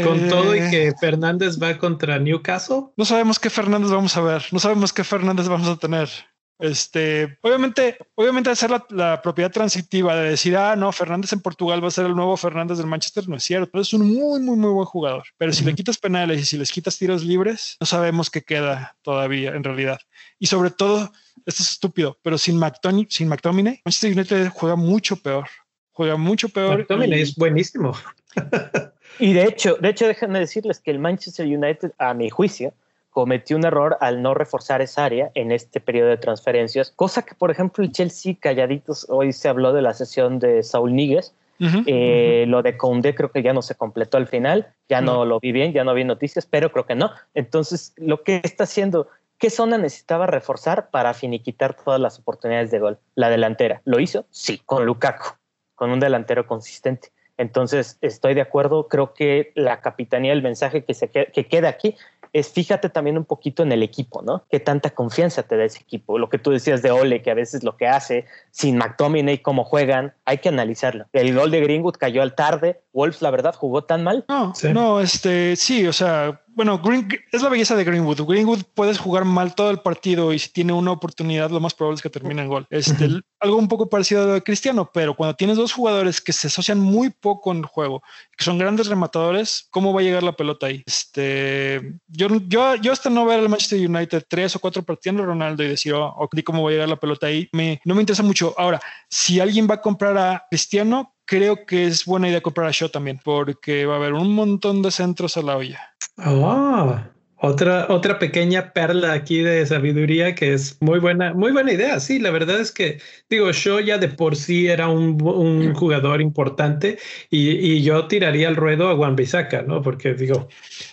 Con 0.03 0.29
todo 0.29 0.55
y 0.55 0.59
que 0.69 0.93
Fernández 0.99 1.61
va 1.61 1.77
contra 1.77 2.19
Newcastle. 2.19 2.83
No 2.97 3.05
sabemos 3.05 3.39
qué 3.39 3.49
Fernández 3.49 3.91
vamos 3.91 4.15
a 4.17 4.21
ver. 4.21 4.43
No 4.51 4.59
sabemos 4.59 4.93
qué 4.93 5.03
Fernández 5.03 5.47
vamos 5.47 5.67
a 5.67 5.77
tener. 5.77 6.09
Este, 6.57 7.37
obviamente, 7.41 7.97
obviamente 8.15 8.49
hacer 8.49 8.71
la, 8.89 9.21
propiedad 9.21 9.51
transitiva 9.51 10.15
de 10.15 10.29
decir, 10.29 10.55
ah, 10.55 10.75
no, 10.75 10.91
Fernández 10.91 11.33
en 11.33 11.41
Portugal 11.41 11.83
va 11.83 11.89
a 11.89 11.91
ser 11.91 12.05
el 12.05 12.15
nuevo 12.15 12.37
Fernández 12.37 12.77
del 12.77 12.87
Manchester, 12.87 13.27
no 13.27 13.35
es 13.35 13.43
cierto. 13.43 13.79
Es 13.79 13.93
un 13.93 14.07
muy, 14.07 14.39
muy, 14.39 14.55
muy 14.55 14.71
buen 14.71 14.85
jugador. 14.85 15.23
Pero 15.37 15.51
si 15.51 15.65
le 15.65 15.75
quitas 15.75 15.97
penales 15.97 16.39
y 16.39 16.45
si 16.45 16.57
les 16.57 16.71
quitas 16.71 16.97
tiros 16.97 17.23
libres, 17.23 17.75
no 17.79 17.85
sabemos 17.85 18.29
qué 18.29 18.41
queda 18.41 18.95
todavía 19.01 19.51
en 19.51 19.63
realidad. 19.63 19.99
Y 20.39 20.47
sobre 20.47 20.71
todo, 20.71 21.11
esto 21.45 21.63
es 21.63 21.71
estúpido, 21.71 22.17
pero 22.21 22.37
sin 22.37 22.57
McTominay, 22.57 23.07
sin 23.09 23.27
McTominay, 23.27 23.81
Manchester 23.83 24.13
United 24.13 24.49
juega 24.53 24.75
mucho 24.75 25.17
peor. 25.17 25.47
Juega 25.91 26.15
mucho 26.15 26.49
peor. 26.49 26.79
McTominay 26.79 27.21
es 27.21 27.35
buenísimo. 27.35 27.93
y 29.19 29.33
de 29.33 29.43
hecho, 29.45 29.75
de 29.75 29.89
hecho, 29.89 30.07
déjenme 30.07 30.39
decirles 30.39 30.79
que 30.79 30.91
el 30.91 30.99
Manchester 30.99 31.45
United, 31.45 31.91
a 31.97 32.13
mi 32.13 32.29
juicio, 32.29 32.73
cometió 33.09 33.55
un 33.55 33.65
error 33.65 33.97
al 34.01 34.21
no 34.21 34.33
reforzar 34.33 34.81
esa 34.81 35.05
área 35.05 35.31
en 35.35 35.51
este 35.51 35.79
periodo 35.79 36.09
de 36.09 36.17
transferencias, 36.17 36.91
cosa 36.91 37.21
que, 37.21 37.33
por 37.33 37.49
ejemplo, 37.49 37.83
el 37.83 37.91
Chelsea, 37.91 38.35
calladitos, 38.39 39.05
hoy 39.09 39.31
se 39.31 39.47
habló 39.47 39.71
de 39.71 39.81
la 39.81 39.93
sesión 39.93 40.39
de 40.39 40.63
Saúl 40.63 40.95
Níguez, 40.95 41.33
eh, 41.57 42.43
Lo 42.49 42.61
de 42.61 42.75
creo 42.77 43.31
que 43.31 43.41
ya 43.41 43.53
no 43.53 43.61
se 43.61 43.75
completó 43.75 44.17
al 44.17 44.27
final, 44.27 44.73
ya 44.89 44.99
no. 44.99 45.23
lo 45.23 45.39
vi 45.39 45.53
bien, 45.53 45.71
ya 45.71 45.85
no 45.85 45.93
vi 45.93 46.03
noticias, 46.03 46.45
pero 46.45 46.69
creo 46.69 46.85
que 46.85 46.95
no. 46.95 47.11
Entonces, 47.33 47.93
lo 47.95 48.23
que 48.23 48.41
está 48.43 48.65
haciendo 48.65 49.07
¿Qué 49.37 49.49
zona 49.49 49.77
necesitaba 49.77 50.27
reforzar 50.27 50.89
para 50.89 51.13
finiquitar 51.13 51.75
todas 51.75 51.99
las 51.99 52.19
oportunidades 52.19 52.71
de 52.71 52.79
gol? 52.79 52.99
La 53.15 53.29
delantera. 53.29 53.81
¿Lo 53.83 53.99
hizo? 53.99 54.25
Sí, 54.29 54.61
con 54.65 54.85
Lukaku, 54.85 55.35
con 55.75 55.91
un 55.91 55.99
delantero 55.99 56.47
consistente. 56.47 57.09
Entonces, 57.37 57.97
estoy 58.01 58.33
de 58.33 58.41
acuerdo. 58.41 58.87
Creo 58.87 59.13
que 59.13 59.51
la 59.55 59.81
capitanía, 59.81 60.33
el 60.33 60.41
mensaje 60.41 60.83
que, 60.83 60.93
se 60.93 61.09
que 61.09 61.47
queda 61.47 61.69
aquí 61.69 61.95
es 62.35 62.49
fíjate 62.49 62.89
también 62.89 63.17
un 63.17 63.23
poquito 63.23 63.63
en 63.63 63.71
el 63.71 63.81
equipo, 63.81 64.21
¿no? 64.21 64.43
¿Qué 64.51 64.59
tanta 64.59 64.89
confianza 64.89 65.43
te 65.43 65.55
da 65.55 65.63
ese 65.63 65.79
equipo? 65.79 66.19
Lo 66.19 66.27
que 66.27 66.37
tú 66.37 66.51
decías 66.51 66.81
de 66.81 66.91
Ole, 66.91 67.21
que 67.21 67.31
a 67.31 67.33
veces 67.33 67.63
lo 67.63 67.77
que 67.77 67.87
hace, 67.87 68.25
sin 68.51 68.75
McTominay, 68.75 69.37
cómo 69.37 69.63
juegan, 69.63 70.13
hay 70.25 70.39
que 70.39 70.49
analizarlo. 70.49 71.05
El 71.13 71.33
gol 71.33 71.49
de 71.49 71.61
Greenwood 71.61 71.93
cayó 71.93 72.21
al 72.21 72.35
tarde. 72.35 72.81
Wolves, 72.91 73.21
la 73.21 73.31
verdad, 73.31 73.55
jugó 73.55 73.85
tan 73.85 74.03
mal. 74.03 74.25
No, 74.27 74.51
no, 74.73 74.99
este, 74.99 75.55
sí, 75.55 75.87
o 75.87 75.93
sea, 75.93 76.41
bueno, 76.55 76.79
Green, 76.79 77.07
es 77.33 77.41
la 77.41 77.49
belleza 77.49 77.75
de 77.75 77.83
Greenwood. 77.83 78.21
Greenwood 78.21 78.61
puedes 78.73 78.97
jugar 78.97 79.25
mal 79.25 79.53
todo 79.55 79.71
el 79.71 79.79
partido 79.79 80.31
y 80.31 80.39
si 80.39 80.49
tiene 80.49 80.71
una 80.71 80.91
oportunidad, 80.91 81.49
lo 81.51 81.59
más 81.59 81.73
probable 81.73 81.97
es 81.97 82.01
que 82.01 82.09
termine 82.09 82.41
en 82.41 82.47
gol. 82.47 82.65
Este, 82.69 83.09
algo 83.41 83.57
un 83.57 83.67
poco 83.67 83.89
parecido 83.89 84.33
a 84.33 84.39
Cristiano, 84.39 84.89
pero 84.93 85.15
cuando 85.15 85.35
tienes 85.35 85.57
dos 85.57 85.73
jugadores 85.73 86.21
que 86.21 86.31
se 86.31 86.47
asocian 86.47 86.79
muy 86.79 87.09
poco 87.09 87.51
en 87.51 87.57
el 87.57 87.65
juego, 87.65 88.01
que 88.37 88.45
son 88.45 88.57
grandes 88.57 88.87
rematadores, 88.87 89.67
¿cómo 89.69 89.93
va 89.93 89.99
a 89.99 90.03
llegar 90.03 90.23
la 90.23 90.37
pelota 90.37 90.67
ahí? 90.67 90.81
Este, 90.85 91.99
yo, 92.07 92.29
yo, 92.47 92.75
yo 92.75 92.93
hasta 92.93 93.09
no 93.09 93.25
ver 93.25 93.39
al 93.39 93.49
Manchester 93.49 93.89
United 93.89 94.25
tres 94.27 94.55
o 94.55 94.59
cuatro 94.59 94.81
partidos 94.81 95.17
de 95.17 95.25
Ronaldo 95.25 95.61
y 95.61 95.67
decir, 95.67 95.93
oh, 95.93 96.29
cómo 96.45 96.63
va 96.63 96.69
a 96.69 96.73
llegar 96.73 96.87
la 96.87 96.99
pelota 96.99 97.27
ahí, 97.27 97.49
me, 97.51 97.81
no 97.83 97.95
me 97.95 98.01
interesa 98.01 98.23
mucho. 98.23 98.55
Ahora, 98.57 98.79
si 99.09 99.41
alguien 99.41 99.67
va 99.69 99.75
a 99.75 99.81
comprar 99.81 100.17
a 100.17 100.45
Cristiano, 100.49 101.14
creo 101.25 101.65
que 101.65 101.85
es 101.85 102.05
buena 102.05 102.29
idea 102.29 102.41
comprar 102.41 102.67
a 102.67 102.71
Shaw 102.71 102.89
también, 102.89 103.19
porque 103.23 103.85
va 103.85 103.93
a 103.93 103.97
haber 103.97 104.13
un 104.13 104.33
montón 104.33 104.81
de 104.81 104.91
centros 104.91 105.37
a 105.37 105.41
la 105.41 105.57
olla. 105.57 105.95
Oh, 106.17 106.97
otra, 107.37 107.87
otra 107.89 108.17
pequeña 108.17 108.71
perla 108.71 109.13
aquí 109.13 109.39
de 109.39 109.65
sabiduría 109.65 110.35
que 110.35 110.53
es 110.53 110.77
muy 110.81 110.99
buena, 110.99 111.33
muy 111.33 111.51
buena 111.51 111.73
idea. 111.73 111.99
Sí, 111.99 112.17
la 112.17 112.31
verdad 112.31 112.59
es 112.59 112.71
que, 112.71 112.99
digo, 113.29 113.51
Shaw 113.51 113.81
ya 113.81 113.97
de 113.97 114.07
por 114.07 114.35
sí 114.35 114.67
era 114.67 114.87
un, 114.87 115.21
un 115.21 115.73
jugador 115.73 116.21
importante 116.21 116.97
y, 117.29 117.49
y, 117.49 117.83
yo 117.83 118.07
tiraría 118.07 118.47
el 118.47 118.55
ruedo 118.55 118.89
a 118.89 118.95
Juan 118.95 119.15
Bisaca, 119.15 119.63
¿no? 119.63 119.81
Porque 119.81 120.13
digo... 120.13 120.47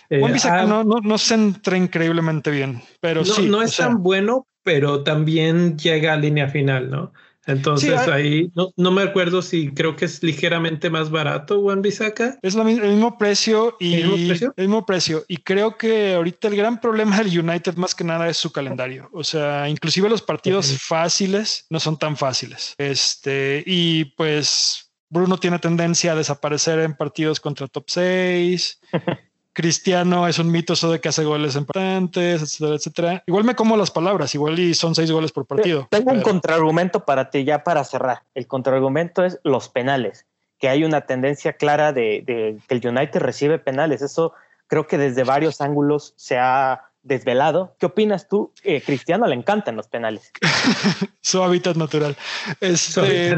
Eh, 0.09 0.19
Juan 0.19 0.33
Bisaca 0.33 0.65
no, 0.65 0.83
no, 0.83 0.99
no, 1.01 1.17
se 1.17 1.35
entra 1.35 1.77
increíblemente 1.77 2.51
bien, 2.51 2.81
pero 2.99 3.21
no, 3.21 3.33
sí. 3.33 3.47
No 3.47 3.61
es 3.61 3.77
tan 3.77 4.03
bueno, 4.03 4.45
pero 4.63 5.03
también 5.03 5.77
llega 5.77 6.13
a 6.13 6.17
línea 6.17 6.49
final, 6.49 6.89
¿no? 6.89 7.13
Entonces 7.45 8.07
ahí 8.07 8.51
no, 8.55 8.91
me 8.91 9.01
acuerdo 9.01 9.41
si 9.41 9.69
creo 9.71 9.95
que 9.95 10.05
es 10.05 10.23
ligeramente 10.23 10.89
más 10.89 11.09
barato 11.09 11.61
Juan 11.61 11.81
Bisaca. 11.81 12.37
Es 12.41 12.55
el 12.55 12.63
mismo 12.63 13.17
precio 13.17 13.75
y 13.79 13.95
¿El 13.95 14.07
mismo 14.07 14.27
precio? 14.27 14.53
el 14.55 14.67
mismo 14.67 14.85
precio. 14.85 15.25
Y 15.27 15.37
creo 15.37 15.77
que 15.77 16.13
ahorita 16.13 16.47
el 16.47 16.55
gran 16.55 16.79
problema 16.79 17.17
del 17.17 17.37
United 17.37 17.75
más 17.75 17.95
que 17.95 18.03
nada 18.03 18.29
es 18.29 18.37
su 18.37 18.51
calendario. 18.51 19.09
O 19.11 19.23
sea, 19.23 19.67
inclusive 19.67 20.09
los 20.09 20.21
partidos 20.21 20.77
fáciles 20.81 21.65
no 21.69 21.79
son 21.79 21.97
tan 21.97 22.15
fáciles. 22.15 22.75
Este, 22.77 23.63
y 23.65 24.05
pues 24.15 24.91
Bruno 25.09 25.37
tiene 25.37 25.59
tendencia 25.59 26.13
a 26.13 26.15
desaparecer 26.15 26.79
en 26.79 26.95
partidos 26.95 27.39
contra 27.39 27.67
top 27.67 27.85
6. 27.87 28.79
Cristiano 29.53 30.27
es 30.27 30.39
un 30.39 30.51
mito 30.51 30.73
eso 30.73 30.91
de 30.91 30.99
que 30.99 31.09
hace 31.09 31.23
goles 31.23 31.55
importantes, 31.55 32.41
etcétera, 32.41 32.75
etcétera. 32.75 33.23
Igual 33.27 33.43
me 33.43 33.55
como 33.55 33.77
las 33.77 33.91
palabras, 33.91 34.33
igual 34.33 34.57
y 34.59 34.73
son 34.73 34.95
seis 34.95 35.11
goles 35.11 35.31
por 35.31 35.45
partido. 35.45 35.87
Tengo 35.91 36.11
un 36.11 36.21
contraargumento 36.21 37.05
para 37.05 37.29
ti 37.29 37.43
ya 37.43 37.63
para 37.63 37.83
cerrar. 37.83 38.23
El 38.33 38.47
contraargumento 38.47 39.23
es 39.23 39.39
los 39.43 39.69
penales, 39.69 40.25
que 40.57 40.69
hay 40.69 40.83
una 40.83 41.01
tendencia 41.01 41.53
clara 41.53 41.93
de, 41.93 42.23
que 42.25 42.75
el 42.75 42.87
United 42.87 43.19
recibe 43.19 43.59
penales. 43.59 44.01
Eso 44.01 44.33
creo 44.67 44.87
que 44.87 44.97
desde 44.97 45.23
varios 45.23 45.61
ángulos 45.61 46.13
se 46.15 46.39
ha 46.39 46.89
desvelado. 47.03 47.75
¿Qué 47.79 47.85
opinas 47.85 48.27
tú? 48.27 48.51
Eh, 48.63 48.81
Cristiano 48.81 49.27
le 49.27 49.35
encantan 49.35 49.75
los 49.75 49.87
penales. 49.87 50.31
Su 51.21 51.43
hábitat 51.43 51.75
natural. 51.75 52.17
Este, 52.59 53.35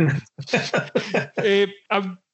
eh, 1.44 1.74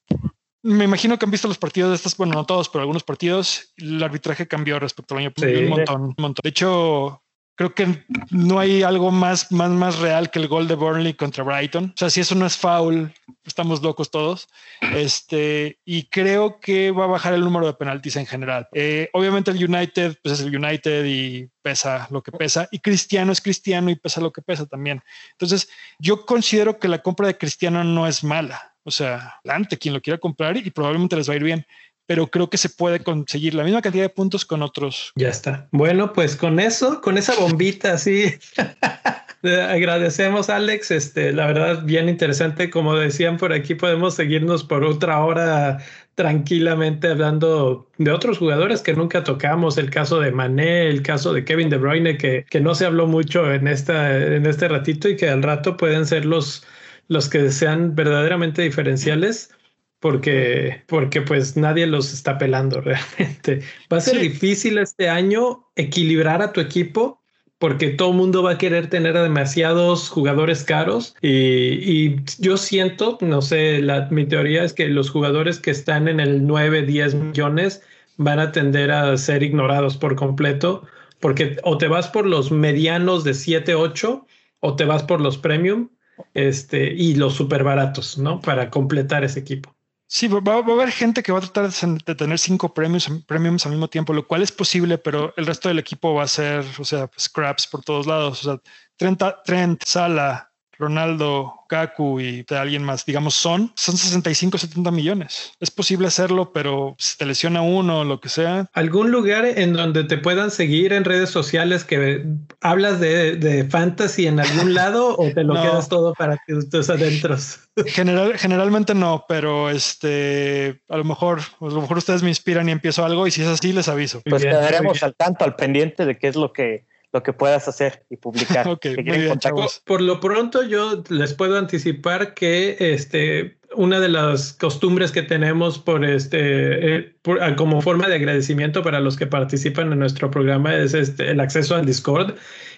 me 0.63 0.85
imagino 0.85 1.17
que 1.17 1.25
han 1.25 1.31
visto 1.31 1.47
los 1.47 1.57
partidos 1.57 1.89
de 1.89 1.95
estas, 1.95 2.15
bueno, 2.17 2.33
no 2.33 2.45
todos, 2.45 2.69
pero 2.69 2.81
algunos 2.81 3.03
partidos. 3.03 3.73
El 3.77 4.01
arbitraje 4.03 4.47
cambió 4.47 4.79
respecto 4.79 5.15
al 5.15 5.21
año 5.21 5.31
pasado 5.31 5.59
un 5.59 5.69
montón, 5.69 6.01
un 6.01 6.15
montón. 6.17 6.41
De 6.43 6.49
hecho, 6.49 7.21
creo 7.55 7.75
que 7.75 8.05
no 8.31 8.59
hay 8.59 8.83
algo 8.83 9.11
más, 9.11 9.51
más, 9.51 9.69
más 9.69 9.99
real 9.99 10.31
que 10.31 10.39
el 10.39 10.47
gol 10.47 10.67
de 10.67 10.75
Burnley 10.75 11.13
contra 11.13 11.43
Brighton. 11.43 11.85
O 11.95 11.97
sea, 11.97 12.09
si 12.09 12.19
eso 12.19 12.35
no 12.35 12.45
es 12.45 12.57
foul, 12.57 13.13
estamos 13.43 13.81
locos 13.81 14.11
todos. 14.11 14.47
Este, 14.81 15.79
y 15.85 16.09
creo 16.09 16.59
que 16.59 16.91
va 16.91 17.03
a 17.03 17.07
bajar 17.07 17.33
el 17.33 17.41
número 17.41 17.65
de 17.65 17.73
penaltis 17.73 18.15
en 18.15 18.25
general. 18.25 18.67
Eh, 18.73 19.09
obviamente 19.13 19.51
el 19.51 19.63
United, 19.63 20.17
pues 20.23 20.39
es 20.39 20.45
el 20.45 20.55
United 20.55 21.05
y 21.05 21.49
pesa 21.61 22.07
lo 22.09 22.21
que 22.21 22.31
pesa. 22.31 22.67
Y 22.71 22.79
Cristiano 22.79 23.31
es 23.31 23.41
Cristiano 23.41 23.89
y 23.89 23.95
pesa 23.95 24.21
lo 24.21 24.31
que 24.31 24.41
pesa 24.41 24.65
también. 24.65 25.01
Entonces, 25.33 25.69
yo 25.99 26.25
considero 26.25 26.79
que 26.79 26.87
la 26.87 27.01
compra 27.01 27.27
de 27.27 27.37
Cristiano 27.37 27.83
no 27.83 28.07
es 28.07 28.23
mala 28.23 28.70
o 28.83 28.91
sea, 28.91 29.39
adelante 29.43 29.77
quien 29.77 29.93
lo 29.93 30.01
quiera 30.01 30.17
comprar 30.17 30.57
y 30.57 30.69
probablemente 30.69 31.15
les 31.15 31.29
va 31.29 31.33
a 31.33 31.37
ir 31.37 31.43
bien 31.43 31.65
pero 32.11 32.27
creo 32.27 32.49
que 32.49 32.57
se 32.57 32.67
puede 32.67 32.99
conseguir 32.99 33.53
la 33.53 33.63
misma 33.63 33.81
cantidad 33.81 34.03
de 34.03 34.09
puntos 34.09 34.43
con 34.43 34.61
otros. 34.63 35.13
Ya 35.15 35.29
está. 35.29 35.69
Bueno, 35.71 36.11
pues 36.11 36.35
con 36.35 36.59
eso, 36.59 36.99
con 36.99 37.17
esa 37.17 37.33
bombita 37.35 37.93
así, 37.93 38.33
agradecemos 39.43 40.49
Alex. 40.49 40.91
Este, 40.91 41.31
la 41.31 41.47
verdad, 41.47 41.83
bien 41.83 42.09
interesante. 42.09 42.69
Como 42.69 42.95
decían 42.95 43.37
por 43.37 43.53
aquí, 43.53 43.75
podemos 43.75 44.15
seguirnos 44.15 44.65
por 44.65 44.83
otra 44.83 45.23
hora 45.23 45.77
tranquilamente 46.15 47.07
hablando 47.07 47.87
de 47.97 48.11
otros 48.11 48.37
jugadores 48.37 48.81
que 48.81 48.93
nunca 48.93 49.23
tocamos, 49.23 49.77
el 49.77 49.89
caso 49.89 50.19
de 50.19 50.31
Mané, 50.31 50.89
el 50.89 51.03
caso 51.03 51.31
de 51.31 51.45
Kevin 51.45 51.69
De 51.69 51.77
Bruyne, 51.77 52.17
que, 52.17 52.45
que 52.49 52.59
no 52.59 52.75
se 52.75 52.85
habló 52.85 53.07
mucho 53.07 53.51
en, 53.53 53.67
esta, 53.67 54.17
en 54.17 54.45
este 54.45 54.67
ratito 54.67 55.07
y 55.07 55.15
que 55.15 55.29
al 55.29 55.41
rato 55.41 55.77
pueden 55.77 56.05
ser 56.05 56.25
los 56.25 56.65
los 57.11 57.27
que 57.27 57.51
sean 57.51 57.93
verdaderamente 57.93 58.61
diferenciales 58.61 59.53
porque, 59.99 60.81
porque 60.87 61.21
pues 61.21 61.57
nadie 61.57 61.85
los 61.85 62.13
está 62.13 62.37
pelando 62.37 62.79
realmente. 62.79 63.59
Va 63.91 63.97
a 63.97 63.99
ser 63.99 64.17
difícil 64.17 64.77
este 64.77 65.09
año 65.09 65.67
equilibrar 65.75 66.41
a 66.41 66.53
tu 66.53 66.61
equipo 66.61 67.21
porque 67.57 67.89
todo 67.89 68.11
el 68.11 68.15
mundo 68.15 68.43
va 68.43 68.51
a 68.51 68.57
querer 68.57 68.87
tener 68.87 69.13
demasiados 69.19 70.07
jugadores 70.09 70.63
caros 70.63 71.13
y, 71.21 72.15
yo 72.39 72.55
siento, 72.55 73.17
no 73.19 73.41
sé, 73.41 73.81
la, 73.81 74.07
mi 74.09 74.25
teoría 74.25 74.63
es 74.63 74.71
que 74.71 74.87
los 74.87 75.09
jugadores 75.09 75.59
que 75.59 75.71
están 75.71 76.07
en 76.07 76.21
el 76.21 76.47
9, 76.47 76.83
10 76.83 77.15
millones 77.15 77.83
van 78.15 78.39
a 78.39 78.53
tender 78.53 78.89
a 78.89 79.17
ser 79.17 79.43
ignorados 79.43 79.97
por 79.97 80.15
completo 80.15 80.87
porque 81.19 81.57
o 81.63 81.77
te 81.77 81.89
vas 81.89 82.07
por 82.07 82.25
los 82.25 82.51
medianos 82.51 83.25
de 83.25 83.33
7, 83.33 83.75
8 83.75 84.25
o 84.61 84.75
te 84.77 84.85
vas 84.85 85.03
por 85.03 85.19
los 85.19 85.37
premium 85.37 85.89
este, 86.33 86.93
y 86.93 87.15
los 87.15 87.35
súper 87.35 87.63
baratos, 87.63 88.17
¿no? 88.17 88.41
Para 88.41 88.69
completar 88.69 89.23
ese 89.23 89.39
equipo. 89.39 89.75
Sí, 90.07 90.27
va, 90.27 90.41
a 90.53 90.57
haber 90.57 90.91
gente 90.91 91.23
que 91.23 91.31
va 91.31 91.37
a 91.37 91.41
tratar 91.41 91.71
de 91.71 92.15
tener 92.15 92.37
cinco 92.37 92.73
premios, 92.73 93.09
premiums 93.25 93.65
al 93.65 93.71
mismo 93.71 93.87
tiempo, 93.87 94.11
lo 94.11 94.27
cual 94.27 94.41
es 94.41 94.51
posible, 94.51 94.97
pero 94.97 95.33
el 95.37 95.45
resto 95.45 95.69
del 95.69 95.79
equipo 95.79 96.13
va 96.13 96.23
a 96.23 96.27
ser, 96.27 96.65
o 96.79 96.83
sea, 96.83 97.09
scraps 97.17 97.65
por 97.65 97.81
todos 97.81 98.07
lados. 98.07 98.45
O 98.45 98.51
sea, 98.51 98.61
Trent, 98.97 99.21
Trent 99.45 99.81
Sala, 99.85 100.50
Ronaldo, 100.81 101.53
Kaku 101.69 102.19
y 102.19 102.43
de 102.43 102.57
alguien 102.57 102.83
más, 102.83 103.05
digamos, 103.05 103.33
son, 103.33 103.71
son 103.75 103.95
65, 103.95 104.57
70 104.57 104.91
millones. 104.91 105.53
Es 105.59 105.71
posible 105.71 106.07
hacerlo, 106.07 106.51
pero 106.51 106.95
si 106.97 107.17
te 107.17 107.25
lesiona 107.25 107.61
uno 107.61 107.99
o 107.99 108.03
lo 108.03 108.19
que 108.19 108.27
sea. 108.27 108.69
¿Algún 108.73 109.11
lugar 109.11 109.45
en 109.45 109.73
donde 109.73 110.03
te 110.03 110.17
puedan 110.17 110.51
seguir 110.51 110.91
en 110.91 111.05
redes 111.05 111.29
sociales 111.29 111.85
que 111.85 112.25
hablas 112.59 112.99
de, 112.99 113.67
fantasy 113.69 114.27
en 114.27 114.39
algún 114.39 114.73
lado 114.73 115.15
o 115.17 115.31
te 115.31 115.43
lo 115.43 115.53
quedas 115.53 115.87
todo 115.87 116.13
para 116.13 116.37
que 116.45 116.57
estés 116.57 116.89
adentro? 116.89 117.37
General, 117.85 118.37
generalmente 118.37 118.93
no, 118.93 119.23
pero 119.29 119.69
este, 119.69 120.81
a 120.89 120.97
lo 120.97 121.05
mejor, 121.05 121.39
a 121.39 121.65
lo 121.65 121.81
mejor 121.81 121.97
ustedes 121.97 122.21
me 122.21 122.27
inspiran 122.27 122.67
y 122.67 122.71
empiezo 122.73 123.05
algo 123.05 123.27
y 123.27 123.31
si 123.31 123.43
es 123.43 123.47
así 123.47 123.71
les 123.71 123.87
aviso. 123.87 124.21
Pues 124.25 124.43
quedaremos 124.43 125.01
al 125.03 125.15
tanto, 125.15 125.45
al 125.45 125.55
pendiente 125.55 126.05
de 126.05 126.17
qué 126.17 126.27
es 126.27 126.35
lo 126.35 126.51
que 126.51 126.85
lo 127.13 127.23
que 127.23 127.33
puedas 127.33 127.67
hacer 127.67 128.05
y 128.09 128.17
publicar. 128.17 128.67
por, 129.85 130.01
lo 130.01 130.19
pronto 130.19 130.63
yo 130.63 131.03
les 131.09 131.33
puedo 131.33 131.57
anticipar 131.57 132.33
que 132.33 132.77
este 132.79 133.57
una 133.73 134.01
de 134.01 134.09
las 134.09 134.53
costumbres 134.53 135.13
que 135.13 135.21
tenemos 135.21 135.79
por 135.79 136.03
este 136.03 136.95
eh, 136.97 137.15
ah, 137.39 137.55
como 137.55 137.81
forma 137.81 138.07
de 138.07 138.15
agradecimiento 138.15 138.83
para 138.83 138.99
los 138.99 139.15
que 139.15 139.27
participan 139.27 139.93
en 139.93 139.99
nuestro 139.99 140.29
programa 140.29 140.75
es 140.75 140.93
este 140.93 141.31
el 141.31 141.39
acceso 141.39 141.75
al 141.75 141.85
Discord 141.85 142.35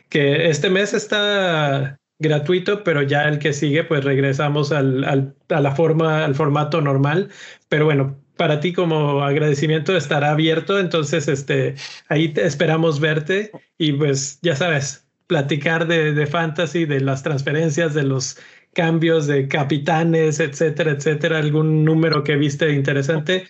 que 0.10 0.50
este 0.50 0.70
mes 0.70 0.94
está 0.94 1.98
gratuito, 2.20 2.84
pero 2.84 3.02
ya 3.02 3.24
el 3.24 3.40
que 3.40 3.54
sigue, 3.54 3.84
pues 3.84 4.04
regresamos 4.04 4.72
al, 4.72 5.04
al, 5.04 5.36
a 5.50 5.60
la 5.60 5.76
forma, 5.76 6.26
al 6.26 6.36
formato 6.36 6.82
normal. 6.82 7.30
Pero 7.70 7.86
bueno, 7.86 8.23
para 8.38 8.60
ti 8.60 8.74
como 8.74 9.24
agradecimiento 9.24 9.96
estará 9.96 10.32
abierto, 10.32 10.80
entonces 10.80 11.28
este, 11.28 11.76
ahí 12.10 12.30
te 12.30 12.46
esperamos 12.46 13.00
verte 13.00 13.52
y 13.78 13.94
pues 13.94 14.40
ya 14.42 14.56
sabes, 14.56 15.06
platicar 15.28 15.88
de, 15.88 16.14
de 16.14 16.28
fantasy, 16.28 16.86
de 16.86 17.00
las 17.00 17.24
transferencias, 17.24 17.94
de 17.94 18.04
los 18.04 18.38
cambios 18.74 19.28
de 19.28 19.48
capitanes, 19.48 20.40
etcétera, 20.40 20.92
etcétera, 20.92 21.38
algún 21.38 21.86
número 21.86 22.24
que 22.24 22.36
viste 22.36 22.72
interesante. 22.74 23.48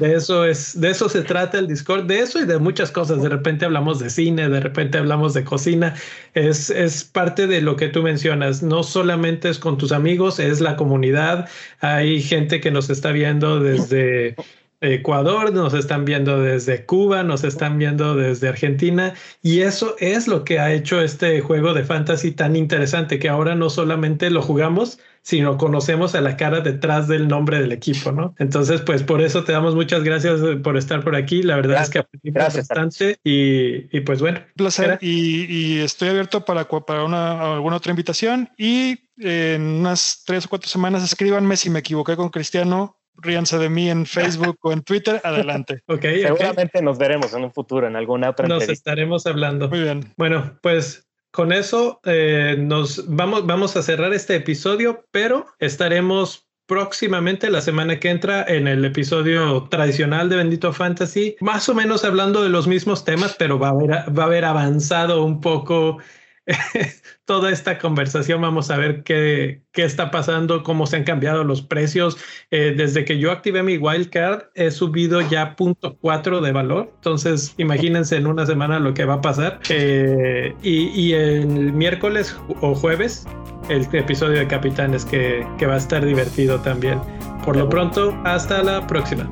De 0.00 0.14
eso 0.14 0.44
es, 0.44 0.78
de 0.80 0.90
eso 0.90 1.08
se 1.08 1.22
trata 1.22 1.58
el 1.58 1.66
Discord, 1.66 2.06
de 2.06 2.20
eso 2.20 2.38
y 2.40 2.46
de 2.46 2.58
muchas 2.58 2.90
cosas. 2.90 3.22
De 3.22 3.28
repente 3.28 3.64
hablamos 3.64 3.98
de 3.98 4.10
cine, 4.10 4.48
de 4.48 4.60
repente 4.60 4.98
hablamos 4.98 5.34
de 5.34 5.44
cocina. 5.44 5.94
Es, 6.34 6.70
es 6.70 7.04
parte 7.04 7.46
de 7.46 7.60
lo 7.60 7.76
que 7.76 7.88
tú 7.88 8.02
mencionas. 8.02 8.62
No 8.62 8.82
solamente 8.82 9.48
es 9.48 9.58
con 9.58 9.78
tus 9.78 9.92
amigos, 9.92 10.38
es 10.38 10.60
la 10.60 10.76
comunidad. 10.76 11.48
Hay 11.80 12.22
gente 12.22 12.60
que 12.60 12.70
nos 12.70 12.90
está 12.90 13.12
viendo 13.12 13.60
desde 13.60 14.36
Ecuador, 14.80 15.52
nos 15.52 15.74
están 15.74 16.04
viendo 16.04 16.40
desde 16.40 16.84
Cuba, 16.84 17.22
nos 17.22 17.44
están 17.44 17.78
viendo 17.78 18.14
desde 18.14 18.48
Argentina 18.48 19.14
y 19.42 19.60
eso 19.60 19.96
es 19.98 20.28
lo 20.28 20.44
que 20.44 20.58
ha 20.58 20.72
hecho 20.72 21.00
este 21.00 21.40
juego 21.40 21.72
de 21.74 21.84
fantasy 21.84 22.32
tan 22.32 22.56
interesante 22.56 23.18
que 23.18 23.28
ahora 23.28 23.54
no 23.54 23.70
solamente 23.70 24.30
lo 24.30 24.42
jugamos, 24.42 24.98
sino 25.22 25.58
conocemos 25.58 26.14
a 26.14 26.20
la 26.20 26.36
cara 26.36 26.60
detrás 26.60 27.08
del 27.08 27.26
nombre 27.26 27.58
del 27.58 27.72
equipo, 27.72 28.12
¿no? 28.12 28.34
Entonces, 28.38 28.80
pues 28.82 29.02
por 29.02 29.20
eso 29.20 29.42
te 29.42 29.50
damos 29.50 29.74
muchas 29.74 30.04
gracias 30.04 30.40
por 30.62 30.76
estar 30.76 31.02
por 31.02 31.16
aquí. 31.16 31.42
La 31.42 31.56
verdad 31.56 31.82
es 31.82 31.90
que 31.90 31.98
aprendimos 31.98 32.54
bastante 32.54 33.18
y, 33.24 34.00
pues 34.00 34.20
bueno. 34.20 34.40
placer 34.54 34.98
y, 35.00 35.80
estoy 35.80 36.10
abierto 36.10 36.44
para, 36.44 36.68
para 36.68 37.04
una, 37.04 37.54
alguna 37.54 37.76
otra 37.76 37.90
invitación 37.90 38.50
y 38.56 39.00
en 39.18 39.62
unas 39.62 40.22
tres 40.24 40.46
o 40.46 40.48
cuatro 40.48 40.68
semanas 40.68 41.02
escríbanme 41.02 41.56
si 41.56 41.70
me 41.70 41.80
equivoqué 41.80 42.14
con 42.14 42.28
Cristiano 42.28 42.96
ríanse 43.18 43.58
de 43.58 43.68
mí 43.68 43.90
en 43.90 44.06
Facebook 44.06 44.58
o 44.62 44.72
en 44.72 44.82
Twitter, 44.82 45.20
adelante. 45.24 45.82
okay, 45.88 46.22
Seguramente 46.22 46.82
nos 46.82 46.98
veremos 46.98 47.32
en 47.34 47.44
un 47.44 47.52
futuro 47.52 47.86
en 47.86 47.96
alguna 47.96 48.30
otra 48.30 48.48
Nos 48.48 48.68
estaremos 48.68 49.26
hablando. 49.26 49.68
Muy 49.68 49.80
bien. 49.80 50.12
Bueno, 50.16 50.58
pues 50.62 51.06
con 51.30 51.52
eso 51.52 52.00
eh, 52.04 52.56
nos 52.58 53.04
vamos, 53.08 53.46
vamos 53.46 53.76
a 53.76 53.82
cerrar 53.82 54.12
este 54.14 54.36
episodio, 54.36 55.04
pero 55.10 55.46
estaremos 55.58 56.46
próximamente 56.66 57.48
la 57.48 57.60
semana 57.60 58.00
que 58.00 58.10
entra 58.10 58.42
en 58.42 58.66
el 58.66 58.84
episodio 58.84 59.68
tradicional 59.70 60.28
de 60.28 60.36
Bendito 60.36 60.72
Fantasy, 60.72 61.36
más 61.40 61.68
o 61.68 61.74
menos 61.74 62.04
hablando 62.04 62.42
de 62.42 62.48
los 62.48 62.66
mismos 62.66 63.04
temas, 63.04 63.36
pero 63.38 63.58
va 63.58 63.68
a 63.68 63.70
haber, 63.70 63.90
va 64.18 64.22
a 64.24 64.26
haber 64.26 64.44
avanzado 64.44 65.24
un 65.24 65.40
poco 65.40 65.98
toda 67.24 67.50
esta 67.50 67.78
conversación. 67.78 68.40
Vamos 68.40 68.70
a 68.70 68.76
ver 68.76 69.02
qué, 69.02 69.62
qué, 69.72 69.84
está 69.84 70.10
pasando, 70.10 70.62
cómo 70.62 70.86
se 70.86 70.96
han 70.96 71.04
cambiado 71.04 71.44
los 71.44 71.62
precios. 71.62 72.16
Eh, 72.50 72.74
desde 72.76 73.04
que 73.04 73.18
yo 73.18 73.32
activé 73.32 73.62
mi 73.62 73.78
wildcard, 73.78 74.44
he 74.54 74.70
subido 74.70 75.20
ya 75.20 75.56
punto 75.56 75.96
cuatro 75.98 76.40
de 76.40 76.52
valor. 76.52 76.92
Entonces, 76.96 77.54
imagínense 77.58 78.16
en 78.16 78.26
una 78.26 78.46
semana 78.46 78.78
lo 78.78 78.94
que 78.94 79.04
va 79.04 79.14
a 79.14 79.20
pasar. 79.20 79.60
Eh, 79.68 80.54
y, 80.62 80.88
y, 80.88 81.12
el 81.14 81.72
miércoles 81.72 82.36
o 82.60 82.74
jueves, 82.74 83.26
el 83.68 83.86
episodio 83.92 84.38
de 84.38 84.46
Capitanes 84.46 85.04
que, 85.04 85.46
que 85.58 85.66
va 85.66 85.74
a 85.74 85.78
estar 85.78 86.04
divertido 86.04 86.60
también. 86.60 87.00
Por 87.44 87.56
lo 87.56 87.68
pronto, 87.68 88.16
hasta 88.24 88.62
la 88.62 88.86
próxima. 88.86 89.30